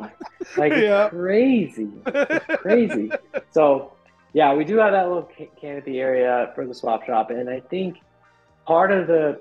Like 0.58 0.74
it's 0.74 0.82
Yeah. 0.82 1.10
crazy, 1.10 1.90
it's 2.06 2.62
crazy. 2.62 3.12
So 3.52 3.94
yeah, 4.34 4.54
we 4.54 4.64
do 4.64 4.78
have 4.78 4.92
that 4.92 5.08
little 5.08 5.28
ca- 5.36 5.50
canopy 5.60 6.00
area 6.00 6.52
for 6.54 6.68
the 6.68 6.74
swap 6.76 7.04
shop, 7.06 7.32
and 7.32 7.50
I 7.50 7.62
think 7.62 7.98
part 8.68 8.92
of 8.92 9.08
the 9.08 9.40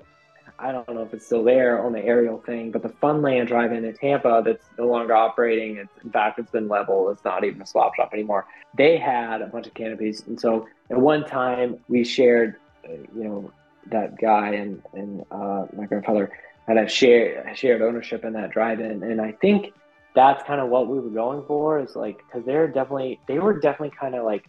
I 0.57 0.71
don't 0.71 0.89
know 0.95 1.03
if 1.03 1.13
it's 1.13 1.25
still 1.27 1.43
there 1.43 1.85
on 1.85 1.93
the 1.93 2.03
aerial 2.03 2.39
thing, 2.41 2.71
but 2.71 2.81
the 2.81 2.89
Fun-Lan 2.89 3.45
Drive-In 3.45 3.85
in 3.85 3.93
Tampa 3.93 4.41
that's 4.43 4.65
no 4.79 4.87
longer 4.87 5.13
operating. 5.13 5.77
It's, 5.77 5.91
in 6.03 6.09
fact, 6.11 6.39
it's 6.39 6.49
been 6.49 6.67
leveled. 6.67 7.11
It's 7.11 7.23
not 7.23 7.43
even 7.43 7.61
a 7.61 7.65
swap 7.67 7.95
shop 7.95 8.09
anymore. 8.13 8.45
They 8.75 8.97
had 8.97 9.41
a 9.43 9.47
bunch 9.47 9.67
of 9.67 9.73
canopies, 9.75 10.23
and 10.27 10.41
so 10.41 10.67
at 10.89 10.97
one 10.97 11.23
time 11.25 11.77
we 11.87 12.03
shared, 12.03 12.55
uh, 12.83 12.93
you 13.15 13.23
know, 13.25 13.51
that 13.91 14.17
guy 14.19 14.49
and 14.55 14.81
and 14.93 15.23
uh, 15.31 15.65
my 15.75 15.85
grandfather 15.85 16.31
had 16.69 16.77
a 16.77 16.87
share 16.87 17.51
shared 17.55 17.81
ownership 17.81 18.23
in 18.23 18.33
that 18.33 18.51
drive-in, 18.51 19.01
and 19.03 19.19
I 19.19 19.31
think 19.33 19.73
that's 20.15 20.43
kind 20.43 20.61
of 20.61 20.69
what 20.69 20.87
we 20.87 20.99
were 20.99 21.09
going 21.09 21.43
for. 21.47 21.79
Is 21.79 21.95
like 21.95 22.17
because 22.17 22.45
they're 22.45 22.67
definitely 22.67 23.19
they 23.27 23.39
were 23.39 23.59
definitely 23.59 23.95
kind 23.99 24.13
of 24.13 24.23
like 24.23 24.47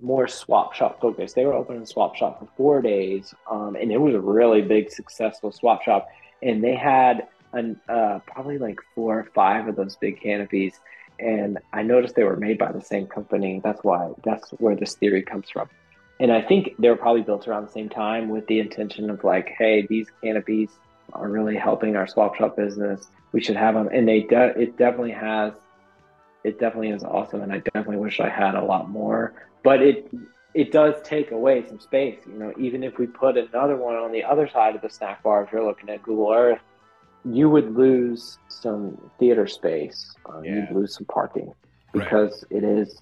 more 0.00 0.28
swap 0.28 0.74
shop 0.74 1.00
focused. 1.00 1.34
They 1.34 1.46
were 1.46 1.54
opening 1.54 1.82
a 1.82 1.86
swap 1.86 2.16
shop 2.16 2.38
for 2.38 2.48
four 2.56 2.82
days, 2.82 3.34
um, 3.50 3.76
and 3.76 3.90
it 3.90 3.98
was 3.98 4.14
a 4.14 4.20
really 4.20 4.60
big, 4.60 4.90
successful 4.90 5.50
swap 5.50 5.82
shop. 5.82 6.08
And 6.42 6.62
they 6.62 6.74
had 6.74 7.26
an, 7.52 7.80
uh, 7.88 8.20
probably 8.26 8.58
like 8.58 8.78
four 8.94 9.18
or 9.18 9.24
five 9.34 9.66
of 9.66 9.74
those 9.74 9.96
big 9.96 10.20
canopies. 10.20 10.74
And 11.18 11.58
I 11.72 11.82
noticed 11.82 12.14
they 12.14 12.22
were 12.22 12.36
made 12.36 12.58
by 12.58 12.70
the 12.70 12.82
same 12.82 13.06
company. 13.08 13.60
That's 13.64 13.82
why 13.82 14.12
that's 14.22 14.50
where 14.58 14.76
this 14.76 14.94
theory 14.94 15.22
comes 15.22 15.50
from. 15.50 15.68
And 16.20 16.30
I 16.30 16.42
think 16.42 16.74
they 16.78 16.90
were 16.90 16.96
probably 16.96 17.22
built 17.22 17.48
around 17.48 17.66
the 17.66 17.72
same 17.72 17.88
time 17.88 18.28
with 18.28 18.46
the 18.48 18.60
intention 18.60 19.08
of 19.08 19.24
like, 19.24 19.48
hey, 19.58 19.86
these 19.88 20.08
canopies 20.22 20.70
are 21.12 21.28
really 21.28 21.56
helping 21.56 21.96
our 21.96 22.06
swap 22.06 22.34
shop 22.36 22.56
business. 22.56 23.08
We 23.32 23.40
should 23.42 23.56
have 23.56 23.74
them. 23.74 23.88
And 23.92 24.06
they 24.08 24.20
de- 24.22 24.58
it 24.60 24.76
definitely 24.76 25.12
has. 25.12 25.52
It 26.44 26.58
definitely 26.60 26.90
is 26.90 27.02
awesome, 27.04 27.42
and 27.42 27.52
I 27.52 27.58
definitely 27.58 27.96
wish 27.96 28.20
I 28.20 28.28
had 28.28 28.54
a 28.54 28.62
lot 28.64 28.88
more 28.88 29.34
but 29.64 29.82
it 29.82 30.08
it 30.54 30.70
does 30.72 30.94
take 31.02 31.30
away 31.32 31.66
some 31.66 31.78
space. 31.80 32.20
You 32.26 32.32
know, 32.38 32.52
even 32.58 32.82
if 32.84 32.96
we 32.96 33.06
put 33.06 33.36
another 33.36 33.76
one 33.76 33.96
on 33.96 34.12
the 34.12 34.22
other 34.24 34.48
side 34.48 34.76
of 34.76 34.80
the 34.82 34.88
snack 34.88 35.22
bar, 35.22 35.42
if 35.42 35.52
you're 35.52 35.64
looking 35.64 35.90
at 35.90 36.02
Google 36.02 36.32
Earth, 36.32 36.60
you 37.24 37.50
would 37.50 37.74
lose 37.76 38.38
some 38.48 38.96
theater 39.18 39.46
space. 39.46 40.14
Uh, 40.26 40.40
Yeah. 40.40 40.54
You'd 40.68 40.70
lose 40.70 40.94
some 40.96 41.04
parking 41.06 41.48
Right. 41.48 42.04
because 42.04 42.44
it 42.50 42.64
is 42.64 43.00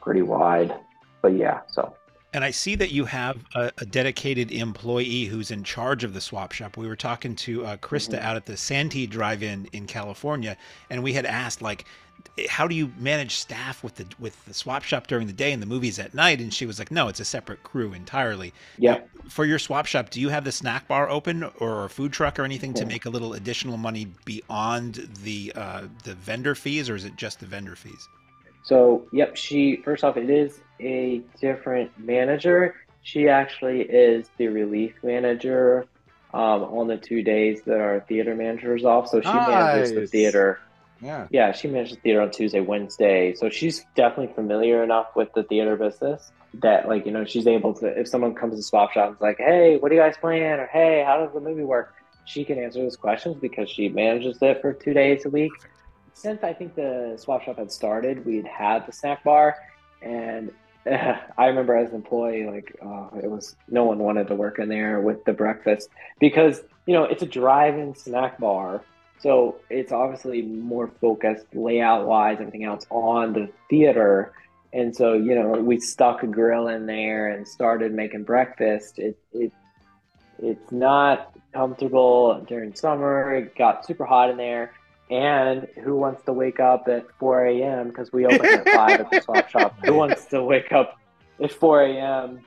pretty 0.00 0.22
wide. 0.22 0.72
But 1.20 1.34
yeah, 1.34 1.60
so 1.66 1.94
And 2.34 2.44
I 2.44 2.50
see 2.50 2.74
that 2.76 2.90
you 2.92 3.04
have 3.04 3.38
a, 3.54 3.70
a 3.78 3.84
dedicated 3.84 4.50
employee 4.52 5.26
who's 5.26 5.50
in 5.50 5.64
charge 5.64 6.02
of 6.02 6.14
the 6.14 6.20
swap 6.20 6.52
shop. 6.52 6.76
We 6.78 6.86
were 6.88 6.96
talking 6.96 7.36
to 7.36 7.66
uh, 7.66 7.76
Krista 7.76 8.18
Mhm. 8.18 8.22
out 8.22 8.36
at 8.36 8.46
the 8.46 8.56
Santee 8.56 9.06
Drive-In 9.06 9.68
in 9.72 9.86
California, 9.86 10.56
and 10.88 11.02
we 11.02 11.12
had 11.12 11.26
asked 11.26 11.60
like, 11.60 11.84
how 12.48 12.68
do 12.68 12.74
you 12.74 12.92
manage 12.98 13.34
staff 13.34 13.82
with 13.82 13.96
the 13.96 14.06
with 14.18 14.42
the 14.46 14.54
swap 14.54 14.84
shop 14.84 15.08
during 15.08 15.26
the 15.26 15.32
day 15.32 15.52
and 15.52 15.60
the 15.60 15.66
movies 15.66 15.98
at 15.98 16.14
night? 16.14 16.40
And 16.40 16.54
she 16.54 16.64
was 16.66 16.78
like, 16.78 16.90
no, 16.90 17.08
it's 17.08 17.20
a 17.20 17.24
separate 17.24 17.64
crew 17.64 17.92
entirely. 17.92 18.54
Yep. 18.78 19.10
For 19.28 19.44
your 19.44 19.58
swap 19.58 19.86
shop, 19.86 20.08
do 20.10 20.20
you 20.20 20.28
have 20.30 20.44
the 20.44 20.52
snack 20.52 20.86
bar 20.88 21.10
open 21.10 21.44
or 21.58 21.84
a 21.84 21.88
food 21.90 22.12
truck 22.12 22.38
or 22.38 22.44
anything 22.44 22.74
to 22.74 22.86
make 22.86 23.04
a 23.06 23.10
little 23.10 23.34
additional 23.34 23.76
money 23.76 24.06
beyond 24.24 25.08
the 25.24 25.52
uh, 25.54 25.82
the 26.04 26.14
vendor 26.14 26.54
fees, 26.54 26.88
or 26.88 26.94
is 26.94 27.04
it 27.04 27.16
just 27.16 27.40
the 27.40 27.46
vendor 27.46 27.76
fees? 27.76 28.08
So, 28.62 29.06
yep, 29.12 29.36
she, 29.36 29.76
first 29.76 30.04
off, 30.04 30.16
it 30.16 30.30
is 30.30 30.60
a 30.80 31.22
different 31.40 31.98
manager. 31.98 32.76
She 33.02 33.28
actually 33.28 33.82
is 33.82 34.28
the 34.36 34.48
relief 34.48 34.94
manager 35.02 35.86
um, 36.32 36.62
on 36.62 36.86
the 36.86 36.96
two 36.96 37.22
days 37.22 37.62
that 37.62 37.80
our 37.80 38.00
theater 38.00 38.34
manager 38.34 38.76
is 38.76 38.84
off. 38.84 39.08
So 39.08 39.20
she 39.20 39.32
manages 39.32 39.92
the 39.92 40.06
theater. 40.06 40.60
Yeah. 41.00 41.26
Yeah, 41.30 41.52
she 41.52 41.66
manages 41.66 41.96
the 41.96 42.02
theater 42.02 42.22
on 42.22 42.30
Tuesday, 42.30 42.60
Wednesday. 42.60 43.34
So 43.34 43.50
she's 43.50 43.84
definitely 43.96 44.32
familiar 44.34 44.84
enough 44.84 45.08
with 45.16 45.32
the 45.34 45.42
theater 45.42 45.76
business 45.76 46.30
that, 46.54 46.86
like, 46.86 47.06
you 47.06 47.12
know, 47.12 47.24
she's 47.24 47.48
able 47.48 47.74
to, 47.74 47.86
if 47.86 48.06
someone 48.06 48.34
comes 48.34 48.56
to 48.56 48.62
swap 48.62 48.92
shop 48.92 49.08
and 49.08 49.16
is 49.16 49.20
like, 49.20 49.38
hey, 49.38 49.78
what 49.78 49.88
do 49.88 49.96
you 49.96 50.00
guys 50.00 50.16
plan? 50.16 50.60
Or 50.60 50.66
hey, 50.66 51.02
how 51.04 51.18
does 51.18 51.34
the 51.34 51.40
movie 51.40 51.64
work? 51.64 51.92
She 52.24 52.44
can 52.44 52.56
answer 52.58 52.80
those 52.80 52.96
questions 52.96 53.36
because 53.40 53.68
she 53.68 53.88
manages 53.88 54.38
it 54.40 54.60
for 54.62 54.72
two 54.72 54.94
days 54.94 55.26
a 55.26 55.30
week 55.30 55.50
since 56.14 56.42
I 56.42 56.52
think 56.52 56.74
the 56.74 57.16
swap 57.18 57.42
shop 57.42 57.58
had 57.58 57.72
started, 57.72 58.24
we'd 58.24 58.46
had 58.46 58.86
the 58.86 58.92
snack 58.92 59.24
bar, 59.24 59.56
and 60.00 60.50
I 60.86 61.46
remember 61.46 61.76
as 61.76 61.90
an 61.90 61.96
employee, 61.96 62.46
like 62.46 62.76
uh, 62.84 63.08
it 63.22 63.30
was 63.30 63.56
no 63.68 63.84
one 63.84 63.98
wanted 63.98 64.28
to 64.28 64.34
work 64.34 64.58
in 64.58 64.68
there 64.68 65.00
with 65.00 65.24
the 65.24 65.32
breakfast 65.32 65.88
because 66.18 66.62
you 66.86 66.94
know 66.94 67.04
it's 67.04 67.22
a 67.22 67.26
drive-in 67.26 67.94
snack 67.94 68.38
bar, 68.38 68.82
so 69.20 69.56
it's 69.70 69.92
obviously 69.92 70.42
more 70.42 70.90
focused 71.00 71.46
layout-wise, 71.54 72.38
everything 72.40 72.64
else 72.64 72.86
on 72.90 73.32
the 73.32 73.48
theater, 73.70 74.32
and 74.72 74.94
so 74.94 75.12
you 75.12 75.34
know 75.34 75.50
we 75.50 75.78
stuck 75.78 76.22
a 76.22 76.26
grill 76.26 76.68
in 76.68 76.86
there 76.86 77.28
and 77.28 77.46
started 77.46 77.92
making 77.92 78.24
breakfast. 78.24 78.98
It 78.98 79.16
it 79.32 79.52
it's 80.40 80.72
not 80.72 81.32
comfortable 81.54 82.44
during 82.48 82.74
summer. 82.74 83.34
It 83.34 83.56
got 83.56 83.86
super 83.86 84.04
hot 84.04 84.30
in 84.30 84.36
there. 84.36 84.72
And 85.10 85.66
who 85.84 85.96
wants 85.96 86.22
to 86.24 86.32
wake 86.32 86.58
up 86.60 86.88
at 86.88 87.06
4 87.18 87.46
a.m. 87.46 87.88
because 87.88 88.12
we 88.12 88.24
open 88.26 88.46
at 88.46 88.68
5 88.68 89.00
at 89.00 89.10
the 89.10 89.20
swap 89.24 89.48
shop? 89.50 89.76
Who 89.84 89.94
wants 89.94 90.24
to 90.26 90.42
wake 90.42 90.72
up 90.72 90.98
at 91.42 91.52
4 91.52 91.82
a.m.? 91.82 92.40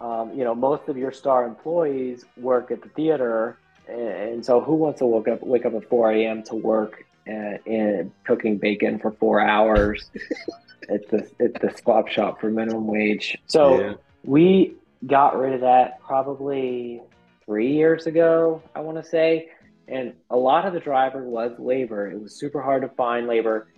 Um, 0.00 0.32
you 0.32 0.44
know, 0.44 0.54
most 0.54 0.88
of 0.88 0.96
your 0.96 1.12
star 1.12 1.44
employees 1.46 2.24
work 2.36 2.70
at 2.70 2.82
the 2.82 2.88
theater. 2.90 3.58
And, 3.88 4.00
and 4.00 4.44
so 4.44 4.60
who 4.60 4.74
wants 4.74 4.98
to 5.00 5.06
wake 5.06 5.28
up, 5.28 5.42
wake 5.42 5.64
up 5.66 5.74
at 5.74 5.88
4 5.88 6.12
a.m. 6.12 6.42
to 6.44 6.56
work 6.56 7.04
uh, 7.28 7.58
in 7.66 8.12
cooking 8.24 8.58
bacon 8.58 8.98
for 8.98 9.12
four 9.12 9.40
hours 9.40 10.10
at 10.90 11.08
the, 11.10 11.28
at 11.40 11.60
the 11.60 11.72
swap 11.82 12.08
shop 12.08 12.40
for 12.40 12.50
minimum 12.50 12.86
wage? 12.86 13.38
So 13.46 13.80
Yeah. 13.80 13.94
we 14.24 14.74
got 15.06 15.38
rid 15.38 15.52
of 15.54 15.60
that 15.60 16.00
probably 16.00 17.00
three 17.44 17.72
years 17.72 18.06
ago, 18.06 18.62
I 18.74 18.80
want 18.80 18.96
to 19.02 19.04
say. 19.08 19.50
And 19.90 20.12
a 20.30 20.36
lot 20.36 20.66
of 20.66 20.74
the 20.74 20.80
driver 20.80 21.24
was 21.24 21.52
labor. 21.58 22.10
It 22.10 22.20
was 22.20 22.38
super 22.38 22.60
hard 22.60 22.82
to 22.82 22.88
find 22.88 23.26
labor. 23.26 23.68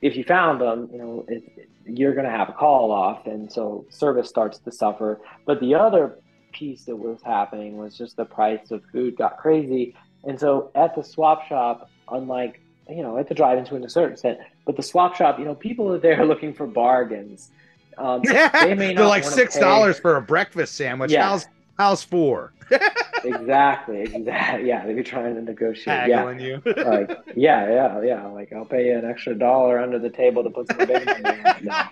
If 0.00 0.16
you 0.16 0.24
found 0.24 0.60
them, 0.60 0.88
you 0.92 0.98
know, 0.98 1.24
it, 1.28 1.68
you're 1.84 2.14
going 2.14 2.26
to 2.26 2.30
have 2.30 2.48
a 2.48 2.52
call 2.52 2.92
off. 2.92 3.26
And 3.26 3.50
so 3.50 3.86
service 3.90 4.28
starts 4.28 4.58
to 4.58 4.72
suffer. 4.72 5.20
But 5.44 5.60
the 5.60 5.74
other 5.74 6.18
piece 6.52 6.84
that 6.84 6.96
was 6.96 7.20
happening 7.22 7.76
was 7.76 7.96
just 7.96 8.16
the 8.16 8.24
price 8.24 8.70
of 8.70 8.82
food 8.92 9.16
got 9.16 9.38
crazy. 9.38 9.94
And 10.24 10.38
so 10.38 10.70
at 10.74 10.94
the 10.94 11.02
swap 11.02 11.46
shop, 11.48 11.90
unlike, 12.10 12.60
you 12.88 13.02
know, 13.02 13.18
at 13.18 13.28
the 13.28 13.34
drive-in 13.34 13.64
to 13.66 13.76
a 13.76 13.88
certain 13.88 14.12
extent, 14.12 14.38
but 14.64 14.76
the 14.76 14.82
swap 14.82 15.16
shop, 15.16 15.38
you 15.38 15.44
know, 15.44 15.54
people 15.54 15.92
are 15.92 15.98
there 15.98 16.24
looking 16.26 16.54
for 16.54 16.66
bargains. 16.66 17.50
Um, 17.98 18.22
they 18.22 18.74
may 18.74 18.94
They're 18.94 19.06
like 19.06 19.24
six 19.24 19.58
dollars 19.58 19.98
for 19.98 20.16
a 20.16 20.22
breakfast 20.22 20.74
sandwich. 20.74 21.10
Yeah. 21.10 21.28
How's 21.28 21.46
how's 21.78 22.02
four? 22.02 22.52
exactly, 23.24 24.02
exactly. 24.02 24.68
Yeah, 24.68 24.86
they'd 24.86 24.96
be 24.96 25.02
trying 25.02 25.34
to 25.34 25.42
negotiate. 25.42 26.08
Yeah, 26.08 26.30
you. 26.30 26.62
like 26.64 27.10
yeah, 27.34 27.68
yeah, 27.68 28.02
yeah. 28.02 28.26
Like 28.26 28.52
I'll 28.52 28.64
pay 28.64 28.86
you 28.86 28.98
an 28.98 29.04
extra 29.04 29.34
dollar 29.34 29.78
under 29.78 29.98
the 29.98 30.10
table 30.10 30.42
to 30.42 30.50
put 30.50 30.68
some 30.68 30.78
bacon 30.78 31.08
in 31.08 31.22
there. 31.22 31.60
No, 31.62 31.82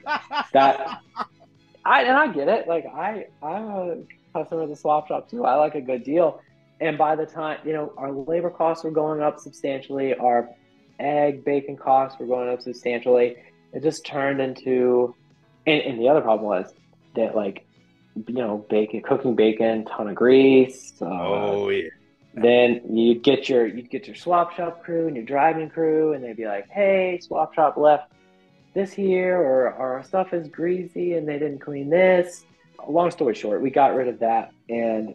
that 0.53 1.01
I 1.85 2.03
and 2.03 2.16
I 2.16 2.29
get 2.29 2.49
it. 2.49 2.68
Like 2.68 2.87
I, 2.87 3.27
I'm 3.43 3.64
a 3.64 3.97
customer 4.33 4.62
of 4.62 4.68
the 4.68 4.77
swap 4.77 5.09
shop 5.09 5.31
too. 5.31 5.45
I 5.45 5.55
like 5.57 5.75
a 5.75 5.81
good 5.81 6.05
deal. 6.05 6.41
And 6.81 6.99
by 6.99 7.16
the 7.16 7.27
time 7.27 7.59
you 7.64 7.72
know 7.72 7.93
our 7.97 8.12
labor 8.12 8.51
costs 8.51 8.85
were 8.85 8.91
going 8.91 9.20
up 9.20 9.39
substantially, 9.39 10.14
our 10.14 10.49
egg 10.99 11.45
bacon 11.45 11.77
costs 11.77 12.18
were 12.18 12.27
going 12.27 12.49
up 12.49 12.62
substantially. 12.62 13.37
It 13.72 13.83
just 13.83 14.07
turned 14.07 14.41
into, 14.41 15.14
and, 15.66 15.81
and 15.83 16.01
the 16.01 16.09
other 16.09 16.20
problem 16.20 16.49
was 16.49 16.72
that 17.16 17.35
like, 17.35 17.66
you 18.14 18.34
know, 18.34 18.64
bacon 18.70 19.02
cooking 19.02 19.34
bacon, 19.34 19.84
ton 19.84 20.08
of 20.08 20.14
grease. 20.14 20.94
Uh, 21.00 21.06
oh 21.06 21.68
yeah. 21.68 21.88
then 22.34 22.80
you'd 22.88 23.22
get 23.22 23.48
your 23.48 23.66
you'd 23.66 23.90
get 23.90 24.06
your 24.06 24.16
swap 24.16 24.54
shop 24.54 24.82
crew 24.82 25.06
and 25.06 25.16
your 25.16 25.24
driving 25.24 25.70
crew, 25.70 26.12
and 26.12 26.22
they'd 26.22 26.36
be 26.36 26.46
like, 26.46 26.68
"Hey, 26.68 27.18
swap 27.20 27.54
shop 27.54 27.76
left 27.76 28.12
this 28.74 28.92
here, 28.92 29.36
or 29.36 29.72
our 29.74 30.02
stuff 30.04 30.32
is 30.32 30.48
greasy 30.48 31.14
and 31.14 31.28
they 31.28 31.38
didn't 31.38 31.60
clean 31.60 31.90
this." 31.90 32.44
Long 32.86 33.10
story 33.10 33.34
short, 33.34 33.62
we 33.62 33.70
got 33.70 33.94
rid 33.94 34.08
of 34.08 34.18
that, 34.20 34.52
and 34.68 35.14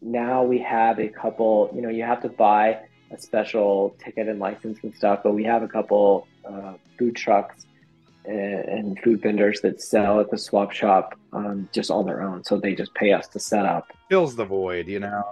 now 0.00 0.42
we 0.42 0.58
have 0.58 0.98
a 0.98 1.08
couple. 1.08 1.70
You 1.74 1.82
know, 1.82 1.90
you 1.90 2.02
have 2.04 2.22
to 2.22 2.28
buy 2.28 2.80
a 3.10 3.18
special 3.18 3.94
ticket 4.02 4.28
and 4.28 4.38
license 4.38 4.78
and 4.82 4.94
stuff, 4.94 5.20
but 5.22 5.34
we 5.34 5.44
have 5.44 5.62
a 5.62 5.68
couple 5.68 6.26
uh, 6.48 6.74
food 6.98 7.14
trucks 7.14 7.66
and, 8.24 8.64
and 8.68 8.98
food 9.00 9.22
vendors 9.22 9.60
that 9.62 9.80
sell 9.80 10.20
at 10.20 10.30
the 10.30 10.38
swap 10.38 10.72
shop 10.72 11.18
um, 11.32 11.68
just 11.72 11.90
on 11.90 12.06
their 12.06 12.22
own. 12.22 12.44
So 12.44 12.58
they 12.58 12.74
just 12.74 12.94
pay 12.94 13.12
us 13.12 13.28
to 13.28 13.38
set 13.38 13.66
up. 13.66 13.92
Fills 14.08 14.36
the 14.36 14.44
void, 14.44 14.88
you 14.88 15.00
know. 15.00 15.24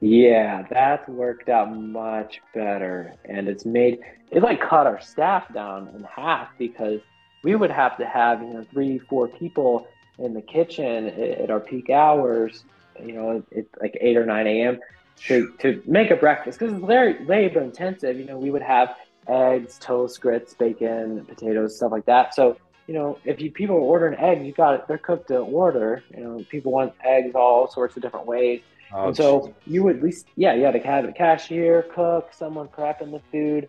Yeah, 0.00 0.66
that's 0.68 1.08
worked 1.08 1.48
out 1.48 1.76
much 1.76 2.40
better. 2.54 3.14
And 3.24 3.48
it's 3.48 3.64
made 3.64 4.00
it 4.30 4.42
like 4.42 4.60
cut 4.60 4.86
our 4.86 5.00
staff 5.00 5.52
down 5.54 5.88
in 5.94 6.02
half 6.04 6.48
because 6.58 7.00
we 7.44 7.54
would 7.54 7.70
have 7.70 7.96
to 7.98 8.06
have, 8.06 8.42
you 8.42 8.48
know, 8.48 8.66
three, 8.72 8.98
four 8.98 9.28
people 9.28 9.86
in 10.18 10.34
the 10.34 10.42
kitchen 10.42 11.06
at, 11.06 11.18
at 11.18 11.50
our 11.50 11.60
peak 11.60 11.90
hours, 11.90 12.64
you 13.02 13.12
know, 13.12 13.42
it's 13.50 13.68
like 13.80 13.96
eight 14.00 14.16
or 14.16 14.26
nine 14.26 14.46
AM 14.46 14.80
to, 15.26 15.52
to 15.58 15.82
make 15.86 16.10
a 16.10 16.16
breakfast 16.16 16.58
because 16.58 16.74
it's 16.74 16.84
very 16.84 17.24
labor 17.24 17.60
intensive. 17.60 18.18
You 18.18 18.24
know, 18.24 18.38
we 18.38 18.50
would 18.50 18.62
have 18.62 18.96
eggs, 19.28 19.78
toast, 19.78 20.20
grits, 20.20 20.54
bacon, 20.54 21.24
potatoes, 21.24 21.76
stuff 21.76 21.92
like 21.92 22.06
that. 22.06 22.34
So, 22.34 22.56
you 22.86 22.94
know, 22.94 23.18
if 23.24 23.40
you 23.40 23.50
people 23.50 23.76
order 23.76 24.08
an 24.08 24.18
egg, 24.18 24.44
you 24.44 24.52
got 24.52 24.74
it, 24.74 24.88
they're 24.88 24.98
cooked 24.98 25.28
to 25.28 25.38
order. 25.38 26.02
You 26.14 26.24
know, 26.24 26.44
people 26.50 26.72
want 26.72 26.94
eggs 27.04 27.34
all 27.34 27.70
sorts 27.70 27.96
of 27.96 28.02
different 28.02 28.26
ways. 28.26 28.62
Oh, 28.92 29.08
And 29.08 29.16
so 29.16 29.54
you 29.66 29.82
would 29.84 29.96
at 29.96 30.02
least, 30.02 30.26
yeah, 30.36 30.54
you 30.54 30.64
had 30.64 30.72
to 30.72 30.80
have 30.80 31.04
a 31.04 31.12
cashier, 31.12 31.82
cook, 31.94 32.30
someone 32.32 32.68
prepping 32.68 33.10
the 33.10 33.20
food, 33.30 33.68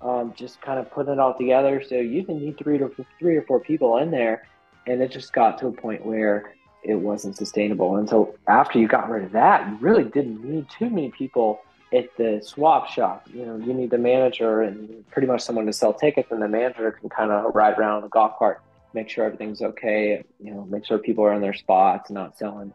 um, 0.00 0.34
just 0.36 0.60
kind 0.60 0.80
of 0.80 0.90
putting 0.90 1.12
it 1.12 1.18
all 1.18 1.34
together. 1.34 1.82
So 1.86 1.96
you 1.96 2.22
didn't 2.22 2.42
need 2.42 2.58
three 2.58 2.80
or 2.80 2.90
three 3.18 3.36
or 3.36 3.42
four 3.42 3.60
people 3.60 3.98
in 3.98 4.10
there, 4.10 4.46
and 4.86 5.00
it 5.00 5.10
just 5.10 5.32
got 5.32 5.58
to 5.58 5.68
a 5.68 5.72
point 5.72 6.04
where 6.04 6.54
it 6.82 6.96
wasn't 6.96 7.36
sustainable. 7.36 7.96
And 7.96 8.08
so 8.08 8.34
after 8.46 8.78
you 8.78 8.88
got 8.88 9.08
rid 9.08 9.24
of 9.24 9.32
that, 9.32 9.68
you 9.68 9.76
really 9.76 10.04
didn't 10.04 10.44
need 10.44 10.68
too 10.68 10.90
many 10.90 11.10
people 11.10 11.60
at 11.94 12.16
the 12.16 12.40
swap 12.44 12.88
shop. 12.88 13.28
You 13.32 13.46
know, 13.46 13.56
you 13.56 13.72
need 13.72 13.90
the 13.90 13.98
manager 13.98 14.62
and 14.62 15.08
pretty 15.10 15.28
much 15.28 15.42
someone 15.42 15.66
to 15.66 15.72
sell 15.72 15.92
tickets, 15.92 16.30
and 16.32 16.42
the 16.42 16.48
manager 16.48 16.90
can 16.90 17.08
kind 17.08 17.30
of 17.30 17.54
ride 17.54 17.78
around 17.78 18.02
the 18.02 18.08
golf 18.08 18.38
cart, 18.38 18.60
make 18.92 19.08
sure 19.08 19.24
everything's 19.24 19.62
okay. 19.62 20.24
You 20.42 20.52
know, 20.52 20.64
make 20.64 20.84
sure 20.84 20.98
people 20.98 21.24
are 21.24 21.32
in 21.32 21.40
their 21.40 21.54
spots, 21.54 22.10
not 22.10 22.36
selling 22.36 22.72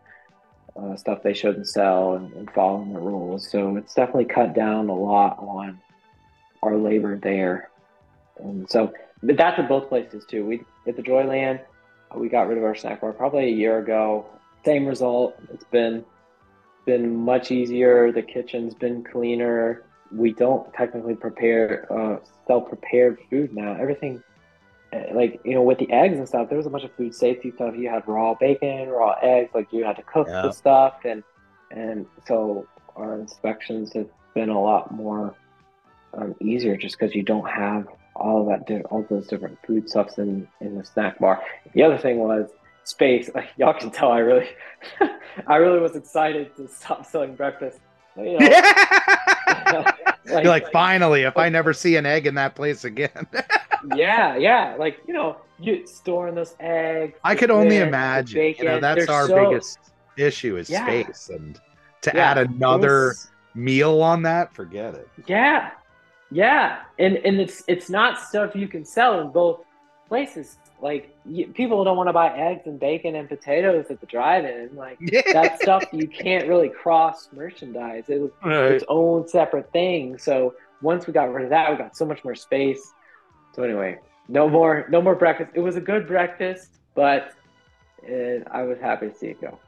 uh, 0.76 0.96
stuff 0.96 1.22
they 1.24 1.34
shouldn't 1.34 1.68
sell 1.68 2.14
and, 2.14 2.32
and 2.34 2.50
following 2.52 2.94
the 2.94 3.00
rules. 3.00 3.50
So 3.50 3.76
it's 3.76 3.94
definitely 3.94 4.26
cut 4.26 4.54
down 4.54 4.90
a 4.90 4.96
lot 4.96 5.38
on 5.40 5.80
our 6.64 6.78
labor 6.78 7.18
there. 7.18 7.70
And 8.40 8.70
so, 8.70 8.94
but 9.22 9.36
that's 9.36 9.60
at 9.60 9.68
both 9.68 9.90
places 9.90 10.24
too. 10.30 10.46
We 10.46 10.62
at 10.88 10.96
the 10.96 11.02
Joy-Lan, 11.02 11.60
we 12.16 12.30
got 12.30 12.48
rid 12.48 12.58
of 12.58 12.64
our 12.64 12.76
snack 12.76 13.02
bar 13.02 13.12
probably 13.12 13.46
a 13.46 13.52
year 13.52 13.80
ago. 13.80 14.26
Same 14.66 14.86
result. 14.86 15.36
It's 15.54 15.66
been 15.66 16.06
been 16.92 17.16
much 17.16 17.52
easier. 17.52 18.12
The 18.12 18.22
kitchen's 18.24 18.74
been 18.74 19.04
cleaner. 19.04 19.84
We 20.12 20.34
don't 20.34 20.74
technically 20.74 21.16
prepare 21.16 21.70
uh, 21.98 22.18
sell 22.48 22.62
prepared 22.62 23.20
food 23.30 23.54
now. 23.54 23.72
Everything 23.80 24.24
uh, 24.92 25.04
like 25.14 25.40
you 25.46 25.54
know 25.54 25.62
with 25.62 25.78
the 25.78 25.92
eggs 25.92 26.18
and 26.18 26.28
stuff 26.28 26.50
there 26.50 26.58
was 26.58 26.66
a 26.66 26.70
bunch 26.70 26.84
of 26.84 26.92
food 26.98 27.14
safety 27.14 27.52
stuff 27.52 27.76
you 27.78 27.88
had 27.88 28.02
raw 28.08 28.34
bacon 28.34 28.90
raw 28.90 29.14
eggs 29.22 29.52
like 29.54 29.68
you 29.72 29.84
had 29.86 29.96
to 29.96 30.02
cook 30.02 30.28
Yeah. 30.28 30.42
the 30.42 30.52
stuff 30.52 30.96
and 31.06 31.22
and 31.70 32.08
so 32.28 32.68
our 32.96 33.14
inspections 33.20 33.94
have 33.94 34.10
been 34.34 34.50
a 34.50 34.60
lot 34.60 34.92
more 34.92 35.36
um, 36.18 36.34
easier 36.42 36.76
just 36.76 36.98
because 36.98 37.14
you 37.14 37.22
don't 37.22 37.48
have 37.48 37.88
all 38.16 38.38
of 38.42 38.48
that 38.68 38.84
all 38.90 39.06
those 39.12 39.28
different 39.28 39.60
food 39.66 39.88
stuffs 39.88 40.18
in 40.18 40.48
in 40.60 40.76
the 40.80 40.84
snack 40.84 41.20
bar 41.20 41.36
the 41.76 41.84
other 41.84 42.00
thing 42.06 42.18
was 42.18 42.50
space. 42.90 43.30
Like, 43.34 43.50
y'all 43.58 43.74
can 43.74 43.92
tell, 43.92 44.12
I 44.12 44.20
really, 44.20 44.50
I 45.48 45.56
really 45.58 45.80
was 45.80 45.96
excited 45.96 46.56
to 46.58 46.68
stop 46.68 47.06
selling 47.06 47.36
breakfast. 47.36 47.80
You 48.18 48.38
know, 48.40 48.50
You're 50.26 50.44
like, 50.44 50.72
finally, 50.72 51.24
if 51.24 51.38
I 51.38 51.48
never 51.50 51.74
see 51.74 51.96
an 51.96 52.06
egg 52.06 52.28
in 52.28 52.36
that 52.36 52.56
place 52.56 52.84
again. 52.84 53.28
yeah, 53.96 54.36
yeah, 54.36 54.76
like 54.78 55.00
you 55.08 55.14
know, 55.14 55.38
you 55.60 55.88
storing 55.88 56.36
those 56.36 56.56
eggs. 56.60 57.18
I 57.24 57.36
could 57.36 57.50
only 57.52 57.78
imagine. 57.78 58.56
You 58.58 58.66
know, 58.66 58.80
that's 58.80 59.06
they're 59.06 59.16
our 59.16 59.28
so- 59.28 59.50
biggest 59.50 59.80
issue 60.18 60.58
is 60.58 60.70
Yeah. 60.70 60.86
space, 60.86 61.30
and 61.30 61.60
to 62.02 62.12
Yeah, 62.14 62.32
add 62.32 62.38
another 62.40 63.08
was- 63.10 63.30
meal 63.56 64.02
on 64.02 64.22
that, 64.24 64.54
forget 64.54 64.96
it. 64.96 65.08
Yeah, 65.28 65.72
yeah, 66.30 66.80
and 66.98 67.18
and 67.18 67.40
it's 67.40 67.64
it's 67.68 67.90
not 67.90 68.20
stuff 68.20 68.54
you 68.56 68.68
can 68.68 68.84
sell 68.84 69.22
in 69.22 69.30
both 69.32 69.62
places. 70.10 70.58
Like 70.82 71.16
you, 71.26 71.48
people 71.48 71.84
don't 71.84 71.98
want 71.98 72.08
to 72.08 72.14
buy 72.14 72.36
eggs 72.38 72.62
and 72.66 72.80
bacon 72.80 73.16
and 73.16 73.28
potatoes 73.28 73.88
at 73.90 74.00
the 74.00 74.06
drive-in. 74.06 74.76
Like 74.76 75.00
that 75.34 75.62
stuff 75.62 75.84
you 75.92 76.08
can't 76.08 76.48
really 76.48 76.70
cross 76.70 77.30
merchandise. 77.34 78.06
It 78.08 78.22
was 78.22 78.32
its 78.44 78.86
own 78.88 79.28
separate 79.28 79.72
thing. 79.72 80.18
So 80.18 80.56
once 80.82 81.08
we 81.08 81.14
got 81.14 81.32
rid 81.34 81.44
of 81.46 81.50
that, 81.50 81.72
we 81.72 81.78
got 81.78 81.98
so 81.98 82.06
much 82.06 82.24
more 82.24 82.36
space. 82.36 82.94
So 83.54 83.64
anyway, 83.64 84.00
no 84.28 84.48
more 84.48 84.86
no 84.90 85.02
more 85.02 85.16
breakfast. 85.16 85.52
It 85.54 85.60
was 85.60 85.76
a 85.76 85.82
good 85.82 86.08
breakfast, 86.08 86.80
but 86.96 87.34
uh 88.10 88.40
I 88.52 88.64
was 88.64 88.80
happy 88.80 89.10
to 89.10 89.16
see 89.16 89.28
it 89.28 89.42
go. 89.42 89.60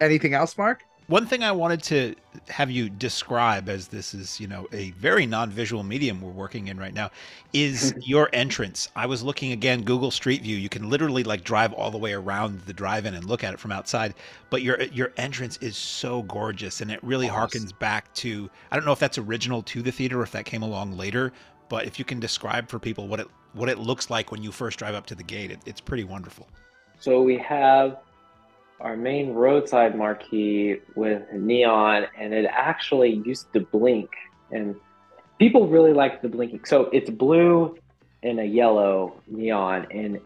Anything 0.00 0.34
else, 0.34 0.56
Mark? 0.56 0.84
One 1.10 1.26
thing 1.26 1.42
I 1.42 1.50
wanted 1.50 1.82
to 1.82 2.14
have 2.50 2.70
you 2.70 2.88
describe, 2.88 3.68
as 3.68 3.88
this 3.88 4.14
is, 4.14 4.38
you 4.38 4.46
know, 4.46 4.68
a 4.70 4.92
very 4.92 5.26
non-visual 5.26 5.82
medium 5.82 6.20
we're 6.20 6.30
working 6.30 6.68
in 6.68 6.78
right 6.78 6.94
now, 6.94 7.10
is 7.52 7.90
mm-hmm. 7.90 7.98
your 8.04 8.30
entrance. 8.32 8.88
I 8.94 9.06
was 9.06 9.20
looking 9.20 9.50
again, 9.50 9.82
Google 9.82 10.12
Street 10.12 10.42
View. 10.42 10.54
You 10.54 10.68
can 10.68 10.88
literally 10.88 11.24
like 11.24 11.42
drive 11.42 11.72
all 11.72 11.90
the 11.90 11.98
way 11.98 12.12
around 12.12 12.60
the 12.60 12.72
drive-in 12.72 13.14
and 13.14 13.24
look 13.24 13.42
at 13.42 13.52
it 13.52 13.58
from 13.58 13.72
outside. 13.72 14.14
But 14.50 14.62
your 14.62 14.80
your 14.82 15.12
entrance 15.16 15.56
is 15.56 15.76
so 15.76 16.22
gorgeous, 16.22 16.80
and 16.80 16.92
it 16.92 17.02
really 17.02 17.28
Awesome. 17.28 17.62
harkens 17.62 17.76
back 17.76 18.14
to. 18.14 18.48
I 18.70 18.76
don't 18.76 18.84
know 18.84 18.92
if 18.92 19.00
that's 19.00 19.18
original 19.18 19.64
to 19.64 19.82
the 19.82 19.90
theater 19.90 20.20
or 20.20 20.22
if 20.22 20.30
that 20.30 20.44
came 20.44 20.62
along 20.62 20.96
later. 20.96 21.32
But 21.68 21.86
if 21.86 21.98
you 21.98 22.04
can 22.04 22.20
describe 22.20 22.68
for 22.68 22.78
people 22.78 23.08
what 23.08 23.18
it 23.18 23.26
what 23.54 23.68
it 23.68 23.80
looks 23.80 24.10
like 24.10 24.30
when 24.30 24.44
you 24.44 24.52
first 24.52 24.78
drive 24.78 24.94
up 24.94 25.06
to 25.06 25.16
the 25.16 25.24
gate, 25.24 25.50
it, 25.50 25.58
it's 25.66 25.80
pretty 25.80 26.04
wonderful. 26.04 26.46
So 27.00 27.20
we 27.20 27.36
have 27.38 27.98
our 28.80 28.96
main 28.96 29.34
roadside 29.34 29.96
marquee 29.96 30.76
with 30.94 31.22
neon, 31.32 32.06
and 32.18 32.32
it 32.32 32.46
actually 32.50 33.22
used 33.24 33.52
to 33.52 33.60
blink. 33.60 34.10
And 34.50 34.74
people 35.38 35.68
really 35.68 35.92
liked 35.92 36.22
the 36.22 36.28
blinking. 36.28 36.64
So 36.64 36.88
it's 36.92 37.10
blue 37.10 37.78
and 38.22 38.40
a 38.40 38.44
yellow 38.44 39.20
neon, 39.26 39.86
and 39.90 40.20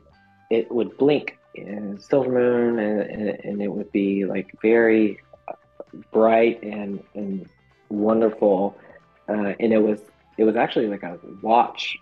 it 0.51 0.71
would 0.71 0.97
blink 0.97 1.39
in 1.55 1.99
silver 2.01 2.31
moon, 2.31 2.79
and, 2.79 3.01
and, 3.01 3.29
and 3.45 3.63
it 3.63 3.69
would 3.69 3.91
be 3.93 4.25
like 4.25 4.55
very 4.61 5.21
bright 6.13 6.63
and 6.63 7.03
and 7.15 7.49
wonderful. 7.89 8.77
Uh, 9.29 9.55
and 9.61 9.73
it 9.73 9.83
was 9.83 10.01
it 10.39 10.45
was 10.45 10.57
actually 10.57 10.89
like 10.89 11.03
a 11.03 11.19
watch 11.43 11.97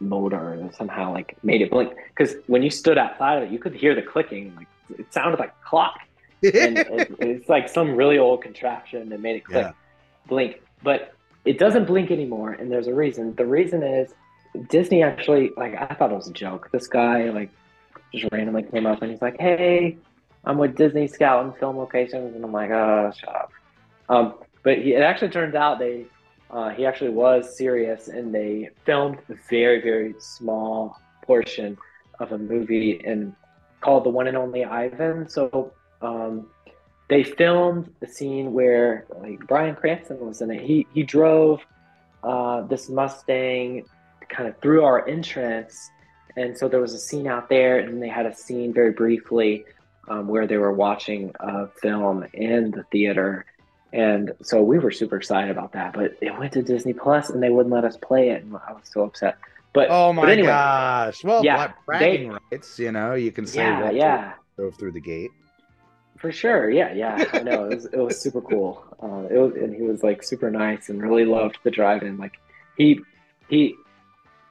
motor 0.00 0.56
that 0.62 0.74
somehow 0.76 1.12
like 1.12 1.36
made 1.42 1.60
it 1.60 1.70
blink 1.70 1.92
because 2.10 2.36
when 2.46 2.62
you 2.62 2.70
stood 2.70 2.96
outside 2.96 3.38
of 3.38 3.42
it 3.42 3.50
you 3.50 3.58
could 3.58 3.74
hear 3.74 3.96
the 3.96 4.02
clicking 4.02 4.54
like 4.54 4.68
it 4.98 5.12
sounded 5.12 5.38
like 5.38 5.50
a 5.50 5.64
clock. 5.68 5.98
And 6.42 6.78
it, 6.78 7.10
it's 7.18 7.48
like 7.48 7.68
some 7.68 7.96
really 7.96 8.16
old 8.18 8.42
contraption 8.42 9.08
that 9.08 9.20
made 9.20 9.36
it 9.36 9.44
click 9.44 9.66
Yeah. 9.66 9.72
blink. 10.28 10.62
But 10.84 11.12
it 11.44 11.58
doesn't 11.58 11.86
blink 11.86 12.10
anymore 12.12 12.52
and 12.52 12.70
there's 12.70 12.86
a 12.86 12.94
reason. 12.94 13.34
The 13.34 13.46
reason 13.46 13.82
is 13.82 14.14
disney 14.70 15.02
actually 15.02 15.50
like 15.58 15.74
i 15.74 15.94
thought 15.94 16.10
it 16.10 16.14
was 16.14 16.28
a 16.28 16.32
joke. 16.32 16.70
This 16.72 16.86
guy 16.86 17.28
like 17.30 17.50
just 18.14 18.26
randomly 18.32 18.62
came 18.62 18.86
up 18.86 19.02
and 19.02 19.10
he's 19.10 19.20
like 19.20 19.38
hey 19.38 19.98
i'm 20.44 20.56
with 20.58 20.74
disney 20.74 21.06
scout 21.06 21.44
and 21.44 21.54
film 21.58 21.76
locations 21.76 22.34
and 22.34 22.42
i'm 22.44 22.52
like 22.52 22.70
oh 22.70 23.12
shut 23.16 23.28
up. 23.36 23.50
Um, 24.08 24.34
but 24.62 24.78
he, 24.78 24.94
it 24.94 25.02
actually 25.02 25.28
turns 25.30 25.54
out 25.54 25.78
they 25.78 26.06
uh, 26.50 26.70
he 26.70 26.86
actually 26.86 27.10
was 27.10 27.56
serious 27.58 28.08
and 28.08 28.34
they 28.34 28.70
filmed 28.86 29.18
a 29.28 29.34
very 29.50 29.80
very 29.82 30.14
small 30.18 30.98
portion 31.22 31.76
of 32.20 32.32
a 32.32 32.38
movie 32.38 33.02
and 33.04 33.34
called 33.80 34.04
the 34.04 34.10
one 34.10 34.26
and 34.26 34.36
only 34.36 34.64
ivan. 34.64 35.28
So 35.28 35.72
um, 36.02 36.46
they 37.08 37.22
filmed 37.22 37.92
the 38.00 38.06
scene 38.06 38.52
where 38.52 39.06
like 39.20 39.40
bryan 39.46 39.74
cranston 39.74 40.20
was 40.20 40.40
in 40.40 40.50
it. 40.50 40.60
He, 40.60 40.86
he 40.92 41.02
drove 41.02 41.60
uh, 42.22 42.62
this 42.62 42.88
mustang 42.88 43.84
kind 44.28 44.48
of 44.48 44.58
through 44.60 44.84
our 44.84 45.06
entrance. 45.08 45.90
And 46.36 46.56
so 46.56 46.68
there 46.68 46.80
was 46.80 46.94
a 46.94 46.98
scene 46.98 47.26
out 47.26 47.48
there 47.48 47.78
and 47.78 48.02
they 48.02 48.08
had 48.08 48.26
a 48.26 48.34
scene 48.34 48.72
very 48.72 48.92
briefly 48.92 49.64
um, 50.08 50.28
where 50.28 50.46
they 50.46 50.56
were 50.56 50.72
watching 50.72 51.32
a 51.40 51.68
film 51.68 52.26
in 52.32 52.70
the 52.70 52.84
theater. 52.84 53.44
And 53.92 54.32
so 54.42 54.62
we 54.62 54.78
were 54.78 54.90
super 54.90 55.16
excited 55.16 55.50
about 55.50 55.72
that, 55.72 55.94
but 55.94 56.16
it 56.20 56.36
went 56.38 56.52
to 56.52 56.62
Disney 56.62 56.92
Plus 56.92 57.30
and 57.30 57.42
they 57.42 57.50
wouldn't 57.50 57.74
let 57.74 57.84
us 57.84 57.96
play 57.96 58.30
it, 58.30 58.42
and 58.42 58.54
I 58.54 58.72
was 58.72 58.84
so 58.84 59.02
upset. 59.02 59.38
But 59.72 59.88
oh 59.90 60.12
my 60.12 60.22
but 60.22 60.30
anyway, 60.30 60.48
gosh! 60.48 61.24
Well, 61.24 61.44
Yeah, 61.44 61.68
bra- 61.68 61.74
bragging 61.86 62.36
rights. 62.50 62.78
You 62.78 62.92
know, 62.92 63.14
you 63.14 63.32
can 63.32 63.46
say 63.46 63.60
yeah, 63.60 63.80
what 63.82 63.94
yeah, 63.94 64.34
drove 64.56 64.76
through 64.76 64.92
the 64.92 65.00
gate. 65.00 65.30
for 66.18 66.32
sure, 66.32 66.70
yeah, 66.70 66.92
yeah. 66.94 67.24
I 67.32 67.42
know 67.42 67.64
it 67.64 67.74
was 67.74 67.84
it 67.86 67.96
was 67.98 68.20
super 68.20 68.40
cool. 68.40 68.84
Uh, 69.02 69.28
it 69.30 69.38
was, 69.38 69.52
and 69.54 69.74
he 69.74 69.82
was 69.82 70.02
like 70.02 70.22
super 70.22 70.50
nice 70.50 70.88
and 70.88 71.00
really 71.02 71.24
loved 71.24 71.58
the 71.64 71.70
drive-in. 71.70 72.16
Like 72.18 72.32
he 72.76 73.00
he, 73.48 73.74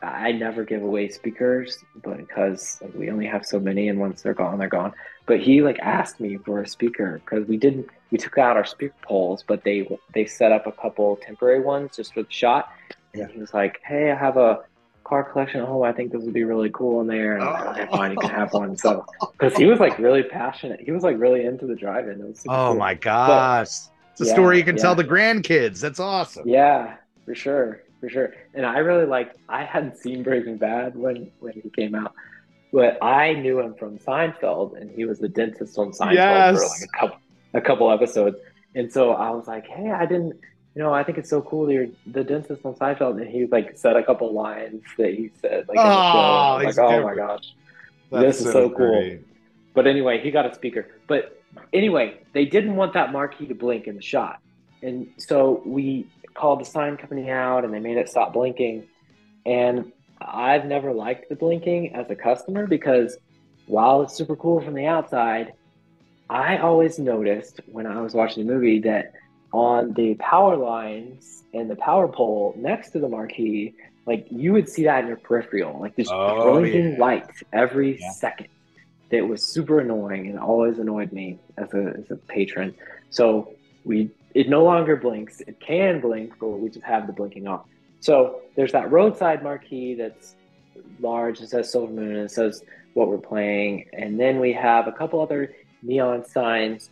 I 0.02 0.32
never 0.32 0.64
give 0.64 0.84
away 0.84 1.10
speakers, 1.10 1.84
but 2.04 2.18
because 2.18 2.78
like, 2.82 2.94
we 2.94 3.10
only 3.10 3.26
have 3.26 3.46
so 3.46 3.60
many, 3.60 3.90
and 3.90 4.00
once 4.00 4.22
they're 4.22 4.34
gone, 4.34 4.60
they're 4.60 4.70
gone. 4.70 4.94
But 5.26 5.40
he 5.42 5.62
like 5.62 5.80
asked 5.80 6.20
me 6.20 6.38
for 6.38 6.62
a 6.62 6.68
speaker 6.68 7.22
because 7.26 7.48
we 7.48 7.58
didn't 7.58 7.90
we 8.12 8.18
took 8.18 8.38
out 8.38 8.56
our 8.56 8.66
speaker 8.66 8.96
poles, 9.02 9.44
but 9.46 9.64
they 9.64 9.90
they 10.14 10.26
set 10.26 10.52
up 10.52 10.68
a 10.68 10.72
couple 10.72 11.18
temporary 11.18 11.60
ones 11.62 11.96
just 11.98 12.14
for 12.14 12.24
the 12.24 12.32
shot. 12.32 12.70
And 13.14 13.24
Yeah. 13.24 13.28
he 13.34 13.40
was 13.40 13.54
like, 13.54 13.80
"Hey, 13.84 14.12
I 14.12 14.16
have 14.16 14.38
a 14.38 14.60
car 15.08 15.24
collection 15.24 15.62
at 15.62 15.68
home. 15.68 15.84
I 15.84 15.94
think 15.94 16.12
this 16.12 16.24
would 16.24 16.34
be 16.34 16.44
really 16.44 16.70
cool 16.72 17.02
in 17.02 17.08
there." 17.08 17.38
And 17.38 17.54
I'm 17.56 17.90
like, 17.92 18.12
you 18.12 18.18
can 18.20 18.30
have 18.32 18.54
one." 18.54 18.76
So 18.78 19.06
because 19.40 19.56
he 19.56 19.66
was 19.66 19.80
like 19.80 19.98
really 20.00 20.24
passionate, 20.24 20.82
he 20.82 20.92
was 20.92 21.04
like 21.04 21.18
really 21.20 21.46
into 21.46 21.66
the 21.68 21.76
drive-in. 21.76 22.22
It 22.22 22.28
was 22.28 22.40
super 22.42 22.56
Oh 22.56 22.68
cool. 22.68 22.76
my 22.76 22.94
gosh! 22.94 23.68
it's 24.12 24.22
a 24.22 24.26
Yeah, 24.26 24.34
story 24.34 24.58
you 24.58 24.64
can 24.64 24.78
yeah. 24.78 24.82
tell 24.82 24.96
the 24.96 25.04
grandkids. 25.04 25.80
That's 25.80 26.00
awesome. 26.00 26.46
Yeah, 26.46 26.98
for 27.26 27.36
sure, 27.36 27.84
for 28.00 28.10
sure. 28.10 28.34
And 28.54 28.66
I 28.66 28.80
really 28.80 29.06
like. 29.06 29.34
I 29.50 29.64
hadn't 29.64 29.98
seen 29.98 30.24
Breaking 30.24 30.58
Bad 30.58 30.96
when 30.96 31.32
when 31.40 31.54
he 31.54 31.70
came 31.70 31.96
out, 31.96 32.14
but 32.72 32.98
I 33.04 33.34
knew 33.34 33.60
him 33.60 33.76
from 33.76 34.00
Seinfeld, 34.00 34.80
and 34.80 34.92
he 34.92 35.06
was 35.06 35.20
the 35.20 35.30
dentist 35.30 35.78
on 35.78 35.92
Seinfeld 35.92 36.48
for 36.52 36.62
like 36.62 36.82
a 36.84 36.98
couple 37.00 37.18
a 37.54 37.62
couple 37.62 37.92
episodes. 37.92 38.38
And 38.76 38.92
so 38.92 39.14
I 39.14 39.32
was 39.32 39.48
like, 39.48 39.68
hey, 39.68 39.92
I 39.92 40.06
didn't. 40.06 40.40
You 40.78 40.84
know, 40.84 40.94
I 40.94 41.04
think 41.04 41.18
it's 41.18 41.32
so 41.32 41.42
cool 41.42 41.66
that 41.66 41.74
you're 41.74 41.88
the 42.06 42.24
dentist 42.24 42.64
on 42.64 42.76
Seinfeld, 42.76 43.20
and 43.20 43.28
he 43.28 43.48
like 43.48 43.76
said 43.76 43.96
a 43.96 44.04
couple 44.04 44.32
lines 44.32 44.84
that 45.00 45.16
he 45.16 45.32
said 45.42 45.68
like 45.68 45.76
in 45.76 45.84
the 45.84 46.12
show. 46.12 46.18
Oh, 46.20 46.22
I 46.22 46.56
was 46.58 46.66
he's 46.68 46.78
like, 46.78 46.88
oh 46.88 47.02
my 47.02 47.16
gosh. 47.16 47.56
That's 48.12 48.38
This 48.38 48.46
is 48.46 48.54
so 48.54 48.70
cool. 48.70 49.18
But 49.74 49.88
anyway, 49.88 50.22
he 50.22 50.30
got 50.30 50.46
a 50.46 50.54
speaker. 50.54 50.88
But 51.08 51.42
anyway, 51.74 52.20
they 52.34 52.46
didn't 52.46 52.76
want 52.76 52.94
that 52.94 53.12
marquee 53.12 53.48
to 53.48 53.56
blink 53.56 53.88
in 53.88 53.96
the 53.96 54.04
shot. 54.04 54.40
And 54.84 55.08
so 55.18 55.64
we 55.66 56.06
called 56.36 56.62
the 56.62 56.66
sign 56.66 56.96
company 56.96 57.28
out 57.32 57.66
and 57.66 57.74
they 57.74 57.80
made 57.80 57.98
it 57.98 58.08
stop 58.08 58.34
blinking. 58.34 58.88
And 59.48 59.92
I've 60.22 60.66
never 60.66 60.94
liked 60.94 61.28
the 61.28 61.36
blinking 61.36 61.96
as 61.96 62.08
a 62.12 62.16
customer 62.16 62.68
because 62.68 63.18
while 63.66 64.04
it's 64.04 64.14
super 64.14 64.36
cool 64.36 64.62
from 64.62 64.76
the 64.76 64.86
outside, 64.86 65.54
I 66.30 66.58
always 66.58 67.00
noticed 67.00 67.62
when 67.66 67.88
I 67.88 68.00
was 68.00 68.14
watching 68.14 68.46
the 68.46 68.54
movie 68.54 68.80
that 68.82 69.14
on 69.54 69.94
the 69.94 70.16
power 70.16 70.56
lines 70.58 71.44
and 71.54 71.70
the 71.70 71.76
power 71.78 72.08
pole 72.08 72.54
next 72.58 72.92
to 72.92 73.00
the 73.00 73.10
marquee, 73.10 73.74
like 74.06 74.28
you 74.30 74.54
would 74.54 74.70
see 74.70 74.84
that 74.84 75.02
in 75.02 75.08
your 75.08 75.18
peripheral, 75.18 75.80
like 75.80 75.96
this 75.96 76.10
Oh, 76.12 76.52
blinking 76.52 76.94
yeah. 76.94 77.00
light 77.00 77.30
every 77.54 77.98
Yeah. 78.00 78.12
second. 78.12 78.48
That 79.10 79.28
was 79.28 79.54
super 79.54 79.80
annoying 79.80 80.28
and 80.28 80.38
always 80.38 80.80
annoyed 80.80 81.14
me 81.14 81.40
as 81.58 81.74
a 81.74 81.94
as 81.98 82.12
a 82.12 82.18
patron. 82.28 82.76
So 83.10 83.54
we 83.86 84.12
it 84.36 84.50
no 84.50 84.64
longer 84.66 84.98
blinks. 84.98 85.40
It 85.42 85.60
can 85.66 86.02
blink, 86.02 86.34
but 86.40 86.50
we 86.50 86.70
just 86.70 86.86
have 86.86 87.08
the 87.08 87.14
blinking 87.14 87.48
off. 87.48 87.64
So 88.02 88.42
there's 88.58 88.74
that 88.74 88.92
roadside 88.92 89.44
marquee 89.44 89.96
that's 89.96 90.36
large. 91.00 91.40
It 91.42 91.50
says 91.50 91.72
Silver 91.72 91.92
Moon 91.94 92.16
and 92.18 92.26
it 92.26 92.32
says 92.32 92.62
what 92.94 93.08
we're 93.08 93.18
playing. 93.18 93.86
And 93.94 94.20
then 94.20 94.40
we 94.40 94.52
have 94.54 94.88
a 94.88 94.92
couple 94.92 95.22
other 95.22 95.54
neon 95.82 96.26
signs 96.26 96.90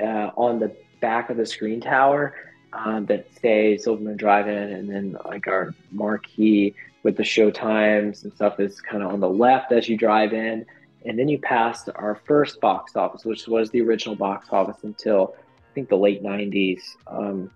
uh, 0.00 0.30
on 0.36 0.58
the 0.60 0.74
back 1.00 1.30
of 1.30 1.36
the 1.36 1.46
screen 1.46 1.80
tower 1.80 2.34
um, 2.72 3.06
that 3.06 3.26
say 3.40 3.76
Silver 3.76 4.02
Moon 4.02 4.16
Drive-In, 4.16 4.54
and 4.54 4.88
then 4.88 5.16
like 5.24 5.48
our 5.48 5.74
marquee 5.90 6.74
with 7.02 7.16
the 7.16 7.24
show 7.24 7.50
times 7.50 8.24
and 8.24 8.32
stuff 8.32 8.60
is 8.60 8.80
kind 8.80 9.02
of 9.02 9.12
on 9.12 9.20
the 9.20 9.28
left 9.28 9.72
as 9.72 9.88
you 9.88 9.96
drive 9.96 10.32
in. 10.32 10.66
And 11.06 11.18
then 11.18 11.28
you 11.28 11.38
pass 11.38 11.88
our 11.88 12.20
first 12.26 12.60
box 12.60 12.94
office, 12.94 13.24
which 13.24 13.48
was 13.48 13.70
the 13.70 13.80
original 13.80 14.14
box 14.14 14.48
office 14.52 14.76
until 14.82 15.34
I 15.58 15.74
think 15.74 15.88
the 15.88 15.96
late 15.96 16.22
90s. 16.22 16.82
Um, 17.06 17.50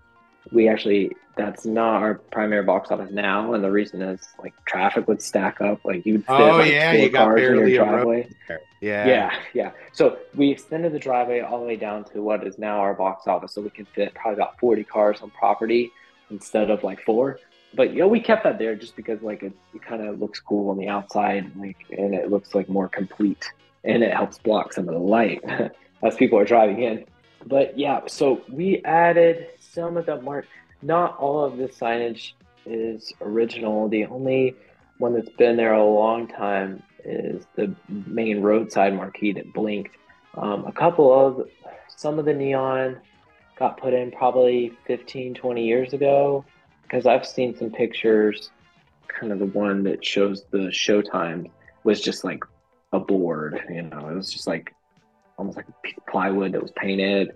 we 0.51 0.67
actually 0.67 1.11
that's 1.35 1.65
not 1.65 2.01
our 2.01 2.15
primary 2.15 2.63
box 2.63 2.91
office 2.91 3.11
now, 3.11 3.53
and 3.53 3.63
the 3.63 3.71
reason 3.71 4.01
is 4.01 4.21
like 4.41 4.53
traffic 4.65 5.07
would 5.07 5.21
stack 5.21 5.61
up. 5.61 5.83
Like 5.83 6.05
you'd 6.05 6.25
fit 6.25 6.31
Oh, 6.31 6.57
like 6.57 6.71
yeah, 6.71 6.93
you 6.93 7.09
got 7.09 7.25
cars 7.25 7.41
in 7.41 7.47
barely 7.47 7.73
your 7.73 7.85
a 7.85 8.05
road. 8.05 8.35
Yeah. 8.81 9.07
Yeah, 9.07 9.35
yeah. 9.53 9.71
So 9.91 10.17
we 10.35 10.51
extended 10.51 10.93
the 10.93 10.99
driveway 10.99 11.41
all 11.41 11.59
the 11.59 11.65
way 11.65 11.75
down 11.75 12.03
to 12.05 12.21
what 12.21 12.45
is 12.45 12.57
now 12.57 12.79
our 12.79 12.93
box 12.93 13.27
office, 13.27 13.53
so 13.53 13.61
we 13.61 13.69
can 13.69 13.85
fit 13.85 14.13
probably 14.13 14.41
about 14.41 14.59
forty 14.59 14.83
cars 14.83 15.21
on 15.21 15.29
property 15.31 15.91
instead 16.29 16.69
of 16.69 16.83
like 16.83 17.03
four. 17.03 17.39
But 17.73 17.91
you 17.91 17.99
know, 17.99 18.07
we 18.07 18.21
kept 18.21 18.43
that 18.43 18.57
there 18.57 18.75
just 18.75 18.95
because 18.95 19.21
like 19.21 19.43
it, 19.43 19.53
it 19.73 19.81
kind 19.81 20.07
of 20.07 20.19
looks 20.19 20.39
cool 20.39 20.69
on 20.69 20.77
the 20.77 20.87
outside, 20.87 21.51
like, 21.57 21.77
and 21.91 22.13
it 22.13 22.29
looks 22.29 22.55
like 22.55 22.69
more 22.69 22.87
complete, 22.87 23.51
and 23.83 24.03
it 24.03 24.13
helps 24.13 24.37
block 24.37 24.71
some 24.73 24.87
of 24.87 24.93
the 24.93 25.01
light 25.01 25.43
as 26.03 26.15
people 26.15 26.39
are 26.39 26.45
driving 26.45 26.81
in. 26.81 27.05
But 27.45 27.77
yeah, 27.77 28.01
so 28.07 28.41
we 28.49 28.81
added 28.83 29.47
some 29.59 29.97
of 29.97 30.05
the 30.05 30.21
mark. 30.21 30.47
Not 30.85 31.17
all 31.17 31.43
of 31.43 31.57
the 31.57 31.67
signage 31.67 32.33
is 32.67 33.11
original. 33.19 33.89
The 33.89 34.05
only 34.05 34.55
one 34.99 35.15
that's 35.15 35.29
been 35.29 35.57
there 35.57 35.73
a 35.73 35.83
long 35.83 36.27
time 36.27 36.83
is 37.03 37.43
the 37.55 37.73
main 37.89 38.43
roadside 38.43 38.93
marquee 38.93 39.31
that 39.33 39.51
blinked. 39.51 39.95
Um, 40.35 40.63
a 40.67 40.71
couple 40.71 41.11
of 41.11 41.49
some 41.87 42.19
of 42.19 42.25
the 42.25 42.35
neon 42.35 42.97
got 43.57 43.79
put 43.79 43.95
in 43.95 44.11
probably 44.11 44.77
15, 44.85 45.33
20 45.33 45.65
years 45.65 45.93
ago 45.93 46.45
because 46.83 47.07
I've 47.07 47.25
seen 47.25 47.57
some 47.57 47.71
pictures. 47.71 48.51
Kind 49.07 49.31
of 49.31 49.39
the 49.39 49.47
one 49.47 49.83
that 49.85 50.05
shows 50.05 50.43
the 50.51 50.67
showtime 50.67 51.49
was 51.83 51.99
just 51.99 52.23
like 52.23 52.43
a 52.93 52.99
board, 52.99 53.59
you 53.69 53.81
know, 53.81 54.07
it 54.07 54.15
was 54.15 54.31
just 54.31 54.45
like 54.45 54.71
almost 55.37 55.57
like 55.57 55.67
a 55.67 56.11
plywood 56.11 56.51
that 56.51 56.61
was 56.61 56.71
painted 56.73 57.33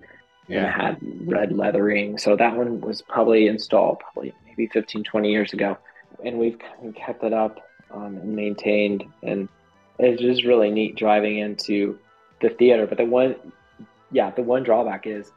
and 0.58 0.66
it 0.66 0.72
had 0.72 0.98
red 1.28 1.52
leathering. 1.52 2.18
So 2.18 2.36
that 2.36 2.56
one 2.56 2.82
was 2.82 3.02
probably 3.02 3.48
installed 3.48 4.00
probably 4.00 4.34
maybe 4.46 4.68
15, 4.68 5.04
20 5.04 5.32
years 5.32 5.54
ago. 5.54 5.78
And 6.24 6.38
we've 6.38 6.60
kind 6.60 6.90
of 6.90 6.96
kept 6.96 7.24
it 7.24 7.34
up 7.34 7.60
um, 7.92 8.18
and 8.18 8.36
maintained. 8.36 9.06
And 9.24 9.48
it's 10.00 10.22
just 10.22 10.44
really 10.44 10.72
neat 10.72 10.96
driving 10.96 11.38
into 11.38 12.00
the 12.42 12.50
theater. 12.50 12.88
But 12.88 12.98
the 12.98 13.06
one, 13.06 13.36
yeah, 14.12 14.32
the 14.32 14.42
one 14.42 14.64
drawback 14.64 15.08
is 15.08 15.32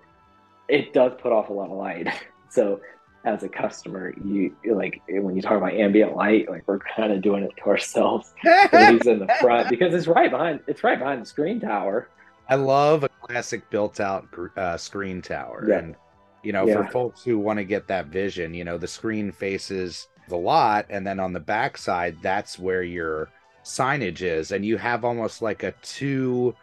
it 0.68 0.93
does 0.93 1.12
put 1.20 1.32
off 1.32 1.48
a 1.48 1.52
lot 1.52 1.70
of 1.70 1.76
light. 1.76 2.09
So 2.52 2.82
as 3.24 3.43
a 3.43 3.48
customer, 3.48 4.12
you 4.22 4.55
like 4.66 5.01
when 5.09 5.34
you 5.34 5.40
talk 5.40 5.56
about 5.56 5.72
ambient 5.72 6.14
light, 6.14 6.51
like 6.51 6.64
we're 6.66 6.80
kind 6.80 7.10
of 7.10 7.22
doing 7.22 7.44
it 7.44 7.52
to 7.56 7.70
ourselves. 7.70 8.30
Least 8.44 9.06
in 9.06 9.20
the 9.20 9.34
front 9.40 9.70
because 9.70 9.94
it's 9.94 10.06
right 10.06 10.30
behind 10.30 10.60
it's 10.66 10.84
right 10.84 10.98
behind 10.98 11.22
the 11.22 11.26
screen 11.26 11.60
tower. 11.60 12.10
I 12.48 12.56
love 12.56 13.05
a 13.05 13.09
classic 13.33 13.69
built 13.71 14.01
out 14.01 14.27
uh, 14.57 14.77
screen 14.77 15.23
tower. 15.23 15.65
Yeah. 15.69 15.79
And, 15.79 15.97
you 16.43 16.53
know, 16.53 16.67
Yeah. 16.67 16.75
for 16.75 16.85
folks 16.91 17.25
who 17.25 17.39
want 17.39 17.59
to 17.59 17.65
get 17.65 17.87
that 17.89 18.07
vision, 18.07 18.55
you 18.55 18.65
know, 18.65 18.79
the 18.79 18.87
screen 18.87 19.33
faces 19.33 20.09
the 20.29 20.37
lot. 20.37 20.87
And 20.91 21.07
then 21.07 21.19
on 21.19 21.33
the 21.33 21.41
back 21.41 21.79
side, 21.79 22.17
that's 22.23 22.59
where 22.59 22.83
your 22.83 23.31
signage 23.65 24.23
is. 24.23 24.53
And 24.53 24.65
you 24.65 24.77
have 24.77 25.05
almost 25.05 25.41
like 25.43 25.63
a 25.63 25.73
two, 25.83 26.55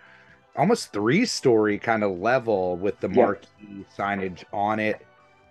almost 0.55 0.93
three 0.93 1.25
story 1.25 1.77
kind 1.77 2.03
of 2.03 2.19
level 2.19 2.77
with 2.77 2.99
the 2.99 3.09
Yeah. 3.09 3.15
marquee 3.15 3.85
signage 3.97 4.43
on 4.53 4.79
it. 4.79 5.05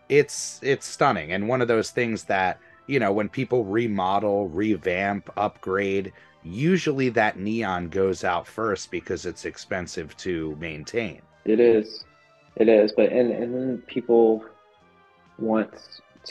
It's, 0.09 0.61
it's 0.62 0.86
stunning. 0.86 1.32
And 1.32 1.49
one 1.49 1.61
of 1.61 1.69
those 1.69 1.90
things 1.90 2.24
that, 2.24 2.59
you 2.86 2.99
know, 2.99 3.12
when 3.12 3.28
people 3.28 3.65
remodel, 3.65 4.49
revamp, 4.49 5.31
upgrade, 5.36 6.12
usually 6.43 7.09
that 7.10 7.39
neon 7.39 7.89
goes 7.89 8.24
out 8.24 8.47
first 8.47 8.90
because 8.90 9.27
it's 9.27 9.44
expensive 9.44 10.16
to 10.19 10.56
maintain. 10.60 11.20
It 11.44 11.60
is, 11.60 12.05
it 12.56 12.69
is. 12.69 12.93
But 12.93 13.10
and 13.12 13.31
and 13.32 13.55
then 13.55 13.82
people 13.86 14.44
want 15.39 15.70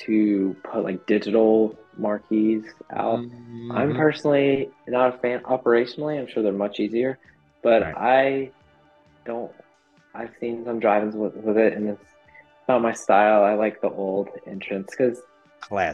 to 0.05 0.55
put 0.63 0.83
like 0.83 1.05
digital 1.07 1.77
marquees 1.97 2.65
out. 2.91 3.19
I'm 3.71 3.93
Mhm. 3.93 3.97
personally 3.97 4.69
not 4.87 5.15
a 5.15 5.17
fan 5.19 5.39
operationally. 5.41 6.19
I'm 6.19 6.27
sure 6.27 6.43
they're 6.43 6.53
much 6.53 6.79
easier, 6.79 7.17
but 7.63 7.81
Right. 7.81 7.95
I 7.97 8.51
don't. 9.25 9.51
I've 10.13 10.33
seen 10.39 10.65
some 10.65 10.79
drive-ins 10.79 11.15
with, 11.15 11.35
with 11.35 11.57
it, 11.57 11.73
and 11.73 11.89
it's 11.89 12.03
not 12.67 12.81
my 12.81 12.93
style. 12.93 13.43
I 13.43 13.53
like 13.53 13.81
the 13.81 13.89
old 13.89 14.29
entrance 14.47 14.87
because 14.91 15.21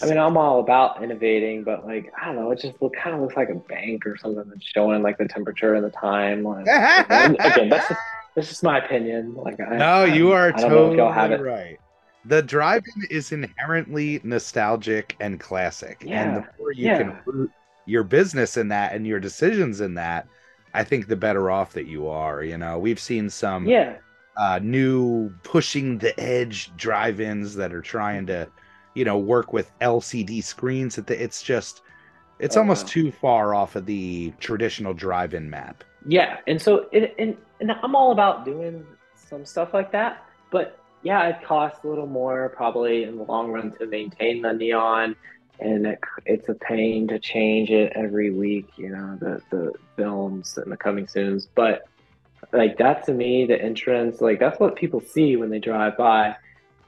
I 0.04 0.08
mean 0.08 0.18
I'm 0.18 0.38
all 0.38 0.60
about 0.60 1.04
innovating, 1.04 1.64
but 1.64 1.86
like 1.86 2.12
I 2.20 2.26
don't 2.26 2.36
know, 2.36 2.52
it 2.52 2.60
just 2.62 2.82
look, 2.82 2.94
kind 2.96 3.16
of 3.16 3.22
looks 3.22 3.36
like 3.36 3.50
a 3.50 3.56
bank 3.56 4.06
or 4.06 4.18
something 4.18 4.44
that's 4.48 4.66
showing 4.66 5.02
like 5.02 5.18
the 5.18 5.28
temperature 5.28 5.76
and 5.76 5.84
the 5.84 5.90
time. 5.90 6.44
Like, 6.44 6.62
again, 6.68 7.70
that's 7.70 7.90
just, 7.90 8.02
that's 8.36 8.50
just 8.50 8.64
my 8.64 8.84
opinion. 8.84 9.36
Like 9.36 9.60
I, 9.60 9.78
no, 9.78 10.04
you 10.06 10.32
are 10.32 10.54
I 10.56 10.62
don't 10.62 10.70
know 10.70 10.92
if 10.92 10.98
y'all 10.98 11.14
totally 11.14 11.42
right. 11.42 11.80
The 12.26 12.42
drive-in 12.42 13.08
is 13.10 13.34
inherently 13.34 14.22
nostalgic 14.24 15.18
and 15.20 15.40
classic, 15.40 16.06
and 16.08 16.38
the 16.38 16.48
more 16.58 16.72
you 16.72 16.86
yeah. 16.86 16.98
can 17.00 17.18
root 17.26 17.52
your 17.86 18.04
business 18.04 18.56
in 18.56 18.70
that 18.70 18.94
and 18.94 19.06
your 19.06 19.20
decisions 19.20 19.82
in 19.82 19.96
that, 19.96 20.28
I 20.74 20.84
think 20.86 21.08
the 21.08 21.18
better 21.18 21.52
off 21.52 21.74
that 21.74 21.86
you 21.86 22.08
are. 22.08 22.42
You 22.42 22.58
know, 22.58 22.80
we've 22.80 23.00
seen 23.00 23.30
some 23.30 23.68
Yeah, 23.68 23.98
uh, 24.38 24.60
new 24.64 25.34
pushing 25.44 25.98
the 25.98 26.18
edge 26.20 26.76
drive-ins 26.78 27.56
that 27.56 27.74
are 27.74 27.82
trying 27.82 28.26
to, 28.28 28.48
you 28.96 29.06
know, 29.06 29.18
work 29.18 29.54
with 29.54 29.72
LCD 29.80 30.44
screens. 30.44 30.96
That 30.96 31.10
it's 31.10 31.42
just, 31.44 31.82
it's 32.40 32.58
Oh, 32.58 32.62
almost 32.62 32.86
wow. 32.86 32.90
too 32.90 33.12
far 33.12 33.54
off 33.56 33.76
of 33.76 33.86
the 33.86 34.34
traditional 34.40 34.94
drive-in 34.94 35.50
map. 35.50 35.84
yeah, 36.06 36.38
and 36.48 36.62
so 36.62 36.88
it, 36.92 37.16
and 37.18 37.38
and 37.60 37.72
I'm 37.72 37.96
all 37.96 38.12
about 38.12 38.46
doing 38.46 38.86
some 39.16 39.46
stuff 39.46 39.74
like 39.74 39.92
that, 39.94 40.24
but 40.52 40.80
yeah, 41.04 41.28
it 41.30 41.42
costs 41.44 41.84
a 41.84 41.88
little 41.88 42.08
more 42.08 42.50
probably 42.50 43.04
in 43.04 43.18
the 43.18 43.24
long 43.24 43.52
run 43.52 43.72
to 43.80 43.86
maintain 43.88 44.42
the 44.42 44.54
neon, 44.54 45.16
and 45.60 45.86
it, 45.88 46.00
it's 46.26 46.50
a 46.50 46.54
pain 46.56 47.08
to 47.10 47.20
change 47.20 47.70
it 47.70 47.94
every 47.96 48.32
week. 48.32 48.68
You 48.78 48.90
know 48.90 49.18
the 49.20 49.42
the 49.50 49.72
films 49.96 50.58
and 50.58 50.72
the 50.72 50.78
coming 50.78 51.08
soons, 51.08 51.48
but 51.56 51.84
like 52.52 52.78
that 52.78 53.06
to 53.06 53.14
me, 53.14 53.46
the 53.46 53.60
entrance, 53.62 54.20
like 54.22 54.40
that's 54.40 54.60
what 54.60 54.76
people 54.76 55.00
see 55.02 55.36
when 55.38 55.50
they 55.50 55.60
drive 55.60 55.98
by. 55.98 56.36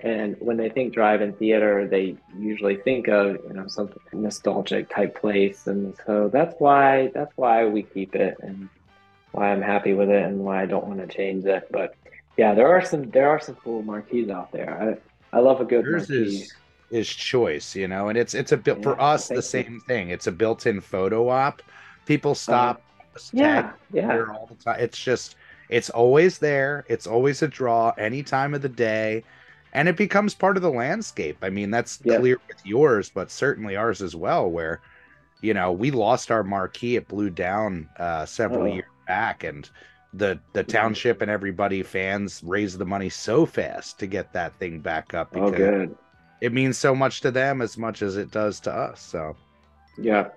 And 0.06 0.36
when 0.40 0.56
they 0.56 0.69
think 0.69 0.94
drive-in 0.94 1.34
theater, 1.34 1.88
they 1.88 2.15
usually 2.38 2.76
think 2.77 3.07
of 3.07 3.38
you 3.48 3.53
know 3.53 3.68
some 3.68 3.90
nostalgic 4.14 4.88
type 4.88 5.19
place, 5.19 5.65
and 5.65 5.95
so 6.06 6.30
that's 6.32 6.53
why 6.60 7.10
that's 7.15 7.36
why 7.36 7.65
we 7.65 7.82
keep 7.82 8.14
it, 8.14 8.38
and 8.41 8.69
why 9.32 9.52
I'm 9.52 9.64
happy 9.64 9.94
with 9.94 10.10
it, 10.10 10.23
and 10.23 10.40
why 10.40 10.61
I 10.61 10.68
don't 10.68 10.86
want 10.86 10.99
to 10.99 11.07
change 11.07 11.45
it. 11.45 11.68
But 11.72 11.95
yeah, 12.38 12.53
there 12.53 12.68
are 12.68 12.86
some 12.86 13.10
there 13.10 13.30
are 13.30 13.40
some 13.40 13.56
cool 13.56 13.82
marquees 13.82 14.30
out 14.30 14.52
there. 14.52 14.99
I 15.34 15.38
I 15.38 15.40
love 15.40 15.60
a 15.60 15.65
good 15.65 15.86
Yours 15.86 16.07
marquee. 16.07 16.23
is 16.23 16.53
is 16.91 17.10
choice, 17.10 17.76
you 17.76 17.88
know, 17.88 18.10
and 18.10 18.18
it's 18.18 18.36
it's 18.36 18.52
a 18.52 18.57
bit 18.57 18.84
for 18.84 19.02
us 19.02 19.30
the 19.30 19.41
thank 19.41 19.65
you. 19.68 19.72
same 19.72 19.82
thing. 19.88 20.10
It's 20.11 20.27
a 20.27 20.32
built-in 20.32 20.82
photo 20.82 21.30
op. 21.30 21.64
People 22.06 22.32
uh, 22.32 22.36
stop, 22.36 22.82
yeah, 23.34 23.72
yeah, 23.91 24.07
there 24.07 24.32
all 24.32 24.45
the 24.45 24.64
time. 24.64 24.80
It's 24.80 24.99
just 24.99 25.36
it's 25.69 25.90
always 25.90 26.38
there. 26.38 26.86
It's 26.88 27.07
always 27.07 27.41
a 27.41 27.48
draw 27.48 27.91
any 27.98 28.22
time 28.22 28.53
of 28.53 28.61
the 28.61 28.69
day, 28.69 29.23
and 29.76 29.88
it 29.89 29.97
becomes 29.97 30.34
part 30.34 30.57
of 30.57 30.64
the 30.64 30.72
landscape. 30.72 31.38
I 31.43 31.49
mean, 31.52 31.69
that's 31.69 31.99
Yeah. 32.03 32.18
clear 32.18 32.39
with 32.47 32.65
yours, 32.65 33.11
but 33.14 33.30
certainly 33.30 33.76
ours 33.76 34.02
as 34.02 34.15
well. 34.15 34.49
Where 34.49 34.81
you 35.41 35.53
know 35.53 35.72
we 35.72 35.91
lost 35.91 36.31
our 36.31 36.43
marquee, 36.43 36.95
it 36.95 37.07
blew 37.07 37.30
down 37.30 37.89
uh, 37.99 38.26
several 38.26 38.64
Oh. 38.64 38.73
years 38.73 38.89
back, 39.07 39.43
and 39.43 39.69
the 40.14 40.39
the 40.53 40.64
township 40.64 41.22
and 41.22 41.30
everybody 41.30 41.84
fans 41.84 42.41
raised 42.43 42.77
the 42.80 42.85
money 42.85 43.10
so 43.10 43.45
fast 43.45 43.99
to 43.99 44.07
get 44.07 44.31
that 44.34 44.56
thing 44.56 44.80
back 44.80 45.14
up 45.14 45.30
oh 45.35 45.52
because 45.52 45.57
good, 45.57 45.97
it 46.41 46.53
means 46.53 46.77
so 46.77 46.95
much 46.95 47.22
to 47.22 47.31
them 47.31 47.61
as 47.61 47.77
much 47.77 48.02
as 48.02 48.15
it 48.18 48.31
does 48.31 48.60
to 48.61 48.72
us. 48.72 49.02
So, 49.02 49.35
yeah. 49.97 50.30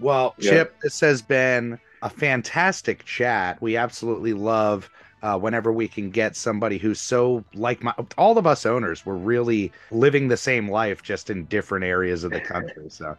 well, 0.00 0.34
Yeah. 0.38 0.50
Chip, 0.50 0.80
this 0.82 1.00
has 1.00 1.22
been 1.22 1.78
a 2.02 2.10
fantastic 2.10 3.04
chat. 3.04 3.60
We 3.62 3.76
absolutely 3.76 4.32
love 4.32 4.90
uh, 5.22 5.38
whenever 5.38 5.72
we 5.72 5.88
can 5.88 6.10
get 6.10 6.36
somebody 6.36 6.78
who's 6.78 7.00
so 7.00 7.44
like 7.54 7.82
my 7.82 7.94
all 8.16 8.38
of 8.38 8.46
us 8.46 8.66
owners. 8.66 9.04
We're 9.04 9.16
really 9.16 9.72
living 9.90 10.28
the 10.28 10.36
same 10.36 10.70
life, 10.70 11.02
just 11.02 11.30
in 11.30 11.44
different 11.46 11.84
areas 11.84 12.24
of 12.24 12.32
the 12.32 12.40
country. 12.40 12.88
So, 12.88 13.16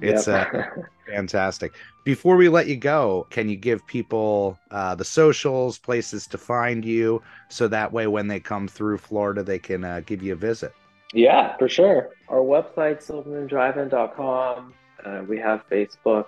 it's 0.00 0.28
uh, 0.28 0.46
fantastic. 1.06 1.74
Before 2.04 2.36
we 2.36 2.48
let 2.48 2.66
you 2.66 2.76
go, 2.76 3.26
can 3.30 3.48
you 3.48 3.56
give 3.56 3.86
people 3.86 4.58
uh, 4.70 4.94
the 4.94 5.04
socials, 5.04 5.78
places 5.78 6.26
to 6.28 6.38
find 6.38 6.84
you, 6.84 7.22
so 7.48 7.68
that 7.68 7.92
way 7.92 8.06
when 8.06 8.28
they 8.28 8.40
come 8.40 8.66
through 8.68 8.98
Florida, 8.98 9.42
they 9.42 9.58
can 9.58 9.84
uh, 9.84 10.00
give 10.06 10.22
you 10.22 10.32
a 10.32 10.36
visit? 10.36 10.72
Yeah, 11.12 11.56
for 11.58 11.68
sure. 11.68 12.10
Our 12.28 12.38
website, 12.38 13.04
silvermoondrivein.com. 13.04 14.74
Uh, 15.04 15.22
we 15.28 15.38
have 15.38 15.68
Facebook, 15.68 16.26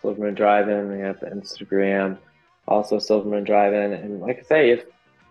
Silver 0.00 0.20
Moon 0.20 0.34
Drive-In. 0.34 0.90
We 0.90 1.00
have 1.00 1.18
Instagram, 1.20 2.18
also 2.72 2.98
Silver 2.98 3.28
Moon 3.28 3.44
Drive-In. 3.44 3.92
And 3.92 4.20
like 4.20 4.38
I 4.38 4.42
say, 4.42 4.70
if 4.70 4.84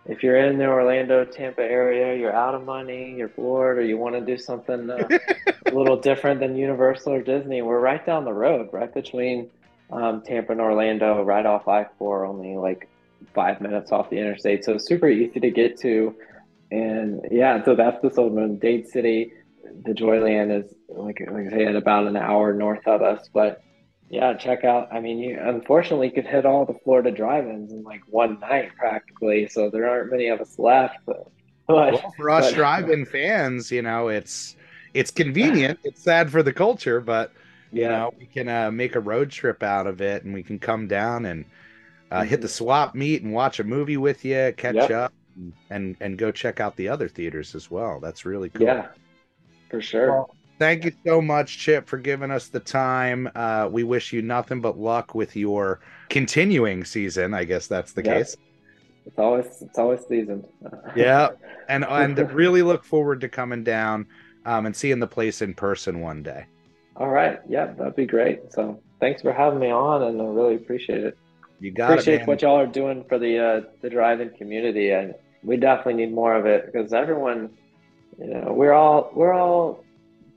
if 0.04 0.22
you're 0.22 0.36
in 0.36 0.58
the 0.58 0.66
Orlando, 0.66 1.24
Tampa 1.24 1.62
area, 1.62 2.18
you're 2.18 2.34
out 2.34 2.56
of 2.56 2.64
money, 2.64 3.14
you're 3.16 3.28
bored, 3.28 3.78
or 3.78 3.84
you 3.84 3.96
want 3.96 4.16
to 4.16 4.20
do 4.20 4.36
something 4.36 4.90
uh, 4.90 5.06
a 5.66 5.70
little 5.70 5.96
different 5.96 6.40
than 6.40 6.56
Universal 6.56 7.12
or 7.12 7.22
Disney, 7.22 7.62
we're 7.62 7.78
right 7.78 8.04
down 8.04 8.24
the 8.24 8.32
road, 8.32 8.68
right 8.72 8.92
between 8.92 9.48
um, 9.92 10.20
Tampa 10.22 10.52
and 10.52 10.60
Orlando, 10.60 11.22
right 11.22 11.46
off 11.46 11.68
I-4, 11.68 12.28
only 12.28 12.56
like 12.56 12.88
five 13.32 13.60
minutes 13.60 13.92
off 13.92 14.10
the 14.10 14.18
interstate. 14.18 14.64
So 14.64 14.76
super 14.76 15.08
easy 15.08 15.38
to 15.38 15.50
get 15.52 15.78
to 15.82 16.16
and 16.72 17.28
yeah, 17.30 17.62
so 17.62 17.76
that's 17.76 18.00
the 18.00 18.08
Silvermoon. 18.08 18.58
Dade 18.58 18.88
City, 18.88 19.34
the 19.84 19.92
Joy-Lan 19.92 20.50
is 20.50 20.74
like 20.88 21.20
like 21.30 21.48
I 21.48 21.50
said, 21.50 21.76
about 21.76 22.06
an 22.06 22.16
hour 22.16 22.54
north 22.54 22.86
of 22.88 23.02
us. 23.02 23.28
But 23.32 23.62
yeah, 24.12 24.34
check 24.34 24.62
out. 24.62 24.92
I 24.92 25.00
mean, 25.00 25.16
you 25.18 25.38
unfortunately 25.40 26.10
could 26.10 26.26
hit 26.26 26.44
all 26.44 26.66
the 26.66 26.74
Florida 26.84 27.10
drive-ins 27.10 27.72
in 27.72 27.82
like 27.82 28.02
one 28.06 28.38
night 28.40 28.70
practically. 28.76 29.48
So 29.48 29.70
there 29.70 29.88
aren't 29.88 30.10
many 30.10 30.28
of 30.28 30.38
us 30.38 30.58
left. 30.58 30.98
But, 31.06 31.28
but 31.66 31.94
well, 31.94 32.12
for 32.18 32.28
us 32.28 32.50
but- 32.50 32.54
drive-in 32.54 33.06
fans, 33.06 33.72
you 33.72 33.80
know, 33.80 34.08
it's 34.08 34.54
it's 34.92 35.10
convenient. 35.10 35.78
It's 35.84 36.02
sad 36.02 36.30
for 36.30 36.42
the 36.42 36.52
culture, 36.52 37.00
but 37.00 37.32
you 37.72 37.82
Yeah. 37.82 37.88
know, 37.88 38.14
we 38.18 38.26
can 38.26 38.50
uh, 38.50 38.70
make 38.70 38.96
a 38.96 39.00
road 39.00 39.30
trip 39.30 39.62
out 39.62 39.86
of 39.86 40.02
it, 40.02 40.24
and 40.24 40.34
we 40.34 40.42
can 40.42 40.58
come 40.58 40.88
down 40.88 41.24
and 41.24 41.46
uh, 42.10 42.22
hit 42.24 42.42
the 42.42 42.48
swap 42.48 42.94
meet 42.94 43.22
and 43.22 43.32
watch 43.32 43.60
a 43.60 43.64
movie 43.64 43.96
with 43.96 44.26
you, 44.26 44.52
catch 44.58 44.74
Yep. 44.74 44.90
up, 44.90 45.12
and, 45.36 45.52
and 45.70 45.96
and 46.00 46.18
go 46.18 46.30
check 46.30 46.60
out 46.60 46.76
the 46.76 46.86
other 46.90 47.08
theaters 47.08 47.54
as 47.54 47.70
well. 47.70 47.98
That's 47.98 48.26
really 48.26 48.50
cool. 48.50 48.66
yeah, 48.66 48.88
for 49.70 49.80
sure. 49.80 50.12
Well, 50.12 50.36
Thank 50.62 50.84
you 50.84 50.92
so 51.04 51.20
much, 51.20 51.58
Chip, 51.58 51.88
for 51.88 51.98
giving 51.98 52.30
us 52.30 52.46
the 52.46 52.60
time. 52.60 53.28
Uh, 53.34 53.68
we 53.68 53.82
wish 53.82 54.12
you 54.12 54.22
nothing 54.22 54.60
but 54.60 54.78
luck 54.78 55.12
with 55.12 55.34
your 55.34 55.80
continuing 56.08 56.84
season. 56.84 57.34
I 57.34 57.42
guess 57.42 57.66
that's 57.66 57.92
the 57.94 58.04
Yep. 58.04 58.16
case. 58.16 58.36
it's 59.04 59.18
always 59.18 59.46
it's 59.60 59.76
always 59.76 60.06
seasoned. 60.06 60.44
Yeah, 60.94 61.30
and 61.68 61.84
and 61.84 62.16
really 62.32 62.62
look 62.62 62.84
forward 62.84 63.22
to 63.22 63.28
coming 63.28 63.64
down 63.64 64.06
um, 64.46 64.66
and 64.66 64.76
seeing 64.76 65.00
the 65.00 65.08
place 65.08 65.42
in 65.42 65.52
person 65.54 66.00
one 66.00 66.22
day. 66.22 66.46
All 66.94 67.08
right. 67.08 67.40
Yeah, 67.48 67.72
that'd 67.76 67.96
be 67.96 68.06
great. 68.06 68.52
So 68.52 68.80
thanks 69.00 69.20
for 69.20 69.32
having 69.32 69.58
me 69.58 69.72
on, 69.72 70.04
and 70.04 70.22
I 70.22 70.26
really 70.26 70.54
appreciate 70.54 71.02
it. 71.02 71.18
You 71.58 71.72
got 71.72 71.90
appreciate 71.94 72.20
it, 72.20 72.28
what 72.28 72.42
y'all 72.42 72.60
are 72.60 72.68
doing 72.68 73.04
for 73.08 73.18
the 73.18 73.36
uh, 73.36 73.60
the 73.82 73.90
drive-in 73.90 74.30
community, 74.38 74.90
and 74.90 75.14
we 75.42 75.56
definitely 75.56 75.94
need 75.94 76.14
more 76.14 76.36
of 76.36 76.46
it 76.46 76.66
because 76.66 76.92
everyone, 76.92 77.50
you 78.16 78.28
know, 78.28 78.52
we're 78.52 78.72
all 78.72 79.10
we're 79.12 79.34
all 79.34 79.81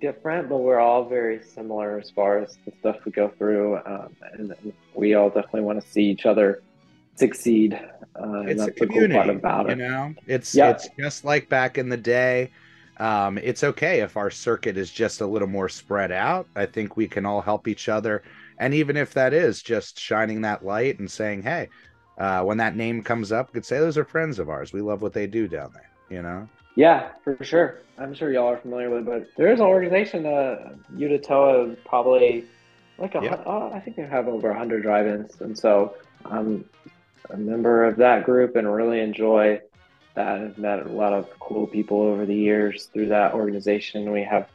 different, 0.06 0.50
but 0.50 0.58
we're 0.58 0.80
all 0.80 1.04
very 1.06 1.42
similar 1.42 1.98
as 2.00 2.12
far 2.12 2.38
as 2.38 2.58
the 2.66 2.72
stuff 2.80 2.98
we 3.06 3.12
go 3.12 3.28
through, 3.38 3.78
um, 3.86 4.10
and, 4.34 4.52
and 4.52 4.74
we 4.94 5.16
all 5.16 5.30
definitely 5.30 5.62
want 5.62 5.82
to 5.82 5.88
see 5.90 6.04
each 6.04 6.26
other 6.26 6.62
succeed. 7.16 7.74
Uh, 8.16 8.42
it's 8.42 8.62
a 8.62 8.72
cool 8.72 8.88
community, 8.88 9.16
part 9.16 9.30
about 9.30 9.70
you 9.70 9.76
know. 9.76 10.14
It's 10.28 10.54
Yeah. 10.54 10.72
it's 10.72 10.88
just 11.00 11.26
like 11.26 11.50
back 11.50 11.78
in 11.78 11.90
the 11.90 11.98
day. 11.98 12.52
Um, 12.98 13.38
it's 13.40 13.64
okay 13.64 14.02
if 14.02 14.16
our 14.16 14.30
circuit 14.30 14.78
is 14.78 14.92
just 14.92 15.22
a 15.22 15.26
little 15.26 15.48
more 15.48 15.70
spread 15.70 16.12
out. 16.12 16.48
I 16.56 16.66
think 16.66 16.96
we 16.96 17.08
can 17.08 17.26
all 17.26 17.42
help 17.42 17.68
each 17.68 17.90
other, 17.90 18.22
and 18.60 18.74
even 18.74 18.96
if 18.96 19.14
that 19.14 19.34
is 19.34 19.64
just 19.64 20.00
shining 20.00 20.42
that 20.42 20.64
light 20.64 21.00
and 21.00 21.10
saying, 21.10 21.42
"Hey," 21.42 21.70
uh, 22.20 22.44
when 22.44 22.58
that 22.58 22.76
name 22.76 23.02
comes 23.02 23.32
up, 23.32 23.52
could 23.54 23.66
say 23.66 23.80
those 23.80 23.98
are 23.98 24.06
friends 24.06 24.40
of 24.40 24.50
ours. 24.50 24.72
We 24.72 24.82
love 24.82 25.02
what 25.02 25.14
they 25.14 25.28
do 25.28 25.48
down 25.48 25.72
there. 25.74 25.90
You 26.10 26.22
know. 26.22 26.48
Yeah, 26.76 27.10
for 27.24 27.38
sure. 27.44 27.82
I'm 27.98 28.14
sure 28.14 28.32
y'all 28.32 28.48
are 28.50 28.58
familiar 28.58 28.90
with 28.90 29.02
it, 29.02 29.06
but 29.06 29.28
there 29.38 29.52
is 29.52 29.60
an 29.60 29.66
organization, 29.66 30.26
uh, 30.26 30.74
UDITOA, 30.94 31.78
probably 31.86 32.46
like 32.98 33.16
a, 33.16 33.24
Yeah. 33.24 33.42
oh, 33.46 33.72
I 33.74 33.80
think 33.80 33.96
they 33.96 34.04
have 34.04 34.28
over 34.28 34.50
100 34.50 34.82
drive-ins. 34.84 35.40
And 35.42 35.58
so 35.58 35.96
I'm 36.26 36.66
a 37.30 37.38
member 37.38 37.86
of 37.86 37.96
that 37.98 38.26
group 38.26 38.56
and 38.56 38.72
really 38.74 39.00
enjoy 39.00 39.62
that. 40.16 40.28
I've 40.42 40.58
met 40.58 40.86
a 40.86 40.90
lot 40.90 41.14
of 41.14 41.30
cool 41.40 41.68
people 41.68 42.02
over 42.02 42.26
the 42.26 42.36
years 42.36 42.86
through 42.88 43.08
that 43.08 43.34
organization. 43.34 44.12
We 44.12 44.24
have 44.24 44.48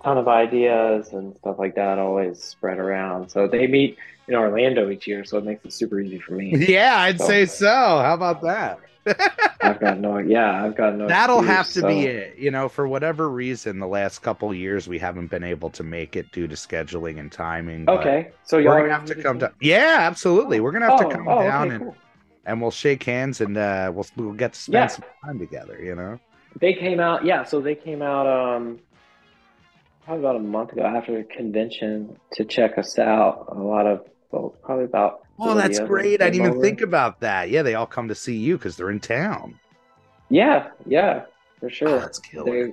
a 0.00 0.04
ton 0.04 0.18
of 0.18 0.28
ideas 0.28 1.12
and 1.12 1.36
stuff 1.36 1.58
like 1.58 1.74
that 1.74 1.98
always 1.98 2.42
spread 2.42 2.78
around. 2.78 3.30
So 3.30 3.48
they 3.48 3.66
meet 3.66 3.96
in 4.28 4.34
Orlando 4.34 4.90
each 4.90 5.06
year, 5.08 5.24
so 5.24 5.38
it 5.38 5.44
makes 5.44 5.64
it 5.64 5.72
super 5.72 5.98
easy 6.00 6.18
for 6.20 6.34
me. 6.34 6.54
Yeah, 6.68 6.98
I'd 7.00 7.18
So- 7.18 7.26
say 7.26 7.46
so. 7.46 7.66
How 7.68 8.14
about 8.14 8.42
that? 8.42 8.78
I've 9.60 9.80
got 9.80 9.98
no, 9.98 10.18
yeah, 10.18 10.64
I've 10.64 10.76
got 10.76 10.94
no. 10.96 11.06
That'll 11.08 11.38
excuse, 11.38 11.56
have 11.56 11.72
to 11.74 11.86
be 11.86 12.06
it. 12.06 12.38
You 12.38 12.50
know, 12.50 12.68
for 12.68 12.86
whatever 12.88 13.28
reason, 13.28 13.78
the 13.78 13.86
last 13.86 14.20
couple 14.20 14.52
years 14.54 14.88
we 14.88 14.98
haven't 14.98 15.28
been 15.28 15.44
able 15.44 15.70
to 15.70 15.82
make 15.82 16.16
it 16.16 16.30
due 16.32 16.46
to 16.46 16.54
scheduling 16.54 17.18
and 17.18 17.30
timing. 17.30 17.88
Okay, 17.88 18.30
so 18.44 18.58
We're 18.58 18.80
gonna 18.80 18.92
have 18.92 19.04
to 19.06 19.14
come 19.14 19.38
down. 19.38 19.52
Yeah, 19.60 19.96
absolutely. 20.00 20.60
We're 20.60 20.72
gonna 20.72 20.90
have 20.90 21.00
Oh, 21.00 21.08
to 21.08 21.14
come 21.14 21.28
oh, 21.28 21.38
okay, 21.38 21.48
down 21.48 21.70
and, 21.70 21.84
cool. 21.84 21.96
and 22.46 22.60
we'll 22.62 22.70
shake 22.70 23.02
hands 23.02 23.40
and 23.40 23.56
uh, 23.56 23.90
we'll 23.94 24.06
we'll 24.16 24.32
get 24.32 24.52
to 24.54 24.60
spend 24.60 24.74
Yeah. 24.74 24.86
some 24.86 25.04
time 25.24 25.38
together. 25.38 25.78
You 25.82 25.94
know. 25.94 26.18
They 26.60 26.74
came 26.74 26.98
out, 27.00 27.24
yeah. 27.24 27.44
So 27.44 27.60
they 27.60 27.74
came 27.74 28.00
out 28.02 28.26
um, 28.26 28.78
probably 30.04 30.24
about 30.24 30.36
a 30.36 30.40
month 30.40 30.72
ago 30.72 30.82
after 30.82 31.16
the 31.16 31.24
convention 31.24 32.16
to 32.32 32.44
check 32.44 32.78
us 32.78 32.98
out. 32.98 33.46
A 33.54 33.58
lot 33.58 33.86
of 33.86 34.06
folks, 34.30 34.58
probably 34.62 34.84
about. 34.84 35.20
Oh, 35.38 35.54
that's 35.54 35.78
great. 35.80 36.20
I 36.20 36.26
didn't 36.30 36.34
even 36.46 36.50
over. 36.52 36.60
think 36.62 36.80
about 36.80 37.20
that. 37.20 37.50
Yeah, 37.50 37.62
they 37.62 37.74
all 37.74 37.86
come 37.86 38.08
to 38.08 38.14
see 38.14 38.36
you 38.36 38.56
because 38.58 38.76
they're 38.76 38.90
in 38.90 39.00
town. 39.00 39.58
Yeah, 40.30 40.68
yeah, 40.86 41.22
for 41.60 41.70
sure. 41.70 41.88
Oh, 41.88 41.98
that's 42.00 42.18
killer. 42.18 42.68
They, 42.68 42.72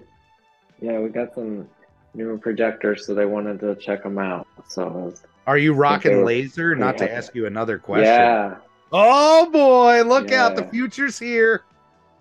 yeah, 0.81 0.99
we 0.99 1.09
got 1.09 1.33
some 1.35 1.67
new 2.13 2.37
projectors, 2.37 3.05
so 3.05 3.13
they 3.13 3.25
wanted 3.25 3.59
to 3.61 3.75
check 3.75 4.03
them 4.03 4.17
out. 4.17 4.47
So 4.67 4.87
was, 4.87 5.23
Are 5.47 5.57
you 5.57 5.73
rocking 5.73 6.25
laser? 6.25 6.75
Not 6.75 6.97
to 6.97 7.11
ask 7.11 7.33
you 7.35 7.45
another 7.45 7.77
question. 7.77 8.05
yeah, 8.05 8.55
Oh 8.91 9.49
boy, 9.51 10.03
look 10.03 10.31
out! 10.31 10.55
The 10.55 10.65
future's 10.65 11.17
here. 11.19 11.63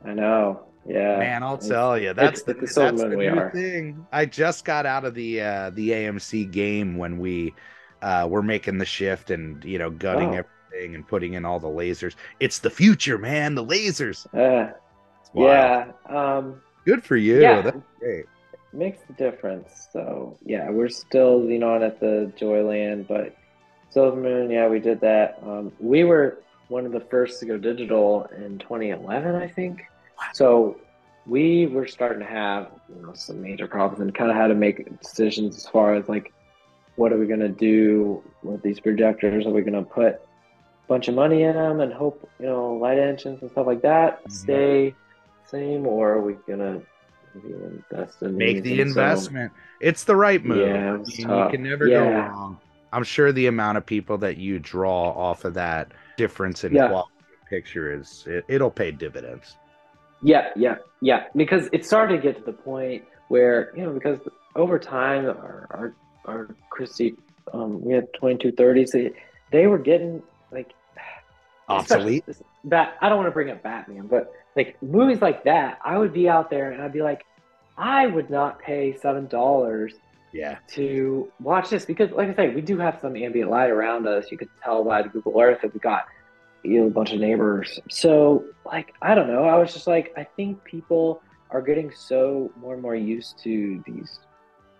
I 0.04 0.12
know. 0.14 0.60
Yeah, 0.86 1.18
Man, 1.18 1.42
I'll 1.42 1.54
It's- 1.54 1.68
tell 1.68 1.98
you, 1.98 2.12
that's 2.12 2.42
the, 2.42 2.52
it's 2.58 2.74
the 2.74 2.80
that's 2.82 3.00
the 3.00 3.08
new 3.08 3.28
are. 3.38 3.50
thing. 3.50 4.06
I 4.12 4.26
just 4.26 4.66
got 4.66 4.84
out 4.84 5.06
of 5.06 5.14
the 5.14 5.40
uh, 5.40 5.70
the 5.70 5.90
AMC 5.90 6.50
game 6.52 6.98
when 6.98 7.18
we 7.18 7.54
uh, 8.04 8.26
were 8.28 8.42
making 8.42 8.78
the 8.78 8.84
shift 8.84 9.30
and 9.30 9.64
you 9.64 9.78
know 9.78 9.90
gutting 9.90 10.30
Oh. 10.36 10.42
everything 10.72 10.94
and 10.94 11.06
putting 11.06 11.34
in 11.34 11.44
all 11.44 11.58
the 11.60 11.68
lasers. 11.68 12.14
It's 12.40 12.58
the 12.58 12.70
future, 12.70 13.16
man. 13.18 13.54
The 13.54 13.64
lasers. 13.64 14.26
Uh, 14.34 14.72
yeah. 15.34 15.92
Um, 16.08 16.60
good 16.84 17.02
for 17.02 17.16
you. 17.16 17.40
Yeah. 17.40 17.62
That's 17.62 17.76
great. 17.98 18.26
makes 18.72 18.98
the 19.06 19.12
difference. 19.14 19.88
So 19.92 20.36
yeah, 20.44 20.70
we're 20.70 20.88
still 20.88 21.44
you 21.44 21.58
know 21.58 21.82
at 21.82 22.00
the 22.00 22.32
Joy-Lan, 22.36 23.04
but 23.08 23.36
Silver 23.90 24.16
Moon, 24.20 24.50
yeah, 24.50 24.68
we 24.68 24.80
did 24.80 25.00
that. 25.00 25.38
Um, 25.46 25.72
we 25.80 26.04
were 26.04 26.38
one 26.68 26.84
of 26.86 26.92
the 26.92 27.00
first 27.00 27.38
to 27.40 27.46
go 27.46 27.56
digital 27.58 28.28
in 28.36 28.58
2011, 28.58 29.34
I 29.36 29.46
think. 29.48 29.82
So 30.32 30.78
we 31.26 31.66
were 31.66 31.86
starting 31.86 32.18
to 32.20 32.26
have 32.26 32.68
you 32.94 33.00
know 33.06 33.12
some 33.14 33.40
major 33.40 33.66
problems 33.68 34.00
and 34.02 34.14
kind 34.14 34.30
of 34.30 34.36
had 34.36 34.48
to 34.48 34.54
make 34.54 34.76
decisions 35.00 35.56
as 35.56 35.66
far 35.68 35.94
as 35.94 36.08
like 36.08 36.32
what 36.96 37.12
are 37.12 37.18
we 37.18 37.26
going 37.26 37.40
to 37.40 37.48
do 37.48 38.22
with 38.42 38.62
these 38.62 38.80
projectors? 38.80 39.46
Are 39.46 39.50
we 39.50 39.62
going 39.62 39.74
to 39.74 39.82
put 39.82 40.06
a 40.14 40.18
bunch 40.88 41.08
of 41.08 41.14
money 41.14 41.42
in 41.42 41.54
them 41.54 41.80
and 41.80 41.92
hope 41.92 42.28
you 42.38 42.46
know 42.46 42.74
light 42.74 42.98
engines 42.98 43.40
and 43.42 43.50
stuff 43.50 43.66
like 43.66 43.82
that 43.82 44.20
stay 44.30 44.94
same, 45.46 45.86
or 45.86 46.12
are 46.12 46.20
we 46.22 46.34
going 46.46 46.58
to 46.58 46.82
invest 47.34 48.22
in 48.22 48.36
Make 48.36 48.62
the 48.62 48.80
And 48.80 48.92
so- 48.92 49.00
investment. 49.00 49.52
it's 49.80 50.04
the 50.04 50.16
right 50.16 50.44
move. 50.44 50.58
Yeah, 50.68 50.98
you 51.44 51.50
can 51.50 51.62
never 51.62 51.86
yeah. 51.86 51.98
go 51.98 52.10
wrong. 52.10 52.58
I'm 52.92 53.02
sure 53.04 53.32
the 53.32 53.48
amount 53.48 53.76
of 53.76 53.84
people 53.84 54.18
that 54.18 54.36
you 54.36 54.58
draw 54.60 55.10
off 55.10 55.44
of 55.44 55.54
that 55.54 55.92
difference 56.16 56.62
in 56.64 56.72
Yeah. 56.74 56.88
quality 56.88 57.10
picture 57.50 57.92
is 57.92 58.24
it, 58.28 58.44
it'll 58.48 58.70
pay 58.70 58.90
dividends. 58.92 59.56
Yeah, 60.22 60.50
yeah, 60.56 60.76
yeah. 61.02 61.24
Because 61.36 61.68
it 61.72 61.84
started 61.84 62.16
to 62.16 62.22
get 62.22 62.36
to 62.38 62.44
the 62.44 62.52
point 62.52 63.04
where 63.28 63.72
you 63.76 63.82
know, 63.82 63.90
because 63.92 64.20
over 64.56 64.78
time, 64.78 65.26
our 65.26 65.66
our, 65.70 65.94
our 66.24 66.54
Christie, 66.70 67.16
um, 67.52 67.82
we 67.82 67.92
had 67.92 68.12
twenty 68.14 68.36
two 68.38 68.52
thirties. 68.52 68.92
They, 68.92 69.12
they 69.52 69.66
were 69.66 69.78
getting 69.78 70.22
like 70.50 70.72
Obsolete. 71.68 72.24
Bat. 72.64 72.94
I 73.00 73.08
don't 73.08 73.18
want 73.18 73.28
to 73.28 73.32
bring 73.32 73.50
up 73.50 73.62
Batman, 73.62 74.06
but 74.06 74.32
like 74.56 74.80
movies 74.82 75.20
like 75.22 75.44
that, 75.44 75.78
I 75.84 75.98
would 75.98 76.12
be 76.12 76.28
out 76.28 76.50
there 76.50 76.70
and 76.72 76.82
I'd 76.82 76.92
be 76.92 77.02
like, 77.02 77.24
I 77.76 78.06
would 78.06 78.30
not 78.30 78.58
pay 78.60 78.96
seven 78.98 79.26
dollars 79.26 79.94
Yeah. 80.32 80.58
to 80.72 81.30
watch 81.40 81.70
this 81.70 81.84
because, 81.84 82.10
like 82.10 82.28
I 82.30 82.34
say, 82.34 82.54
we 82.54 82.60
do 82.60 82.78
have 82.78 82.98
some 83.00 83.16
ambient 83.16 83.50
light 83.50 83.70
around 83.70 84.06
us. 84.06 84.30
You 84.30 84.38
could 84.38 84.48
tell 84.62 84.84
by 84.84 85.02
the 85.02 85.08
Google 85.08 85.40
Earth 85.40 85.60
that 85.62 85.72
we 85.72 85.80
got 85.80 86.04
you 86.62 86.80
know 86.80 86.86
a 86.86 86.90
bunch 86.90 87.12
of 87.12 87.20
neighbors. 87.20 87.80
So, 87.90 88.44
like, 88.64 88.94
I 89.02 89.14
don't 89.14 89.28
know. 89.28 89.44
I 89.44 89.56
was 89.56 89.72
just 89.72 89.86
like, 89.86 90.12
I 90.16 90.24
think 90.24 90.62
people 90.64 91.22
are 91.50 91.60
getting 91.62 91.92
so 91.94 92.50
more 92.56 92.72
and 92.74 92.82
more 92.82 92.94
used 92.94 93.38
to 93.44 93.82
these 93.86 94.20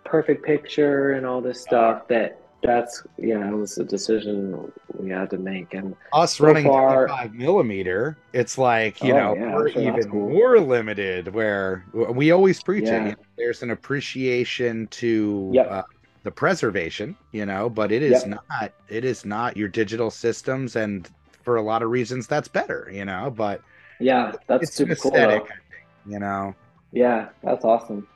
perfect 0.05 0.45
picture 0.45 1.13
and 1.13 1.25
all 1.25 1.41
this 1.41 1.61
stuff 1.61 2.07
that 2.09 2.39
that's 2.63 3.03
yeah, 3.17 3.47
it 3.49 3.53
was 3.53 3.77
a 3.77 3.83
decision 3.83 4.71
we 4.93 5.09
had 5.09 5.29
to 5.31 5.37
make. 5.37 5.73
And 5.73 5.93
us 6.13 6.35
So 6.37 6.45
running 6.45 6.65
far- 6.65 7.07
25 7.07 7.33
millimeter 7.33 8.17
it's 8.33 8.57
like 8.57 9.03
you 9.03 9.13
Oh, 9.13 9.17
know 9.17 9.35
yeah, 9.35 9.55
we're 9.55 9.69
sure 9.69 9.81
even 9.81 10.09
cool. 10.09 10.29
more 10.29 10.59
limited 10.59 11.33
where 11.33 11.85
we 11.93 12.31
always 12.31 12.61
preach 12.63 12.85
Yeah. 12.85 12.95
it 12.95 13.03
you 13.03 13.09
know, 13.09 13.15
there's 13.37 13.61
an 13.61 13.71
appreciation 13.71 14.87
to 14.87 15.51
Yep. 15.53 15.71
uh, 15.71 15.81
the 16.23 16.31
preservation 16.31 17.15
you 17.31 17.45
know 17.45 17.69
but 17.69 17.91
it 17.91 18.01
is 18.01 18.25
Yep. 18.25 18.39
not 18.49 18.71
it 18.89 19.05
is 19.05 19.25
not 19.25 19.57
your 19.57 19.67
digital 19.67 20.09
systems 20.09 20.75
and 20.75 21.09
for 21.43 21.57
a 21.57 21.61
lot 21.61 21.83
of 21.83 21.91
reasons 21.91 22.25
that's 22.25 22.47
better 22.47 22.89
you 22.91 23.05
know 23.05 23.31
but 23.35 23.61
yeah, 23.99 24.31
that's 24.47 24.73
super 24.73 24.95
cool. 24.95 25.11
Though. 25.11 25.45
You 26.05 26.19
know 26.19 26.55
Yeah, 26.91 27.29
that's 27.43 27.63
awesome. 27.63 28.07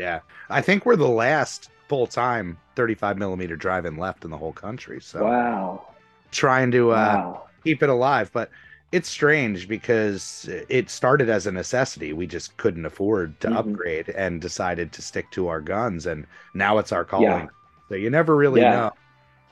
Yeah 0.00 0.20
i 0.48 0.60
think 0.62 0.86
we're 0.86 0.96
the 0.96 1.06
last 1.08 1.70
full-time 1.88 2.56
35 2.76 3.18
millimeter 3.18 3.56
drive-in 3.56 3.96
left 3.96 4.24
in 4.24 4.30
the 4.30 4.36
whole 4.36 4.52
country 4.52 5.00
so 5.00 5.24
Wow. 5.24 5.86
trying 6.30 6.70
to 6.70 6.90
uh 6.92 6.94
wow. 6.94 7.42
keep 7.64 7.82
it 7.82 7.88
alive. 7.90 8.30
But 8.32 8.48
it's 8.92 9.08
strange 9.08 9.68
because 9.68 10.48
it 10.68 10.88
started 10.90 11.28
as 11.28 11.46
a 11.46 11.52
necessity. 11.52 12.12
We 12.12 12.26
just 12.26 12.56
couldn't 12.56 12.86
afford 12.86 13.38
to 13.40 13.48
Mhm. 13.48 13.56
upgrade 13.56 14.08
and 14.10 14.40
decided 14.40 14.92
to 14.92 15.02
stick 15.02 15.26
to 15.32 15.48
our 15.48 15.60
guns, 15.60 16.06
and 16.06 16.26
now 16.54 16.78
it's 16.78 16.90
our 16.92 17.04
calling. 17.04 17.26
Yeah. 17.28 17.46
So 17.88 17.94
you 17.96 18.08
never 18.10 18.34
really 18.36 18.62
Yeah. 18.62 18.70
know 18.76 18.90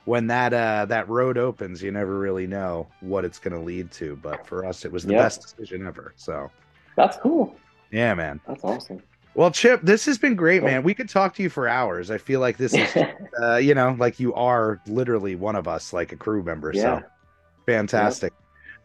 when 0.05 0.27
that 0.27 0.53
uh 0.53 0.85
that 0.85 1.07
road 1.09 1.37
opens. 1.37 1.83
You 1.83 1.91
never 1.91 2.17
really 2.17 2.47
know 2.47 2.87
what 3.01 3.23
it's 3.25 3.39
going 3.39 3.53
to 3.59 3.59
lead 3.71 3.91
to. 3.99 4.15
But 4.15 4.47
for 4.47 4.65
us, 4.65 4.85
it 4.85 4.91
was 4.91 5.05
the 5.05 5.13
Yeah. 5.13 5.23
best 5.23 5.41
decision 5.41 5.85
ever. 5.85 6.13
So 6.15 6.49
That's 6.95 7.17
cool. 7.17 7.55
yeah, 7.91 8.13
man. 8.13 8.39
That's 8.47 8.63
awesome. 8.63 9.01
Well, 9.33 9.51
Chip, 9.51 9.81
this 9.83 10.05
has 10.05 10.17
been 10.17 10.35
great, 10.35 10.63
man. 10.63 10.83
We 10.83 10.93
could 10.93 11.09
talk 11.09 11.35
to 11.35 11.43
you 11.43 11.49
for 11.49 11.67
hours. 11.67 12.11
I 12.11 12.17
feel 12.17 12.39
like 12.39 12.57
this 12.57 12.77
is, 12.77 12.97
uh, 13.41 13.55
you 13.57 13.73
know, 13.75 13.95
like 13.97 14.19
you 14.19 14.33
are 14.33 14.81
literally 14.87 15.35
one 15.35 15.55
of 15.55 15.67
us, 15.67 15.93
like 15.93 16.11
a 16.11 16.17
crew 16.17 16.43
member. 16.43 16.73
Yeah. 16.73 16.73
So 16.73 17.05
fantastic. 17.67 18.33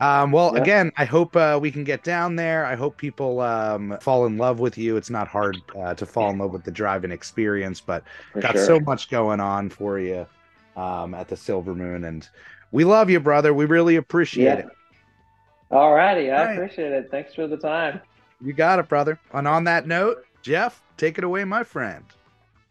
Um, 0.01 0.33
well, 0.33 0.53
Yeah. 0.53 0.57
again, 0.57 0.93
I 0.99 1.07
hope 1.07 1.37
uh, 1.37 1.59
we 1.63 1.71
can 1.73 1.85
get 1.85 2.05
down 2.05 2.37
there. 2.37 2.67
I 2.67 2.77
hope 2.77 2.99
people 2.99 3.41
um, 3.41 3.99
fall 4.01 4.27
in 4.27 4.39
love 4.39 4.61
with 4.61 4.79
you. 4.79 4.97
It's 4.97 5.11
not 5.11 5.29
hard 5.29 5.65
uh, 5.77 5.95
to 5.95 6.07
fall 6.07 6.31
in 6.33 6.39
love 6.39 6.53
with 6.53 6.65
the 6.65 6.73
driving 6.73 7.13
experience, 7.13 7.81
but 7.81 8.05
For 8.33 8.43
got 8.43 8.59
sure. 8.59 8.67
so 8.67 8.81
much 8.81 9.11
going 9.11 9.41
on 9.41 9.71
for 9.71 9.99
you 9.99 10.27
um, 10.77 11.15
at 11.15 11.29
the 11.29 11.37
Silver 11.37 11.75
Moon, 11.75 12.05
and 12.05 12.29
we 12.73 12.85
love 12.85 13.11
you, 13.11 13.21
brother. 13.21 13.55
We 13.55 13.67
really 13.67 13.97
appreciate 13.97 14.59
Yeah. 14.59 14.61
it. 14.61 14.69
All 15.71 15.93
righty. 15.95 16.31
I 16.31 16.45
Right. 16.45 16.53
appreciate 16.53 16.93
it. 16.93 17.09
Thanks 17.11 17.35
for 17.35 17.47
the 17.47 17.59
time. 17.59 18.01
You 18.41 18.53
got 18.53 18.79
it, 18.79 18.89
brother. 18.89 19.21
And 19.33 19.49
on 19.49 19.65
that 19.65 19.87
note, 19.87 20.19
Jeff, 20.45 20.83
take 20.99 21.17
it 21.17 21.25
away, 21.25 21.43
my 21.45 21.65
friend. 21.65 22.05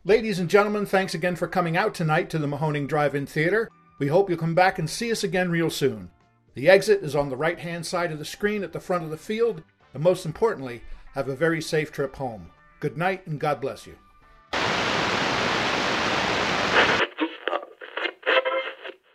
Ladies 0.06 0.38
and 0.38 0.48
gentlemen, 0.48 0.86
thanks 0.86 1.16
again 1.16 1.36
for 1.36 1.48
coming 1.48 1.76
out 1.76 1.96
tonight 1.96 2.30
to 2.30 2.38
the 2.38 2.46
Mahoning 2.46 2.88
Drive 2.88 3.16
In 3.16 3.26
Theater. 3.26 3.68
We 3.98 4.10
hope 4.10 4.30
you'll 4.30 4.38
come 4.38 4.54
back 4.54 4.78
and 4.78 4.88
see 4.88 5.12
us 5.12 5.24
again 5.24 5.50
real 5.50 5.72
soon. 5.72 6.12
The 6.54 6.70
exit 6.70 7.02
is 7.02 7.16
on 7.16 7.30
the 7.30 7.36
right 7.36 7.58
hand 7.58 7.84
side 7.84 8.12
of 8.12 8.20
the 8.20 8.26
screen 8.26 8.64
at 8.64 8.74
the 8.74 8.80
front 8.80 9.06
of 9.06 9.10
the 9.10 9.18
field, 9.18 9.64
and 9.96 10.04
most 10.04 10.24
importantly, 10.24 10.84
have 11.16 11.28
a 11.28 11.36
very 11.36 11.64
safe 11.64 11.92
trip 11.92 12.16
home. 12.16 12.52
Good 12.80 12.96
night 12.96 13.26
and 13.26 13.40
God 13.40 13.60
bless 13.60 13.88
you. 13.88 13.96